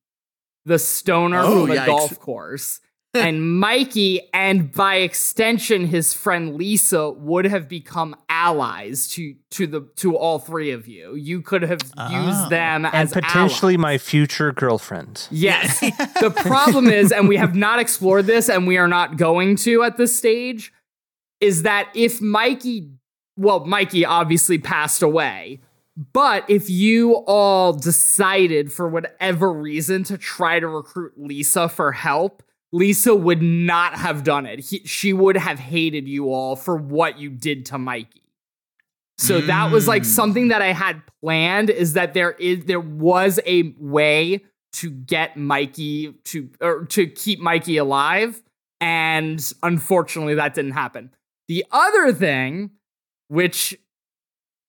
the 0.65 0.79
stoner 0.79 1.41
Oh, 1.41 1.61
from 1.67 1.71
the 1.71 1.77
yikes. 1.81 1.87
golf 1.87 2.19
course. 2.21 2.81
and 3.13 3.59
Mikey, 3.59 4.21
and 4.33 4.71
by 4.71 4.97
extension, 4.97 5.87
his 5.87 6.15
friend 6.15 6.55
Lisa 6.55 7.11
would 7.11 7.45
have 7.45 7.69
become 7.69 8.15
allies 8.29 9.09
to 9.09 9.35
to 9.51 9.67
the 9.67 9.81
to 9.97 10.17
all 10.17 10.39
three 10.39 10.71
of 10.71 10.87
you. 10.87 11.17
You 11.17 11.43
could 11.43 11.63
have 11.63 11.81
Oh. 11.99 12.09
used 12.09 12.39
ah. 12.45 12.49
them 12.49 12.85
and 12.87 12.95
as 12.95 13.13
potentially 13.13 13.75
allies. 13.75 13.83
my 13.83 13.99
future 13.99 14.53
girlfriend. 14.53 15.27
Yes. 15.31 15.81
the 16.21 16.31
problem 16.47 16.87
is, 16.87 17.11
and 17.11 17.29
we 17.29 17.37
have 17.37 17.57
not 17.57 17.81
explored 17.81 18.27
this, 18.27 18.49
and 18.49 18.67
we 18.67 18.77
are 18.79 18.87
not 18.89 19.17
going 19.17 19.57
to 19.57 19.83
at 19.83 19.97
this 19.97 20.17
stage, 20.17 20.73
is 21.41 21.63
that 21.63 21.89
if 21.95 22.21
Mikey, 22.21 22.91
well, 23.37 23.65
Mikey 23.67 24.05
obviously 24.05 24.59
passed 24.59 25.03
away, 25.03 25.59
but 26.13 26.49
if 26.49 26.71
you 26.71 27.17
all 27.27 27.73
decided 27.75 28.73
for 28.73 28.89
whatever 28.89 29.53
reason 29.53 30.03
to 30.05 30.17
try 30.17 30.59
to 30.59 30.67
recruit 30.67 31.13
Lisa 31.17 31.69
for 31.69 31.93
help, 31.93 32.43
Lisa 32.73 33.15
would 33.15 33.43
not 33.43 33.95
have 33.95 34.25
done 34.25 34.47
it. 34.47 34.61
He, 34.61 34.79
she 34.87 35.13
would 35.13 35.37
have 35.37 35.59
hated 35.59 36.09
you 36.09 36.33
all 36.33 36.57
for 36.57 36.77
what 36.77 37.19
you 37.19 37.29
did 37.29 37.67
to 37.67 37.79
Mikey. 37.79 38.23
So 39.19 39.43
that 39.43 39.71
was 39.71 39.87
like 39.87 40.05
Mm. 40.05 40.07
something 40.07 40.49
that 40.49 40.63
I 40.63 40.73
had 40.73 41.03
planned 41.21 41.69
is 41.69 41.93
that 41.93 42.15
there 42.15 42.31
is 42.33 42.65
there 42.65 42.81
was 42.81 43.39
a 43.45 43.75
way 43.79 44.41
to 44.75 44.91
get 44.91 45.37
Mikey 45.37 46.15
to 46.25 46.49
or 46.63 46.87
to 46.87 47.07
keep 47.07 47.39
Mikey 47.41 47.77
alive 47.77 48.43
and 48.81 49.53
unfortunately 49.63 50.37
that 50.37 50.55
didn't 50.55 50.71
happen. 50.71 51.11
The 51.49 51.67
other 51.71 52.15
thing 52.15 52.71
which 53.29 53.77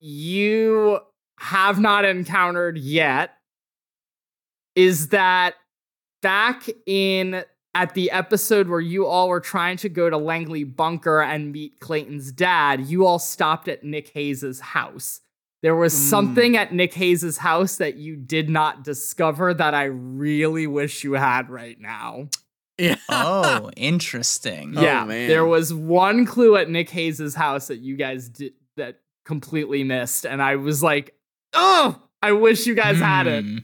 you 0.01 0.99
have 1.42 1.80
not 1.80 2.06
encountered 2.06 2.78
yet 2.78 3.32
is 4.76 5.10
that 5.10 5.56
back 6.22 6.68
in 6.86 7.44
at 7.74 7.94
the 7.94 8.12
episode 8.12 8.68
where 8.70 8.80
you 8.80 9.06
all 9.08 9.28
were 9.30 9.39
trying 9.39 9.78
to 9.78 9.89
go 9.89 10.10
to 10.10 10.18
Langley 10.18 10.64
Bunker 10.64 11.22
and 11.22 11.52
meet 11.52 11.80
Clayton's 11.80 12.32
dad, 12.32 12.82
you 12.86 13.06
all 13.06 13.18
stopped 13.20 13.68
at 13.68 13.84
Nick 13.84 14.10
Hayes's 14.14 14.60
house. 14.60 15.22
There 15.64 15.76
was 15.76 15.94
Mm. 15.94 16.10
something 16.10 16.58
at 16.58 16.74
Nick 16.74 16.94
Hayes's 16.94 17.38
house 17.38 17.78
that 17.78 17.96
you 17.96 18.16
did 18.16 18.50
not 18.50 18.84
discover 18.84 19.54
that 19.54 19.74
I 19.74 19.86
really 19.86 20.68
wish 20.68 21.04
you 21.04 21.14
had 21.14 21.50
right 21.50 21.80
now. 21.80 22.28
Yeah. 22.78 22.96
Oh, 23.10 23.70
interesting. 23.78 24.74
Oh, 24.78 24.82
yeah, 24.82 25.04
man. 25.06 25.28
there 25.28 25.46
was 25.46 25.74
one 25.74 26.26
clue 26.26 26.56
at 26.56 26.70
Nick 26.70 26.89
Hayes's 26.92 27.36
house 27.36 27.68
that 27.68 27.80
you 27.80 27.96
guys 27.96 28.28
did 28.30 28.54
that 28.78 29.00
completely 29.26 29.84
missed, 29.84 30.26
and 30.26 30.42
I 30.42 30.56
was 30.56 30.82
like, 30.84 31.14
"Oh, 31.54 32.02
I 32.22 32.32
wish 32.34 32.66
you 32.68 32.76
guys 32.76 32.97
had 32.97 33.28
it." 33.28 33.43
Hmm. 33.45 33.58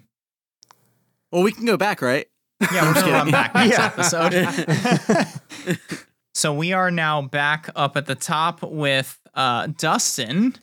Well, 1.31 1.43
we 1.43 1.51
can 1.51 1.65
go 1.65 1.77
back, 1.77 2.01
right? 2.01 2.27
Yeah, 2.73 2.87
we're 2.87 3.01
gonna 3.01 3.31
back 3.31 3.53
next 3.53 3.77
Yeah. 3.77 3.85
episode. 3.85 5.77
so 6.33 6.53
we 6.53 6.73
are 6.73 6.89
now 6.91 7.21
back 7.21 7.69
up 7.75 7.97
at 7.97 8.05
the 8.05 8.15
top 8.15 8.63
with 8.63 9.19
uh, 9.33 9.67
Dustin. 9.77 10.55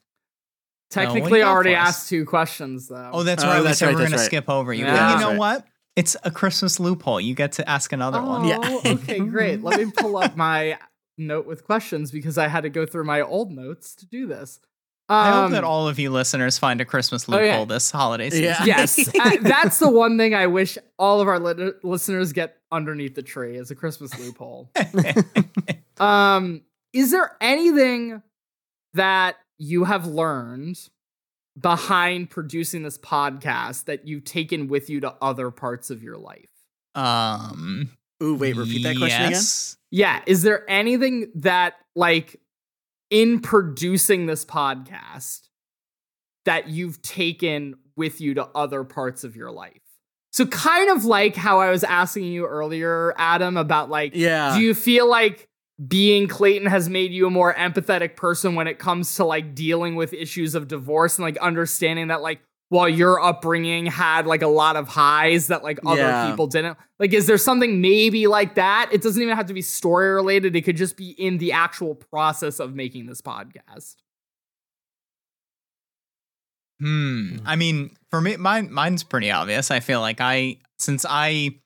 Technically, 0.91 1.43
I 1.43 1.49
already 1.49 1.75
asked 1.75 2.09
two 2.09 2.25
questions 2.25 2.89
though. 2.89 3.11
Oh, 3.13 3.23
that's 3.23 3.43
Oh, 3.45 3.49
right. 3.49 3.59
we 3.61 3.67
that's 3.67 3.79
said 3.79 3.87
right, 3.87 3.95
we 3.97 4.03
are 4.03 4.09
that's 4.09 4.13
gonna 4.13 4.25
skip 4.25 4.49
over 4.49 4.73
you. 4.73 4.85
Yeah. 4.85 4.95
Well, 4.95 5.13
you 5.15 5.21
know 5.21 5.31
right. 5.31 5.39
what? 5.39 5.67
It's 5.97 6.17
a 6.25 6.31
Christmas 6.31 6.81
loophole. 6.81 7.21
You 7.21 7.35
get 7.35 7.53
to 7.53 7.69
ask 7.69 7.93
another 7.93 8.19
Oh, 8.19 8.27
one. 8.27 8.45
Yeah. 8.49 8.81
okay, 8.87 9.21
great. 9.21 9.63
Let 9.63 9.79
me 9.81 9.91
pull 9.97 10.17
up 10.17 10.37
my 10.37 10.79
note 11.19 11.47
with 11.47 11.65
questions 11.65 12.11
because 12.11 12.39
I 12.39 12.49
had 12.49 12.63
to 12.63 12.71
go 12.71 12.87
through 12.87 13.05
my 13.05 13.21
old 13.21 13.53
notes 13.53 13.95
to 13.97 14.07
do 14.07 14.27
this. 14.27 14.59
I 15.09 15.31
hope 15.33 15.45
Um, 15.47 15.53
that 15.53 15.65
all 15.65 15.87
of 15.87 15.99
you 15.99 16.11
listeners 16.11 16.59
find 16.59 16.81
a 16.81 16.85
Christmas 16.85 17.29
Oh, 17.29 17.33
loophole 17.33 17.47
yeah. 17.47 17.65
this 17.67 17.91
holiday 17.91 18.31
season. 18.31 18.45
Yeah. 18.45 18.65
yes, 18.65 19.09
uh, 19.21 19.31
that's 19.43 19.79
the 19.79 19.91
one 19.91 20.17
thing 20.17 20.35
I 20.35 20.47
wish 20.47 20.79
all 20.99 21.21
of 21.21 21.29
our 21.29 21.39
lit- 21.39 21.85
listeners 21.85 22.33
get 22.33 22.57
underneath 22.73 23.15
the 23.15 23.23
tree 23.23 23.57
is 23.57 23.71
a 23.71 23.75
Christmas 23.75 24.19
loophole. 24.19 24.71
Um, 25.99 26.63
is 26.93 27.13
there 27.13 27.37
anything 27.41 28.21
that 28.95 29.37
you 29.59 29.85
have 29.85 30.07
learned 30.07 30.77
behind 31.61 32.31
producing 32.31 32.83
this 32.83 32.99
podcast 32.99 33.85
that 33.85 34.07
you've 34.07 34.25
taken 34.25 34.67
with 34.67 34.91
you 34.91 35.01
to 35.01 35.15
other 35.23 35.51
parts 35.51 35.91
of 35.91 36.03
your 36.03 36.17
life? 36.17 36.49
um. 36.97 37.91
Ooh, 38.23 38.37
wait, 38.37 38.57
repeat 38.57 38.83
that 38.85 38.97
question 38.97 39.21
again. 39.23 39.33
yes. 39.33 39.77
Yeah, 39.91 40.23
is 40.27 40.43
there 40.43 40.69
anything 40.71 41.31
that 41.37 41.75
like 41.95 42.41
in 43.11 43.41
producing 43.41 44.27
this 44.27 44.45
podcast 44.45 45.49
that 46.45 46.69
you've 46.69 47.01
taken 47.03 47.75
with 47.97 48.21
you 48.21 48.35
to 48.35 48.49
other 48.55 48.85
parts 48.85 49.25
of 49.25 49.37
your 49.37 49.51
life? 49.51 49.81
So 50.33 50.47
kind 50.47 50.91
of 50.91 51.05
like 51.05 51.37
how 51.37 51.61
I 51.61 51.71
was 51.71 51.85
asking 51.85 52.25
you 52.25 52.45
earlier, 52.47 53.15
Adam, 53.17 53.57
about 53.57 53.89
like 53.89 54.13
Yeah. 54.15 54.57
do 54.57 54.63
you 54.63 54.75
feel 54.75 55.09
like 55.09 55.49
being 55.89 56.29
Clayton 56.29 56.67
has 56.69 56.89
made 56.89 57.13
you 57.13 57.27
a 57.27 57.31
more 57.31 57.53
empathetic 57.55 58.17
person 58.17 58.55
when 58.55 58.67
it 58.69 58.79
comes 58.79 59.17
to 59.17 59.25
like 59.25 59.55
dealing 59.55 59.95
with 59.97 60.13
issues 60.13 60.55
of 60.55 60.69
divorce 60.69 61.19
and 61.19 61.25
like 61.25 61.37
understanding 61.39 62.09
that 62.09 62.23
like 62.23 62.41
while 62.75 62.89
your 62.89 63.21
upbringing 63.23 63.87
had 63.87 64.27
like 64.27 64.43
a 64.43 64.49
lot 64.49 64.75
of 64.77 64.89
highs 64.89 65.47
that 65.47 65.63
like 65.63 65.79
other 65.87 66.01
Yeah. 66.01 66.29
people 66.31 66.47
didn't 66.49 66.77
like 66.99 67.13
is 67.13 67.27
there 67.27 67.39
something 67.39 67.81
maybe 67.81 68.27
like 68.27 68.57
that 68.57 68.89
it 68.93 69.01
doesn't 69.01 69.23
even 69.23 69.37
have 69.37 69.47
to 69.47 69.55
be 69.55 69.63
story 69.63 70.09
related 70.13 70.57
it 70.57 70.63
could 70.63 70.77
just 70.77 70.97
be 70.97 71.11
in 71.11 71.39
the 71.39 71.53
actual 71.53 71.95
process 71.95 72.59
of 72.59 72.75
making 72.75 73.07
this 73.07 73.21
podcast 73.21 73.95
Hmm. 76.81 77.37
I 77.47 77.55
mean, 77.55 77.97
for 78.11 78.21
me, 78.21 78.37
mine 78.37 78.73
mine's 78.73 79.05
pretty 79.05 79.31
obvious. 79.31 79.71
I 79.71 79.79
feel 79.79 80.01
like 80.01 80.21
I 80.21 80.59
since 80.79 81.07
I 81.09 81.61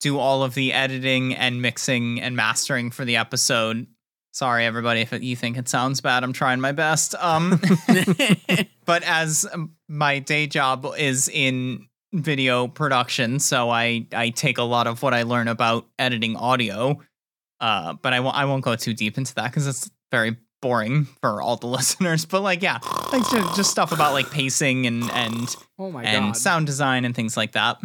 do 0.00 0.18
all 0.18 0.42
of 0.42 0.54
the 0.54 0.72
editing 0.72 1.34
and 1.34 1.60
mixing 1.60 2.20
and 2.22 2.34
mastering 2.36 2.90
for 2.90 3.04
the 3.04 3.16
episode. 3.16 3.86
Sorry, 4.36 4.66
everybody, 4.66 5.00
if 5.00 5.14
you 5.14 5.34
think 5.34 5.56
it 5.56 5.66
sounds 5.66 6.02
bad. 6.02 6.22
I'm 6.22 6.34
trying 6.34 6.60
my 6.60 6.72
best. 6.72 7.14
Um, 7.14 7.58
but 8.84 9.02
as 9.02 9.46
my 9.88 10.18
day 10.18 10.46
job 10.46 10.86
is 10.98 11.30
in 11.30 11.88
video 12.12 12.68
production, 12.68 13.38
so 13.38 13.70
I 13.70 14.06
I 14.12 14.28
take 14.28 14.58
a 14.58 14.62
lot 14.62 14.88
of 14.88 15.02
what 15.02 15.14
I 15.14 15.22
learn 15.22 15.48
about 15.48 15.86
editing 15.98 16.36
audio. 16.36 17.00
Uh, 17.60 17.94
but 17.94 18.12
I 18.12 18.20
won't 18.20 18.36
I 18.36 18.44
won't 18.44 18.62
go 18.62 18.76
too 18.76 18.92
deep 18.92 19.16
into 19.16 19.34
that 19.36 19.52
because 19.52 19.66
it's 19.66 19.90
very 20.10 20.36
boring 20.60 21.06
for 21.22 21.40
all 21.40 21.56
the 21.56 21.66
listeners. 21.78 22.26
But 22.26 22.42
like, 22.42 22.60
yeah, 22.60 22.80
like 23.10 23.26
ju- 23.30 23.48
just 23.56 23.70
stuff 23.70 23.90
about 23.90 24.12
like 24.12 24.30
pacing 24.30 24.86
and 24.86 25.10
and 25.12 25.56
oh 25.78 25.90
my 25.90 26.04
and 26.04 26.26
god 26.26 26.36
sound 26.36 26.66
design 26.66 27.06
and 27.06 27.14
things 27.14 27.38
like 27.38 27.52
that. 27.52 27.78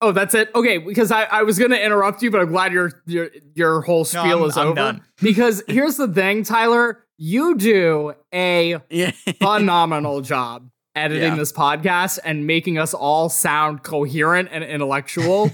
Oh 0.00 0.12
that's 0.12 0.34
it? 0.34 0.50
Okay 0.54 0.78
because 0.78 1.10
i, 1.10 1.22
I 1.24 1.42
was 1.42 1.58
gonna 1.58 1.76
interrupt 1.76 2.22
you 2.22 2.30
but 2.30 2.40
i'm 2.40 2.48
glad 2.50 2.72
your 2.72 2.90
your, 3.06 3.30
your 3.54 3.80
whole 3.82 4.04
spiel 4.04 4.22
I'm- 4.40 4.42
is 4.44 4.56
I'm 4.56 4.66
over. 4.68 4.74
done. 4.74 5.02
because 5.22 5.62
here's 5.68 5.96
the 5.96 6.08
thing 6.08 6.42
tyler 6.44 7.02
you 7.18 7.56
do 7.56 8.14
a 8.34 8.76
phenomenal 9.40 10.20
job 10.20 10.68
editing 10.94 11.32
Yeah. 11.32 11.36
this 11.36 11.52
podcast 11.52 12.18
and 12.24 12.46
making 12.46 12.78
us 12.78 12.94
all 12.94 13.28
sound 13.28 13.82
coherent 13.82 14.48
and 14.52 14.64
intellectual 14.64 15.50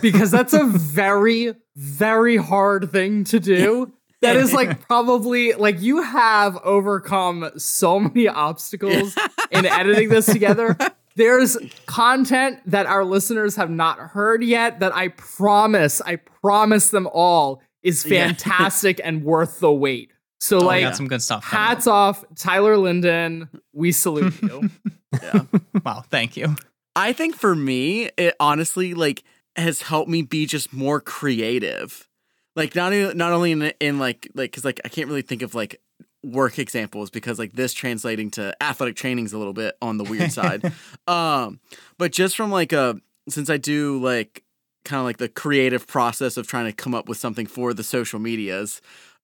because 0.00 0.30
that's 0.30 0.52
a 0.54 0.64
very 0.64 1.54
very 1.76 2.36
hard 2.36 2.92
thing 2.92 3.24
to 3.24 3.40
do. 3.40 3.92
That 4.22 4.36
is 4.36 4.52
like 4.52 4.80
probably 4.86 5.52
like 5.52 5.80
you 5.82 6.00
have 6.02 6.56
overcome 6.64 7.50
so 7.56 7.98
many 7.98 8.28
obstacles 8.28 9.16
in 9.50 9.66
editing 9.66 10.08
this 10.08 10.26
together 10.26 10.76
there's 11.16 11.56
content 11.86 12.58
that 12.66 12.86
our 12.86 13.04
listeners 13.04 13.56
have 13.56 13.70
not 13.70 13.98
heard 13.98 14.42
yet 14.42 14.80
that 14.80 14.94
i 14.94 15.08
promise 15.08 16.00
i 16.06 16.16
promise 16.16 16.90
them 16.90 17.06
all 17.12 17.62
is 17.82 18.04
Yeah. 18.04 18.26
fantastic 18.28 19.00
and 19.04 19.24
worth 19.24 19.60
the 19.60 19.72
wait 19.72 20.10
so 20.40 20.56
Oh, 20.58 20.60
we 20.60 20.66
like 20.66 20.82
got 20.82 20.96
some 20.96 21.08
good 21.08 21.22
stuff. 21.22 21.42
Hats 21.42 21.86
off, 21.86 22.22
Tyler 22.36 22.76
Linden. 22.76 23.48
We 23.72 23.92
salute 23.92 24.34
you. 24.42 24.68
yeah. 25.22 25.44
Wow, 25.82 26.04
thank 26.10 26.36
you. 26.36 26.54
I 26.94 27.14
think 27.14 27.34
for 27.34 27.54
me, 27.54 28.10
it 28.18 28.34
honestly 28.38 28.92
like 28.92 29.22
has 29.56 29.80
helped 29.80 30.10
me 30.10 30.20
be 30.20 30.44
just 30.44 30.70
more 30.70 31.00
creative. 31.00 32.10
Like 32.56 32.74
not 32.74 32.92
not 33.16 33.32
only 33.32 33.52
in 33.52 33.62
in 33.80 33.98
like 33.98 34.28
like 34.34 34.50
because 34.50 34.66
like 34.66 34.82
I 34.84 34.88
can't 34.88 35.08
really 35.08 35.22
think 35.22 35.40
of 35.40 35.54
like 35.54 35.80
work 36.24 36.58
examples 36.58 37.10
because 37.10 37.38
like 37.38 37.52
this 37.52 37.74
translating 37.74 38.30
to 38.32 38.54
athletic 38.62 38.96
training's 38.96 39.32
a 39.32 39.38
little 39.38 39.52
bit 39.52 39.76
on 39.82 39.98
the 39.98 40.04
weird 40.04 40.32
side. 40.40 40.72
um, 41.06 41.60
but 41.98 42.12
just 42.12 42.36
from 42.36 42.50
like 42.50 42.72
a 42.72 42.96
since 43.28 43.48
I 43.50 43.56
do 43.56 44.00
like 44.00 44.42
kind 44.84 44.98
of 45.00 45.04
like 45.06 45.16
the 45.18 45.28
creative 45.28 45.86
process 45.86 46.36
of 46.36 46.46
trying 46.46 46.66
to 46.66 46.72
come 46.72 46.94
up 46.94 47.08
with 47.08 47.18
something 47.18 47.46
for 47.46 47.72
the 47.74 47.82
social 47.84 48.18
medias. 48.18 48.80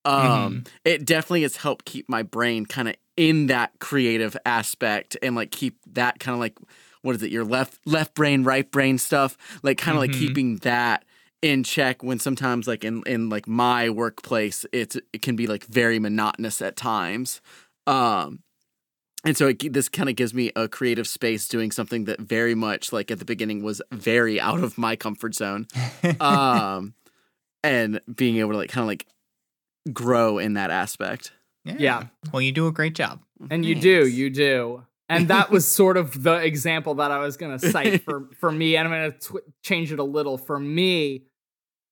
Um, 0.06 0.64
it 0.84 1.04
definitely 1.04 1.42
has 1.42 1.56
helped 1.56 1.84
keep 1.84 2.08
my 2.08 2.22
brain 2.22 2.64
kind 2.64 2.88
of 2.88 2.96
in 3.18 3.48
that 3.48 3.72
creative 3.80 4.34
aspect 4.46 5.16
and 5.22 5.36
like 5.36 5.50
keep 5.50 5.76
that 5.92 6.18
kind 6.20 6.32
of 6.34 6.40
like 6.40 6.56
what 7.02 7.14
is 7.16 7.22
it 7.22 7.30
your 7.30 7.44
left 7.44 7.78
left 7.84 8.14
brain 8.14 8.42
right 8.42 8.70
brain 8.70 8.96
stuff 8.96 9.36
like 9.62 9.76
kind 9.76 9.98
of 9.98 10.02
Mhm. 10.04 10.06
like 10.08 10.18
keeping 10.18 10.56
that 10.58 11.04
in 11.42 11.62
check 11.62 12.02
when 12.02 12.18
sometimes 12.18 12.66
like 12.66 12.84
in 12.84 13.02
in 13.06 13.28
like 13.28 13.48
my 13.48 13.88
workplace 13.88 14.66
it's 14.72 14.96
it 15.12 15.22
can 15.22 15.36
be 15.36 15.46
like 15.46 15.64
very 15.64 15.98
monotonous 15.98 16.60
at 16.60 16.76
times 16.76 17.40
um 17.86 18.40
and 19.24 19.36
so 19.36 19.48
it, 19.48 19.72
this 19.72 19.88
kind 19.88 20.08
of 20.08 20.16
gives 20.16 20.32
me 20.34 20.50
a 20.56 20.68
creative 20.68 21.06
space 21.06 21.48
doing 21.48 21.70
something 21.70 22.04
that 22.04 22.20
very 22.20 22.54
much 22.54 22.92
like 22.92 23.10
at 23.10 23.18
the 23.18 23.24
beginning 23.24 23.62
was 23.62 23.80
very 23.92 24.40
out 24.40 24.62
of 24.62 24.76
my 24.76 24.96
comfort 24.96 25.34
zone 25.34 25.66
um 26.20 26.94
and 27.62 28.00
being 28.14 28.36
able 28.36 28.52
to 28.52 28.58
like 28.58 28.70
kind 28.70 28.82
of 28.82 28.88
like 28.88 29.06
grow 29.92 30.38
in 30.38 30.54
that 30.54 30.70
aspect 30.70 31.32
Yeah. 31.78 32.04
Well, 32.32 32.40
you 32.40 32.52
do 32.52 32.66
a 32.66 32.72
great 32.72 32.94
job. 32.94 33.20
And 33.50 33.64
you 33.64 33.74
do, 33.74 34.06
you 34.06 34.30
do. 34.30 34.84
And 35.08 35.28
that 35.28 35.50
was 35.50 35.70
sort 35.80 35.96
of 35.96 36.22
the 36.22 36.36
example 36.36 36.94
that 36.94 37.10
I 37.10 37.18
was 37.18 37.36
going 37.36 37.58
to 37.58 37.70
cite 37.70 38.02
for 38.06 38.28
for 38.38 38.50
me. 38.50 38.76
And 38.76 38.88
I'm 38.88 38.94
going 38.94 39.12
to 39.12 39.18
tw- 39.18 39.62
change 39.62 39.92
it 39.92 39.98
a 39.98 40.04
little. 40.04 40.38
For 40.38 40.58
me, 40.58 41.24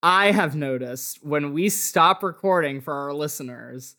I 0.03 0.31
have 0.33 0.55
noticed 0.55 1.25
when 1.25 1.53
we 1.53 1.69
stop 1.69 2.23
recording 2.23 2.81
for 2.81 2.95
our 2.95 3.13
listeners, 3.13 3.97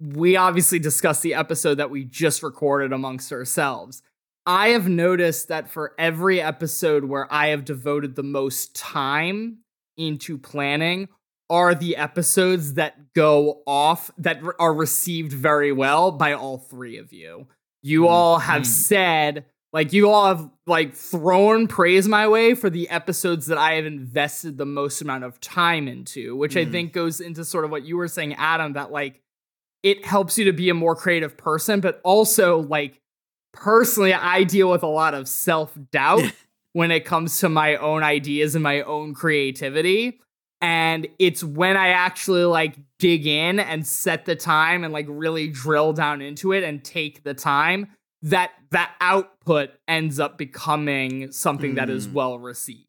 we 0.00 0.36
obviously 0.36 0.78
discuss 0.78 1.20
the 1.20 1.34
episode 1.34 1.76
that 1.76 1.90
we 1.90 2.04
just 2.04 2.42
recorded 2.42 2.92
amongst 2.92 3.32
ourselves. 3.32 4.02
I 4.44 4.68
have 4.70 4.88
noticed 4.88 5.48
that 5.48 5.70
for 5.70 5.92
every 5.98 6.40
episode 6.40 7.04
where 7.04 7.32
I 7.32 7.48
have 7.48 7.64
devoted 7.64 8.16
the 8.16 8.24
most 8.24 8.74
time 8.74 9.58
into 9.96 10.36
planning 10.36 11.08
are 11.48 11.74
the 11.74 11.96
episodes 11.96 12.74
that 12.74 13.12
go 13.14 13.62
off 13.66 14.10
that 14.18 14.40
are 14.58 14.74
received 14.74 15.32
very 15.32 15.70
well 15.70 16.10
by 16.10 16.32
all 16.32 16.58
three 16.58 16.96
of 16.96 17.12
you. 17.12 17.46
You 17.82 18.08
all 18.08 18.38
have 18.38 18.62
Mm. 18.62 18.66
said 18.66 19.44
like 19.72 19.92
you 19.92 20.10
all 20.10 20.26
have 20.26 20.50
like 20.66 20.94
thrown 20.94 21.66
praise 21.66 22.06
my 22.06 22.28
way 22.28 22.54
for 22.54 22.68
the 22.68 22.88
episodes 22.90 23.46
that 23.46 23.58
I 23.58 23.74
have 23.74 23.86
invested 23.86 24.58
the 24.58 24.66
most 24.66 25.00
amount 25.00 25.24
of 25.24 25.40
time 25.40 25.88
into, 25.88 26.36
which 26.36 26.56
I 26.56 26.64
Mhm. 26.66 26.70
think 26.72 26.92
goes 26.92 27.20
into 27.20 27.44
sort 27.44 27.64
of 27.64 27.70
what 27.70 27.84
you 27.84 27.96
were 27.96 28.08
saying 28.08 28.34
Adam 28.34 28.74
that 28.74 28.92
like 28.92 29.20
it 29.82 30.04
helps 30.04 30.38
you 30.38 30.44
to 30.44 30.52
be 30.52 30.68
a 30.68 30.74
more 30.74 30.94
creative 30.94 31.36
person, 31.36 31.80
but 31.80 32.00
also 32.04 32.58
like 32.60 33.00
personally 33.52 34.14
I 34.14 34.44
deal 34.44 34.70
with 34.70 34.82
a 34.82 34.86
lot 34.88 35.14
of 35.14 35.28
self-doubt 35.28 36.22
when 36.72 36.90
it 36.90 37.04
comes 37.04 37.38
to 37.40 37.48
my 37.48 37.76
own 37.76 38.02
ideas 38.02 38.54
and 38.54 38.62
my 38.62 38.82
own 38.82 39.14
creativity. 39.14 40.20
And 40.60 41.08
it's 41.18 41.42
when 41.42 41.76
I 41.76 41.88
actually 41.88 42.44
like 42.44 42.76
dig 42.98 43.26
in 43.26 43.58
and 43.58 43.84
set 43.86 44.24
the 44.26 44.36
time 44.36 44.84
and 44.84 44.92
like 44.92 45.06
really 45.08 45.48
drill 45.48 45.92
down 45.92 46.20
into 46.22 46.52
it 46.52 46.62
and 46.62 46.84
take 46.84 47.24
the 47.24 47.34
time 47.34 47.88
that 48.22 48.52
that 48.70 48.94
output 49.00 49.70
ends 49.88 50.18
up 50.20 50.38
becoming 50.38 51.30
something 51.32 51.74
that 51.74 51.90
is 51.90 52.06
Mm. 52.08 52.12
well 52.12 52.38
received. 52.38 52.86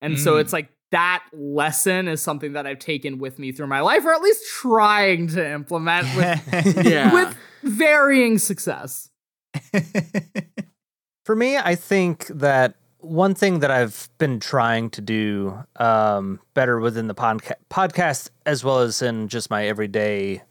And 0.00 0.18
so 0.18 0.34
Mm. 0.34 0.40
it's 0.40 0.52
like 0.52 0.70
that 0.90 1.22
lesson 1.32 2.08
is 2.08 2.20
something 2.20 2.54
that 2.54 2.66
I've 2.66 2.78
taken 2.80 3.18
with 3.18 3.38
me 3.38 3.52
through 3.52 3.68
my 3.68 3.80
life, 3.80 4.04
or 4.04 4.12
at 4.12 4.22
least 4.22 4.42
trying 4.48 5.28
to 5.28 5.48
implement 5.52 6.06
with, 6.16 6.84
yeah 6.86 7.12
with 7.12 7.36
varying 7.62 8.38
success. 8.38 9.10
For 11.24 11.36
me, 11.36 11.56
I 11.58 11.74
think 11.74 12.26
that 12.28 12.74
one 12.98 13.34
thing 13.34 13.60
that 13.60 13.70
I've 13.70 14.08
been 14.18 14.40
trying 14.40 14.90
to 14.90 15.00
do 15.00 15.62
um, 15.76 16.40
better 16.54 16.80
within 16.80 17.06
the 17.06 17.14
podca- 17.14 17.52
podcast, 17.70 18.30
as 18.46 18.64
well 18.64 18.80
as 18.80 19.00
in 19.00 19.28
just 19.28 19.48
my 19.50 19.66
everyday 19.66 20.42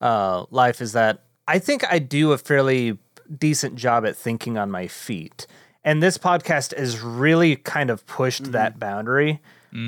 uh, 0.00 0.46
life, 0.50 0.80
is 0.80 0.92
that 0.92 1.22
I 1.46 1.58
think 1.58 1.84
I 1.90 1.98
do 1.98 2.32
a 2.32 2.38
fairly 2.38 2.98
decent 3.26 3.76
job 3.76 4.04
at 4.06 4.16
thinking 4.16 4.58
on 4.58 4.70
my 4.70 4.86
feet. 4.88 5.46
And 5.84 6.02
this 6.02 6.18
podcast 6.18 6.76
has 6.76 7.00
really 7.00 7.56
kind 7.56 7.90
of 7.90 8.04
pushed 8.06 8.52
that 8.52 8.78
boundary 8.78 9.40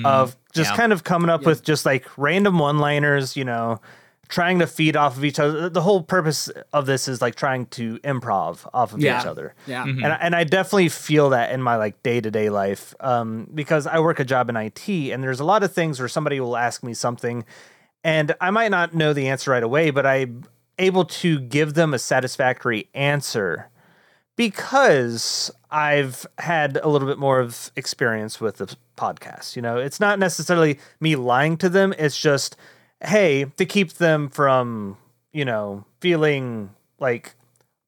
of 0.04 0.36
just 0.52 0.70
yeah. 0.72 0.76
kind 0.76 0.92
of 0.92 1.02
coming 1.02 1.30
up 1.30 1.42
Yeah. 1.42 1.48
with 1.48 1.62
just 1.64 1.86
like 1.86 2.06
random 2.18 2.58
one 2.58 2.78
liners, 2.78 3.36
you 3.36 3.44
know, 3.44 3.80
trying 4.28 4.58
to 4.58 4.66
feed 4.66 4.94
off 4.96 5.16
of 5.16 5.24
each 5.24 5.38
other. 5.38 5.70
The 5.70 5.80
whole 5.80 6.02
purpose 6.02 6.50
of 6.74 6.84
this 6.84 7.08
is 7.08 7.22
like 7.22 7.34
trying 7.34 7.64
to 7.68 7.98
improv 8.00 8.68
off 8.74 8.92
of 8.92 9.00
Yeah. 9.00 9.18
each 9.18 9.26
other 9.26 9.54
Yeah. 9.66 9.84
Mhm. 9.86 10.04
and, 10.04 10.12
I- 10.12 10.16
and 10.20 10.36
I 10.36 10.44
definitely 10.44 10.90
feel 10.90 11.30
that 11.30 11.50
in 11.52 11.62
my 11.62 11.76
like 11.76 12.02
day 12.02 12.20
to 12.20 12.30
day 12.30 12.50
life 12.50 12.94
um, 13.00 13.48
because 13.54 13.86
I 13.86 13.98
work 14.00 14.20
a 14.20 14.24
job 14.26 14.50
in 14.50 14.56
IT 14.58 15.10
and 15.10 15.22
there's 15.22 15.40
a 15.40 15.44
lot 15.44 15.62
of 15.62 15.72
things 15.72 15.98
where 15.98 16.08
somebody 16.08 16.38
will 16.38 16.56
ask 16.58 16.82
me 16.84 16.92
something 16.92 17.44
and 18.04 18.34
I 18.40 18.50
might 18.50 18.70
not 18.70 18.94
know 18.94 19.14
the 19.14 19.28
answer 19.28 19.50
right 19.50 19.62
away, 19.62 19.90
but 19.90 20.04
I'm 20.04 20.44
able 20.78 21.04
to 21.04 21.40
give 21.40 21.74
them 21.74 21.92
a 21.94 21.98
satisfactory 21.98 22.88
answer 22.94 23.68
because 24.36 25.50
I've 25.70 26.24
had 26.38 26.76
a 26.82 26.88
little 26.88 27.08
bit 27.08 27.18
more 27.18 27.40
of 27.40 27.72
experience 27.76 28.40
with 28.40 28.58
the 28.58 28.74
podcast. 28.96 29.56
You 29.56 29.62
know, 29.62 29.78
it's 29.78 29.98
not 30.00 30.18
necessarily 30.18 30.78
me 31.00 31.16
lying 31.16 31.56
to 31.58 31.68
them, 31.68 31.92
it's 31.98 32.18
just, 32.18 32.56
hey, 33.04 33.46
to 33.56 33.66
keep 33.66 33.94
them 33.94 34.28
from, 34.28 34.96
you 35.32 35.44
know, 35.44 35.84
feeling 36.00 36.70
like 37.00 37.34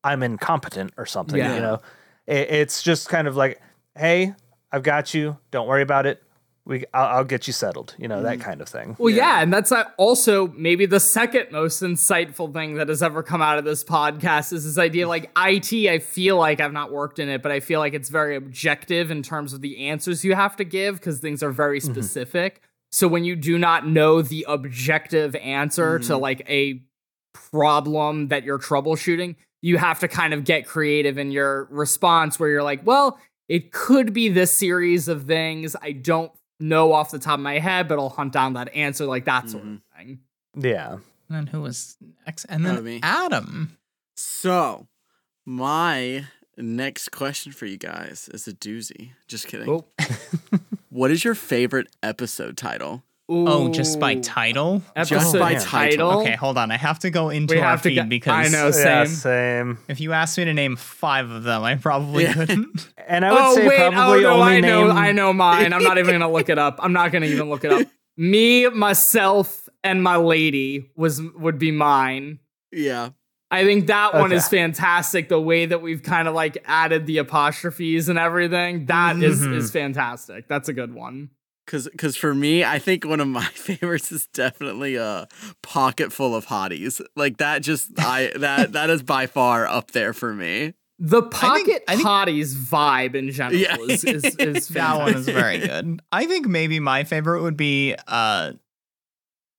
I'm 0.02 0.22
incompetent 0.22 0.92
or 0.96 1.06
something, 1.06 1.38
Yeah. 1.38 1.54
you 1.54 1.60
know. 1.60 1.80
It, 2.26 2.50
it's 2.50 2.82
just 2.82 3.08
kind 3.08 3.28
of 3.28 3.36
like, 3.36 3.60
hey, 3.96 4.34
I've 4.72 4.82
got 4.82 5.14
you. 5.14 5.36
Don't 5.50 5.66
worry 5.68 5.82
about 5.82 6.06
it. 6.06 6.22
We, 6.66 6.84
I'll, 6.92 7.18
I'll 7.18 7.24
get 7.24 7.46
you 7.46 7.52
settled. 7.52 7.94
You 7.98 8.06
know 8.06 8.22
that 8.22 8.38
mm. 8.38 8.42
kind 8.42 8.60
of 8.60 8.68
thing. 8.68 8.96
Well, 8.98 9.10
Yeah. 9.10 9.36
yeah. 9.36 9.42
and 9.42 9.52
that's 9.52 9.72
also 9.96 10.48
maybe 10.48 10.86
the 10.86 11.00
second 11.00 11.50
most 11.50 11.82
insightful 11.82 12.52
thing 12.52 12.74
that 12.74 12.88
has 12.88 13.02
ever 13.02 13.22
come 13.22 13.42
out 13.42 13.58
of 13.58 13.64
this 13.64 13.82
podcast 13.82 14.52
is 14.52 14.64
this 14.64 14.78
idea 14.78 15.08
like 15.08 15.30
IT. 15.36 15.72
I 15.88 15.98
feel 15.98 16.36
like 16.36 16.60
I've 16.60 16.72
not 16.72 16.92
worked 16.92 17.18
in 17.18 17.28
it, 17.28 17.42
but 17.42 17.50
I 17.50 17.60
feel 17.60 17.80
like 17.80 17.94
it's 17.94 18.08
very 18.08 18.36
objective 18.36 19.10
in 19.10 19.22
terms 19.22 19.52
of 19.52 19.62
the 19.62 19.88
answers 19.88 20.24
you 20.24 20.34
have 20.34 20.56
to 20.56 20.64
give 20.64 20.96
because 20.96 21.18
things 21.18 21.42
are 21.42 21.50
very 21.50 21.80
mm-hmm. 21.80 21.92
specific. 21.92 22.62
So 22.92 23.08
when 23.08 23.24
you 23.24 23.36
do 23.36 23.56
not 23.56 23.86
know 23.86 24.20
the 24.20 24.44
objective 24.48 25.36
answer 25.36 25.98
to 25.98 26.12
mm-hmm. 26.12 26.22
like 26.22 26.48
a 26.48 26.82
problem 27.32 28.28
that 28.28 28.44
you're 28.44 28.58
troubleshooting, 28.58 29.36
you 29.62 29.78
have 29.78 30.00
to 30.00 30.08
kind 30.08 30.34
of 30.34 30.44
get 30.44 30.66
creative 30.66 31.18
in 31.18 31.30
your 31.30 31.68
response 31.70 32.38
where 32.38 32.48
you're 32.48 32.62
like, 32.62 32.84
well, 32.84 33.18
it 33.48 33.72
could 33.72 34.12
be 34.12 34.28
this 34.28 34.52
series 34.52 35.08
of 35.08 35.24
things. 35.24 35.76
I 35.80 35.92
don't 35.92 36.32
know 36.60 36.92
off 36.92 37.10
the 37.10 37.18
top 37.18 37.34
of 37.34 37.40
my 37.40 37.58
head, 37.58 37.88
but 37.88 37.98
I'll 37.98 38.08
hunt 38.08 38.32
down 38.32 38.54
that 38.54 38.74
answer, 38.74 39.06
like 39.06 39.24
that 39.24 39.50
sort 39.50 39.64
mm-hmm. 39.64 39.74
of 39.74 39.80
thing. 39.96 40.20
Yeah. 40.56 40.92
And 40.92 41.02
then 41.28 41.46
who 41.46 41.62
was 41.62 41.96
next? 42.26 42.44
And 42.46 42.64
then 42.64 42.76
would 42.76 42.84
be- 42.84 43.00
Adam. 43.02 43.76
So, 44.14 44.86
my 45.46 46.26
next 46.56 47.10
question 47.10 47.52
for 47.52 47.66
you 47.66 47.78
guys 47.78 48.28
is 48.32 48.46
a 48.46 48.52
doozy. 48.52 49.12
Just 49.28 49.46
kidding. 49.46 49.68
Oh. 49.68 49.84
What 50.92 51.12
is 51.12 51.24
your 51.24 51.36
favorite 51.36 51.86
episode 52.02 52.56
title? 52.56 53.04
Oh, 53.32 53.68
just 53.70 54.00
by 54.00 54.16
title? 54.16 54.82
Episode 54.96 55.38
by 55.38 55.54
title. 55.54 56.10
title. 56.10 56.20
Okay, 56.22 56.34
hold 56.34 56.58
on. 56.58 56.70
I 56.70 56.76
have 56.76 56.98
to 57.00 57.10
go 57.10 57.30
into 57.30 57.54
We 57.54 57.60
our 57.60 57.78
feed 57.78 57.94
get- 57.94 58.08
because 58.08 58.48
I 58.48 58.50
know. 58.50 58.66
Yeah, 58.66 59.04
Same. 59.04 59.06
same. 59.06 59.78
if 59.88 60.00
you 60.00 60.12
asked 60.12 60.36
me 60.36 60.44
to 60.46 60.52
name 60.52 60.74
five 60.76 61.30
of 61.30 61.44
them, 61.44 61.62
I 61.62 61.76
probably 61.76 62.24
Yeah. 62.24 62.34
couldn't. 62.34 62.88
And 63.10 63.24
I 63.24 63.32
would 63.32 63.40
Oh 63.40 63.54
say 63.56 63.66
wait, 63.68 63.80
oh 63.80 63.90
probably 63.90 64.22
no, 64.22 64.30
only 64.40 64.52
I 64.56 64.60
know, 64.60 64.86
name. 64.88 64.96
I 64.96 65.12
know 65.12 65.32
mine. 65.32 65.72
I'm 65.72 65.82
not 65.82 65.98
even 65.98 66.12
gonna 66.12 66.30
look 66.30 66.48
it 66.48 66.58
up. 66.58 66.78
I'm 66.80 66.92
not 66.92 67.10
gonna 67.12 67.26
even 67.26 67.48
look 67.50 67.64
it 67.64 67.72
up. 67.72 67.86
Me, 68.16 68.68
myself, 68.68 69.68
and 69.82 70.02
Milady 70.02 70.90
was 70.96 71.20
would 71.36 71.58
be 71.58 71.70
mine. 71.72 72.38
Yeah. 72.72 73.10
I 73.50 73.64
think 73.64 73.88
that 73.88 74.14
one 74.14 74.30
is 74.30 74.46
fantastic. 74.46 75.28
The 75.28 75.40
way 75.40 75.66
that 75.66 75.82
we've 75.82 76.04
kind 76.04 76.28
of 76.28 76.34
like 76.34 76.58
added 76.66 77.06
the 77.06 77.18
apostrophes 77.18 78.08
and 78.08 78.16
everything, 78.18 78.86
that 78.86 79.16
is 79.20 79.40
Mhm. 79.44 79.56
is 79.56 79.72
fantastic. 79.72 80.46
That's 80.46 80.68
a 80.68 80.72
good 80.72 80.94
one. 80.94 81.30
Cause, 81.70 81.88
cause 81.96 82.16
for 82.16 82.34
me, 82.34 82.64
I 82.64 82.80
think 82.80 83.06
one 83.06 83.20
of 83.20 83.28
my 83.28 83.44
favorites 83.54 84.10
is 84.10 84.26
definitely 84.34 84.96
a 84.96 85.28
pocket 85.62 86.12
full 86.12 86.34
of 86.34 86.46
hotties. 86.46 87.00
Like 87.14 87.36
that, 87.36 87.62
just 87.62 87.92
I 87.98 88.32
that 88.36 88.72
that 88.72 88.90
is 88.90 89.04
by 89.04 89.26
far 89.26 89.66
up 89.68 89.92
there 89.92 90.12
for 90.12 90.34
me. 90.34 90.74
The 90.98 91.22
pocket 91.22 91.84
I 91.86 91.94
think- 91.96 92.06
potties 92.08 92.54
vibe 92.56 93.14
in 93.14 93.30
general 93.30 93.56
Yeah. 93.60 93.76
is, 93.78 94.04
is, 94.04 94.24
is 94.36 94.68
that 94.70 94.98
one 94.98 95.14
is 95.14 95.26
very 95.28 95.58
good. 95.60 96.00
I 96.10 96.26
think 96.26 96.46
maybe 96.48 96.80
my 96.80 97.04
favorite 97.04 97.42
would 97.42 97.56
be 97.56 97.94
uh 98.08 98.52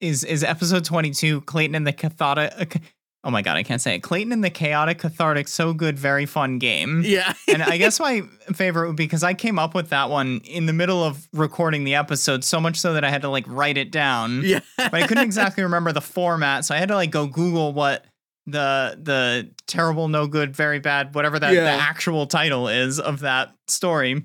is 0.01 0.23
is 0.23 0.43
episode 0.43 0.83
22 0.83 1.41
Clayton 1.41 1.75
and 1.75 1.87
the 1.87 1.93
Cathartic 1.93 2.81
Oh 3.23 3.29
my 3.29 3.43
god, 3.43 3.55
I 3.55 3.61
can't 3.63 3.79
say 3.79 3.93
it. 3.95 3.99
Clayton 3.99 4.31
and 4.31 4.43
the 4.43 4.49
Chaotic 4.49 4.97
Cathartic 4.97 5.47
so 5.47 5.73
good 5.73 5.99
very 5.99 6.25
fun 6.25 6.57
game. 6.57 7.03
Yeah. 7.05 7.33
and 7.47 7.61
I 7.61 7.77
guess 7.77 7.99
my 7.99 8.21
favorite 8.53 8.87
would 8.87 8.95
be 8.95 9.03
because 9.05 9.21
I 9.23 9.35
came 9.35 9.59
up 9.59 9.75
with 9.75 9.89
that 9.89 10.09
one 10.09 10.41
in 10.43 10.65
the 10.65 10.73
middle 10.73 11.03
of 11.03 11.27
recording 11.31 11.83
the 11.83 11.93
episode, 11.95 12.43
so 12.43 12.59
much 12.59 12.79
so 12.79 12.93
that 12.93 13.03
I 13.03 13.09
had 13.11 13.21
to 13.21 13.29
like 13.29 13.45
write 13.47 13.77
it 13.77 13.91
down. 13.91 14.41
yeah. 14.43 14.61
But 14.77 14.95
I 14.95 15.05
couldn't 15.07 15.23
exactly 15.23 15.61
remember 15.63 15.91
the 15.91 16.01
format, 16.01 16.65
so 16.65 16.73
I 16.73 16.79
had 16.79 16.89
to 16.89 16.95
like 16.95 17.11
go 17.11 17.27
Google 17.27 17.73
what 17.73 18.05
the 18.47 18.97
the 18.99 19.51
terrible, 19.67 20.07
no 20.07 20.25
good, 20.25 20.55
very 20.55 20.79
bad, 20.79 21.13
whatever 21.13 21.37
that 21.37 21.53
Yeah. 21.53 21.63
the 21.63 21.83
actual 21.83 22.25
title 22.25 22.67
is 22.69 22.99
of 22.99 23.19
that 23.19 23.53
story. 23.67 24.23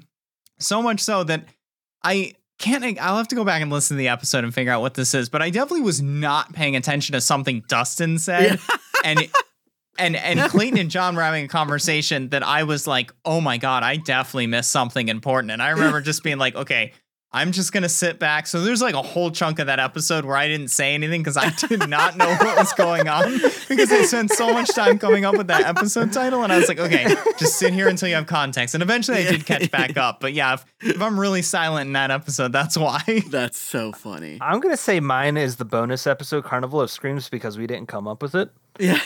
So 0.58 0.80
much 0.80 1.00
so 1.00 1.22
that 1.24 1.44
I 2.02 2.32
can't. 2.58 2.98
I'll 2.98 3.18
have 3.18 3.28
to 3.28 3.36
go 3.36 3.44
back 3.44 3.60
and 3.60 3.70
listen 3.70 3.96
to 3.96 3.98
the 3.98 4.08
episode 4.08 4.42
and 4.42 4.54
figure 4.54 4.72
out 4.72 4.80
what 4.80 4.94
this 4.94 5.12
is. 5.12 5.28
But 5.28 5.42
I 5.42 5.50
definitely 5.50 5.82
was 5.82 6.00
not 6.00 6.54
paying 6.54 6.76
attention 6.76 7.12
to 7.12 7.20
something 7.20 7.62
Dustin 7.68 8.18
said, 8.18 8.58
and 9.06 9.28
and 9.98 10.16
and 10.16 10.40
Clayton 10.50 10.78
and 10.78 10.90
John 10.90 11.16
were 11.16 11.22
having 11.22 11.44
a 11.44 11.48
conversation 11.48 12.28
that 12.30 12.42
I 12.42 12.64
was 12.64 12.86
like, 12.86 13.12
oh 13.24 13.40
my 13.40 13.58
god, 13.58 13.82
I 13.82 13.96
definitely 13.96 14.48
missed 14.48 14.70
something 14.70 15.08
important. 15.08 15.52
And 15.52 15.62
I 15.62 15.70
remember 15.70 16.00
just 16.00 16.22
being 16.22 16.38
like, 16.38 16.54
okay, 16.54 16.92
I'm 17.32 17.52
just 17.52 17.72
gonna 17.72 17.88
sit 17.88 18.18
back. 18.18 18.46
So 18.46 18.62
there's 18.62 18.80
like 18.80 18.94
a 18.94 19.02
whole 19.02 19.30
chunk 19.30 19.58
of 19.58 19.66
that 19.66 19.78
episode 19.78 20.24
where 20.24 20.36
I 20.36 20.48
didn't 20.48 20.68
say 20.68 20.94
anything 20.94 21.22
because 21.22 21.36
I 21.36 21.50
did 21.68 21.88
not 21.88 22.16
know 22.16 22.28
what 22.28 22.56
was 22.56 22.72
going 22.72 23.08
on 23.08 23.30
because 23.68 23.92
I 23.92 24.02
spent 24.04 24.30
so 24.30 24.54
much 24.54 24.68
time 24.74 24.98
coming 24.98 25.24
up 25.24 25.36
with 25.36 25.48
that 25.48 25.66
episode 25.66 26.12
title, 26.12 26.44
and 26.44 26.52
I 26.52 26.56
was 26.56 26.68
like, 26.68 26.78
okay, 26.78 27.14
just 27.38 27.58
sit 27.58 27.74
here 27.74 27.88
until 27.88 28.08
you 28.08 28.14
have 28.14 28.26
context. 28.26 28.74
And 28.74 28.82
eventually, 28.82 29.18
I 29.18 29.30
did 29.30 29.44
catch 29.44 29.70
back 29.70 29.96
up. 29.98 30.20
But 30.20 30.32
yeah, 30.32 30.54
if, 30.54 30.64
if 30.80 31.02
I'm 31.02 31.20
really 31.20 31.42
silent 31.42 31.88
in 31.88 31.92
that 31.92 32.10
episode, 32.10 32.52
that's 32.52 32.78
why. 32.78 33.02
That's 33.30 33.58
so 33.58 33.92
funny. 33.92 34.38
I'm 34.40 34.60
gonna 34.60 34.76
say 34.76 35.00
mine 35.00 35.36
is 35.36 35.56
the 35.56 35.64
bonus 35.64 36.06
episode 36.06 36.44
Carnival 36.44 36.80
of 36.80 36.90
Screams 36.90 37.28
because 37.28 37.58
we 37.58 37.66
didn't 37.66 37.88
come 37.88 38.08
up 38.08 38.22
with 38.22 38.34
it. 38.34 38.50
Yeah. 38.78 38.98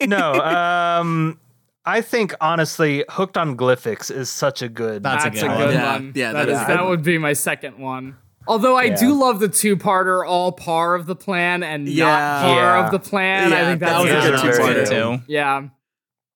No, 0.06 0.32
um, 0.34 1.38
I 1.84 2.00
think 2.00 2.34
honestly, 2.40 3.04
Hooked 3.08 3.36
on 3.38 3.56
Glyphics 3.56 4.10
is 4.10 4.28
such 4.30 4.62
a 4.62 4.68
good. 4.68 5.02
That's 5.02 5.24
a 5.24 5.30
good 5.30 5.44
a 5.44 5.46
one. 5.48 5.56
good 5.58 5.74
Yeah, 5.74 5.92
one. 5.92 6.12
yeah, 6.14 6.32
that 6.32 6.46
that 6.46 6.48
is 6.52 6.60
is 6.60 6.66
that 6.66 6.78
good. 6.78 6.88
would 6.88 7.02
be 7.02 7.18
my 7.18 7.32
second 7.32 7.78
one. 7.78 8.16
Although 8.48 8.76
I 8.76 8.84
Yeah. 8.84 8.96
do 8.96 9.14
love 9.14 9.38
the 9.38 9.48
two-parter, 9.48 10.26
all 10.26 10.52
par 10.52 10.94
of 10.94 11.06
the 11.06 11.14
plan 11.14 11.62
and 11.62 11.88
Yeah. 11.88 12.06
not 12.06 12.42
par 12.42 12.56
Yeah. 12.56 12.84
of 12.86 12.90
the 12.90 12.98
plan. 12.98 13.52
I 13.52 13.56
Yeah, 13.56 13.64
think 13.68 13.80
that 13.80 14.00
was 14.02 14.10
a 14.10 14.14
good 14.14 14.40
two 14.40 14.48
are 14.48 14.52
very 14.52 14.74
parter. 14.74 14.88
good. 14.88 15.18
too. 15.18 15.22
Yeah. 15.28 15.62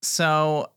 So 0.02 0.70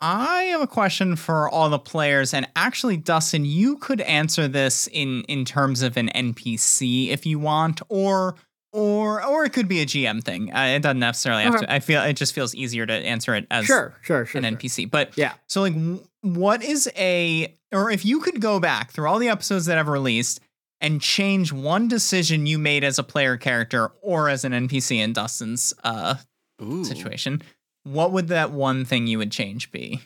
I 0.00 0.44
have 0.44 0.60
a 0.62 0.66
question 0.66 1.16
for 1.16 1.48
all 1.48 1.68
the 1.70 1.78
players, 1.78 2.32
and 2.32 2.46
actually, 2.56 2.96
Dustin, 2.96 3.44
you 3.44 3.76
could 3.78 4.00
answer 4.02 4.48
this 4.48 4.86
in 4.92 5.22
in 5.24 5.44
terms 5.44 5.82
of 5.82 5.96
an 5.96 6.08
NPC 6.10 7.10
if 7.10 7.26
you 7.26 7.38
want, 7.38 7.80
or 7.88 8.34
or 8.72 9.24
or 9.24 9.44
it 9.44 9.52
could 9.52 9.68
be 9.68 9.80
a 9.80 9.86
GM 9.86 10.22
thing. 10.22 10.54
Uh, 10.54 10.74
it 10.76 10.82
doesn't 10.82 10.98
necessarily 11.00 11.42
have 11.44 11.54
Okay. 11.56 11.66
to. 11.66 11.72
I 11.72 11.80
feel 11.80 12.02
it 12.02 12.14
just 12.14 12.34
feels 12.34 12.54
easier 12.54 12.86
to 12.86 12.92
answer 12.92 13.34
it 13.34 13.46
as 13.50 13.64
Sure, 13.66 13.94
sure, 14.02 14.24
sure. 14.26 14.38
an 14.38 14.44
sure. 14.44 14.56
NPC. 14.58 14.90
But 14.90 15.16
Yeah. 15.16 15.32
so 15.48 15.60
like, 15.62 15.74
what 16.22 16.62
is 16.62 16.90
a 16.96 17.54
or 17.72 17.90
if 17.90 18.04
you 18.04 18.20
could 18.20 18.40
go 18.40 18.60
back 18.60 18.90
through 18.92 19.08
all 19.08 19.18
the 19.18 19.28
episodes 19.28 19.66
that 19.66 19.78
I've 19.78 19.88
released 19.88 20.40
and 20.80 21.00
change 21.00 21.52
one 21.52 21.88
decision 21.88 22.46
you 22.46 22.58
made 22.58 22.84
as 22.84 22.98
a 22.98 23.02
player 23.02 23.36
character 23.36 23.90
or 24.02 24.28
as 24.28 24.44
an 24.44 24.52
NPC 24.52 24.98
in 24.98 25.12
Dustin's 25.12 25.74
uh, 25.84 26.14
Ooh. 26.62 26.84
situation, 26.84 27.42
what 27.84 28.12
would 28.12 28.28
that 28.28 28.50
one 28.50 28.84
thing 28.84 29.06
you 29.06 29.18
would 29.18 29.30
change 29.32 29.70
be? 29.72 30.00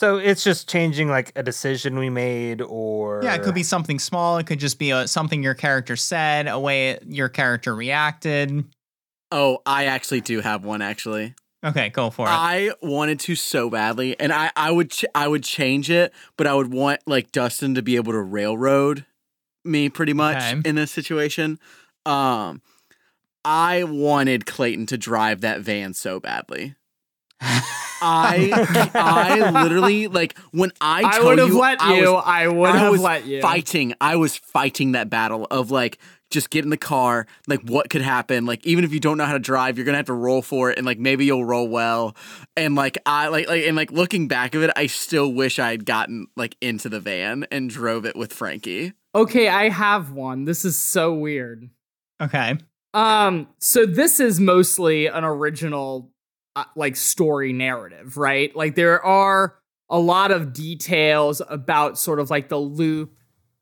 So 0.00 0.16
it's 0.16 0.42
just 0.42 0.66
changing 0.66 1.08
like 1.10 1.30
a 1.36 1.42
decision 1.42 1.98
we 1.98 2.08
made, 2.08 2.62
or 2.62 3.20
Yeah, 3.22 3.34
it 3.34 3.42
could 3.42 3.54
be 3.54 3.62
something 3.62 3.98
small. 3.98 4.38
It 4.38 4.46
could 4.46 4.58
just 4.58 4.78
be 4.78 4.92
a, 4.92 5.06
something 5.06 5.42
your 5.42 5.52
character 5.52 5.94
said, 5.94 6.48
a 6.48 6.58
way 6.58 6.98
your 7.06 7.28
character 7.28 7.74
reacted. 7.74 8.64
Oh, 9.30 9.58
I 9.66 9.84
actually 9.84 10.22
do 10.22 10.40
have 10.40 10.64
one 10.64 10.80
actually. 10.80 11.34
Okay, 11.62 11.90
go 11.90 12.08
for 12.08 12.26
it. 12.26 12.30
I 12.30 12.70
wanted 12.80 13.20
to 13.20 13.34
so 13.34 13.68
badly, 13.68 14.18
and 14.18 14.32
I 14.32 14.50
I 14.56 14.70
would 14.70 14.90
ch- 14.90 15.04
I 15.14 15.28
would 15.28 15.44
change 15.44 15.90
it, 15.90 16.14
but 16.38 16.46
I 16.46 16.54
would 16.54 16.72
want 16.72 17.00
like 17.06 17.30
Dustin 17.30 17.74
to 17.74 17.82
be 17.82 17.96
able 17.96 18.12
to 18.14 18.22
railroad 18.22 19.04
me 19.66 19.90
pretty 19.90 20.14
much 20.14 20.38
Okay. 20.38 20.62
in 20.64 20.76
this 20.76 20.90
situation. 20.90 21.58
Um, 22.06 22.62
I 23.44 23.84
wanted 23.84 24.46
Clayton 24.46 24.86
to 24.86 24.96
drive 24.96 25.42
that 25.42 25.60
van 25.60 25.92
so 25.92 26.20
badly. 26.20 26.74
I 28.02 28.90
I 28.94 29.50
literally 29.50 30.06
like 30.08 30.38
when 30.52 30.72
I 30.80 31.02
I 31.04 31.22
would 31.22 31.38
have 31.38 31.52
let 31.54 31.80
I 31.80 31.98
you. 32.00 32.12
was 32.14 32.22
I 32.26 32.48
would 32.48 32.74
have 32.74 33.00
let 33.00 33.26
you. 33.26 33.40
fighting. 33.40 33.94
I 34.00 34.16
was 34.16 34.36
fighting 34.36 34.92
that 34.92 35.10
battle 35.10 35.46
of 35.50 35.70
like 35.70 35.98
just 36.30 36.50
get 36.50 36.62
in 36.64 36.70
the 36.70 36.76
car, 36.76 37.26
like 37.48 37.60
what 37.62 37.90
could 37.90 38.02
happen. 38.02 38.46
Like 38.46 38.64
even 38.66 38.84
if 38.84 38.92
you 38.92 39.00
don't 39.00 39.18
know 39.18 39.24
how 39.26 39.32
to 39.32 39.38
drive, 39.38 39.76
you're 39.76 39.84
gonna 39.84 39.98
have 39.98 40.06
to 40.06 40.12
roll 40.14 40.42
for 40.42 40.70
it, 40.70 40.78
and 40.78 40.86
like 40.86 40.98
maybe 40.98 41.24
you'll 41.26 41.44
roll 41.44 41.68
well. 41.68 42.14
And 42.56 42.74
like 42.74 42.98
I 43.04 43.28
like 43.28 43.48
like 43.48 43.64
and 43.66 43.76
like 43.76 43.90
looking 43.92 44.28
back 44.28 44.54
of 44.54 44.62
it, 44.62 44.70
I 44.76 44.86
still 44.86 45.32
wish 45.32 45.58
I 45.58 45.70
had 45.70 45.84
gotten 45.84 46.26
like 46.36 46.56
into 46.60 46.88
the 46.88 47.00
van 47.00 47.46
and 47.50 47.68
drove 47.68 48.04
it 48.06 48.16
with 48.16 48.32
Frankie. 48.32 48.92
Okay, 49.14 49.48
I 49.48 49.68
have 49.70 50.12
one. 50.12 50.44
This 50.44 50.64
is 50.64 50.76
so 50.76 51.12
weird. 51.14 51.68
okay. 52.20 52.56
Um, 52.92 53.46
so 53.58 53.86
this 53.86 54.18
is 54.18 54.40
mostly 54.40 55.06
an 55.06 55.22
original 55.24 56.10
uh, 56.56 56.64
like 56.76 56.96
story 56.96 57.52
narrative, 57.52 58.16
right? 58.16 58.54
Like 58.54 58.74
there 58.74 59.04
are 59.04 59.56
a 59.88 59.98
lot 59.98 60.30
of 60.30 60.52
details 60.52 61.42
about 61.48 61.98
sort 61.98 62.20
of 62.20 62.30
like 62.30 62.48
the 62.48 62.58
loop 62.58 63.12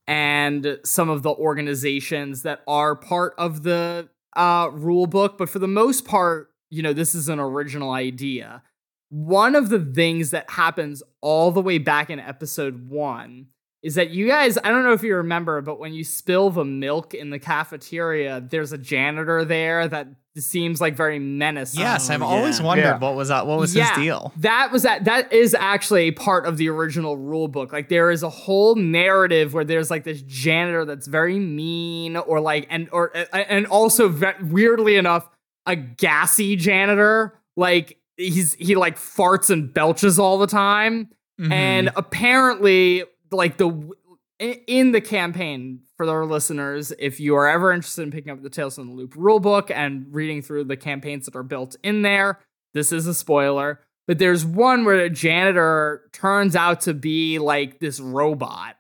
and 0.06 0.78
some 0.84 1.10
of 1.10 1.22
the 1.22 1.30
organizations 1.30 2.42
that 2.42 2.62
are 2.66 2.96
part 2.96 3.34
of 3.38 3.62
the 3.62 4.08
uh 4.36 4.68
rule 4.72 5.06
book, 5.06 5.38
but 5.38 5.48
for 5.48 5.58
the 5.58 5.68
most 5.68 6.04
part, 6.04 6.50
you 6.70 6.82
know, 6.82 6.92
this 6.92 7.14
is 7.14 7.28
an 7.28 7.38
original 7.38 7.90
idea. 7.92 8.62
One 9.10 9.54
of 9.54 9.70
the 9.70 9.80
things 9.80 10.30
that 10.30 10.50
happens 10.50 11.02
all 11.22 11.50
the 11.50 11.62
way 11.62 11.78
back 11.78 12.10
in 12.10 12.20
episode 12.20 12.88
1 12.88 13.46
is 13.82 13.94
that 13.94 14.10
you 14.10 14.26
guys, 14.26 14.58
I 14.58 14.70
don't 14.70 14.82
know 14.84 14.92
if 14.92 15.02
you 15.04 15.14
remember, 15.16 15.60
but 15.60 15.78
when 15.78 15.92
you 15.92 16.02
spill 16.04 16.50
the 16.50 16.64
milk 16.64 17.14
in 17.14 17.30
the 17.30 17.38
cafeteria, 17.38 18.40
there's 18.40 18.72
a 18.72 18.78
janitor 18.78 19.44
there 19.44 19.86
that 19.86 20.08
seems 20.36 20.80
like 20.80 20.96
very 20.96 21.18
menacing. 21.18 21.80
Yes, 21.80 22.10
I've 22.10 22.22
always 22.22 22.60
wondered 22.62 22.82
Yeah. 22.84 22.98
what 22.98 23.14
was 23.14 23.28
that. 23.28 23.46
What 23.46 23.58
was 23.58 23.74
Yeah, 23.74 23.88
his 23.94 23.98
deal? 24.04 24.32
That 24.38 24.70
was 24.72 24.82
that. 24.82 25.04
That 25.04 25.32
is 25.32 25.54
actually 25.54 26.10
part 26.12 26.46
of 26.46 26.56
the 26.56 26.68
original 26.68 27.16
rule 27.16 27.48
book. 27.48 27.72
Like 27.72 27.88
there 27.88 28.10
is 28.10 28.22
a 28.22 28.28
whole 28.28 28.74
narrative 28.76 29.52
where 29.54 29.64
there's 29.64 29.90
like 29.90 30.04
this 30.04 30.22
janitor 30.22 30.84
that's 30.84 31.06
very 31.08 31.38
mean, 31.38 32.16
or 32.16 32.40
like 32.40 32.66
and 32.70 32.88
or 32.92 33.12
and 33.32 33.66
also 33.66 34.08
ve- 34.08 34.26
weirdly 34.42 34.96
enough, 34.96 35.28
a 35.66 35.74
gassy 35.76 36.54
janitor. 36.56 37.38
Like 37.56 37.98
he's 38.16 38.54
he 38.54 38.76
like 38.76 38.96
farts 38.96 39.50
and 39.50 39.72
belches 39.74 40.18
all 40.20 40.38
the 40.38 40.46
time. 40.46 41.08
Mhm. 41.40 41.52
And 41.52 41.90
apparently, 41.96 43.04
like 43.30 43.56
the 43.58 43.90
in- 44.38 44.92
the 44.92 45.00
campaign 45.00 45.80
for 45.96 46.08
our 46.08 46.24
listeners, 46.24 46.92
if 46.98 47.18
you 47.18 47.34
are 47.34 47.48
ever 47.48 47.72
interested 47.72 48.02
in 48.02 48.10
picking 48.12 48.30
up 48.30 48.40
the 48.42 48.50
Tales 48.50 48.76
from 48.76 48.86
the 48.88 48.94
Loop 48.94 49.14
rulebook 49.14 49.70
and 49.70 50.06
reading 50.12 50.42
through 50.42 50.64
the 50.64 50.76
campaigns 50.76 51.26
that 51.26 51.34
are 51.34 51.42
built 51.42 51.74
in 51.82 52.02
there, 52.02 52.38
this 52.74 52.92
is 52.92 53.06
a 53.06 53.14
spoiler. 53.14 53.80
But 54.06 54.18
there's 54.18 54.44
one 54.44 54.84
where 54.84 55.00
a 55.00 55.10
janitor 55.10 56.08
turns 56.12 56.54
out 56.56 56.82
to 56.82 56.94
be 56.94 57.38
like 57.38 57.80
this 57.80 57.98
robot. 58.00 58.76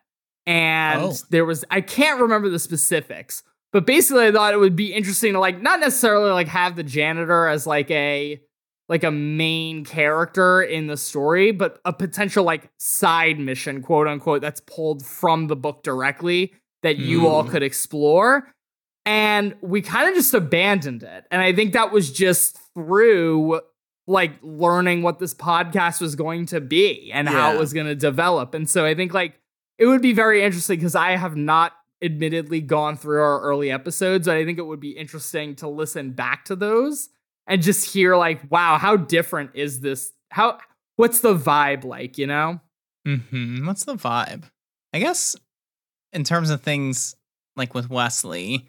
And 0.46 1.02
Oh. 1.02 1.12
there 1.30 1.44
was 1.44 1.64
I 1.70 1.80
can't 1.82 2.20
remember 2.20 2.48
the 2.48 2.58
specifics, 2.58 3.42
but 3.72 3.84
basically 3.84 4.26
I 4.26 4.32
thought 4.32 4.54
it 4.54 4.58
would 4.58 4.76
be 4.76 4.94
interesting 4.94 5.34
to 5.34 5.40
like 5.40 5.60
not 5.60 5.80
necessarily 5.80 6.30
like 6.30 6.48
have 6.48 6.76
the 6.76 6.82
janitor 6.84 7.46
as 7.46 7.66
like 7.66 7.90
a 7.90 8.40
like 8.88 9.04
a 9.04 9.10
main 9.10 9.84
character 9.84 10.62
in 10.62 10.86
the 10.86 10.96
story, 10.96 11.50
but 11.50 11.78
a 11.84 11.92
potential 11.92 12.44
like 12.44 12.70
side 12.78 13.38
mission, 13.38 13.82
quote 13.82 14.06
unquote, 14.06 14.40
that's 14.40 14.60
pulled 14.60 15.04
from 15.04 15.46
the 15.46 15.56
book 15.56 15.82
directly 15.82 16.54
that 16.82 16.96
you 16.96 17.26
all 17.26 17.44
Mm. 17.44 17.50
could 17.50 17.62
explore. 17.62 18.54
And 19.04 19.54
we 19.60 19.80
kind 19.82 20.08
of 20.08 20.14
just 20.14 20.34
abandoned 20.34 21.02
it. 21.02 21.24
And 21.30 21.40
I 21.42 21.52
think 21.52 21.72
that 21.72 21.92
was 21.92 22.10
just 22.12 22.58
through 22.74 23.60
like 24.06 24.32
learning 24.42 25.02
what 25.02 25.18
this 25.18 25.34
podcast 25.34 26.00
was 26.00 26.14
going 26.14 26.46
to 26.46 26.60
be 26.60 27.10
and 27.12 27.28
how 27.28 27.52
it 27.52 27.58
was 27.58 27.72
going 27.74 27.86
to 27.86 27.94
develop. 27.94 28.54
And 28.54 28.68
so 28.68 28.84
I 28.86 28.94
think 28.94 29.12
like 29.12 29.38
it 29.76 29.86
would 29.86 30.00
be 30.02 30.12
very 30.14 30.42
interesting 30.42 30.78
because 30.78 30.94
I 30.94 31.16
have 31.16 31.36
not 31.36 31.72
admittedly 32.00 32.60
gone 32.60 32.96
through 32.96 33.20
our 33.20 33.40
early 33.42 33.70
episodes, 33.70 34.26
but 34.26 34.36
I 34.36 34.44
think 34.44 34.58
it 34.58 34.66
would 34.66 34.80
be 34.80 34.90
interesting 34.92 35.54
to 35.56 35.68
listen 35.68 36.12
back 36.12 36.44
to 36.46 36.56
those 36.56 37.10
and 37.48 37.62
just 37.62 37.92
hear 37.92 38.16
like, 38.16 38.48
wow, 38.50 38.78
how 38.78 38.96
different 38.96 39.50
is 39.54 39.80
this? 39.80 40.12
How 40.30 40.58
what's 40.96 41.20
the 41.20 41.34
vibe 41.34 41.84
like, 41.84 42.18
you 42.18 42.26
know? 42.26 42.60
hmm 43.04 43.66
What's 43.66 43.84
the 43.84 43.94
vibe? 43.96 44.44
I 44.92 45.00
guess 45.00 45.34
in 46.12 46.24
terms 46.24 46.50
of 46.50 46.62
things 46.62 47.16
like 47.56 47.74
with 47.74 47.90
Wesley, 47.90 48.68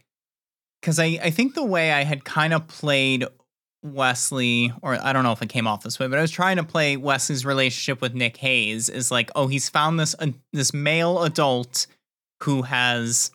because 0.82 1.00
I, 1.00 1.20
I 1.22 1.30
think 1.30 1.54
the 1.54 1.64
way 1.64 1.92
I 1.92 2.04
had 2.04 2.26
kind 2.26 2.54
of 2.54 2.68
played 2.68 3.26
Wesley, 3.84 4.74
or 4.82 4.96
I 5.02 5.14
don't 5.14 5.24
know 5.24 5.32
if 5.32 5.42
it 5.42 5.50
came 5.50 5.68
off 5.68 5.84
this 5.84 6.00
way, 6.00 6.08
but 6.08 6.20
I 6.20 6.22
was 6.22 6.32
trying 6.32 6.58
to 6.58 6.64
play 6.64 6.98
Wesley's 6.98 7.46
relationship 7.46 8.02
with 8.02 8.14
Nick 8.14 8.38
Hayes 8.38 8.90
is 8.90 9.12
like, 9.12 9.32
oh, 9.36 9.48
he's 9.48 9.70
found 9.70 10.00
this 10.00 10.16
uh, 10.20 10.28
this 10.52 10.74
male 10.74 11.24
adult 11.24 11.88
who 12.44 12.64
has, 12.64 13.32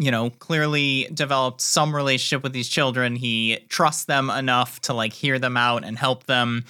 you 0.00 0.10
know, 0.10 0.30
clearly 0.30 1.06
developed 1.12 1.60
some 1.60 1.94
relationship 1.94 2.42
with 2.42 2.54
these 2.54 2.68
children. 2.68 3.16
He 3.16 3.58
trusts 3.68 4.06
them 4.06 4.30
enough 4.30 4.80
to 4.82 4.94
like 4.94 5.12
hear 5.12 5.38
them 5.38 5.58
out 5.58 5.84
and 5.84 5.98
help 5.98 6.24
them. 6.24 6.64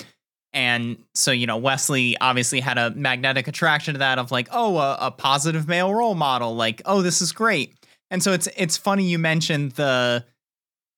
And 0.52 0.98
so, 1.14 1.30
you 1.30 1.46
know, 1.46 1.56
Wesley 1.56 2.16
obviously 2.20 2.58
had 2.58 2.76
a 2.76 2.90
magnetic 2.90 3.46
attraction 3.46 3.94
to 3.94 3.98
that 3.98 4.18
of 4.18 4.32
like, 4.32 4.48
oh, 4.50 4.78
a, 4.78 4.98
a 5.00 5.10
positive 5.12 5.68
male 5.68 5.94
role 5.94 6.16
model, 6.16 6.56
like, 6.56 6.82
oh, 6.86 7.02
this 7.02 7.22
is 7.22 7.30
great. 7.30 7.72
And 8.10 8.20
so 8.20 8.32
it's 8.32 8.48
it's 8.56 8.76
funny 8.76 9.04
you 9.04 9.20
mentioned 9.20 9.72
the 9.72 10.24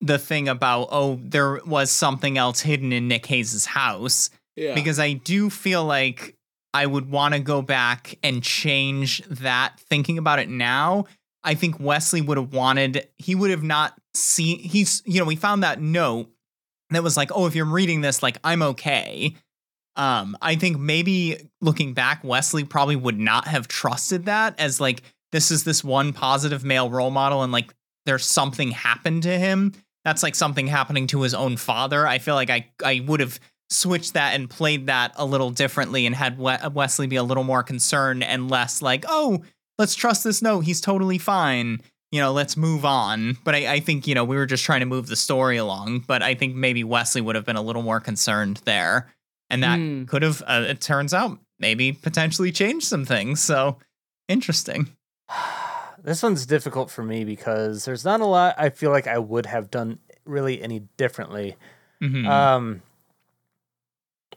the 0.00 0.18
thing 0.18 0.48
about 0.48 0.88
oh, 0.90 1.20
there 1.22 1.60
was 1.66 1.90
something 1.90 2.38
else 2.38 2.62
hidden 2.62 2.94
in 2.94 3.08
Nick 3.08 3.26
Hayes's 3.26 3.66
house 3.66 4.30
Yeah. 4.56 4.74
because 4.74 4.98
I 4.98 5.12
do 5.12 5.50
feel 5.50 5.84
like 5.84 6.34
I 6.72 6.86
would 6.86 7.10
want 7.10 7.34
to 7.34 7.40
go 7.40 7.60
back 7.60 8.18
and 8.22 8.42
change 8.42 9.22
that 9.28 9.78
thinking 9.78 10.16
about 10.16 10.38
it 10.38 10.48
now. 10.48 11.04
I 11.44 11.54
think 11.54 11.80
Wesley 11.80 12.20
would 12.20 12.36
have 12.36 12.52
wanted 12.52 13.08
he 13.18 13.34
would 13.34 13.50
have 13.50 13.62
not 13.62 13.94
seen 14.14 14.58
he's 14.58 15.02
you 15.04 15.18
know, 15.18 15.24
we 15.24 15.36
found 15.36 15.62
that 15.62 15.80
note 15.80 16.28
that 16.90 17.02
was 17.02 17.16
like, 17.16 17.30
"Oh, 17.34 17.46
if 17.46 17.54
you're 17.54 17.64
reading 17.64 18.00
this 18.00 18.22
like 18.22 18.38
I'm 18.44 18.62
okay." 18.62 19.34
Um 19.96 20.36
I 20.40 20.54
think 20.54 20.78
maybe 20.78 21.50
looking 21.60 21.94
back 21.94 22.22
Wesley 22.24 22.64
probably 22.64 22.96
would 22.96 23.18
not 23.18 23.46
have 23.46 23.68
trusted 23.68 24.26
that 24.26 24.58
as 24.58 24.80
like 24.80 25.02
this 25.32 25.50
is 25.50 25.64
this 25.64 25.82
one 25.82 26.12
positive 26.12 26.64
male 26.64 26.90
role 26.90 27.10
model 27.10 27.42
and 27.42 27.52
like 27.52 27.74
there's 28.06 28.24
something 28.24 28.70
happened 28.70 29.24
to 29.24 29.38
him 29.38 29.72
that's 30.04 30.22
like 30.22 30.34
something 30.34 30.66
happening 30.66 31.06
to 31.08 31.22
his 31.22 31.34
own 31.34 31.56
father 31.56 32.06
i 32.06 32.18
feel 32.18 32.34
like 32.34 32.50
i 32.50 32.66
i 32.84 33.02
would 33.06 33.20
have 33.20 33.40
switched 33.70 34.14
that 34.14 34.34
and 34.34 34.50
played 34.50 34.86
that 34.86 35.12
a 35.16 35.24
little 35.24 35.50
differently 35.50 36.06
and 36.06 36.14
had 36.14 36.38
wesley 36.38 37.06
be 37.06 37.16
a 37.16 37.22
little 37.22 37.44
more 37.44 37.62
concerned 37.62 38.22
and 38.22 38.50
less 38.50 38.82
like 38.82 39.04
oh 39.08 39.42
let's 39.78 39.94
trust 39.94 40.24
this 40.24 40.42
note 40.42 40.60
he's 40.60 40.80
totally 40.80 41.18
fine 41.18 41.80
you 42.10 42.20
know 42.20 42.32
let's 42.32 42.56
move 42.56 42.84
on 42.84 43.36
but 43.44 43.54
I, 43.54 43.74
I 43.74 43.80
think 43.80 44.06
you 44.06 44.14
know 44.14 44.24
we 44.24 44.36
were 44.36 44.46
just 44.46 44.64
trying 44.64 44.80
to 44.80 44.86
move 44.86 45.06
the 45.08 45.16
story 45.16 45.56
along 45.56 46.00
but 46.06 46.22
i 46.22 46.34
think 46.34 46.54
maybe 46.54 46.84
wesley 46.84 47.20
would 47.20 47.34
have 47.36 47.44
been 47.46 47.56
a 47.56 47.62
little 47.62 47.82
more 47.82 48.00
concerned 48.00 48.60
there 48.64 49.08
and 49.50 49.62
that 49.62 49.76
Hmm. 49.78 50.04
could 50.04 50.22
have 50.22 50.42
uh, 50.46 50.64
it 50.68 50.80
turns 50.80 51.12
out 51.14 51.38
maybe 51.58 51.92
potentially 51.92 52.52
changed 52.52 52.86
some 52.86 53.04
things 53.04 53.40
so 53.40 53.78
interesting 54.28 54.88
This 56.04 56.20
one's 56.20 56.46
difficult 56.46 56.90
for 56.90 57.04
me 57.04 57.24
because 57.24 57.84
there's 57.84 58.04
not 58.04 58.20
a 58.20 58.24
lot 58.26 58.56
I 58.58 58.70
feel 58.70 58.90
like 58.90 59.06
I 59.06 59.18
would 59.18 59.46
have 59.46 59.70
done 59.70 60.00
really 60.24 60.60
any 60.60 60.80
differently. 60.96 61.54
Mhm. 62.02 62.26
Um 62.26 62.82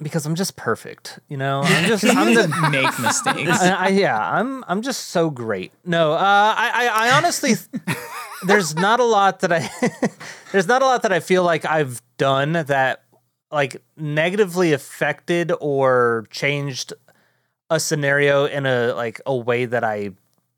because 0.01 0.25
I'm 0.25 0.35
just 0.35 0.55
perfect, 0.55 1.19
you 1.27 1.37
know. 1.37 1.61
I'm 1.63 1.85
just 1.87 2.05
I'm 2.05 2.33
the 2.33 2.47
make 2.71 2.99
mistakes 2.99 3.61
I, 3.61 3.69
I, 3.69 3.87
yeah, 3.89 4.17
I'm 4.17 4.63
I'm 4.67 4.81
just 4.81 5.09
so 5.09 5.29
great. 5.29 5.71
No, 5.85 6.13
uh, 6.13 6.17
I, 6.19 6.71
I 6.73 7.07
I 7.07 7.17
honestly 7.17 7.53
there's 8.45 8.75
not 8.75 8.99
a 8.99 9.05
lot 9.05 9.39
that 9.41 9.51
I 9.51 9.69
there's 10.51 10.67
not 10.67 10.81
a 10.81 10.85
lot 10.85 11.03
that 11.03 11.13
I 11.13 11.19
feel 11.19 11.43
like 11.43 11.65
I've 11.65 12.01
done 12.17 12.53
that 12.53 13.03
like 13.51 13.81
negatively 13.95 14.73
affected 14.73 15.51
or 15.59 16.25
changed 16.29 16.93
a 17.69 17.79
scenario 17.79 18.45
in 18.45 18.65
a 18.65 18.93
like 18.93 19.21
a 19.25 19.35
way 19.35 19.65
that 19.65 19.83
I 19.83 20.11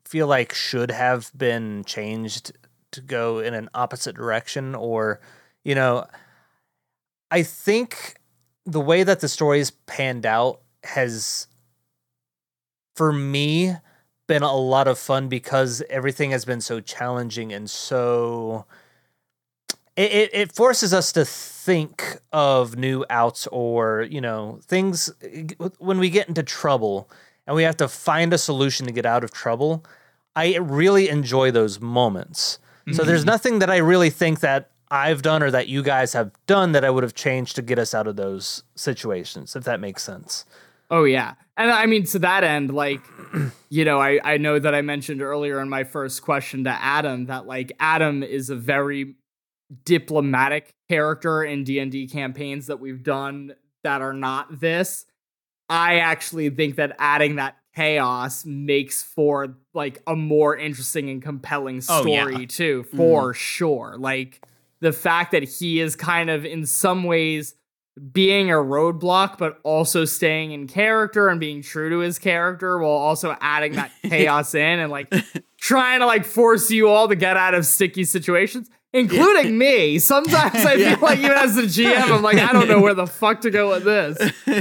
feel 0.04 0.26
like 0.26 0.54
should 0.54 0.90
have 0.90 1.30
been 1.36 1.84
changed 1.84 2.52
to 2.90 3.00
go 3.00 3.38
in 3.38 3.54
an 3.54 3.68
opposite 3.74 4.16
direction 4.16 4.74
or 4.74 5.20
you 5.64 5.74
know 5.74 6.06
I 7.30 7.42
think 7.42 8.17
the 8.68 8.80
way 8.80 9.02
that 9.02 9.20
the 9.20 9.28
story's 9.28 9.70
panned 9.70 10.26
out 10.26 10.60
has 10.84 11.48
for 12.94 13.12
me 13.12 13.74
been 14.26 14.42
a 14.42 14.54
lot 14.54 14.86
of 14.86 14.98
fun 14.98 15.28
because 15.28 15.82
everything 15.88 16.32
has 16.32 16.44
been 16.44 16.60
so 16.60 16.78
challenging 16.78 17.50
and 17.50 17.70
so 17.70 18.66
it, 19.96 20.12
it, 20.12 20.30
it 20.34 20.52
forces 20.52 20.92
us 20.92 21.12
to 21.12 21.24
think 21.24 22.18
of 22.30 22.76
new 22.76 23.06
outs 23.08 23.46
or 23.46 24.06
you 24.10 24.20
know 24.20 24.60
things 24.62 25.10
when 25.78 25.98
we 25.98 26.10
get 26.10 26.28
into 26.28 26.42
trouble 26.42 27.10
and 27.46 27.56
we 27.56 27.62
have 27.62 27.76
to 27.78 27.88
find 27.88 28.34
a 28.34 28.38
solution 28.38 28.84
to 28.84 28.92
get 28.92 29.06
out 29.06 29.24
of 29.24 29.32
trouble 29.32 29.82
i 30.36 30.56
really 30.58 31.08
enjoy 31.08 31.50
those 31.50 31.80
moments. 31.80 32.58
So 32.90 33.04
there's 33.04 33.20
mm-hmm. 33.20 33.28
nothing 33.28 33.58
that 33.60 33.70
i 33.70 33.78
really 33.78 34.10
think 34.10 34.40
that 34.40 34.70
i've 34.90 35.22
done 35.22 35.42
or 35.42 35.50
that 35.50 35.68
you 35.68 35.82
guys 35.82 36.12
have 36.12 36.30
done 36.46 36.72
that 36.72 36.84
i 36.84 36.90
would 36.90 37.02
have 37.02 37.14
changed 37.14 37.56
to 37.56 37.62
get 37.62 37.78
us 37.78 37.94
out 37.94 38.06
of 38.06 38.16
those 38.16 38.62
situations 38.74 39.54
if 39.56 39.64
that 39.64 39.80
makes 39.80 40.02
sense 40.02 40.44
Oh 40.90 41.04
yeah. 41.04 41.34
And 41.56 41.70
I 41.70 41.86
mean 41.86 42.04
to 42.04 42.18
that 42.20 42.44
end, 42.44 42.72
like, 42.72 43.00
you 43.68 43.84
know, 43.84 44.00
I, 44.00 44.20
I 44.24 44.36
know 44.38 44.58
that 44.58 44.74
I 44.74 44.80
mentioned 44.80 45.20
earlier 45.20 45.60
in 45.60 45.68
my 45.68 45.84
first 45.84 46.22
question 46.22 46.64
to 46.64 46.70
Adam 46.70 47.26
that 47.26 47.46
like 47.46 47.72
Adam 47.78 48.22
is 48.22 48.48
a 48.48 48.56
very 48.56 49.14
diplomatic 49.84 50.74
character 50.88 51.42
in 51.44 51.64
D&D 51.64 52.08
campaigns 52.08 52.68
that 52.68 52.80
we've 52.80 53.02
done 53.02 53.54
that 53.84 54.00
are 54.00 54.14
not 54.14 54.60
this. 54.60 55.04
I 55.68 55.98
actually 55.98 56.48
think 56.50 56.76
that 56.76 56.96
adding 56.98 57.36
that 57.36 57.56
chaos 57.76 58.46
makes 58.46 59.02
for 59.02 59.56
like 59.74 60.00
a 60.06 60.16
more 60.16 60.56
interesting 60.56 61.10
and 61.10 61.20
compelling 61.22 61.82
Oh, 61.88 62.06
yeah. 62.06 62.24
story 62.24 62.46
too, 62.46 62.84
mm-hmm. 62.84 62.96
for 62.96 63.34
sure. 63.34 63.96
Like 63.98 64.40
the 64.80 64.92
fact 64.92 65.32
that 65.32 65.42
he 65.42 65.80
is 65.80 65.96
kind 65.96 66.30
of 66.30 66.44
in 66.44 66.66
some 66.66 67.04
ways 67.04 67.54
being 68.12 68.50
a 68.50 68.54
roadblock, 68.54 69.38
but 69.38 69.58
also 69.64 70.04
staying 70.04 70.52
in 70.52 70.66
character 70.66 71.28
and 71.28 71.40
being 71.40 71.62
true 71.62 71.90
to 71.90 71.98
his 71.98 72.18
character 72.18 72.78
while 72.78 72.90
also 72.90 73.36
adding 73.40 73.72
that 73.72 73.90
chaos 74.02 74.54
in 74.54 74.78
and 74.78 74.90
like 74.90 75.12
trying 75.60 76.00
to 76.00 76.06
like 76.06 76.24
force 76.24 76.70
you 76.70 76.88
all 76.88 77.08
to 77.08 77.16
get 77.16 77.36
out 77.36 77.54
of 77.54 77.66
sticky 77.66 78.04
situations, 78.04 78.70
including 78.92 79.58
me. 79.58 79.98
Sometimes 79.98 80.64
I 80.64 80.76
feel 80.76 80.98
like 81.00 81.18
even 81.18 81.32
as 81.32 81.56
the 81.56 81.62
GM, 81.62 82.10
I'm 82.10 82.22
like, 82.22 82.38
I 82.38 82.52
don't 82.52 82.68
know 82.68 82.80
where 82.80 82.94
the 82.94 83.06
fuck 83.06 83.40
to 83.42 83.50
go 83.50 83.70
with 83.70 83.84
this. 83.84 84.18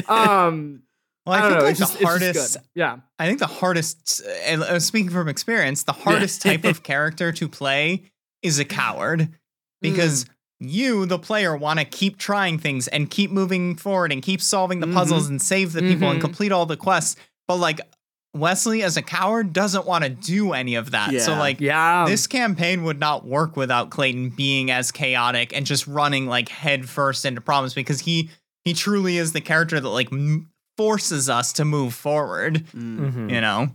Um, 0.10 0.82
well 1.26 1.36
I 1.36 1.40
i, 1.40 1.42
don't 1.42 1.52
think 1.52 1.60
know. 1.60 1.66
like 1.66 1.78
just, 1.78 2.00
the 2.00 2.06
hardest. 2.06 2.58
Yeah. 2.74 2.98
I 3.20 3.28
think 3.28 3.40
the 3.40 3.48
hardest, 3.48 4.24
and 4.46 4.64
uh, 4.64 4.80
speaking 4.80 5.12
from 5.12 5.28
experience, 5.28 5.84
the 5.84 5.94
hardest 5.94 6.42
type 6.42 6.64
of 6.64 6.84
character 6.84 7.32
to 7.34 7.48
play 7.48 8.04
is 8.42 8.60
a 8.60 8.66
coward 8.66 9.30
because 9.82 10.26
you, 10.60 11.06
the 11.06 11.20
player, 11.20 11.56
want 11.56 11.80
to 11.80 11.86
keep 11.86 12.18
trying 12.18 12.58
things 12.58 12.88
and 12.88 13.10
keep 13.10 13.30
moving 13.32 13.76
forward 13.76 14.12
and 14.12 14.22
keep 14.24 14.42
solving 14.42 14.80
the 14.80 14.88
puzzles 14.88 15.28
and 15.30 15.42
save 15.42 15.74
the 15.74 15.82
people 15.82 16.10
and 16.10 16.18
Mhm. 16.20 16.22
complete 16.22 16.52
all 16.52 16.66
the 16.66 16.78
quests. 16.78 17.16
But 17.48 17.58
like 17.58 17.80
Wesley, 18.34 18.84
as 18.84 18.98
a 18.98 19.02
coward, 19.02 19.54
doesn't 19.54 19.86
want 19.86 20.04
to 20.04 20.10
do 20.10 20.54
any 20.54 20.76
of 20.76 20.92
that. 20.92 21.22
So 21.22 21.34
like. 21.36 21.60
Yeah. 21.62 22.06
This 22.08 22.28
campaign 22.28 22.84
would 22.84 23.00
not 23.00 23.26
work 23.26 23.56
without 23.56 23.90
Clayton 23.90 24.30
being 24.32 24.70
as 24.72 24.92
chaotic 24.92 25.56
and 25.56 25.66
just 25.66 25.88
running 25.88 26.28
like 26.28 26.50
headfirst 26.50 27.26
into 27.26 27.42
problems 27.42 27.74
because 27.74 28.02
he 28.02 28.30
he 28.66 28.74
truly 28.74 29.18
is 29.18 29.32
the 29.32 29.42
character 29.42 29.80
that 29.80 29.88
like 29.90 30.12
m- 30.12 30.50
forces 30.76 31.30
us 31.30 31.54
to 31.54 31.66
move 31.66 31.94
forward. 31.94 32.66
Mhm. 32.76 33.32
You 33.32 33.42
know, 33.42 33.70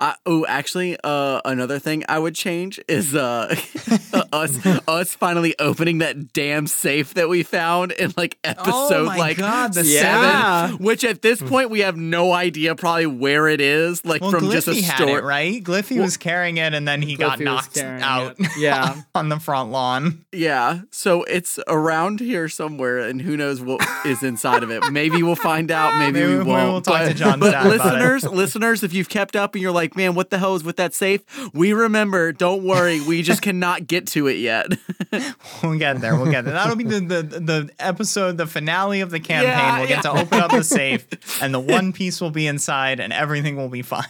Uh, 0.00 0.12
oh, 0.26 0.44
actually, 0.46 0.96
uh, 1.04 1.40
another 1.44 1.78
thing 1.78 2.04
I 2.08 2.18
would 2.18 2.34
change 2.34 2.80
is 2.88 3.14
uh, 3.14 3.54
us 4.32 4.58
us 4.88 5.14
finally 5.14 5.54
opening 5.58 5.98
that 5.98 6.32
damn 6.32 6.66
safe 6.66 7.14
that 7.14 7.28
we 7.28 7.42
found 7.42 7.92
in 7.92 8.12
like 8.16 8.36
episode 8.44 8.74
Oh 8.92 9.04
my 9.06 9.16
like 9.16 9.36
God, 9.38 9.72
the 9.74 9.84
Yeah. 9.84 10.66
seven, 10.68 10.84
which 10.84 11.04
at 11.04 11.22
this 11.22 11.40
point 11.40 11.70
we 11.70 11.80
have 11.80 11.96
no 11.96 12.32
idea 12.32 12.74
probably 12.74 13.06
where 13.06 13.48
it 13.48 13.60
is, 13.60 14.04
like 14.04 14.20
well, 14.20 14.32
from 14.32 14.44
Gliffy 14.44 14.52
just 14.52 14.68
a 14.68 14.74
story. 14.82 15.12
it 15.12 15.24
right. 15.24 15.62
Gliffy 15.62 16.00
was 16.00 16.16
carrying 16.16 16.56
it, 16.58 16.74
and 16.74 16.86
then 16.86 17.00
he 17.00 17.16
got 17.16 17.38
Gliffy 17.38 17.44
was 17.54 17.76
knocked 17.76 17.78
out. 17.78 18.34
it. 18.38 18.48
Yeah. 18.58 19.02
on 19.14 19.28
the 19.28 19.38
front 19.38 19.70
lawn. 19.70 20.24
Yeah, 20.32 20.80
so 20.90 21.22
it's 21.24 21.58
around 21.68 22.20
here 22.20 22.48
somewhere, 22.48 22.98
and 22.98 23.22
who 23.22 23.36
knows 23.36 23.60
what 23.62 23.86
is 24.04 24.22
inside 24.22 24.62
of 24.62 24.70
it. 24.70 24.90
Maybe 24.90 25.22
we'll 25.22 25.36
find 25.36 25.70
out. 25.70 25.96
Maybe, 25.96 26.20
Maybe 26.20 26.32
we 26.32 26.38
we 26.38 26.44
won't. 26.44 26.72
will 26.72 26.80
talk 26.82 27.02
but, 27.02 27.08
to 27.08 27.14
John's 27.14 27.40
but 27.40 27.48
about 27.50 27.66
it. 27.66 27.68
listeners, 27.70 28.24
listeners, 28.24 28.82
if 28.82 28.92
you've 28.92 29.08
kept 29.08 29.36
up 29.36 29.54
and 29.54 29.62
you're 29.62 29.72
like, 29.76 29.94
man, 29.94 30.14
what 30.14 30.30
the 30.30 30.38
hell 30.38 30.56
is 30.56 30.64
with 30.64 30.76
that 30.76 30.94
safe? 30.94 31.22
We 31.54 31.72
remember. 31.72 32.32
Don't 32.32 32.64
worry, 32.64 33.00
we 33.00 33.22
just 33.30 33.42
cannot 33.42 33.86
get 33.86 34.06
to 34.08 34.26
it 34.26 34.38
yet. 34.38 34.66
We'll 35.62 35.78
get 35.78 36.00
there. 36.00 36.16
We'll 36.16 36.30
get 36.30 36.44
there. 36.44 36.52
That'll 36.54 36.76
be 36.76 36.84
the 36.84 37.00
the, 37.00 37.22
the 37.22 37.70
episode, 37.78 38.36
the 38.36 38.46
finale 38.46 39.00
of 39.00 39.10
the 39.10 39.20
campaign. 39.20 39.50
Yeah, 39.50 39.78
we'll 39.78 39.88
get 39.88 40.02
to 40.02 40.10
open 40.10 40.38
up 40.40 40.50
the 40.50 40.62
safe, 40.62 41.06
and 41.42 41.54
the 41.54 41.60
One 41.60 41.92
Piece 41.92 42.20
will 42.20 42.30
be 42.30 42.46
inside, 42.46 43.00
and 43.00 43.12
everything 43.12 43.56
will 43.56 43.68
be 43.68 43.82
fine. 43.82 44.04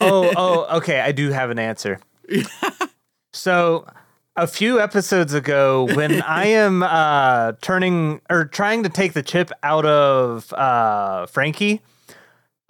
oh, 0.00 0.32
oh, 0.36 0.76
okay. 0.78 1.00
I 1.00 1.12
do 1.12 1.30
have 1.30 1.50
an 1.50 1.58
answer. 1.58 2.00
so, 3.32 3.86
a 4.36 4.46
few 4.46 4.80
episodes 4.80 5.34
ago, 5.34 5.84
when 5.94 6.22
I 6.22 6.46
am 6.46 6.82
uh, 6.82 7.52
turning 7.60 8.20
or 8.30 8.44
trying 8.46 8.82
to 8.84 8.88
take 8.88 9.12
the 9.12 9.22
chip 9.22 9.50
out 9.62 9.84
of 9.84 10.52
uh, 10.52 11.26
Frankie, 11.26 11.82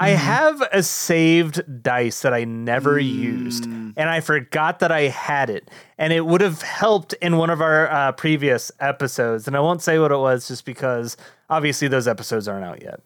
I 0.01 0.11
have 0.11 0.63
a 0.73 0.83
saved 0.83 1.83
dice 1.83 2.21
that 2.23 2.33
I 2.33 2.45
never 2.45 2.99
used, 2.99 3.65
and 3.65 3.99
I 3.99 4.21
forgot 4.21 4.79
that 4.79 4.93
I 4.93 5.03
had 5.03 5.51
it, 5.51 5.71
and 5.99 6.13
it 6.13 6.25
would 6.25 6.41
have 6.41 6.63
helped 6.63 7.15
in 7.15 7.37
one 7.37 7.51
of 7.51 7.61
our 7.61 7.91
uh, 7.91 8.13
previous 8.13 8.71
episodes. 8.79 9.49
And 9.49 9.57
I 9.57 9.61
won't 9.61 9.83
say 9.83 9.99
what 9.99 10.13
it 10.13 10.19
was, 10.19 10.47
just 10.47 10.65
because 10.65 11.17
obviously 11.51 11.89
those 11.89 12.07
episodes 12.07 12.47
aren't 12.47 12.65
out 12.65 12.83
yet 12.83 13.01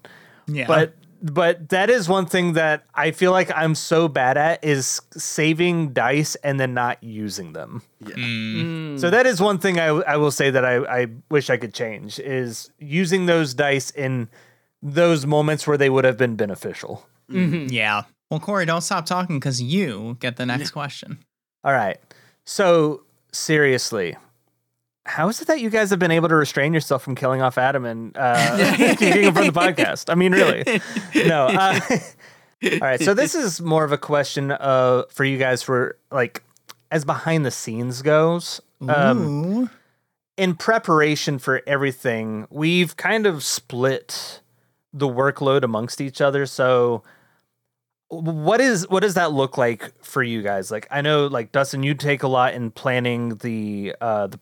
Yeah, 0.46 0.66
but 0.66 0.94
but 1.22 1.68
that 1.68 1.88
is 1.88 2.08
one 2.08 2.26
thing 2.26 2.54
that 2.54 2.84
I 2.94 3.12
feel 3.12 3.30
like 3.30 3.50
I'm 3.54 3.76
so 3.76 4.08
bad 4.08 4.36
at 4.36 4.62
is 4.64 5.00
saving 5.12 5.92
dice 5.92 6.34
and 6.36 6.58
then 6.58 6.74
not 6.74 7.02
using 7.02 7.52
them. 7.52 7.82
Mm. 8.02 8.98
So 8.98 9.08
that 9.08 9.24
is 9.24 9.40
one 9.40 9.58
thing 9.58 9.78
I, 9.78 9.86
I 9.86 10.16
will 10.16 10.32
say 10.32 10.50
that 10.50 10.64
I, 10.64 11.02
I 11.02 11.06
wish 11.30 11.48
I 11.48 11.56
could 11.56 11.72
change 11.72 12.18
is 12.18 12.70
using 12.80 13.26
those 13.26 13.54
dice 13.54 13.90
in 13.90 14.28
those 14.82 15.26
moments 15.26 15.66
where 15.66 15.78
they 15.78 15.88
would 15.90 16.04
have 16.04 16.16
been 16.16 16.36
beneficial. 16.36 17.06
yeah. 17.28 18.02
Well, 18.30 18.40
Cory, 18.40 18.66
don't 18.66 18.80
stop 18.80 19.06
talking 19.06 19.38
because 19.38 19.62
you 19.62 20.16
get 20.20 20.36
the 20.36 20.46
next 20.46 20.70
question. 20.70 21.18
All 21.64 21.72
right. 21.72 21.98
So 22.44 23.02
seriously, 23.30 24.16
how 25.04 25.28
is 25.28 25.40
it 25.40 25.48
that 25.48 25.60
you 25.60 25.70
guys 25.70 25.90
have 25.90 25.98
been 25.98 26.10
able 26.10 26.28
to 26.28 26.36
restrain 26.36 26.72
yourself 26.72 27.02
from 27.02 27.14
killing 27.14 27.42
off 27.42 27.58
Adam 27.58 27.84
and 27.84 28.16
uh, 28.16 28.74
kicking 28.96 29.24
him 29.24 29.34
from 29.34 29.46
the 29.46 29.52
podcast? 29.52 30.10
I 30.10 30.14
mean, 30.14 30.32
really? 30.32 30.64
No. 31.26 31.46
Uh, 31.46 31.80
all 32.64 32.78
right. 32.80 33.00
So 33.00 33.14
this 33.14 33.34
is 33.34 33.60
more 33.60 33.84
of 33.84 33.92
a 33.92 33.98
question 33.98 34.52
uh, 34.52 35.04
for 35.10 35.24
you 35.24 35.38
guys 35.38 35.62
for 35.62 35.96
like 36.10 36.42
as 36.90 37.04
behind 37.04 37.44
the 37.44 37.50
scenes 37.50 38.02
goes. 38.02 38.60
Um, 38.88 39.54
Ooh. 39.62 39.70
in 40.36 40.54
preparation 40.56 41.38
for 41.38 41.62
everything, 41.66 42.46
we've 42.50 42.96
kind 42.96 43.26
of 43.26 43.44
split 43.44 44.40
the 44.92 45.08
workload 45.08 45.62
amongst 45.62 46.00
each 46.00 46.20
other. 46.20 46.46
So 46.46 47.02
what 48.08 48.60
is 48.60 48.86
what 48.88 49.00
does 49.00 49.14
that 49.14 49.32
look 49.32 49.56
like 49.56 49.92
for 50.04 50.22
you 50.22 50.42
guys? 50.42 50.70
Like 50.70 50.86
I 50.90 51.00
know 51.00 51.26
like 51.26 51.50
Dustin, 51.50 51.82
you 51.82 51.94
take 51.94 52.22
a 52.22 52.28
lot 52.28 52.52
in 52.54 52.70
planning 52.70 53.36
the 53.36 53.94
uh 54.00 54.26
the 54.26 54.40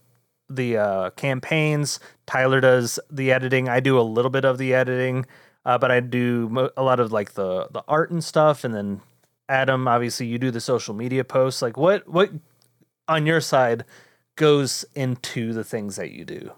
the 0.48 0.76
uh 0.76 1.10
campaigns. 1.10 2.00
Tyler 2.26 2.60
does 2.60 2.98
the 3.10 3.30
editing. 3.30 3.68
I 3.68 3.78
do 3.78 3.98
a 3.98 4.02
little 4.02 4.30
bit 4.30 4.44
of 4.44 4.58
the 4.58 4.74
editing, 4.74 5.24
uh, 5.64 5.78
but 5.78 5.92
I 5.92 6.00
do 6.00 6.48
mo- 6.48 6.70
a 6.76 6.82
lot 6.82 6.98
of 6.98 7.12
like 7.12 7.34
the 7.34 7.68
the 7.70 7.84
art 7.86 8.10
and 8.10 8.24
stuff. 8.24 8.64
And 8.64 8.74
then 8.74 9.02
Adam, 9.48 9.86
obviously, 9.86 10.26
you 10.26 10.38
do 10.38 10.50
the 10.50 10.60
social 10.60 10.94
media 10.94 11.22
posts. 11.22 11.62
Like 11.62 11.76
what 11.76 12.08
what 12.08 12.30
on 13.06 13.24
your 13.24 13.40
side 13.40 13.84
goes 14.34 14.84
into 14.96 15.52
the 15.52 15.62
things 15.62 15.94
that 15.94 16.10
you 16.10 16.24
do? 16.24 16.50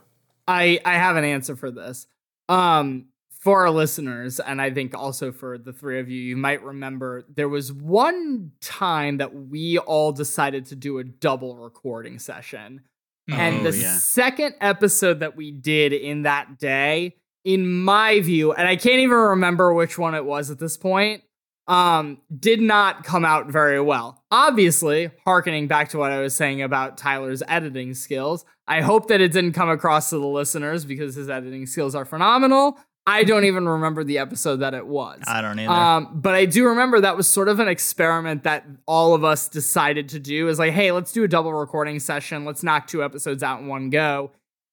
I 0.49 0.81
I 0.85 0.95
have 0.95 1.17
an 1.17 1.25
answer 1.25 1.57
for 1.57 1.71
this. 1.71 2.07
Um 2.49 3.07
for 3.43 3.63
our 3.63 3.71
listeners 3.71 4.39
and 4.39 4.63
I 4.63 4.71
think 4.71 4.95
also 4.97 5.33
for 5.33 5.59
the 5.59 5.73
three 5.73 5.99
of 5.99 6.09
you 6.09 6.21
you 6.21 6.37
might 6.37 6.63
remember 6.63 7.25
there 7.35 7.49
was 7.49 7.73
one 7.73 8.53
time 8.61 9.17
that 9.17 9.35
we 9.35 9.79
all 9.79 10.13
decided 10.13 10.67
to 10.67 10.77
do 10.77 10.99
a 10.99 11.05
double 11.05 11.57
recording 11.57 12.19
session. 12.21 12.83
and 13.29 13.67
Oh, 13.67 13.71
the 13.71 13.77
yeah. 13.77 13.97
second 13.97 14.55
episode 14.61 15.21
that 15.21 15.37
we 15.37 15.51
did 15.51 15.93
in 15.93 16.23
that 16.23 16.59
day 16.59 17.17
in 17.45 17.69
my 17.83 18.21
view 18.21 18.53
and 18.53 18.69
I 18.69 18.77
can't 18.77 19.01
even 19.01 19.17
remember 19.17 19.75
which 19.75 19.99
one 19.99 20.15
it 20.15 20.25
was 20.25 20.51
at 20.51 20.59
this 20.61 20.77
point 20.77 21.23
um 21.69 22.19
did 22.37 22.61
not 22.61 23.03
come 23.05 23.25
out 23.25 23.51
very 23.51 23.81
well. 23.81 24.23
Obviously, 24.31 25.11
harkening 25.25 25.67
back 25.69 25.89
to 25.91 25.99
what 25.99 26.11
I 26.13 26.21
was 26.21 26.35
saying 26.35 26.61
about 26.63 26.99
Tyler's 26.99 27.43
editing 27.47 27.95
skills, 27.95 28.45
I 28.67 28.81
hope 28.81 29.07
that 29.09 29.21
it 29.21 29.33
didn't 29.33 29.53
come 29.53 29.71
across 29.71 30.11
to 30.11 30.19
the 30.19 30.27
listeners 30.27 30.85
because 30.85 31.15
his 31.15 31.29
editing 31.31 31.67
skills 31.67 31.95
are 31.95 32.05
phenomenal. 32.05 32.79
I 33.07 33.25
don't 33.25 33.45
even 33.45 33.69
remember 33.69 34.05
the 34.05 34.19
episode 34.19 34.59
that 34.59 34.75
it 34.75 34.87
was. 34.87 35.23
I 35.27 35.41
don't 35.41 35.59
either. 35.59 35.73
Um, 35.73 36.11
but 36.15 36.35
I 36.35 36.45
do 36.45 36.67
remember 36.67 37.01
that 37.01 37.17
was 37.17 37.29
sort 37.29 37.49
of 37.49 37.59
an 37.59 37.67
experiment 37.67 38.45
that 38.45 38.65
all 38.87 39.15
of 39.15 39.25
us 39.25 39.49
decided 39.49 40.09
to 40.11 40.21
do. 40.21 40.49
Is 40.49 40.59
like, 40.59 40.73
hey, 40.73 40.93
let's 40.93 41.11
do 41.11 41.25
a 41.25 41.29
double 41.29 41.53
recording 41.53 41.99
session. 41.99 42.45
Let's 42.45 42.63
knock 42.63 42.87
two 42.87 43.03
episodes 43.03 43.43
out 43.43 43.61
in 43.61 43.67
one 43.67 43.91
go. 43.91 44.31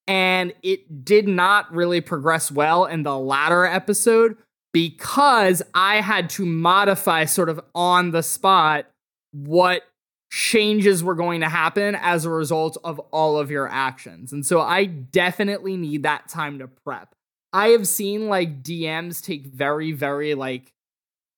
And 0.07 0.53
it 0.63 1.05
did 1.05 1.27
not 1.27 1.73
really 1.73 2.01
progress 2.01 2.51
well 2.51 2.85
in 2.85 3.03
the 3.03 3.17
latter 3.17 3.65
episode 3.65 4.37
because 4.73 5.61
I 5.73 6.01
had 6.01 6.29
to 6.31 6.45
modify 6.45 7.25
sort 7.25 7.49
of 7.49 7.59
on 7.73 8.11
the 8.11 8.23
spot 8.23 8.85
what 9.31 9.83
changes 10.31 11.03
were 11.03 11.15
going 11.15 11.41
to 11.41 11.49
happen 11.49 11.95
as 11.95 12.25
a 12.25 12.29
result 12.29 12.77
of 12.83 12.99
all 13.11 13.37
of 13.37 13.49
your 13.49 13.67
actions. 13.67 14.31
And 14.31 14.45
so 14.45 14.61
I 14.61 14.85
definitely 14.85 15.77
need 15.77 16.03
that 16.03 16.27
time 16.27 16.59
to 16.59 16.67
prep. 16.67 17.15
I 17.51 17.69
have 17.69 17.87
seen 17.87 18.27
like 18.27 18.61
DMs 18.63 19.23
take 19.23 19.47
very, 19.47 19.91
very 19.91 20.35
like 20.35 20.73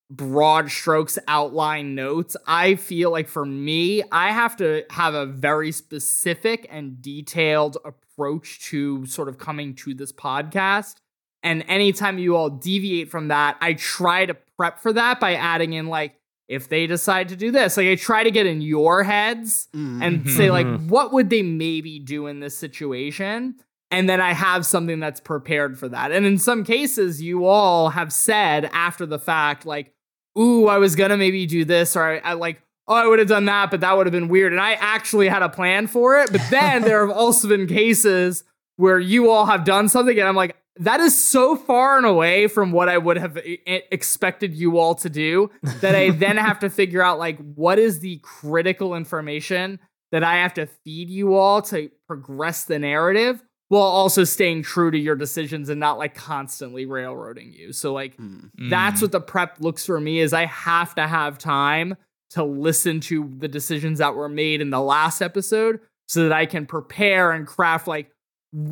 broad 0.10 0.70
strokes 0.70 1.18
outline 1.28 1.96
notes. 1.96 2.36
I 2.46 2.76
feel 2.76 3.12
like 3.12 3.30
for 3.30 3.46
me, 3.46 4.04
I 4.12 4.32
have 4.32 4.58
to 4.58 4.84
have 4.90 5.14
a 5.14 5.26
very 5.26 5.72
specific 5.72 6.68
and 6.70 7.02
detailed 7.02 7.78
approach 7.86 8.60
to 8.70 9.06
sort 9.06 9.30
of 9.30 9.38
coming 9.38 9.74
to 9.76 9.94
this 9.94 10.12
podcast. 10.12 10.96
And 11.44 11.64
anytime 11.68 12.20
you 12.20 12.36
all 12.36 12.50
deviate 12.50 13.10
from 13.10 13.30
that, 13.30 13.58
I 13.62 13.74
try 13.74 14.26
to 14.26 14.36
prep 14.58 14.80
for 14.80 14.94
that 14.94 15.20
by 15.20 15.36
adding 15.36 15.74
in 15.74 15.88
like, 15.88 16.16
if 16.50 16.68
they 16.68 16.86
decide 16.86 17.30
to 17.30 17.38
do 17.38 17.50
this, 17.50 17.78
like 17.78 17.88
I 17.88 17.96
try 17.96 18.24
to 18.26 18.32
get 18.32 18.46
in 18.46 18.62
your 18.62 19.04
heads 19.04 19.70
and 19.74 20.30
say 20.30 20.52
like, 20.52 20.68
Mhm. 20.68 20.90
what 20.90 21.14
would 21.14 21.30
they 21.30 21.42
maybe 21.42 21.98
do 21.98 22.28
in 22.28 22.42
this 22.42 22.58
situation? 22.58 23.56
And 23.92 24.08
then 24.08 24.22
I 24.22 24.34
have 24.34 24.66
something 24.66 25.00
that's 25.00 25.20
prepared 25.20 25.78
for 25.78 25.90
that. 25.90 26.12
And 26.12 26.26
in 26.26 26.38
some 26.38 26.64
cases, 26.64 27.22
you 27.22 27.46
all 27.46 27.90
have 27.90 28.12
said 28.14 28.70
after 28.74 29.06
the 29.06 29.20
fact, 29.20 29.66
like, 29.66 29.94
"Ooh, 30.40 30.68
I 30.68 30.78
was 30.78 30.96
gonna 30.96 31.18
maybe 31.18 31.46
do 31.46 31.66
this," 31.66 31.96
or 31.96 32.04
I, 32.04 32.18
I 32.20 32.34
like, 32.34 32.62
"Oh, 32.88 32.96
I 32.96 33.06
would 33.06 33.20
have 33.20 33.28
done 33.28 33.46
that, 33.46 33.70
but 33.70 33.82
that 33.82 33.96
would 33.96 34.08
have 34.08 34.14
been 34.14 34.30
weird." 34.30 34.54
And 34.54 34.62
I 34.62 34.74
actually 34.74 35.28
had 35.28 35.42
a 35.42 35.50
plan 35.50 35.88
for 35.88 36.18
it. 36.20 36.32
But 36.32 36.42
then 36.50 36.82
there 36.84 37.06
have 37.06 37.16
also 37.16 37.50
been 37.50 37.68
cases 37.68 38.46
where 38.78 39.00
you 39.00 39.30
all 39.30 39.46
have 39.46 39.66
done 39.66 39.90
something, 39.90 40.18
and 40.18 40.28
I'm 40.28 40.36
like, 40.38 40.56
"That 40.78 41.02
is 41.02 41.22
so 41.22 41.58
far 41.58 41.98
and 41.98 42.06
away 42.06 42.48
from 42.48 42.72
what 42.72 42.88
I 42.88 42.98
would 42.98 43.18
have 43.18 43.38
e- 43.40 43.60
e- 43.68 43.82
expected 43.92 44.56
you 44.56 44.78
all 44.78 44.96
to 44.96 45.10
do." 45.10 45.52
That 45.82 45.96
I 45.96 46.12
then 46.12 46.38
have 46.38 46.60
to 46.60 46.70
figure 46.70 47.04
out 47.04 47.20
like 47.20 47.38
what 47.56 47.78
is 47.78 48.00
the 48.00 48.20
critical 48.24 48.96
information 48.96 49.80
that 50.14 50.24
I 50.24 50.38
have 50.38 50.54
to 50.56 50.66
feed 50.66 51.10
you 51.10 51.36
all 51.36 51.62
to 51.64 51.90
progress 52.08 52.64
the 52.66 52.80
narrative 52.80 53.42
while 53.72 53.84
also 53.84 54.26
staying 54.26 54.62
true 54.64 54.92
to 54.92 54.98
your 54.98 55.16
decisions 55.16 55.70
and 55.70 55.80
not 55.80 55.98
like 55.98 56.14
constantly 56.14 56.86
railroading 56.86 57.54
you. 57.54 57.72
So 57.72 57.94
like 57.94 58.18
Mm. 58.18 58.50
that's 58.70 59.02
what 59.02 59.14
the 59.14 59.22
prep 59.22 59.62
looks 59.62 59.86
for 59.86 60.00
me 60.02 60.20
is 60.20 60.34
I 60.34 60.46
have 60.46 60.94
to 60.96 61.08
have 61.08 61.38
time 61.38 61.96
to 62.32 62.44
listen 62.44 63.00
to 63.02 63.32
the 63.38 63.48
decisions 63.48 64.00
that 64.00 64.14
were 64.16 64.28
made 64.28 64.60
in 64.60 64.72
the 64.72 64.82
last 64.82 65.22
episode 65.22 65.80
so 66.10 66.24
that 66.24 66.34
I 66.34 66.46
can 66.46 66.66
prepare 66.66 67.32
and 67.32 67.48
craft 67.48 67.88
like 67.88 68.12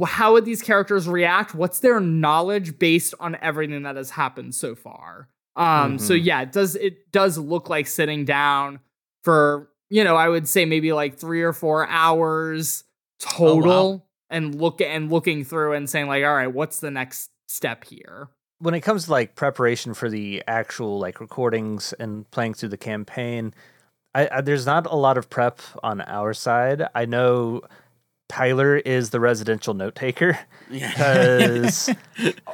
how 0.06 0.34
would 0.34 0.44
these 0.44 0.62
characters 0.62 1.08
react? 1.08 1.56
What's 1.56 1.80
their 1.80 2.02
knowledge 2.02 2.78
based 2.78 3.14
on 3.22 3.38
everything 3.42 3.84
that 3.84 3.96
has 3.96 4.10
happened 4.10 4.54
so 4.54 4.76
far? 4.76 5.30
Um 5.56 5.98
so 5.98 6.14
Mhm. 6.14 6.26
yeah, 6.26 6.42
it 6.42 6.52
does 6.52 6.76
it 6.76 7.10
does 7.14 7.38
look 7.38 7.70
like 7.70 7.88
sitting 7.88 8.26
down 8.26 8.82
for, 9.24 9.70
you 9.90 10.04
know, 10.04 10.18
I 10.18 10.28
would 10.28 10.50
say 10.50 10.66
maybe 10.66 10.92
like 10.92 11.18
3 11.18 11.42
or 11.42 11.54
4 11.54 11.88
hours 11.88 12.84
total 13.20 14.06
and 14.30 14.56
look 14.56 14.82
and 14.82 15.12
looking 15.12 15.44
through 15.44 15.74
and 15.74 15.90
saying 15.90 16.08
like 16.08 16.24
all 16.24 16.36
right, 16.36 16.54
what's 16.54 16.80
the 16.80 16.92
next 16.92 17.32
step 17.48 17.86
here? 17.86 18.30
when 18.60 18.74
it 18.74 18.82
comes 18.82 19.06
to 19.06 19.12
like 19.12 19.36
preparation 19.36 19.94
for 19.94 20.10
the 20.10 20.44
actual 20.48 21.00
like 21.00 21.20
recordings 21.20 21.94
and 21.94 22.30
playing 22.32 22.54
through 22.54 22.70
the 22.70 22.78
campaign, 22.78 23.54
I, 24.14 24.30
I 24.32 24.42
there's 24.42 24.66
not 24.66 24.86
a 24.86 24.96
lot 24.96 25.18
of 25.18 25.30
prep 25.30 25.62
on 25.82 26.02
our 26.02 26.34
side. 26.34 26.86
I 26.94 27.06
know 27.06 27.62
Tyler 28.28 28.78
is 28.78 29.10
the 29.10 29.20
residential 29.20 29.74
note 29.74 29.96
taker 29.96 30.38
because 30.70 31.90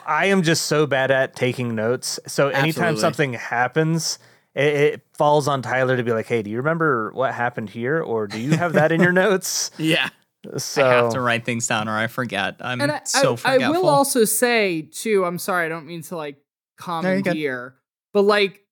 I 0.06 0.28
am 0.28 0.44
just 0.44 0.68
so 0.68 0.86
bad 0.86 1.12
at 1.12 1.36
taking 1.36 1.76
notes. 1.76 2.20
So 2.28 2.50
anytime 2.50 2.66
Absolutely. 2.68 3.02
something 3.02 3.34
happens, 3.34 4.20
it, 4.54 4.74
it 4.74 5.02
falls 5.14 5.48
on 5.48 5.62
Tyler 5.64 5.98
to 5.98 6.04
be 6.04 6.14
like, 6.14 6.28
"Hey, 6.28 6.44
do 6.44 6.52
you 6.52 6.58
remember 6.58 7.12
what 7.14 7.34
happened 7.34 7.72
here, 7.72 8.00
or 8.00 8.28
do 8.28 8.40
you 8.40 8.52
have 8.52 8.74
that 8.74 8.92
in 8.92 9.02
your 9.02 9.12
notes?" 9.26 9.72
yeah. 9.78 10.10
So 10.58 10.86
I 10.86 10.94
have 10.94 11.12
to 11.12 11.22
write 11.22 11.46
things 11.46 11.68
down 11.68 11.88
or 11.88 11.98
I 11.98 12.08
forget. 12.08 12.56
I'm 12.60 12.82
and 12.82 12.92
I, 12.92 13.02
so 13.06 13.34
I, 13.34 13.36
forgetful. 13.36 13.66
I 13.66 13.70
will 13.70 13.90
also 13.90 14.26
say 14.26 14.84
too. 14.84 15.26
I'm 15.26 15.40
sorry, 15.40 15.66
I 15.66 15.70
don't 15.70 15.86
mean 15.86 16.02
to 16.04 16.16
like 16.16 16.36
No, 16.80 16.86
commandeer, 16.86 17.76
but 18.14 18.24
like 18.24 18.66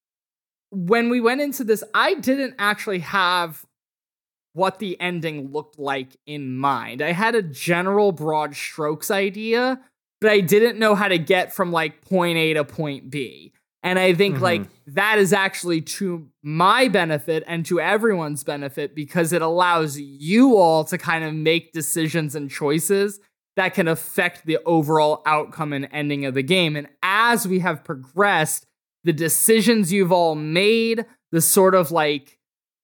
when 0.72 1.10
we 1.10 1.22
went 1.22 1.42
into 1.42 1.64
this, 1.64 1.84
I 1.94 2.16
didn't 2.16 2.56
actually 2.58 3.00
have 3.00 3.66
what 4.54 4.80
the 4.80 5.00
ending 5.00 5.52
looked 5.52 5.80
like 5.80 6.16
in 6.26 6.56
mind. 6.58 7.02
I 7.02 7.12
had 7.12 7.36
a 7.36 7.42
general 7.42 8.12
broad 8.12 8.56
strokes 8.56 9.10
idea, 9.12 9.80
but 10.22 10.32
I 10.32 10.42
didn't 10.42 10.78
know 10.80 10.96
how 10.96 11.08
to 11.08 11.18
get 11.18 11.54
from 11.54 11.72
like 11.72 12.02
point 12.02 12.38
A 12.38 12.54
to 12.54 12.64
point 12.64 13.10
B. 13.10 13.54
And 13.84 14.00
I 14.00 14.14
think 14.14 14.40
like 14.40 14.62
mm-hmm. 14.62 14.94
that 14.94 15.20
is 15.20 15.34
actually 15.34 15.82
to 15.82 16.28
my 16.42 16.88
benefit 16.88 17.44
and 17.48 17.66
to 17.66 17.82
everyone's 17.82 18.44
benefit 18.44 18.96
because 18.96 19.34
it 19.34 19.42
allows 19.42 20.00
you 20.00 20.56
all 20.56 20.86
to 20.86 20.98
kind 20.98 21.26
of 21.26 21.34
make 21.34 21.74
decisions 21.74 22.34
and 22.34 22.50
choices 22.50 23.20
that 23.58 23.74
can 23.74 23.90
affect 23.90 24.46
the 24.46 24.58
overall 24.66 25.22
outcome 25.26 25.74
and 25.74 25.88
ending 25.92 26.26
of 26.26 26.34
the 26.34 26.42
game. 26.42 26.76
And 26.78 26.88
as 27.04 27.48
we 27.48 27.60
have 27.60 27.84
progressed, 27.84 28.66
the 29.04 29.14
decisions 29.14 29.92
you've 29.92 30.14
all 30.14 30.36
made, 30.36 31.06
the 31.32 31.42
sort 31.42 31.76
of 31.76 31.92
like 31.92 32.40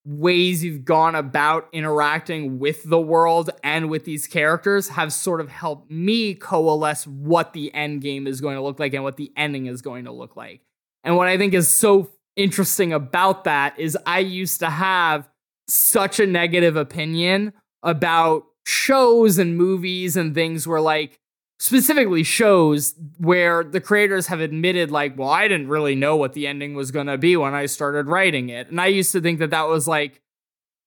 ways 0.06 0.64
you've 0.64 0.86
gone 0.86 1.16
about 1.16 1.70
interacting 1.72 2.60
with 2.60 2.84
the 2.84 3.00
world 3.00 3.50
and 3.64 3.90
with 3.90 4.06
these 4.06 4.28
characters 4.28 4.90
have 4.90 5.14
sort 5.14 5.40
of 5.40 5.50
helped 5.50 5.90
me 5.92 6.34
coalesce 6.34 7.08
what 7.08 7.54
the 7.54 7.74
end 7.74 8.02
game 8.02 8.28
is 8.28 8.42
going 8.42 8.56
to 8.56 8.62
look 8.62 8.80
like 8.80 8.94
and 8.94 9.04
what 9.04 9.18
the 9.18 9.32
ending 9.38 9.68
is 9.68 9.82
going 9.82 10.06
to 10.06 10.12
look 10.12 10.36
like. 10.36 10.62
And 11.10 11.18
what 11.18 11.28
I 11.28 11.40
think 11.40 11.56
is 11.56 11.68
so 11.68 12.12
interesting 12.36 12.94
about 12.94 13.46
that 13.46 13.80
is 13.80 13.98
I 14.06 14.20
used 14.20 14.60
to 14.60 14.70
have 14.70 15.28
such 15.68 16.20
a 16.20 16.28
negative 16.28 16.76
opinion 16.76 17.52
about 17.82 18.44
shows 18.64 19.40
and 19.40 19.58
movies 19.58 20.16
and 20.16 20.36
things 20.36 20.68
where 20.68 20.80
like 20.80 21.20
specifically 21.58 22.22
shows 22.22 22.94
where 23.18 23.64
the 23.64 23.82
creators 23.82 24.28
have 24.28 24.40
admitted 24.40 24.92
like 24.92 25.18
well 25.18 25.30
I 25.30 25.48
didn't 25.48 25.70
really 25.70 25.96
know 25.96 26.16
what 26.16 26.34
the 26.34 26.46
ending 26.46 26.76
was 26.76 26.92
going 26.92 27.08
to 27.08 27.18
be 27.18 27.36
when 27.36 27.56
I 27.56 27.66
started 27.66 28.06
writing 28.06 28.50
it. 28.50 28.70
And 28.70 28.80
I 28.80 28.86
used 28.86 29.12
to 29.14 29.20
think 29.20 29.40
that 29.40 29.50
that 29.50 29.68
was 29.68 29.88
like 29.88 30.22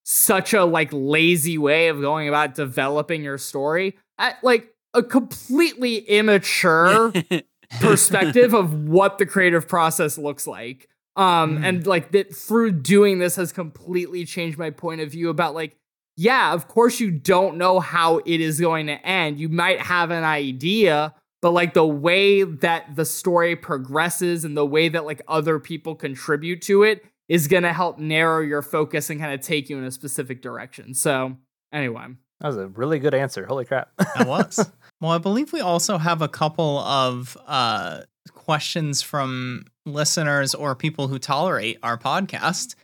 such 0.05 0.53
a 0.53 0.63
like 0.63 0.91
lazy 0.93 1.57
way 1.57 1.89
of 1.89 1.99
going 1.99 2.29
about 2.29 2.55
developing 2.55 3.23
your 3.23 3.37
story. 3.37 3.97
At, 4.17 4.41
like 4.41 4.73
a 4.93 5.03
completely 5.03 5.97
immature 5.97 7.11
perspective 7.79 8.53
of 8.61 8.73
what 8.87 9.17
the 9.17 9.25
creative 9.25 9.67
process 9.67 10.17
looks 10.17 10.47
like. 10.47 10.87
Um, 11.15 11.59
Mm. 11.59 11.63
and 11.65 11.87
like 11.87 12.11
that 12.13 12.35
through 12.35 12.71
doing 12.71 13.19
this 13.19 13.35
has 13.35 13.51
completely 13.51 14.25
changed 14.25 14.57
my 14.57 14.71
point 14.71 14.99
of 15.01 15.11
view 15.11 15.29
about 15.29 15.53
like, 15.53 15.77
yeah, 16.17 16.53
of 16.53 16.67
course 16.67 16.99
you 16.99 17.11
don't 17.11 17.57
know 17.57 17.79
how 17.79 18.17
it 18.25 18.41
is 18.41 18.59
going 18.59 18.87
to 18.87 18.93
end. 19.05 19.39
You 19.39 19.47
might 19.49 19.79
have 19.79 20.09
an 20.09 20.23
idea, 20.23 21.13
but 21.41 21.51
like 21.51 21.73
the 21.75 21.85
way 21.85 22.41
that 22.43 22.95
the 22.95 23.05
story 23.05 23.55
progresses 23.55 24.43
and 24.43 24.57
the 24.57 24.65
way 24.65 24.89
that 24.89 25.05
like 25.05 25.21
other 25.27 25.59
people 25.59 25.93
contribute 25.95 26.63
to 26.63 26.81
it 26.83 27.03
is 27.29 27.47
going 27.47 27.63
to 27.63 27.73
help 27.73 27.99
narrow 27.99 28.41
your 28.41 28.61
focus 28.63 29.09
and 29.11 29.19
kind 29.19 29.33
of 29.33 29.41
take 29.41 29.69
you 29.69 29.77
in 29.77 29.83
a 29.83 29.91
specific 29.91 30.41
direction. 30.41 30.93
So, 30.95 31.37
anyway. 31.71 32.05
That 32.41 32.47
was 32.47 32.57
a 32.57 32.67
really 32.67 32.97
good 32.99 33.13
answer. 33.13 33.45
Holy 33.45 33.65
crap. 33.65 33.91
That 33.97 34.27
was. 34.27 34.59
well, 35.03 35.11
I 35.11 35.17
believe 35.19 35.51
we 35.53 35.59
also 35.59 35.97
have 35.97 36.21
a 36.21 36.27
couple 36.29 36.79
of 36.79 37.37
uh, 37.45 38.01
questions 38.33 39.01
from 39.01 39.65
listeners 39.85 40.55
or 40.55 40.75
people 40.75 41.09
who 41.09 41.19
tolerate 41.19 41.77
our 41.83 41.97
podcast. 41.97 42.75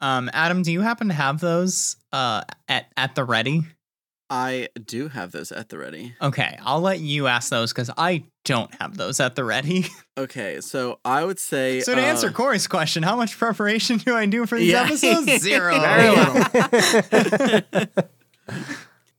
Um, 0.00 0.28
Adam, 0.32 0.62
do 0.62 0.72
you 0.72 0.80
happen 0.80 1.08
to 1.08 1.14
have 1.14 1.40
those 1.40 1.96
uh, 2.12 2.42
at 2.68 2.86
at 2.96 3.14
the 3.14 3.24
ready? 3.24 3.62
I 4.30 4.68
do 4.84 5.08
have 5.08 5.32
those 5.32 5.52
at 5.52 5.70
the 5.70 5.78
ready. 5.78 6.14
Okay, 6.20 6.58
I'll 6.62 6.80
let 6.82 7.00
you 7.00 7.28
ask 7.28 7.48
those 7.48 7.72
because 7.72 7.90
I 7.96 8.24
don't 8.44 8.74
have 8.80 8.96
those 8.96 9.20
at 9.20 9.36
the 9.36 9.44
ready. 9.44 9.86
Okay, 10.18 10.60
so 10.60 10.98
I 11.04 11.24
would 11.24 11.38
say. 11.38 11.78
So 11.78 11.94
to 11.94 12.00
answer 12.00 12.26
uh, 12.26 12.32
Cory's 12.32 12.66
question, 12.66 13.04
how 13.04 13.14
much 13.14 13.38
preparation 13.38 13.98
do 13.98 14.16
I 14.16 14.26
do 14.26 14.46
for 14.46 14.58
these 14.58 14.72
Yeah. 14.72 14.82
episodes? 14.82 15.38
Zero. 15.40 15.78
Very 15.78 16.10
little. 16.10 17.92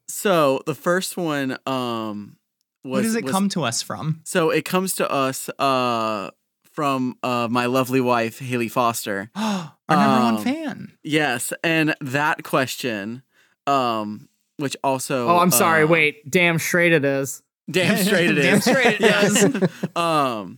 so 0.10 0.61
the 0.65 0.76
first 0.76 1.15
one 1.15 1.57
um 1.65 2.36
was 2.84 2.91
Where 2.91 3.01
does 3.03 3.15
it 3.15 3.23
was- 3.26 3.31
come 3.31 3.49
to 3.49 3.64
us 3.64 3.81
from? 3.81 4.22
So 4.23 4.49
it 4.49 4.65
comes 4.65 4.93
to 4.95 5.10
us 5.11 5.49
uh 5.60 6.31
from 6.72 7.18
uh 7.23 7.47
my 7.49 7.65
lovely 7.65 8.01
wife 8.01 8.39
Hayley 8.39 8.69
Foster. 8.69 9.30
Our 9.35 9.73
number 9.89 10.23
one 10.23 10.35
Um, 10.38 10.43
fan. 10.43 10.93
Yes, 11.03 11.51
and 11.64 11.95
that 12.01 12.43
question 12.43 13.23
um 13.68 14.30
which 14.57 14.76
also 14.84 15.27
Oh, 15.27 15.39
I'm 15.39 15.51
sorry. 15.51 15.84
uh, 15.84 15.88
Wait, 15.88 16.30
damn 16.30 16.60
straight 16.60 16.91
it 16.93 17.03
is. 17.06 17.41
Damn 17.69 17.97
straight 17.97 18.30
it 18.31 18.38
is. 18.39 18.45
Damn 18.45 18.61
straight 18.61 18.95
it 18.95 19.01
Yes. 19.01 19.72
um 19.95 20.57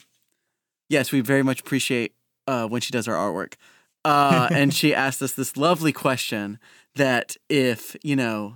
yes, 0.89 1.11
we 1.11 1.21
very 1.21 1.43
much 1.43 1.61
appreciate 1.61 2.13
uh 2.47 2.67
when 2.67 2.81
she 2.81 2.91
does 2.91 3.07
our 3.07 3.15
artwork. 3.15 3.53
Uh 4.03 4.47
and 4.51 4.73
she 4.73 4.93
asked 4.93 5.21
us 5.21 5.33
this 5.33 5.55
lovely 5.57 5.93
question 5.93 6.59
that 6.95 7.37
if, 7.49 7.95
you 8.03 8.15
know, 8.15 8.55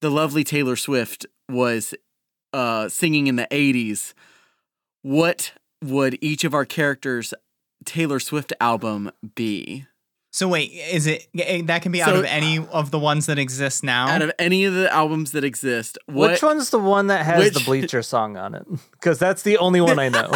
the 0.00 0.10
lovely 0.10 0.42
Taylor 0.44 0.74
Swift 0.76 1.26
was 1.48 1.94
uh 2.52 2.88
singing 2.88 3.26
in 3.26 3.36
the 3.36 3.46
80s, 3.50 4.14
what 5.02 5.52
would 5.82 6.18
each 6.20 6.44
of 6.44 6.54
our 6.54 6.64
characters 6.64 7.34
Taylor 7.84 8.20
Swift 8.20 8.52
album 8.60 9.10
be? 9.34 9.86
So 10.34 10.48
wait, 10.48 10.72
is 10.72 11.06
it 11.06 11.26
eh, 11.38 11.60
that 11.66 11.82
can 11.82 11.92
be 11.92 12.00
out 12.00 12.08
So- 12.10 12.20
of 12.20 12.24
any 12.24 12.58
of 12.58 12.90
the 12.90 12.98
ones 12.98 13.26
that 13.26 13.38
exist 13.38 13.84
now? 13.84 14.08
Out 14.08 14.22
of 14.22 14.32
any 14.38 14.64
of 14.64 14.72
the 14.72 14.90
albums 14.90 15.32
that 15.32 15.44
exist, 15.44 15.98
what 16.06 16.30
Which 16.30 16.42
one's 16.42 16.70
the 16.70 16.78
one 16.78 17.08
that 17.08 17.26
has 17.26 17.50
the 17.52 17.60
Bleacher 17.60 18.02
song 18.02 18.36
on 18.38 18.54
it? 18.54 18.66
Because 18.92 19.18
that's 19.18 19.42
the 19.42 19.58
only 19.58 19.80
one 19.80 19.98
I 19.98 20.08
know. 20.08 20.30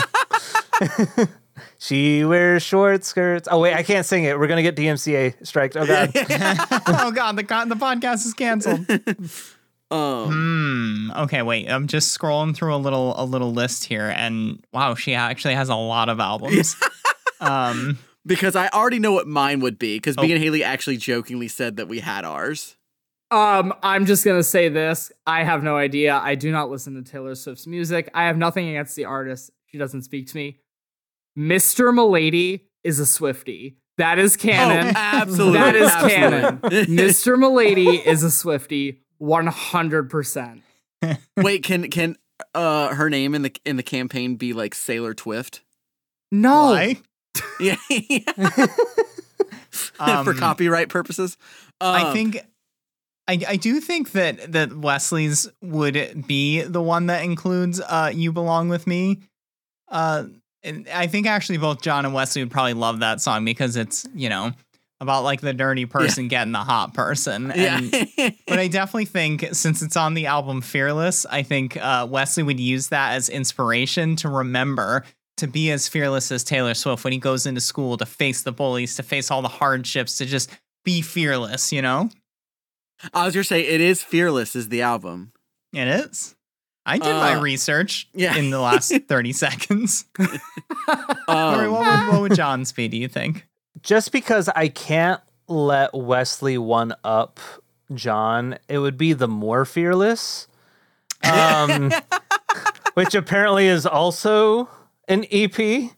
she 1.79 2.25
wears 2.25 2.63
short 2.63 3.05
skirts. 3.05 3.49
Oh 3.51 3.61
wait, 3.61 3.75
I 3.75 3.83
can't 3.83 4.05
sing 4.05 4.25
it. 4.25 4.39
We're 4.39 4.49
gonna 4.49 4.63
get 4.63 4.77
DMCA 4.77 5.47
striked. 5.47 5.77
Oh 5.77 5.87
god. 5.87 6.11
oh 6.15 7.11
god, 7.13 7.37
the 7.37 7.43
the 7.43 7.77
podcast 7.77 8.27
is 8.27 8.35
canceled. 8.35 8.87
Um 9.91 11.11
Hmm. 11.13 11.21
Okay, 11.23 11.43
wait. 11.43 11.69
I'm 11.71 11.87
just 11.87 12.17
scrolling 12.19 12.55
through 12.55 12.75
a 12.75 12.77
little 12.79 13.15
a 13.21 13.25
little 13.25 13.53
list 13.53 13.85
here, 13.85 14.13
and 14.17 14.65
wow, 14.73 14.95
she 14.95 15.15
actually 15.15 15.55
has 15.55 15.69
a 15.69 15.77
lot 15.77 16.09
of 16.09 16.19
albums. 16.21 16.77
um. 17.41 17.99
because 18.27 18.57
I 18.57 18.69
already 18.69 18.99
know 18.99 19.13
what 19.13 19.29
mine 19.29 19.61
would 19.61 19.79
be 19.79 19.97
because 19.99 20.17
Oh. 20.19 20.23
me 20.23 20.33
and 20.33 20.43
Hayley 20.43 20.65
actually 20.65 20.97
jokingly 20.97 21.47
said 21.49 21.77
that 21.77 21.87
we 21.89 22.01
had 22.01 22.25
ours. 22.25 22.77
Um, 23.31 23.73
I'm 23.83 24.07
just 24.07 24.25
gonna 24.25 24.43
say 24.43 24.69
this. 24.69 25.11
I 25.27 25.45
have 25.45 25.63
no 25.63 25.77
idea. 25.77 26.15
I 26.17 26.35
do 26.37 26.51
not 26.51 26.71
listen 26.71 26.95
to 27.03 27.09
Taylor 27.09 27.35
Swift's 27.35 27.67
music. 27.67 28.11
I 28.15 28.25
have 28.25 28.37
nothing 28.37 28.69
against 28.69 28.97
the 28.97 29.05
artist. 29.05 29.51
She 29.67 29.79
doesn't 29.79 30.03
speak 30.03 30.27
to 30.29 30.37
me. 30.37 30.59
Mr. 31.39 31.93
Milady 31.95 32.69
is 32.85 32.99
a 33.01 33.07
Swifty. 33.07 33.79
That 33.99 34.19
is 34.19 34.37
canon. 34.37 34.89
Oh, 34.89 34.93
absolutely. 34.99 35.59
That 35.59 35.75
is 35.77 35.91
absolutely. 35.91 36.69
canon. 36.87 36.97
Mr. 36.97 37.39
Milady 37.39 37.97
is 37.97 38.23
a 38.23 38.31
Swifty, 38.31 39.03
100%. 39.21 40.63
Wait, 41.37 41.63
can 41.63 41.91
can 41.91 42.17
uh 42.55 42.89
her 42.95 43.09
name 43.11 43.35
in 43.35 43.43
the 43.43 43.53
in 43.65 43.77
the 43.77 43.83
campaign 43.83 44.37
be 44.37 44.53
like 44.53 44.75
Sailor 44.75 45.15
Twift? 45.15 45.63
No. 46.33 46.71
Why? 46.73 46.97
Yeah, 47.61 47.77
Um, 49.99 50.25
for 50.25 50.33
copyright 50.35 50.89
purposes. 50.89 51.37
I 51.81 52.05
Um, 52.05 52.13
think 52.15 52.41
I, 53.29 53.41
I 53.47 53.57
do 53.57 53.81
think 53.81 54.13
that 54.13 54.53
that 54.53 54.75
Wesley's 54.77 55.49
would 55.63 56.27
be 56.27 56.63
the 56.63 56.81
one 56.81 57.07
that 57.07 57.23
includes 57.25 57.81
uh 57.81 58.11
you 58.15 58.33
belong 58.33 58.69
with 58.69 58.87
me. 58.87 59.21
Uh 59.89 60.25
and 60.63 60.89
I 60.89 61.07
think 61.07 61.27
actually 61.27 61.59
both 61.59 61.83
John 61.83 62.05
and 62.05 62.15
Wesley 62.15 62.43
would 62.43 62.51
probably 62.51 62.73
love 62.75 63.01
that 63.01 63.21
song 63.21 63.45
because 63.45 63.77
it's, 63.77 64.07
you 64.15 64.29
know, 64.29 64.53
about 65.01 65.25
like 65.25 65.41
the 65.43 65.53
dirty 65.53 65.85
person 65.87 66.29
getting 66.29 66.53
the 66.53 66.59
hot 66.59 66.95
person. 66.95 67.51
And 67.51 67.93
Yeah. 68.17 68.31
but 68.47 68.59
I 68.59 68.69
definitely 68.69 69.05
think 69.07 69.49
since 69.53 69.83
it's 69.83 69.97
on 69.97 70.15
the 70.15 70.27
album 70.27 70.61
Fearless, 70.63 71.27
I 71.27 71.43
think 71.43 71.77
uh, 71.77 72.07
Wesley 72.09 72.43
would 72.43 72.59
use 72.61 72.89
that 72.89 73.13
as 73.15 73.29
inspiration 73.29 74.17
to 74.17 74.29
remember 74.29 75.05
to 75.37 75.47
be 75.47 75.71
as 75.71 75.87
fearless 75.87 76.33
as 76.33 76.43
Taylor 76.43 76.73
Swift 76.73 77.05
when 77.05 77.13
he 77.13 77.19
goes 77.19 77.45
into 77.45 77.61
school 77.61 77.99
to 77.99 78.07
face 78.07 78.41
the 78.43 78.53
bullies, 78.53 78.97
to 78.97 79.03
face 79.03 79.31
all 79.31 79.43
the 79.43 79.49
hardships, 79.49 80.17
to 80.17 80.25
just 80.25 80.49
be 80.83 81.03
fearless, 81.03 81.73
you 81.73 81.83
know? 81.83 82.09
I 83.13 83.27
was 83.27 83.35
gonna 83.35 83.45
say 83.45 83.61
it 83.61 83.83
is 83.83 84.03
Fearless 84.03 84.57
is 84.57 84.71
the 84.71 84.81
album. 84.81 85.33
It 85.75 85.89
is. 85.89 86.35
I 86.87 86.97
did 86.97 87.13
my 87.13 87.35
Uh, 87.35 87.41
research 87.43 88.09
yeah. 88.15 88.37
in 88.37 88.49
the 88.49 88.61
last 88.61 88.91
30 89.09 89.33
seconds. 89.35 90.07
Um, 91.29 91.73
what 91.73 91.81
would, 91.81 92.09
what 92.13 92.21
would 92.21 92.35
John's 92.37 92.71
be, 92.73 92.87
do 92.87 92.97
you 92.97 93.09
think? 93.09 93.47
Just 93.87 94.11
because 94.11 94.49
I 94.49 94.67
can't 94.67 95.21
let 95.47 95.95
Wesley 95.95 96.59
one 96.59 96.93
up 97.05 97.39
John, 97.95 98.59
it 98.69 98.79
would 98.79 98.99
be 98.99 99.13
the 99.13 99.29
more 99.29 99.65
fearless. 99.65 100.49
Um, 101.23 101.93
which 102.95 103.15
apparently 103.15 103.69
is 103.69 103.87
also 103.87 104.69
an 105.07 105.25
EP. 105.31 105.93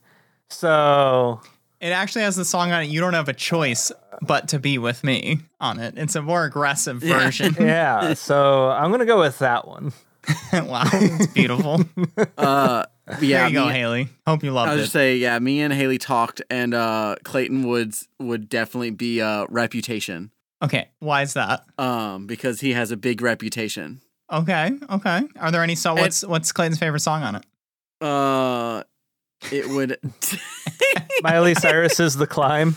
So 0.50 1.40
It 1.80 1.88
actually 1.88 2.24
has 2.24 2.36
the 2.36 2.44
song 2.44 2.72
on 2.72 2.82
it, 2.82 2.90
You 2.90 3.00
Don't 3.00 3.14
Have 3.14 3.30
a 3.30 3.32
Choice 3.32 3.90
But 4.20 4.48
to 4.48 4.58
Be 4.58 4.76
With 4.76 5.02
Me 5.02 5.40
on 5.58 5.80
it. 5.80 5.94
It's 5.96 6.14
a 6.14 6.20
more 6.20 6.44
aggressive 6.44 6.98
version. 6.98 7.56
yeah, 7.60 8.12
so 8.12 8.68
I'm 8.68 8.90
gonna 8.90 9.06
go 9.06 9.18
with 9.18 9.38
that 9.38 9.66
one. 9.66 9.94
wow, 10.52 10.84
it's 10.92 11.26
beautiful. 11.28 11.80
uh, 12.38 12.84
there 13.06 13.22
yeah, 13.24 13.46
you 13.48 13.54
go, 13.54 13.66
me- 13.66 13.72
Hayley. 13.72 14.08
Hope 14.26 14.42
you 14.42 14.50
love 14.50 14.66
it. 14.68 14.70
I 14.70 14.72
loved 14.72 14.76
was 14.76 14.80
it. 14.80 14.82
just 14.84 14.92
say, 14.92 15.16
yeah, 15.16 15.38
me 15.38 15.60
and 15.60 15.72
Hayley 15.72 15.98
talked, 15.98 16.42
and 16.50 16.74
uh, 16.74 17.16
Clayton 17.24 17.66
Woods 17.66 18.08
would 18.18 18.48
definitely 18.48 18.90
be 18.90 19.20
uh, 19.22 19.46
reputation, 19.48 20.30
okay, 20.62 20.88
why 21.00 21.22
is 21.22 21.34
that? 21.34 21.64
um, 21.78 22.26
because 22.26 22.60
he 22.60 22.72
has 22.72 22.90
a 22.90 22.96
big 22.96 23.20
reputation. 23.22 24.00
Okay, 24.30 24.72
okay. 24.90 25.22
Are 25.40 25.50
there 25.50 25.62
any 25.62 25.74
so 25.74 25.92
And- 25.92 26.00
what's 26.00 26.22
what's 26.26 26.52
Clayton's 26.52 26.78
favorite 26.78 27.00
song 27.00 27.22
on 27.22 27.36
it? 27.36 27.44
Uh, 28.00 28.82
it 29.50 29.68
would. 29.68 29.98
Miley 31.22 31.54
Cyrus 31.54 31.98
is 32.00 32.14
the 32.16 32.26
climb. 32.26 32.76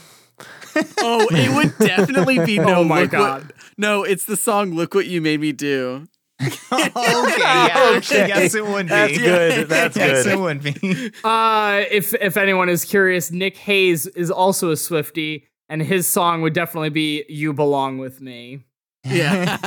oh, 1.00 1.28
it 1.32 1.54
would 1.56 1.78
definitely 1.86 2.40
be 2.46 2.58
no. 2.58 2.76
Oh 2.78 2.84
my 2.84 3.02
Look 3.02 3.12
What- 3.14 3.20
God. 3.20 3.54
no, 3.78 4.04
it's 4.04 4.24
the 4.26 4.38
song 4.38 4.74
"Look 4.74 4.94
What 4.96 5.06
You 5.08 5.22
Made 5.22 5.42
Me 5.42 5.52
Do." 5.52 6.08
okay, 6.72 6.92
yeah, 6.98 7.94
Okay. 7.98 8.28
yes, 8.28 8.56
it 8.56 8.66
would 8.66 8.86
be. 8.86 8.90
That's 8.90 9.18
good. 9.18 9.70
That's 9.70 9.98
yes, 9.98 10.24
good. 10.24 10.34
it 10.34 10.40
would 10.40 10.64
be. 10.64 11.12
Uh, 11.24 11.84
if 11.92 12.14
if 12.16 12.38
anyone 12.38 12.70
is 12.70 12.84
curious, 12.86 13.32
Nick 13.32 13.58
Hayes 13.58 14.08
is 14.08 14.32
also 14.32 14.72
a 14.72 14.78
Swifty, 14.78 15.48
and 15.70 15.82
his 15.82 16.08
song 16.08 16.42
would 16.42 16.54
definitely 16.54 16.90
be 16.90 17.24
"You 17.30 17.54
Belong 17.54 17.98
with 17.98 18.22
Me." 18.22 18.64
Yeah. 19.04 19.58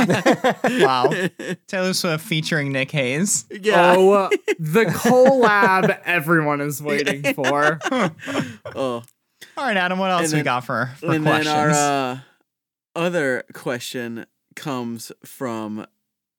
Wow. 0.65 1.13
Taylor 1.67 1.93
Swift 1.93 2.25
featuring 2.25 2.71
Nick 2.73 2.91
Hayes. 2.93 3.47
Yeah. 3.51 3.95
Oh, 3.97 4.31
the 4.61 4.85
collab 4.85 5.99
everyone 6.05 6.61
is 6.61 6.81
waiting 6.83 7.35
for. 7.35 7.79
Oh. 8.77 9.03
All 9.57 9.65
right, 9.65 9.77
Adam, 9.77 9.99
what 9.99 10.11
else 10.11 10.33
And 10.33 10.39
we 10.41 10.43
got 10.45 10.65
for, 10.65 10.91
for 10.99 11.13
and 11.13 11.25
questions? 11.25 11.47
then 11.47 11.57
our 11.57 11.71
uh, 12.13 12.19
other 12.97 13.45
question 13.53 14.27
comes 14.57 15.11
from 15.25 15.85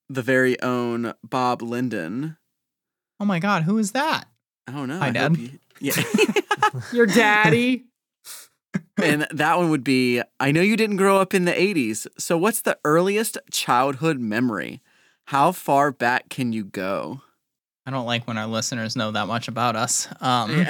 the 0.10 0.22
very 0.22 0.60
own 0.62 1.14
Bob 1.24 1.62
Linden. 1.62 2.38
oh 3.20 3.26
my 3.26 3.40
God, 3.40 3.64
who 3.64 3.78
is 3.78 3.92
that? 3.94 4.26
I 4.68 4.72
don't 4.72 4.88
know. 4.88 5.00
Hi, 5.00 5.08
I 5.08 5.12
Dad. 5.12 5.32
hope 5.32 5.40
you- 5.40 5.60
yeah. 5.80 5.94
Your 6.94 7.06
daddy. 7.06 7.86
and 9.02 9.28
that 9.32 9.58
one 9.58 9.70
would 9.70 9.84
be 9.84 10.22
I 10.40 10.52
know 10.52 10.62
you 10.62 10.76
didn't 10.78 10.98
grow 10.98 11.20
up 11.20 11.34
in 11.34 11.46
the 11.46 11.52
80s, 11.54 12.08
so 12.18 12.38
what's 12.38 12.62
the 12.62 12.78
earliest 12.86 13.38
childhood 13.52 14.20
memory? 14.20 14.82
How 15.30 15.52
far 15.52 15.92
back 15.92 16.30
can 16.30 16.54
you 16.54 16.64
go? 16.66 17.22
I 17.86 17.92
don't 17.92 18.06
like 18.06 18.28
when 18.28 18.38
our 18.38 18.48
listeners 18.48 18.96
know 18.96 19.12
that 19.12 19.28
much 19.28 19.48
about 19.48 19.76
us. 19.76 20.08
Um, 20.22 20.50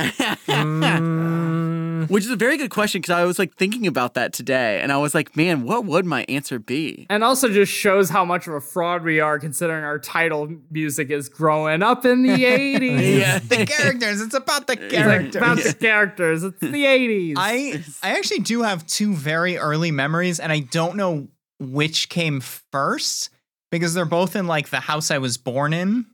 Mm, 0.48 1.85
Mm-hmm. 2.06 2.14
Which 2.14 2.24
is 2.26 2.32
a 2.32 2.36
very 2.36 2.58
good 2.58 2.70
question 2.72 3.02
because 3.02 3.14
I 3.14 3.24
was 3.26 3.38
like 3.40 3.56
thinking 3.56 3.88
about 3.88 4.14
that 4.14 4.34
today, 4.34 4.80
and 4.82 4.92
I 4.92 4.98
was 4.98 5.14
like, 5.14 5.36
man, 5.36 5.64
what 5.64 5.86
would 5.86 6.06
my 6.06 6.26
answer 6.30 6.60
be? 6.60 7.06
And 7.10 7.24
also 7.24 7.50
just 7.50 7.72
shows 7.72 8.10
how 8.10 8.24
much 8.26 8.48
of 8.48 8.54
a 8.54 8.62
fraud 8.62 9.04
we 9.04 9.20
are 9.20 9.40
considering 9.40 9.84
our 9.84 10.00
title 10.00 10.50
music 10.72 11.10
is 11.10 11.30
growing 11.30 11.84
up 11.84 12.06
in 12.06 12.24
the 12.24 12.30
80s. 12.44 13.20
Yeah. 13.20 13.40
the 13.40 13.66
characters. 13.66 14.22
It's 14.22 14.34
about 14.36 14.68
the 14.68 14.74
It's 14.74 14.82
like 14.84 14.92
characters. 14.92 15.36
about 15.36 15.58
the 15.58 15.74
characters. 15.74 16.44
It's 16.44 16.60
the 16.60 16.68
80s. 16.86 17.34
I 17.38 17.84
I 18.04 18.18
actually 18.18 18.40
do 18.40 18.62
have 18.64 18.86
two 18.88 19.14
very 19.14 19.58
early 19.58 19.92
memories, 19.92 20.40
and 20.40 20.52
I 20.52 20.60
don't 20.60 20.96
know 20.96 21.28
which 21.60 22.10
came 22.10 22.42
first 22.42 23.30
because 23.72 23.94
they're 23.94 24.06
both 24.06 24.36
in 24.36 24.48
like 24.48 24.70
the 24.70 24.80
house 24.82 25.12
I 25.12 25.18
was 25.18 25.38
born 25.38 25.74
in, 25.74 26.06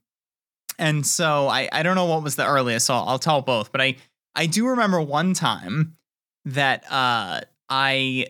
and 0.80 1.06
so 1.06 1.48
I 1.48 1.68
I 1.72 1.84
don't 1.84 1.96
know 1.96 2.06
what 2.06 2.24
was 2.24 2.36
the 2.36 2.46
earliest. 2.46 2.86
So 2.88 2.94
I'll, 2.94 3.10
I'll 3.10 3.20
tell 3.20 3.42
both. 3.42 3.72
But 3.72 3.82
I 3.82 3.96
I 4.36 4.46
do 4.46 4.68
remember 4.68 5.02
one 5.02 5.34
time 5.34 5.98
that 6.46 6.84
uh 6.92 7.42
I 7.70 8.28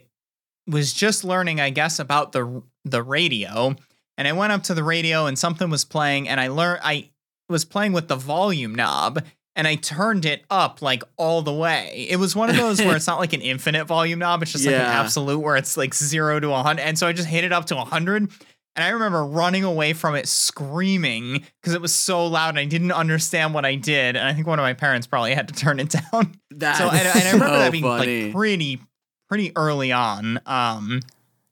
was 0.68 0.94
just 0.94 1.24
learning, 1.24 1.60
I 1.60 1.70
guess, 1.70 2.00
about 2.00 2.32
the 2.32 2.64
the 2.86 3.04
radio, 3.04 3.76
and 4.18 4.28
I 4.28 4.34
went 4.34 4.54
up 4.54 4.64
to 4.64 4.74
the 4.74 4.84
radio 4.84 5.26
and 5.26 5.38
something 5.38 5.70
was 5.70 5.86
playing, 5.86 6.28
and 6.28 6.40
I 6.40 6.48
learned 6.48 6.82
I 6.84 7.10
was 7.50 7.66
playing 7.66 7.94
with 7.94 8.08
the 8.08 8.16
volume 8.16 8.74
knob 8.74 9.24
and 9.56 9.68
I 9.68 9.76
turned 9.76 10.26
it 10.26 10.44
up 10.50 10.82
like 10.82 11.04
all 11.18 11.42
the 11.42 11.54
way. 11.54 12.08
It 12.10 12.18
was 12.18 12.36
one 12.36 12.50
of 12.50 12.56
those 12.56 12.80
where 12.80 12.96
it's 12.96 13.08
not 13.08 13.20
like 13.20 13.34
an 13.34 13.42
infinite 13.42 13.86
volume 13.86 14.20
knob, 14.20 14.42
it's 14.42 14.54
just 14.54 14.66
like 14.66 14.76
an 14.76 14.82
absolute 15.02 15.40
where 15.40 15.58
it's 15.58 15.76
like 15.78 15.94
0 15.94 16.40
to 16.40 16.50
100. 16.50 16.82
And 16.82 16.98
so 16.98 17.08
I 17.08 17.14
just 17.14 17.28
hit 17.28 17.44
it 17.44 17.52
up 17.52 17.66
to 17.66 17.76
100 17.76 18.32
and 18.76 18.84
I 18.86 18.90
remember 18.90 19.26
running 19.26 19.64
away 19.64 19.94
from 19.94 20.16
it 20.16 20.28
screaming 20.28 21.44
because 21.62 21.74
it 21.74 21.82
was 21.82 21.94
so 21.94 22.26
loud 22.26 22.50
and 22.50 22.60
I 22.60 22.66
didn't 22.66 22.92
understand 22.92 23.54
what 23.54 23.66
I 23.66 23.76
did. 23.76 24.16
And 24.16 24.26
I 24.26 24.34
think 24.34 24.48
one 24.48 24.60
of 24.60 24.64
my 24.64 24.74
parents 24.74 25.08
probably 25.08 25.34
had 25.34 25.50
to 25.50 25.54
turn 25.54 25.80
it 25.80 25.90
down. 26.12 26.36
That's 26.50 26.78
so 26.78 26.90
and, 26.90 26.98
and 26.98 27.08
I 27.08 27.32
remember 27.32 27.48
so 27.48 27.60
that 27.60 27.72
being 27.72 27.84
funny. 27.84 28.24
like 28.26 28.34
pretty 28.34 28.80
pretty 29.28 29.52
early 29.56 29.92
on. 29.92 30.40
Um 30.46 31.02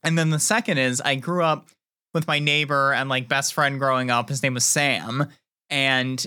and 0.03 0.17
then 0.17 0.29
the 0.29 0.39
second 0.39 0.77
is 0.77 1.01
I 1.01 1.15
grew 1.15 1.43
up 1.43 1.67
with 2.13 2.25
my 2.25 2.39
neighbor 2.39 2.93
and 2.93 3.09
like 3.09 3.27
best 3.27 3.53
friend 3.53 3.79
growing 3.79 4.09
up. 4.09 4.29
His 4.29 4.41
name 4.41 4.53
was 4.53 4.65
Sam 4.65 5.27
and 5.69 6.25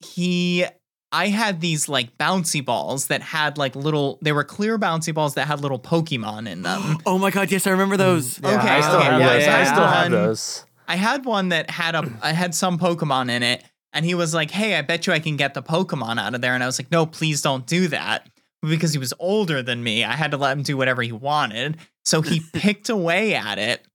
he 0.00 0.64
I 1.12 1.28
had 1.28 1.60
these 1.60 1.88
like 1.88 2.16
bouncy 2.18 2.64
balls 2.64 3.08
that 3.08 3.20
had 3.20 3.58
like 3.58 3.74
little 3.74 4.18
they 4.22 4.32
were 4.32 4.44
clear 4.44 4.78
bouncy 4.78 5.12
balls 5.12 5.34
that 5.34 5.46
had 5.46 5.60
little 5.60 5.78
Pokemon 5.78 6.48
in 6.48 6.62
them. 6.62 6.98
oh 7.06 7.18
my 7.18 7.30
god, 7.30 7.50
yes, 7.50 7.66
I 7.66 7.70
remember 7.70 7.96
those. 7.96 8.38
Mm, 8.38 8.50
yeah, 8.50 8.58
Okay, 8.58 8.68
I 8.68 8.80
still 8.80 8.96
okay, 8.96 9.04
have 9.04 9.20
yeah, 9.20 9.32
those. 9.32 9.48
I 9.48 9.64
still 9.64 9.82
yeah. 9.82 10.02
have 10.02 10.10
those. 10.10 10.64
I 10.86 10.96
had 10.96 11.24
one 11.24 11.48
that 11.50 11.70
had 11.70 11.94
a 11.94 12.10
I 12.22 12.32
had 12.32 12.54
some 12.54 12.78
Pokemon 12.78 13.30
in 13.30 13.42
it, 13.42 13.64
and 13.92 14.04
he 14.04 14.14
was 14.14 14.34
like, 14.34 14.50
"Hey, 14.50 14.76
I 14.76 14.82
bet 14.82 15.06
you 15.06 15.12
I 15.12 15.18
can 15.18 15.36
get 15.36 15.54
the 15.54 15.62
Pokemon 15.62 16.20
out 16.20 16.34
of 16.34 16.40
there." 16.40 16.54
And 16.54 16.62
I 16.62 16.66
was 16.66 16.78
like, 16.78 16.90
"No, 16.90 17.06
please 17.06 17.42
don't 17.42 17.66
do 17.66 17.88
that." 17.88 18.28
Because 18.62 18.92
he 18.92 18.98
was 18.98 19.14
older 19.18 19.62
than 19.62 19.82
me, 19.82 20.04
I 20.04 20.12
had 20.12 20.32
to 20.32 20.36
let 20.36 20.54
him 20.54 20.62
do 20.62 20.76
whatever 20.76 21.00
he 21.00 21.12
wanted. 21.12 21.78
So 22.04 22.20
he 22.20 22.40
picked 22.52 22.90
away 22.90 23.34
at 23.34 23.58
it 23.58 23.86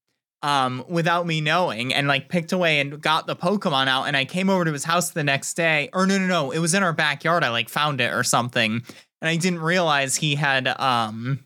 um, 0.46 0.86
without 0.88 1.26
me 1.26 1.42
knowing, 1.42 1.92
and 1.92 2.08
like 2.08 2.30
picked 2.30 2.52
away 2.52 2.80
and 2.80 3.02
got 3.02 3.26
the 3.26 3.36
Pokemon 3.36 3.88
out. 3.88 4.04
And 4.04 4.16
I 4.16 4.26
came 4.26 4.48
over 4.48 4.64
to 4.64 4.72
his 4.72 4.84
house 4.84 5.10
the 5.10 5.24
next 5.24 5.56
day, 5.56 5.90
or 5.92 6.06
no, 6.06 6.20
no, 6.20 6.28
no, 6.28 6.52
it 6.52 6.60
was 6.60 6.76
in 6.76 6.84
our 6.84 6.94
backyard. 6.94 7.44
I 7.44 7.50
like 7.50 7.68
found 7.68 8.00
it 8.00 8.14
or 8.14 8.24
something, 8.24 8.84
and 9.22 9.30
I 9.30 9.38
didn't 9.38 9.62
realize 9.62 10.18
he 10.18 10.36
had 10.36 10.68
um 10.80 11.40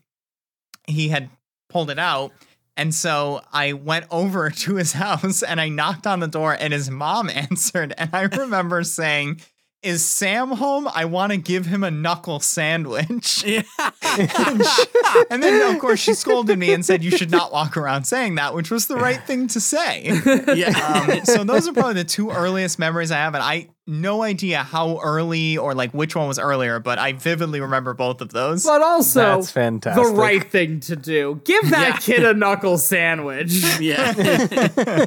he 0.86 1.08
had 1.08 1.30
pulled 1.70 1.88
it 1.88 1.98
out. 1.98 2.32
And 2.76 2.94
so 2.94 3.40
I 3.54 3.72
went 3.72 4.04
over 4.10 4.50
to 4.64 4.74
his 4.74 4.92
house 5.04 5.42
and 5.42 5.58
I 5.62 5.70
knocked 5.70 6.06
on 6.06 6.20
the 6.20 6.28
door 6.28 6.54
and 6.60 6.74
his 6.74 6.90
mom 6.90 7.30
answered. 7.34 7.94
And 7.96 8.10
I 8.12 8.22
remember 8.24 8.84
saying, 8.84 9.40
Is 9.82 10.04
Sam 10.04 10.50
home? 10.50 10.86
I 10.92 11.06
want 11.06 11.32
to 11.32 11.38
give 11.38 11.64
him 11.64 11.82
a 11.82 11.90
knuckle 11.90 12.40
sandwich. 12.40 13.44
Yeah. 13.50 13.62
and, 14.02 14.64
she- 14.64 14.84
and 15.30 15.42
then, 15.42 15.74
of 15.74 15.80
course, 15.80 16.00
she 16.00 16.12
scolded 16.14 16.58
me 16.58 16.72
and 16.74 16.84
said, 16.84 17.02
You 17.02 17.10
should 17.10 17.30
not 17.30 17.52
walk 17.52 17.76
around 17.76 18.04
saying 18.04 18.34
that, 18.34 18.54
which 18.54 18.70
was 18.70 18.86
the 18.88 18.96
right 18.96 19.22
thing 19.26 19.46
to 19.48 19.60
say. 19.60 20.10
yeah. 20.54 21.06
Um, 21.10 21.24
so 21.24 21.44
those 21.44 21.66
are 21.68 21.72
probably 21.72 21.94
the 21.94 22.04
two 22.04 22.30
earliest 22.30 22.78
memories 22.78 23.10
I 23.10 23.16
have. 23.16 23.34
And 23.34 23.42
I 23.42 23.68
no 23.86 24.22
idea 24.22 24.58
how 24.62 24.98
early 25.00 25.56
or 25.56 25.74
like 25.74 25.92
which 25.92 26.14
one 26.14 26.28
was 26.28 26.38
earlier, 26.38 26.78
but 26.80 26.98
I 26.98 27.12
vividly 27.14 27.60
remember 27.60 27.94
both 27.94 28.20
of 28.20 28.30
those. 28.30 28.64
but 28.64 28.82
also 28.82 29.20
That's 29.36 29.50
fantastic. 29.50 30.04
the 30.04 30.10
right 30.12 30.44
thing 30.50 30.80
to 30.80 30.96
do. 30.96 31.40
Give 31.44 31.70
that 31.70 31.88
Yeah. 32.06 32.16
kid 32.16 32.24
a 32.24 32.34
knuckle 32.34 32.78
sandwich. 32.78 33.52
yeah. 33.80 34.12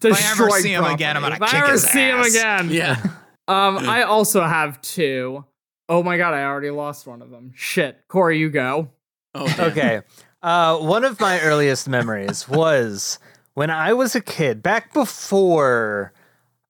Destroy 0.00 0.60
see 0.60 0.72
him 0.72 0.84
again, 0.84 1.16
I'm 1.16 1.22
gonna 1.22 1.36
If 1.36 1.42
I 1.42 1.58
ever 1.58 1.72
his 1.72 1.82
see 1.82 2.08
him 2.08 2.20
again. 2.20 2.70
yeah. 2.70 3.02
Um, 3.46 3.78
I 3.78 4.02
also 4.02 4.42
have 4.42 4.80
two. 4.80 5.44
Oh 5.88 6.02
my 6.02 6.16
god, 6.16 6.34
I 6.34 6.44
already 6.44 6.70
lost 6.70 7.06
one 7.06 7.20
of 7.20 7.30
them. 7.30 7.52
Shit, 7.54 7.98
Cory, 8.08 8.38
you 8.38 8.50
go. 8.50 8.90
Oh, 9.34 9.54
okay. 9.58 10.02
Uh, 10.42 10.78
one 10.78 11.04
of 11.04 11.20
my 11.20 11.40
earliest 11.40 11.88
memories 11.88 12.48
was 12.48 13.18
when 13.54 13.70
I 13.70 13.92
was 13.92 14.14
a 14.14 14.20
kid, 14.20 14.62
back 14.62 14.92
before 14.92 16.12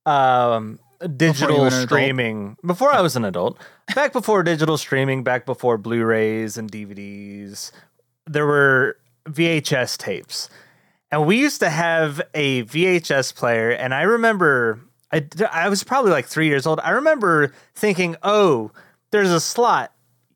um, 0.06 0.78
digital 1.16 1.60
were 1.60 1.66
an 1.66 1.72
adult. 1.72 1.88
streaming, 1.88 2.56
before 2.64 2.92
I 2.92 3.00
was 3.00 3.16
an 3.16 3.24
adult, 3.24 3.58
back 3.94 4.12
before 4.12 4.42
digital 4.42 4.78
streaming, 4.78 5.22
back 5.22 5.46
before 5.46 5.78
Blu 5.78 6.04
rays 6.04 6.56
and 6.56 6.70
DVDs, 6.70 7.70
there 8.26 8.46
were 8.46 8.96
VHS 9.28 9.96
tapes. 9.98 10.48
And 11.10 11.26
we 11.26 11.38
used 11.38 11.60
to 11.60 11.70
have 11.70 12.20
a 12.34 12.64
VHS 12.64 13.34
player, 13.34 13.70
and 13.70 13.94
I 13.94 14.02
remember 14.02 14.80
I, 15.14 15.18
d- 15.20 15.44
I 15.44 15.68
was 15.68 15.82
probably 15.84 16.10
like 16.10 16.26
three 16.26 16.46
years 16.48 16.66
old. 16.66 16.80
I 16.80 16.90
remember 16.90 17.52
thinking, 17.74 18.16
oh, 18.22 18.70
there's 19.12 19.30
a 19.30 19.40
slot. 19.40 19.92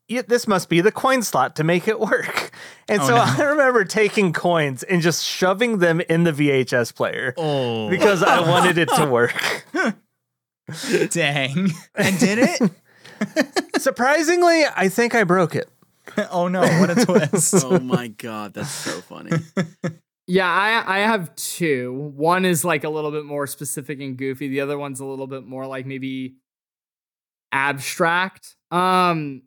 This 0.07 0.47
must 0.47 0.69
be 0.69 0.81
the 0.81 0.91
coin 0.91 1.21
slot 1.21 1.55
to 1.57 1.63
make 1.63 1.87
it 1.87 1.99
work. 1.99 2.51
And 2.91 3.01
Oh, 3.03 3.05
so 3.07 3.15
no. 3.17 3.21
I 3.21 3.43
remember 3.43 3.85
taking 3.85 4.33
coins 4.33 4.81
and 4.81 4.99
just 5.03 5.23
shoving 5.23 5.77
them 5.77 6.01
in 6.01 6.23
the 6.23 6.31
VHS 6.31 6.95
player 6.95 7.35
Oh, 7.37 7.87
because 7.87 8.23
I 8.23 8.39
wanted 8.41 8.79
it 8.79 8.89
to 8.95 9.05
work. 9.05 9.63
dang. 11.11 11.69
And 11.93 12.19
did 12.19 12.39
it? 12.39 12.71
Surprisingly, 13.81 14.63
I 14.75 14.89
think 14.89 15.13
I 15.13 15.23
broke 15.23 15.53
it. 15.55 15.69
oh 16.31 16.47
no, 16.47 16.61
what 16.61 16.89
a 16.89 17.05
twist. 17.05 17.53
Oh 17.63 17.77
my 17.79 18.07
god, 18.07 18.55
that's 18.55 18.71
so 18.71 19.01
funny. 19.01 19.31
Yeah, 20.29 20.47
I 20.47 20.97
I 20.97 20.99
have 20.99 21.35
two. 21.35 22.11
One 22.15 22.45
is 22.45 22.63
like 22.63 22.83
a 22.83 22.89
little 22.89 23.11
bit 23.11 23.25
more 23.25 23.47
specific 23.47 23.99
and 23.99 24.15
goofy. 24.15 24.47
The 24.47 24.61
other 24.61 24.77
one's 24.77 24.99
a 24.99 25.05
little 25.05 25.27
bit 25.27 25.45
more 25.45 25.65
like 25.65 25.85
maybe 25.85 26.35
abstract. 27.51 28.55
Um, 28.71 29.43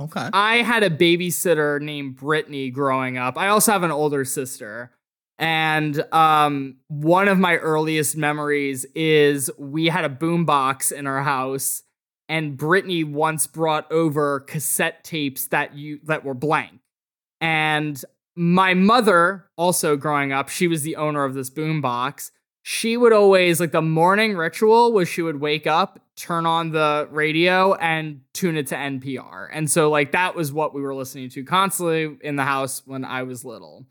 Okay. 0.00 0.30
I 0.32 0.62
had 0.62 0.82
a 0.82 0.88
babysitter 0.88 1.78
named 1.78 2.16
Brittany 2.16 2.70
growing 2.70 3.18
up. 3.18 3.36
I 3.36 3.48
also 3.48 3.72
have 3.72 3.82
an 3.82 3.90
older 3.90 4.24
sister. 4.24 4.92
And 5.38 6.02
um, 6.12 6.76
one 6.88 7.28
of 7.28 7.38
my 7.38 7.56
earliest 7.56 8.16
memories 8.16 8.86
is 8.94 9.50
we 9.58 9.86
had 9.86 10.06
a 10.06 10.08
boombox 10.08 10.90
in 10.90 11.06
our 11.06 11.22
house, 11.22 11.82
and 12.30 12.56
Brittany 12.56 13.04
once 13.04 13.46
brought 13.46 13.90
over 13.92 14.40
cassette 14.40 15.04
tapes 15.04 15.48
that 15.48 15.74
you 15.74 16.00
that 16.04 16.24
were 16.24 16.34
blank. 16.34 16.80
And 17.42 18.02
my 18.36 18.74
mother, 18.74 19.46
also 19.56 19.96
growing 19.96 20.32
up, 20.32 20.48
she 20.48 20.68
was 20.68 20.82
the 20.82 20.96
owner 20.96 21.24
of 21.24 21.34
this 21.34 21.50
boombox. 21.50 22.30
She 22.62 22.96
would 22.96 23.12
always 23.12 23.58
like 23.58 23.72
the 23.72 23.82
morning 23.82 24.36
ritual 24.36 24.92
was 24.92 25.08
she 25.08 25.22
would 25.22 25.40
wake 25.40 25.66
up, 25.66 25.98
turn 26.16 26.44
on 26.44 26.70
the 26.70 27.08
radio, 27.10 27.74
and 27.74 28.20
tune 28.34 28.56
it 28.56 28.66
to 28.68 28.74
NPR. 28.74 29.48
And 29.50 29.70
so 29.70 29.90
like 29.90 30.12
that 30.12 30.34
was 30.34 30.52
what 30.52 30.74
we 30.74 30.82
were 30.82 30.94
listening 30.94 31.30
to 31.30 31.44
constantly 31.44 32.18
in 32.20 32.36
the 32.36 32.44
house 32.44 32.82
when 32.84 33.04
I 33.04 33.22
was 33.22 33.44
little. 33.44 33.86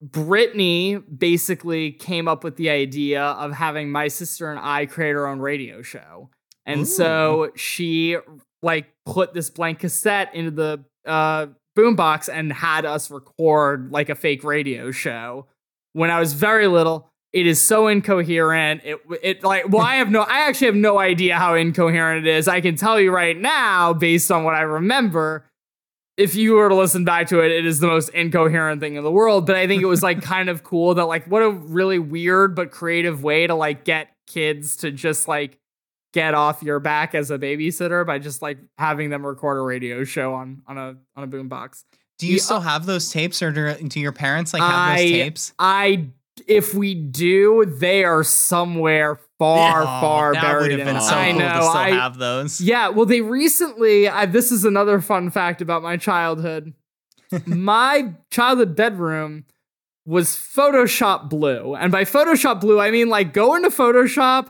Brittany 0.00 0.96
basically 0.96 1.90
came 1.90 2.28
up 2.28 2.44
with 2.44 2.56
the 2.56 2.70
idea 2.70 3.22
of 3.22 3.52
having 3.52 3.90
my 3.90 4.06
sister 4.06 4.50
and 4.50 4.60
I 4.60 4.86
create 4.86 5.16
our 5.16 5.26
own 5.26 5.40
radio 5.40 5.82
show. 5.82 6.30
And 6.64 6.86
so 6.86 7.50
she 7.56 8.16
like 8.62 8.86
put 9.06 9.32
this 9.34 9.50
blank 9.50 9.80
cassette 9.80 10.34
into 10.34 10.50
the 10.50 10.84
uh 11.04 11.46
boombox 11.78 12.28
and 12.32 12.52
had 12.52 12.84
us 12.84 13.10
record 13.10 13.92
like 13.92 14.08
a 14.08 14.14
fake 14.14 14.42
radio 14.42 14.90
show. 14.90 15.46
When 15.92 16.10
I 16.10 16.18
was 16.18 16.32
very 16.32 16.66
little, 16.66 17.08
it 17.32 17.46
is 17.46 17.62
so 17.62 17.88
incoherent. 17.88 18.82
It 18.84 19.00
it 19.22 19.44
like 19.44 19.68
well, 19.68 19.82
I 19.82 19.96
have 19.96 20.10
no 20.10 20.22
I 20.22 20.48
actually 20.48 20.68
have 20.68 20.76
no 20.76 20.98
idea 20.98 21.36
how 21.36 21.54
incoherent 21.54 22.26
it 22.26 22.30
is. 22.36 22.48
I 22.48 22.60
can 22.60 22.76
tell 22.76 22.98
you 22.98 23.10
right 23.10 23.36
now, 23.36 23.92
based 23.92 24.30
on 24.30 24.44
what 24.44 24.54
I 24.54 24.62
remember, 24.62 25.44
if 26.16 26.34
you 26.34 26.54
were 26.54 26.68
to 26.68 26.74
listen 26.74 27.04
back 27.04 27.28
to 27.28 27.40
it, 27.40 27.52
it 27.52 27.64
is 27.64 27.80
the 27.80 27.86
most 27.86 28.08
incoherent 28.10 28.80
thing 28.80 28.96
in 28.96 29.04
the 29.04 29.10
world. 29.10 29.46
But 29.46 29.56
I 29.56 29.66
think 29.66 29.82
it 29.82 29.86
was 29.86 30.02
like 30.02 30.22
kind 30.34 30.48
of 30.48 30.64
cool 30.64 30.94
that 30.94 31.04
like 31.04 31.26
what 31.26 31.42
a 31.42 31.50
really 31.50 31.98
weird 31.98 32.54
but 32.54 32.70
creative 32.70 33.22
way 33.22 33.46
to 33.46 33.54
like 33.54 33.84
get 33.84 34.08
kids 34.26 34.76
to 34.76 34.90
just 34.90 35.28
like 35.28 35.58
get 36.12 36.34
off 36.34 36.62
your 36.62 36.80
back 36.80 37.14
as 37.14 37.30
a 37.30 37.38
babysitter 37.38 38.06
by 38.06 38.18
just 38.18 38.40
like 38.42 38.58
having 38.78 39.10
them 39.10 39.26
record 39.26 39.56
a 39.58 39.60
radio 39.60 40.04
show 40.04 40.34
on 40.34 40.62
on 40.66 40.78
a 40.78 40.96
on 41.16 41.24
a 41.24 41.26
boombox. 41.28 41.84
Do 42.18 42.26
you 42.26 42.34
Yeah. 42.36 42.42
still 42.42 42.60
have 42.60 42.86
those 42.86 43.10
tapes, 43.10 43.42
or 43.42 43.52
do, 43.52 43.74
do 43.88 44.00
your 44.00 44.12
parents 44.12 44.52
like 44.52 44.62
have 44.62 44.70
I- 44.72 44.96
those 45.02 45.10
tapes? 45.10 45.52
I 45.58 46.06
if 46.46 46.72
we 46.72 46.94
do, 46.94 47.64
they 47.66 48.04
are 48.04 48.22
somewhere 48.22 49.18
far, 49.40 49.82
Oh, 49.82 49.84
far 49.84 50.32
buried 50.34 50.78
in 50.78 50.86
so 51.00 51.14
I 51.14 51.30
cool 51.32 51.40
know. 51.40 51.46
I, 51.74 51.90
have 51.90 52.16
those. 52.16 52.60
Yeah, 52.60 52.88
well, 52.90 53.06
they 53.06 53.20
recently. 53.22 54.08
I, 54.08 54.24
this 54.26 54.52
is 54.52 54.64
another 54.64 55.00
fun 55.00 55.30
fact 55.30 55.60
about 55.60 55.82
my 55.82 55.96
childhood. 55.96 56.74
my 57.46 58.14
childhood 58.30 58.76
bedroom 58.76 59.44
was 60.06 60.28
Photoshop 60.28 61.28
blue, 61.28 61.74
and 61.74 61.90
by 61.92 62.04
Photoshop 62.04 62.60
blue, 62.60 62.78
I 62.80 62.90
mean 62.90 63.08
like 63.08 63.32
go 63.32 63.54
into 63.56 63.68
Photoshop, 63.70 64.48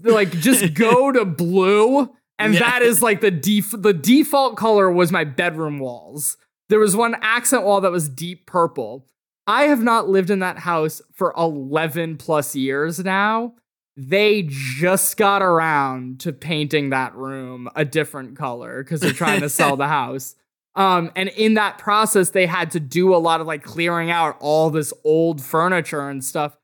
like 0.00 0.30
just 0.32 0.74
go 0.74 1.12
to 1.12 1.24
blue, 1.24 2.14
and 2.38 2.54
Yeah. 2.54 2.60
that 2.60 2.82
is 2.82 3.02
like 3.02 3.20
the 3.20 3.30
def- 3.30 3.74
the 3.82 3.92
default 3.92 4.56
color 4.56 4.90
was 4.90 5.12
my 5.12 5.24
bedroom 5.24 5.78
walls. 5.78 6.36
There 6.68 6.78
was 6.78 6.94
one 6.96 7.16
accent 7.22 7.64
wall 7.64 7.80
that 7.80 7.90
was 7.90 8.08
deep 8.08 8.46
purple. 8.46 9.06
I 9.46 9.64
have 9.64 9.82
not 9.82 10.08
lived 10.08 10.28
in 10.30 10.40
that 10.40 10.58
house 10.58 11.00
for 11.14 11.32
11 11.36 12.18
plus 12.18 12.54
years 12.54 12.98
now 12.98 13.54
they 14.00 14.44
just 14.48 15.16
got 15.16 15.42
around 15.42 16.20
to 16.20 16.32
painting 16.32 16.90
that 16.90 17.12
room 17.16 17.68
a 17.74 17.84
different 17.84 18.36
color 18.36 18.84
because 18.84 19.00
they're 19.00 19.10
trying 19.12 19.40
to 19.40 19.48
sell 19.48 19.76
the 19.76 19.88
house. 19.98 20.36
Um, 20.76 21.10
and 21.16 21.30
in 21.30 21.54
that 21.54 21.78
process, 21.78 22.30
they 22.30 22.46
had 22.46 22.70
to 22.70 22.78
do 22.78 23.12
a 23.12 23.18
lot 23.18 23.40
of 23.40 23.48
like 23.48 23.64
clearing 23.64 24.08
out 24.08 24.36
all 24.38 24.70
this 24.70 24.92
old 25.02 25.42
furniture 25.42 26.08
and 26.08 26.24
stuff. 26.24 26.56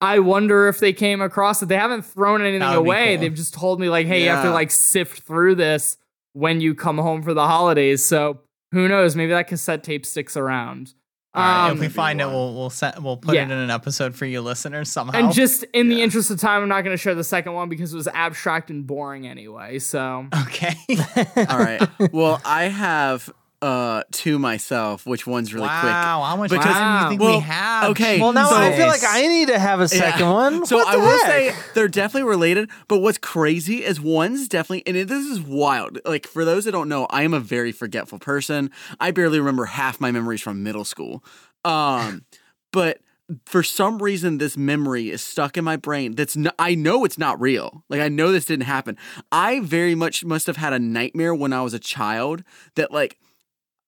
I 0.00 0.20
wonder 0.20 0.68
if 0.68 0.78
they 0.78 0.92
came 0.92 1.20
across 1.20 1.62
it. 1.62 1.66
They 1.66 1.76
haven't 1.76 2.02
thrown 2.02 2.40
anything 2.40 2.60
That 2.60 2.76
would 2.76 2.84
be 2.84 2.88
away. 2.88 3.14
cool. 3.16 3.20
They've 3.22 3.34
just 3.34 3.54
told 3.54 3.80
me 3.80 3.88
like, 3.88 4.06
hey, 4.06 4.22
you 4.22 4.28
have 4.30 4.44
to 4.44 4.50
like 4.52 4.70
sift 4.70 5.22
through 5.22 5.56
this 5.56 5.96
when 6.34 6.60
you 6.60 6.74
come 6.74 6.98
home 6.98 7.22
for 7.22 7.34
the 7.34 7.46
holidays. 7.46 8.04
So 8.04 8.40
who 8.72 8.86
knows? 8.86 9.16
Maybe 9.16 9.32
that 9.32 9.48
cassette 9.48 9.82
tape 9.82 10.06
sticks 10.06 10.36
around. 10.36 10.94
All 11.34 11.42
right, 11.42 11.68
Um, 11.70 11.76
if 11.76 11.80
we 11.80 11.88
find 11.88 12.20
it, 12.20 12.26
we'll 12.26 12.54
we'll 12.54 12.70
set 12.70 13.02
we'll 13.02 13.16
put 13.18 13.34
Yeah. 13.34 13.42
it 13.42 13.50
in 13.50 13.58
an 13.58 13.70
episode 13.70 14.14
for 14.14 14.24
you 14.24 14.40
listeners 14.40 14.90
somehow. 14.90 15.18
And 15.18 15.32
just 15.32 15.62
in 15.74 15.88
the 15.88 16.00
interest 16.00 16.30
of 16.30 16.40
time, 16.40 16.62
I'm 16.62 16.68
not 16.68 16.82
going 16.84 16.94
to 16.96 17.00
share 17.00 17.14
the 17.14 17.22
second 17.24 17.52
one 17.52 17.68
because 17.68 17.92
it 17.92 17.96
was 17.96 18.08
abstract 18.08 18.70
and 18.70 18.86
boring 18.86 19.26
anyway. 19.26 19.78
So 19.78 20.26
okay. 20.46 20.74
All 21.48 21.58
right. 21.58 21.86
Well, 22.12 22.40
I 22.44 22.64
have 22.64 23.30
uh 23.60 24.04
two 24.12 24.38
myself, 24.38 25.04
which 25.04 25.26
one's 25.26 25.52
really 25.52 25.66
quick. 25.66 25.82
wow, 25.92 26.22
how 26.22 26.36
much 26.36 26.50
Because- 26.50 26.64
time 26.64 26.98
do 27.00 27.04
you 27.04 27.08
think 27.10 27.20
Well, 27.22 27.38
we 27.38 27.42
have? 27.44 27.90
okay, 27.90 28.20
Well, 28.20 28.32
now 28.32 28.48
So- 28.48 28.56
I 28.56 28.76
feel 28.76 28.86
like 28.86 29.02
I 29.04 29.26
need 29.26 29.48
to 29.48 29.58
have 29.58 29.80
a 29.80 29.88
second 29.88 30.20
Yeah. 30.20 30.32
one. 30.32 30.64
So 30.66 30.76
What 30.76 30.86
I 30.88 30.92
the 30.92 30.98
will 31.00 31.08
heck? 31.08 31.20
say 31.26 31.54
they're 31.74 31.88
definitely 31.88 32.28
related, 32.28 32.70
but 32.86 32.98
what's 32.98 33.18
crazy 33.18 33.84
is 33.84 34.00
one's 34.00 34.46
definitely, 34.46 34.84
and 34.86 34.96
it, 34.96 35.08
this 35.08 35.26
is 35.26 35.40
wild. 35.40 35.98
Like 36.04 36.26
for 36.26 36.44
those 36.44 36.66
that 36.66 36.72
don't 36.72 36.88
know, 36.88 37.06
I 37.10 37.22
am 37.24 37.34
a 37.34 37.40
very 37.40 37.72
forgetful 37.72 38.20
person. 38.20 38.70
I 39.00 39.10
barely 39.10 39.40
remember 39.40 39.64
half 39.64 40.00
my 40.00 40.12
memories 40.12 40.40
from 40.40 40.62
middle 40.62 40.84
school. 40.84 41.24
Um, 41.64 42.22
but 42.72 42.98
for 43.44 43.62
some 43.64 44.00
reason, 44.00 44.38
this 44.38 44.56
memory 44.56 45.10
is 45.10 45.20
stuck 45.20 45.56
in 45.56 45.64
my 45.64 45.76
brain. 45.76 46.14
That's 46.14 46.36
no, 46.36 46.50
I 46.58 46.74
know 46.74 47.04
it's 47.04 47.18
not 47.18 47.40
real. 47.40 47.82
Like 47.88 48.00
I 48.00 48.08
know 48.08 48.30
this 48.30 48.44
didn't 48.44 48.66
happen. 48.66 48.96
I 49.32 49.60
very 49.60 49.94
much 49.96 50.24
must 50.24 50.46
have 50.46 50.56
had 50.56 50.72
a 50.72 50.78
nightmare 50.78 51.34
when 51.34 51.52
I 51.52 51.60
was 51.62 51.74
a 51.74 51.78
child 51.78 52.42
that 52.76 52.92
like 52.92 53.18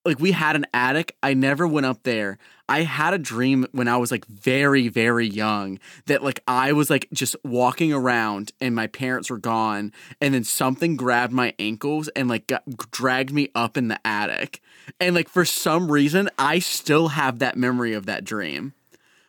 like 0.05 0.19
we 0.19 0.33
had 0.33 0.57
an 0.57 0.67
attic. 0.73 1.17
I 1.23 1.35
never 1.35 1.67
went 1.67 1.87
up 1.87 2.03
there. 2.05 2.39
I 2.69 2.83
had 2.83 3.15
a 3.15 3.19
dream 3.19 3.67
when 3.73 3.89
I 3.89 3.97
was 3.97 4.11
like 4.13 4.25
very, 4.27 4.89
very 4.89 5.27
young 5.27 5.79
that 6.07 6.23
like 6.23 6.41
I 6.47 6.73
was 6.73 6.89
like 6.89 7.09
just 7.13 7.35
walking 7.45 7.93
around 7.93 8.53
and 8.61 8.75
my 8.75 8.87
parents 8.87 9.29
were 9.31 9.39
gone, 9.39 9.93
and 10.21 10.33
then 10.35 10.45
something 10.45 10.97
grabbed 10.97 11.33
my 11.33 11.53
ankles 11.59 12.09
and 12.09 12.29
like 12.29 12.47
got, 12.47 12.63
dragged 12.91 13.33
me 13.33 13.51
up 13.55 13.77
in 13.77 13.89
the 13.89 13.99
attic. 14.07 14.61
And 15.01 15.15
like 15.15 15.29
for 15.29 15.45
some 15.45 15.91
reason, 15.91 16.31
I 16.39 16.61
still 16.61 17.09
have 17.09 17.41
that 17.41 17.57
memory 17.57 17.93
of 17.95 18.07
that 18.07 18.25
dream. 18.25 18.73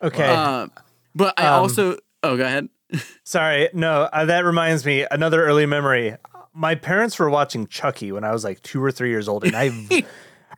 Okay. 0.00 0.28
Uh, 0.28 0.68
but 1.14 1.34
I 1.38 1.46
Um, 1.48 1.62
also 1.62 1.98
oh 2.22 2.36
go 2.36 2.44
ahead. 2.44 2.68
Sorry, 3.24 3.68
no, 3.72 4.08
uh, 4.12 4.24
that 4.26 4.44
reminds 4.44 4.84
me 4.86 5.06
another 5.10 5.44
early 5.44 5.66
memory. 5.66 6.16
My 6.54 6.74
parents 6.74 7.18
were 7.18 7.30
watching 7.30 7.66
Chucky 7.66 8.12
when 8.12 8.22
I 8.24 8.32
was 8.32 8.44
like 8.44 8.62
two 8.62 8.82
or 8.84 8.92
three 8.92 9.08
years 9.08 9.28
old, 9.28 9.44
and 9.44 9.56
I, 9.56 9.70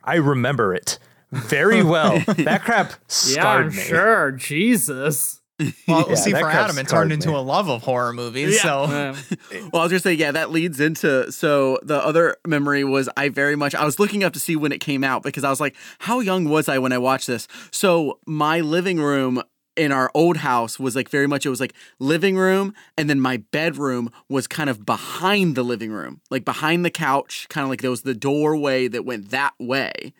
I 0.05 0.15
remember 0.15 0.73
it 0.73 0.99
very 1.31 1.83
well. 1.83 2.19
That 2.37 2.63
crap 2.63 2.91
yeah, 2.91 2.95
scarred 3.07 3.65
I'm 3.65 3.75
me. 3.75 3.81
sure. 3.81 4.31
Jesus. 4.31 5.41
Well, 5.87 6.05
Yeah, 6.09 6.15
see, 6.15 6.31
for 6.31 6.49
Adam, 6.49 6.77
it 6.77 6.87
scarred 6.87 7.03
turned 7.09 7.13
into 7.13 7.31
a 7.31 7.39
love 7.39 7.69
of 7.69 7.81
horror 7.83 8.11
movies. 8.13 8.61
So 8.61 8.83
Um, 8.83 9.15
Well, 9.71 9.81
I 9.81 9.85
was 9.85 9.91
gonna 9.91 9.99
say, 9.99 10.13
yeah, 10.13 10.31
that 10.31 10.51
leads 10.51 10.79
into 10.79 11.31
so 11.31 11.79
the 11.81 11.95
other 12.05 12.35
memory 12.45 12.83
was 12.83 13.09
I 13.15 13.29
very 13.29 13.55
much 13.55 13.73
I 13.73 13.85
was 13.85 13.97
looking 13.97 14.23
up 14.23 14.33
to 14.33 14.39
see 14.39 14.55
when 14.55 14.71
it 14.73 14.79
came 14.81 15.03
out 15.03 15.23
because 15.23 15.43
I 15.43 15.49
was 15.49 15.61
like, 15.61 15.75
how 15.99 16.19
young 16.19 16.45
was 16.49 16.67
I 16.69 16.77
when 16.77 16.91
I 16.91 16.97
watched 16.97 17.27
this? 17.27 17.47
So 17.71 18.19
my 18.25 18.59
living 18.59 18.99
room 18.99 19.41
in 19.75 19.91
our 19.91 20.09
old 20.13 20.37
house 20.37 20.79
was 20.79 20.95
like 20.95 21.09
very 21.09 21.27
much 21.27 21.45
it 21.45 21.49
was 21.49 21.59
like 21.59 21.73
living 21.99 22.37
room 22.37 22.73
and 22.97 23.09
then 23.09 23.19
my 23.19 23.37
bedroom 23.37 24.09
was 24.29 24.47
kind 24.47 24.69
of 24.69 24.85
behind 24.85 25.55
the 25.55 25.63
living 25.63 25.91
room, 25.91 26.21
like 26.29 26.45
behind 26.45 26.85
the 26.85 26.89
couch, 26.89 27.45
kind 27.49 27.63
of 27.63 27.69
like 27.69 27.81
there 27.81 27.91
was 27.91 28.03
the 28.03 28.13
doorway 28.13 28.87
that 28.87 29.05
went 29.05 29.31
that 29.31 29.53
way. 29.59 30.13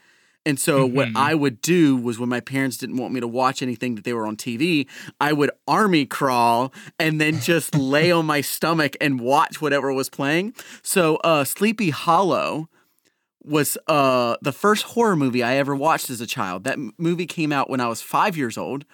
And 0.48 0.60
so 0.60 0.86
what 0.86 1.08
Mhm. 1.08 1.16
I 1.16 1.34
would 1.34 1.60
do 1.62 1.96
was 1.98 2.20
when 2.20 2.30
my 2.30 2.40
parents 2.40 2.78
didn't 2.78 2.98
want 2.98 3.12
me 3.14 3.20
to 3.20 3.28
watch 3.28 3.64
anything 3.64 3.96
that 3.96 4.04
they 4.04 4.14
were 4.14 4.28
on 4.28 4.36
TV, 4.36 4.86
I 5.20 5.34
would 5.34 5.50
army 5.68 6.06
crawl 6.06 6.72
and 7.00 7.20
then 7.20 7.40
just 7.40 7.74
lay 7.74 8.12
on 8.12 8.28
my 8.28 8.42
stomach 8.42 8.96
and 9.02 9.20
watch 9.20 9.60
whatever 9.60 9.92
was 9.92 10.08
playing. 10.10 10.54
So 10.84 11.16
uh 11.24 11.46
Sleepy 11.46 11.90
Hollow 11.90 12.70
was 13.44 13.76
uh 13.88 14.36
the 14.42 14.52
first 14.52 14.84
horror 14.84 15.16
movie 15.16 15.42
I 15.44 15.56
ever 15.56 15.76
watched 15.76 16.10
as 16.12 16.22
a 16.22 16.28
child. 16.28 16.64
That 16.64 16.78
movie 17.00 17.26
came 17.26 17.52
out 17.52 17.70
when 17.70 17.80
I 17.80 17.88
was 17.88 18.02
5 18.02 18.38
years 18.38 18.58
old. 18.58 18.86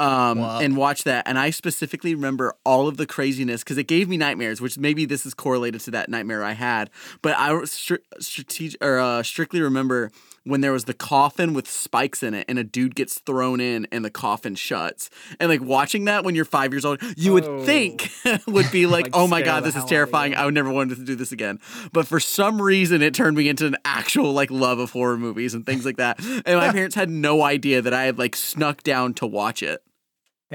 Um 0.00 0.38
Wow. 0.40 0.58
and 0.60 0.76
watch 0.76 1.04
that 1.04 1.26
and 1.28 1.38
I 1.38 1.50
specifically 1.50 2.14
remember 2.14 2.54
all 2.64 2.88
of 2.88 2.96
the 2.96 3.06
craziness 3.06 3.62
cuz 3.62 3.78
it 3.78 3.86
gave 3.86 4.08
me 4.08 4.16
nightmares, 4.16 4.60
which 4.60 4.76
maybe 4.76 5.04
this 5.04 5.24
is 5.24 5.34
correlated 5.34 5.80
to 5.82 5.90
that 5.92 6.08
nightmare 6.08 6.42
I 6.42 6.52
had, 6.52 6.90
but 7.22 7.36
I 7.38 7.50
stri- 7.62 7.98
strategic 8.18 8.82
or 8.84 8.98
uh, 8.98 9.22
strictly 9.22 9.60
remember 9.60 10.10
when 10.44 10.60
there 10.60 10.72
was 10.72 10.84
the 10.84 10.94
coffin 10.94 11.54
with 11.54 11.68
spikes 11.68 12.22
in 12.22 12.34
it 12.34 12.44
and 12.48 12.58
a 12.58 12.64
dude 12.64 12.94
gets 12.94 13.18
thrown 13.20 13.60
in 13.60 13.86
and 13.90 14.04
the 14.04 14.10
coffin 14.10 14.54
shuts. 14.54 15.10
And 15.40 15.48
like 15.48 15.62
watching 15.62 16.04
that 16.04 16.24
when 16.24 16.34
you're 16.34 16.44
five 16.44 16.72
years 16.72 16.84
old, 16.84 17.00
you 17.16 17.32
would 17.32 17.44
Oh. 17.44 17.64
think 17.64 18.10
would 18.46 18.70
be 18.70 18.86
like, 18.86 19.04
Like, 19.06 19.12
oh 19.16 19.26
my 19.26 19.42
God, 19.42 19.64
this 19.64 19.74
is 19.76 19.84
terrifying. 19.84 20.34
I 20.34 20.44
would 20.44 20.54
never 20.54 20.70
want 20.70 20.90
to 20.90 20.96
do 21.04 21.14
this 21.14 21.32
again. 21.32 21.58
But 21.92 22.06
for 22.06 22.20
some 22.20 22.60
reason, 22.60 23.02
it 23.02 23.14
turned 23.14 23.36
me 23.36 23.48
into 23.48 23.66
an 23.66 23.76
actual 23.84 24.32
like 24.32 24.50
love 24.50 24.78
of 24.78 24.90
horror 24.90 25.16
movies 25.18 25.54
and 25.54 25.64
things 25.66 25.84
like 25.84 25.96
that. 25.96 26.18
And 26.44 26.58
my 26.58 26.70
parents 26.72 26.94
had 26.94 27.08
no 27.10 27.42
idea 27.42 27.80
that 27.82 27.94
I 27.94 28.04
had 28.04 28.18
like 28.18 28.36
snuck 28.36 28.82
down 28.82 29.14
to 29.14 29.26
watch 29.26 29.62
it. 29.62 29.82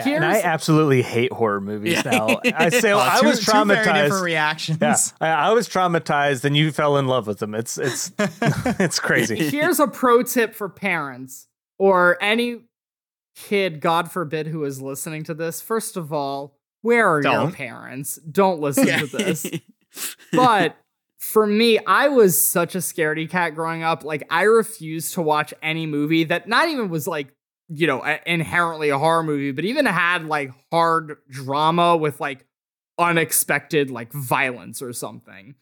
Yeah, 0.06 0.16
and 0.16 0.26
I 0.26 0.42
absolutely 0.42 1.02
hate 1.02 1.32
horror 1.34 1.62
movies 1.62 2.02
Yeah. 2.06 2.12
now. 2.12 2.40
I 2.56 2.70
say 2.70 2.92
Uh, 2.92 3.00
I 3.00 3.20
two- 3.22 3.28
was 3.28 3.40
two 3.46 3.52
very 3.52 3.66
different 3.86 4.12
traumatized. 4.14 4.22
reactions. 4.22 4.78
Yeah, 4.82 4.96
I, 5.22 5.50
I 5.50 5.52
was 5.54 5.68
traumatized, 5.70 6.46
and 6.46 6.56
you 6.58 6.72
fell 6.72 6.98
in 6.98 7.08
love 7.08 7.28
with 7.28 7.40
them. 7.40 7.54
It's 7.56 7.78
it's 7.78 8.12
it's 8.20 9.00
crazy. 9.00 9.36
Here's 9.50 9.80
a 9.80 9.88
pro 9.88 10.24
tip 10.24 10.56
for 10.56 10.70
parents 10.70 11.48
or 11.78 12.18
any 12.22 12.62
kid, 13.36 13.80
God 13.82 14.12
forbid, 14.12 14.48
who 14.48 14.64
is 14.66 14.82
listening 14.82 15.24
to 15.26 15.34
this. 15.34 15.62
First 15.62 15.96
of 15.98 16.12
all, 16.12 16.58
where 16.82 17.08
are 17.10 17.22
your 17.22 17.32
Don't. 17.34 17.52
parents? 17.56 18.18
Don't 18.30 18.60
listen 18.60 18.86
to 18.88 19.08
this. 19.08 19.50
but 20.34 20.76
for 21.20 21.46
me, 21.46 21.80
I 21.86 22.08
was 22.10 22.42
such 22.42 22.76
a 22.76 22.80
scaredy 22.80 23.30
cat 23.30 23.56
growing 23.56 23.84
up. 23.84 24.04
Like, 24.04 24.26
I 24.30 24.44
refused 24.44 25.14
to 25.16 25.22
watch 25.22 25.54
any 25.62 25.86
movie 25.86 26.24
that 26.26 26.48
not 26.48 26.70
even 26.70 26.90
was 26.90 27.08
like, 27.08 27.34
you 27.70 27.88
know, 27.88 28.04
a- 28.04 28.20
inherently 28.26 28.90
a 28.90 28.98
horror 28.98 29.24
movie, 29.24 29.52
but 29.52 29.66
even 29.66 29.86
had 29.86 30.26
like 30.26 30.52
hard 30.72 31.18
drama 31.30 31.96
with 31.96 32.20
like 32.20 32.46
unexpected 32.98 33.90
like 33.90 34.12
violence 34.12 34.82
or 34.82 34.92
something. 34.94 35.56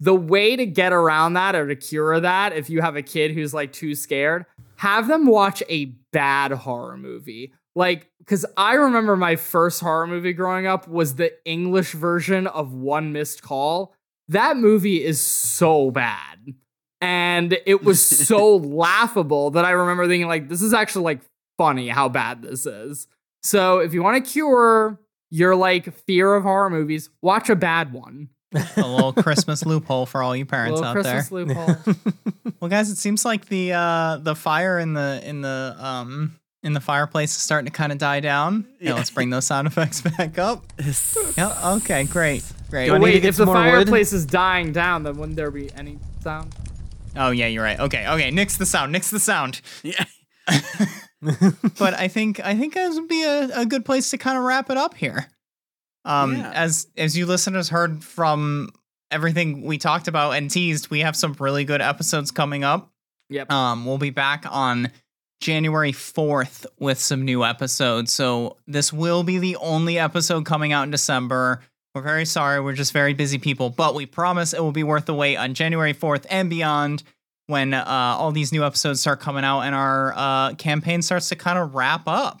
The 0.00 0.14
way 0.14 0.54
to 0.54 0.64
get 0.64 0.92
around 0.92 1.32
that 1.34 1.56
or 1.56 1.66
to 1.66 1.74
cure 1.74 2.20
that, 2.20 2.52
if 2.52 2.70
you 2.70 2.80
have 2.80 2.94
a 2.94 3.02
kid 3.02 3.32
who's 3.32 3.52
like 3.52 3.72
too 3.72 3.96
scared, 3.96 4.46
have 4.76 5.08
them 5.08 5.26
watch 5.26 5.62
a 5.68 5.86
bad 6.12 6.52
horror 6.52 6.96
movie. 6.96 7.52
Like, 7.74 8.08
because 8.18 8.46
I 8.56 8.74
remember 8.74 9.16
my 9.16 9.36
first 9.36 9.80
horror 9.80 10.06
movie 10.06 10.32
growing 10.32 10.66
up 10.66 10.86
was 10.88 11.16
the 11.16 11.32
English 11.44 11.92
version 11.92 12.46
of 12.46 12.72
One 12.72 13.12
Missed 13.12 13.42
Call. 13.42 13.94
That 14.28 14.56
movie 14.56 15.04
is 15.04 15.20
so 15.20 15.90
bad. 15.90 16.54
And 17.00 17.58
it 17.66 17.84
was 17.84 18.04
so 18.04 18.56
laughable 18.56 19.50
that 19.50 19.64
I 19.64 19.70
remember 19.70 20.06
thinking, 20.06 20.28
like, 20.28 20.48
this 20.48 20.62
is 20.62 20.74
actually 20.74 21.04
like 21.04 21.20
funny 21.58 21.88
how 21.88 22.08
bad 22.08 22.40
this 22.40 22.64
is. 22.64 23.06
So 23.42 23.78
if 23.80 23.92
you 23.92 24.02
want 24.02 24.24
to 24.24 24.30
cure 24.30 24.98
your 25.30 25.54
like 25.54 25.92
fear 26.06 26.34
of 26.34 26.44
horror 26.44 26.70
movies, 26.70 27.10
watch 27.20 27.50
a 27.50 27.56
bad 27.56 27.92
one. 27.92 28.30
a 28.54 28.64
little 28.78 29.12
Christmas 29.12 29.66
loophole 29.66 30.06
for 30.06 30.22
all 30.22 30.34
you 30.34 30.46
parents 30.56 30.80
Little 30.80 30.86
out 30.88 30.94
Christmas 30.94 31.28
there. 31.28 31.44
loophole. 31.44 31.94
Well, 32.60 32.68
guys, 32.70 32.90
it 32.90 32.96
seems 32.96 33.24
like 33.24 33.46
the 33.46 33.72
uh, 33.74 34.16
the 34.16 34.34
fire 34.34 34.78
in 34.80 34.94
the 34.94 35.20
in 35.24 35.42
the 35.42 35.76
um 35.78 36.40
in 36.64 36.72
the 36.72 36.80
fireplace 36.80 37.30
is 37.36 37.42
starting 37.42 37.66
to 37.66 37.72
kind 37.72 37.92
of 37.92 37.98
die 37.98 38.18
down. 38.18 38.66
Yeah, 38.80 38.88
Yeah. 38.88 38.94
let's 38.94 39.10
bring 39.10 39.30
those 39.30 39.44
sound 39.46 39.68
effects 39.68 40.00
back 40.00 40.38
up. 40.38 40.64
Yeah, 41.36 41.54
okay, 41.76 42.02
great, 42.04 42.42
great. 42.68 42.86
Do 42.86 42.94
I 42.94 42.98
need 42.98 43.04
to 43.04 43.12
Wait, 43.12 43.24
if 43.24 43.36
the 43.36 43.44
some 43.44 43.46
more 43.46 43.54
wood? 43.56 43.62
fireplace 43.70 44.12
is 44.12 44.26
dying 44.26 44.72
down, 44.72 45.04
then 45.04 45.18
wouldn't 45.18 45.36
there 45.36 45.52
be 45.52 45.70
any 45.74 46.00
sound? 46.20 46.52
Oh 47.14 47.30
yeah, 47.30 47.46
you're 47.46 47.62
right. 47.62 47.78
Okay, 47.78 48.08
okay, 48.08 48.30
nix 48.32 48.56
the 48.56 48.66
sound, 48.66 48.90
nix 48.90 49.08
the 49.10 49.20
sound. 49.20 49.60
yeah. 49.84 50.04
But 51.20 51.94
I 51.94 52.08
think 52.08 52.40
I 52.40 52.54
think 52.56 52.74
this 52.74 52.94
would 52.94 53.08
be 53.08 53.24
a, 53.24 53.60
a 53.60 53.66
good 53.66 53.84
place 53.84 54.10
to 54.10 54.18
kind 54.18 54.38
of 54.38 54.44
wrap 54.44 54.70
it 54.70 54.76
up 54.76 54.94
here. 54.94 55.26
Um, 56.04 56.36
Yeah. 56.36 56.50
as 56.54 56.86
as 56.96 57.16
you 57.16 57.26
listeners 57.26 57.68
heard 57.68 58.02
from 58.04 58.70
everything 59.10 59.62
we 59.62 59.78
talked 59.78 60.06
about 60.08 60.32
and 60.32 60.50
teased, 60.50 60.90
we 60.90 61.00
have 61.00 61.16
some 61.16 61.34
really 61.40 61.64
good 61.64 61.80
episodes 61.80 62.30
coming 62.30 62.62
up. 62.64 62.90
Yep. 63.30 63.50
Um, 63.50 63.84
we'll 63.84 63.98
be 63.98 64.10
back 64.10 64.44
on 64.48 64.90
January 65.40 65.92
4th 65.92 66.66
with 66.78 66.98
some 66.98 67.24
new 67.24 67.44
episodes. 67.44 68.12
So 68.12 68.56
this 68.66 68.92
will 68.92 69.22
be 69.22 69.38
the 69.38 69.56
only 69.56 69.98
episode 69.98 70.44
coming 70.46 70.72
out 70.72 70.82
in 70.84 70.90
December. 70.90 71.62
We're 71.94 72.02
very 72.02 72.24
sorry. 72.26 72.60
We're 72.60 72.74
just 72.74 72.92
very 72.92 73.14
busy 73.14 73.38
people, 73.38 73.70
but 73.70 73.94
we 73.94 74.04
promise 74.06 74.52
it 74.52 74.60
will 74.62 74.72
be 74.72 74.82
worth 74.84 75.06
the 75.06 75.14
wait 75.14 75.36
on 75.36 75.54
January 75.54 75.94
4th 75.94 76.26
and 76.30 76.48
beyond 76.50 77.02
when 77.48 77.72
uh, 77.74 77.82
all 77.86 78.30
these 78.30 78.52
new 78.52 78.62
episodes 78.64 79.00
start 79.00 79.20
coming 79.20 79.42
out 79.42 79.62
and 79.62 79.74
our 79.74 80.12
uh, 80.14 80.54
campaign 80.54 81.00
starts 81.02 81.30
to 81.30 81.36
kind 81.36 81.58
of 81.58 81.74
wrap 81.74 82.02
up. 82.06 82.40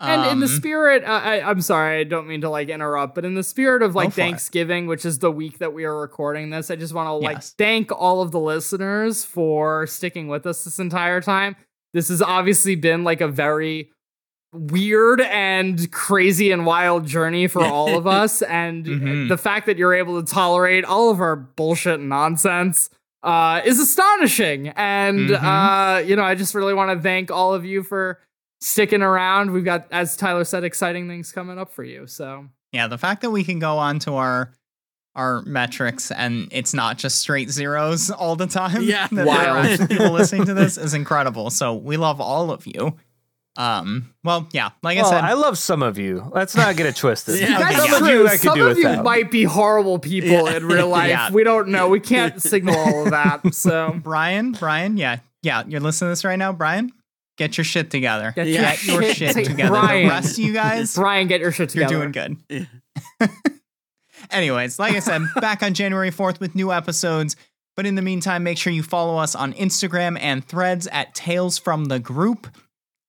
And 0.00 0.30
in 0.32 0.40
the 0.40 0.46
Um, 0.46 0.52
spirit, 0.52 1.04
I, 1.06 1.40
I'm 1.40 1.60
sorry, 1.62 2.00
I 2.00 2.04
don't 2.04 2.26
mean 2.26 2.42
to 2.42 2.50
like 2.50 2.68
interrupt, 2.68 3.14
but 3.14 3.24
in 3.24 3.34
the 3.34 3.42
spirit 3.44 3.82
of 3.82 3.94
like 3.94 4.12
for 4.12 4.20
it. 4.20 4.24
Thanksgiving, 4.24 4.88
which 4.88 5.06
is 5.06 5.20
the 5.20 5.30
week 5.30 5.58
that 5.58 5.72
we 5.72 5.84
are 5.84 5.98
recording 5.98 6.50
this, 6.50 6.70
I 6.70 6.76
just 6.76 6.92
want 6.92 7.06
to 7.06 7.12
like 7.12 7.36
Yes. 7.36 7.54
thank 7.56 7.90
all 7.92 8.20
of 8.20 8.30
the 8.32 8.40
listeners 8.40 9.24
for 9.24 9.86
sticking 9.86 10.28
with 10.28 10.44
us 10.44 10.64
this 10.64 10.78
entire 10.80 11.22
time. 11.22 11.56
This 11.94 12.08
has 12.08 12.20
obviously 12.20 12.74
been 12.74 13.04
like 13.04 13.22
a 13.22 13.28
very 13.28 13.90
weird 14.52 15.20
and 15.22 15.90
crazy 15.92 16.50
and 16.50 16.66
wild 16.66 17.06
journey 17.06 17.46
for 17.46 17.64
all 17.64 17.96
of 17.96 18.06
us. 18.06 18.42
And 18.42 18.84
Mhm. 18.84 19.28
the 19.28 19.38
fact 19.38 19.64
that 19.66 19.78
you're 19.78 19.94
able 19.94 20.20
to 20.20 20.30
tolerate 20.30 20.84
all 20.84 21.10
of 21.10 21.20
our 21.20 21.36
bullshit 21.36 22.00
and 22.00 22.08
nonsense 22.10 22.90
uh, 23.26 23.60
is 23.64 23.78
astonishing. 23.80 24.68
And, 24.68 25.28
Mhm. 25.30 25.42
uh, 25.42 25.98
you 26.06 26.16
know, 26.16 26.22
I 26.24 26.34
just 26.34 26.54
really 26.54 26.72
want 26.74 26.96
to 26.96 27.02
thank 27.02 27.30
all 27.30 27.52
of 27.52 27.64
you 27.64 27.82
for 27.82 28.20
sticking 28.60 29.02
around. 29.02 29.50
We've 29.50 29.64
got, 29.64 29.86
as 29.90 30.16
Tyler 30.16 30.44
said, 30.44 30.64
exciting 30.64 31.08
things 31.08 31.32
coming 31.32 31.58
up 31.58 31.72
for 31.72 31.84
you. 31.84 32.06
So, 32.06 32.46
yeah, 32.72 32.86
the 32.88 32.98
fact 32.98 33.20
that 33.22 33.30
we 33.30 33.44
can 33.44 33.58
go 33.58 33.76
on 33.78 33.98
to 34.00 34.14
our 34.14 34.52
our 35.14 35.40
metrics 35.46 36.10
and 36.10 36.46
it's 36.52 36.74
not 36.74 36.98
just 36.98 37.18
straight 37.22 37.48
zeros 37.48 38.10
all 38.10 38.36
the 38.36 38.46
time. 38.46 38.82
Yeah. 38.82 39.08
that 39.12 39.26
Wild. 39.26 39.88
people 39.88 40.10
listening 40.10 40.44
to 40.44 40.52
this 40.52 40.76
is 40.86 40.92
incredible. 40.92 41.48
So 41.48 41.74
we 41.74 41.96
love 41.96 42.20
all 42.20 42.50
of 42.50 42.66
you. 42.66 42.98
Um, 43.58 44.12
well, 44.22 44.48
yeah, 44.52 44.70
like 44.82 44.96
well, 44.98 45.06
I 45.06 45.10
said, 45.10 45.24
I 45.24 45.32
love 45.32 45.56
some 45.58 45.82
of 45.82 45.98
you. 45.98 46.30
Let's 46.34 46.54
not 46.56 46.76
get 46.76 46.86
it 46.86 46.96
twisted. 46.96 47.40
Yeah. 47.40 47.58
that's 47.58 47.76
some 47.90 47.98
true. 48.00 48.08
of 48.08 48.14
you 48.14 48.26
I 48.26 48.30
could 48.32 48.40
Some 48.40 48.58
do 48.58 48.66
of 48.68 48.78
you 48.78 49.02
might 49.02 49.30
be 49.30 49.44
horrible 49.44 49.98
people 49.98 50.28
Yeah. 50.30 50.56
in 50.56 50.66
real 50.66 50.88
life. 50.90 51.08
Yeah. 51.08 51.30
We 51.30 51.42
don't 51.44 51.68
know. 51.68 51.88
We 51.88 52.00
can't 52.00 52.40
signal 52.52 52.76
all 52.76 53.04
of 53.04 53.10
that. 53.12 53.54
So, 53.54 53.98
Brian, 54.02 54.52
Brian, 54.52 54.96
yeah, 54.96 55.18
yeah, 55.42 55.62
you're 55.66 55.80
listening 55.80 56.08
to 56.08 56.12
this 56.12 56.24
right 56.24 56.36
now, 56.38 56.52
Brian. 56.52 56.92
Get 57.38 57.56
your 57.58 57.64
shit 57.64 57.90
together. 57.90 58.32
Get 58.34 58.46
your 58.46 58.62
Get 58.62 58.84
your 58.86 59.02
shit 59.02 59.34
shit 59.34 59.46
together. 59.46 59.68
Brian. 59.70 60.04
The 60.08 60.10
rest 60.10 60.38
of 60.38 60.44
you 60.44 60.52
guys, 60.52 60.94
Brian, 60.94 61.26
get 61.28 61.40
your 61.40 61.52
shit 61.52 61.68
together. 61.70 61.94
you're 61.98 62.08
doing 62.08 62.38
good. 63.20 63.28
Anyways, 64.30 64.78
like 64.78 64.94
I 64.94 65.00
said, 65.00 65.22
back 65.40 65.62
on 65.62 65.74
January 65.74 66.10
4th 66.10 66.40
with 66.40 66.54
new 66.54 66.72
episodes. 66.72 67.36
But 67.76 67.84
in 67.84 67.94
the 67.94 68.02
meantime, 68.02 68.42
make 68.42 68.56
sure 68.56 68.72
you 68.72 68.82
follow 68.82 69.18
us 69.18 69.34
on 69.34 69.52
Instagram 69.52 70.16
and 70.18 70.42
threads 70.44 70.86
at 70.88 71.14
Tales 71.14 71.58
from 71.58 71.84
the 71.86 71.98
Group 71.98 72.46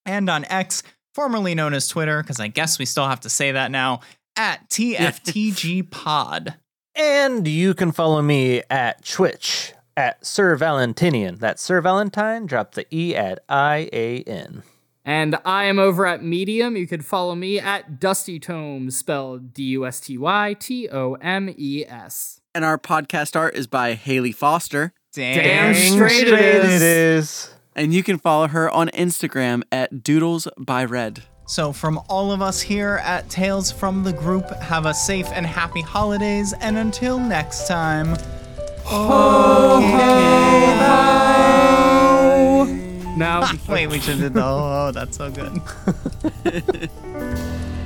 and 0.08 0.30
on 0.30 0.46
X, 0.46 0.82
formerly 1.14 1.54
known 1.54 1.74
as 1.74 1.88
Twitter, 1.88 2.24
because 2.24 2.40
I 2.40 2.48
guess 2.48 2.80
we 2.80 2.86
still 2.86 3.08
have 3.08 3.20
to 3.22 3.30
say 3.30 3.52
that 3.52 3.70
now, 3.70 4.00
at 4.36 4.68
TFTG 4.70 5.90
Pod. 5.92 6.56
And 6.96 7.48
you 7.48 7.76
can 7.76 7.92
follow 7.92 8.22
me 8.24 8.64
at 8.72 9.06
Twitch 9.06 9.74
at 9.96 10.26
Sir 10.26 10.56
Valentinian. 10.56 11.36
That's 11.36 11.62
Sir 11.62 11.82
Valentine. 11.82 12.48
Drop 12.48 12.74
the 12.74 12.86
E 12.96 13.16
at 13.16 13.40
I 13.48 13.90
A 13.94 14.24
N. 14.24 14.64
And 15.06 15.38
I 15.46 15.66
am 15.66 15.80
over 15.80 16.06
at 16.06 16.24
Medium. 16.24 16.76
You 16.76 16.86
could 16.86 17.06
follow 17.06 17.34
me 17.34 17.60
at 17.60 18.00
Dusty 18.00 18.40
Tomes, 18.40 18.98
spelled 18.98 19.54
D 19.54 19.64
U 19.64 19.86
S 19.86 20.00
T 20.00 20.18
Y 20.18 20.56
T 20.60 20.90
O 20.90 21.14
M 21.16 21.54
E 21.56 21.86
S. 21.88 22.42
And 22.54 22.66
our 22.66 22.78
podcast 22.78 23.36
art 23.36 23.56
is 23.56 23.68
by 23.68 23.94
Hayley 23.94 24.32
Foster. 24.32 24.94
Damn 25.14 25.74
Dang. 25.74 25.94
straight 25.94 26.28
it 26.28 26.40
is. 26.40 26.74
it 26.76 26.82
is. 26.82 27.54
And 27.78 27.94
you 27.94 28.02
can 28.02 28.18
follow 28.18 28.48
her 28.48 28.70
on 28.72 28.90
Instagram 28.90 29.62
at 29.72 30.02
Doodles 30.02 30.48
by 30.58 30.84
Red. 30.84 31.24
So, 31.46 31.72
from 31.72 32.02
all 32.10 32.32
of 32.32 32.42
us 32.42 32.60
here 32.60 33.00
at 33.04 33.30
Tales 33.30 33.72
from 33.72 34.04
the 34.04 34.12
Group, 34.12 34.50
have 34.56 34.88
a 34.88 34.94
safe 34.94 35.28
and 35.32 35.46
happy 35.46 35.82
holidays. 35.82 36.54
And 36.60 36.78
until 36.78 37.20
next 37.20 37.68
time, 37.68 38.18
No. 43.16 43.48
wait, 43.70 43.88
we 43.88 44.00
should 44.00 44.18
have 44.18 44.20
did 44.20 44.34
the 44.34 44.44
oh, 44.44 44.92
that's 44.94 45.18
so 45.18 45.30
good. 45.32 45.62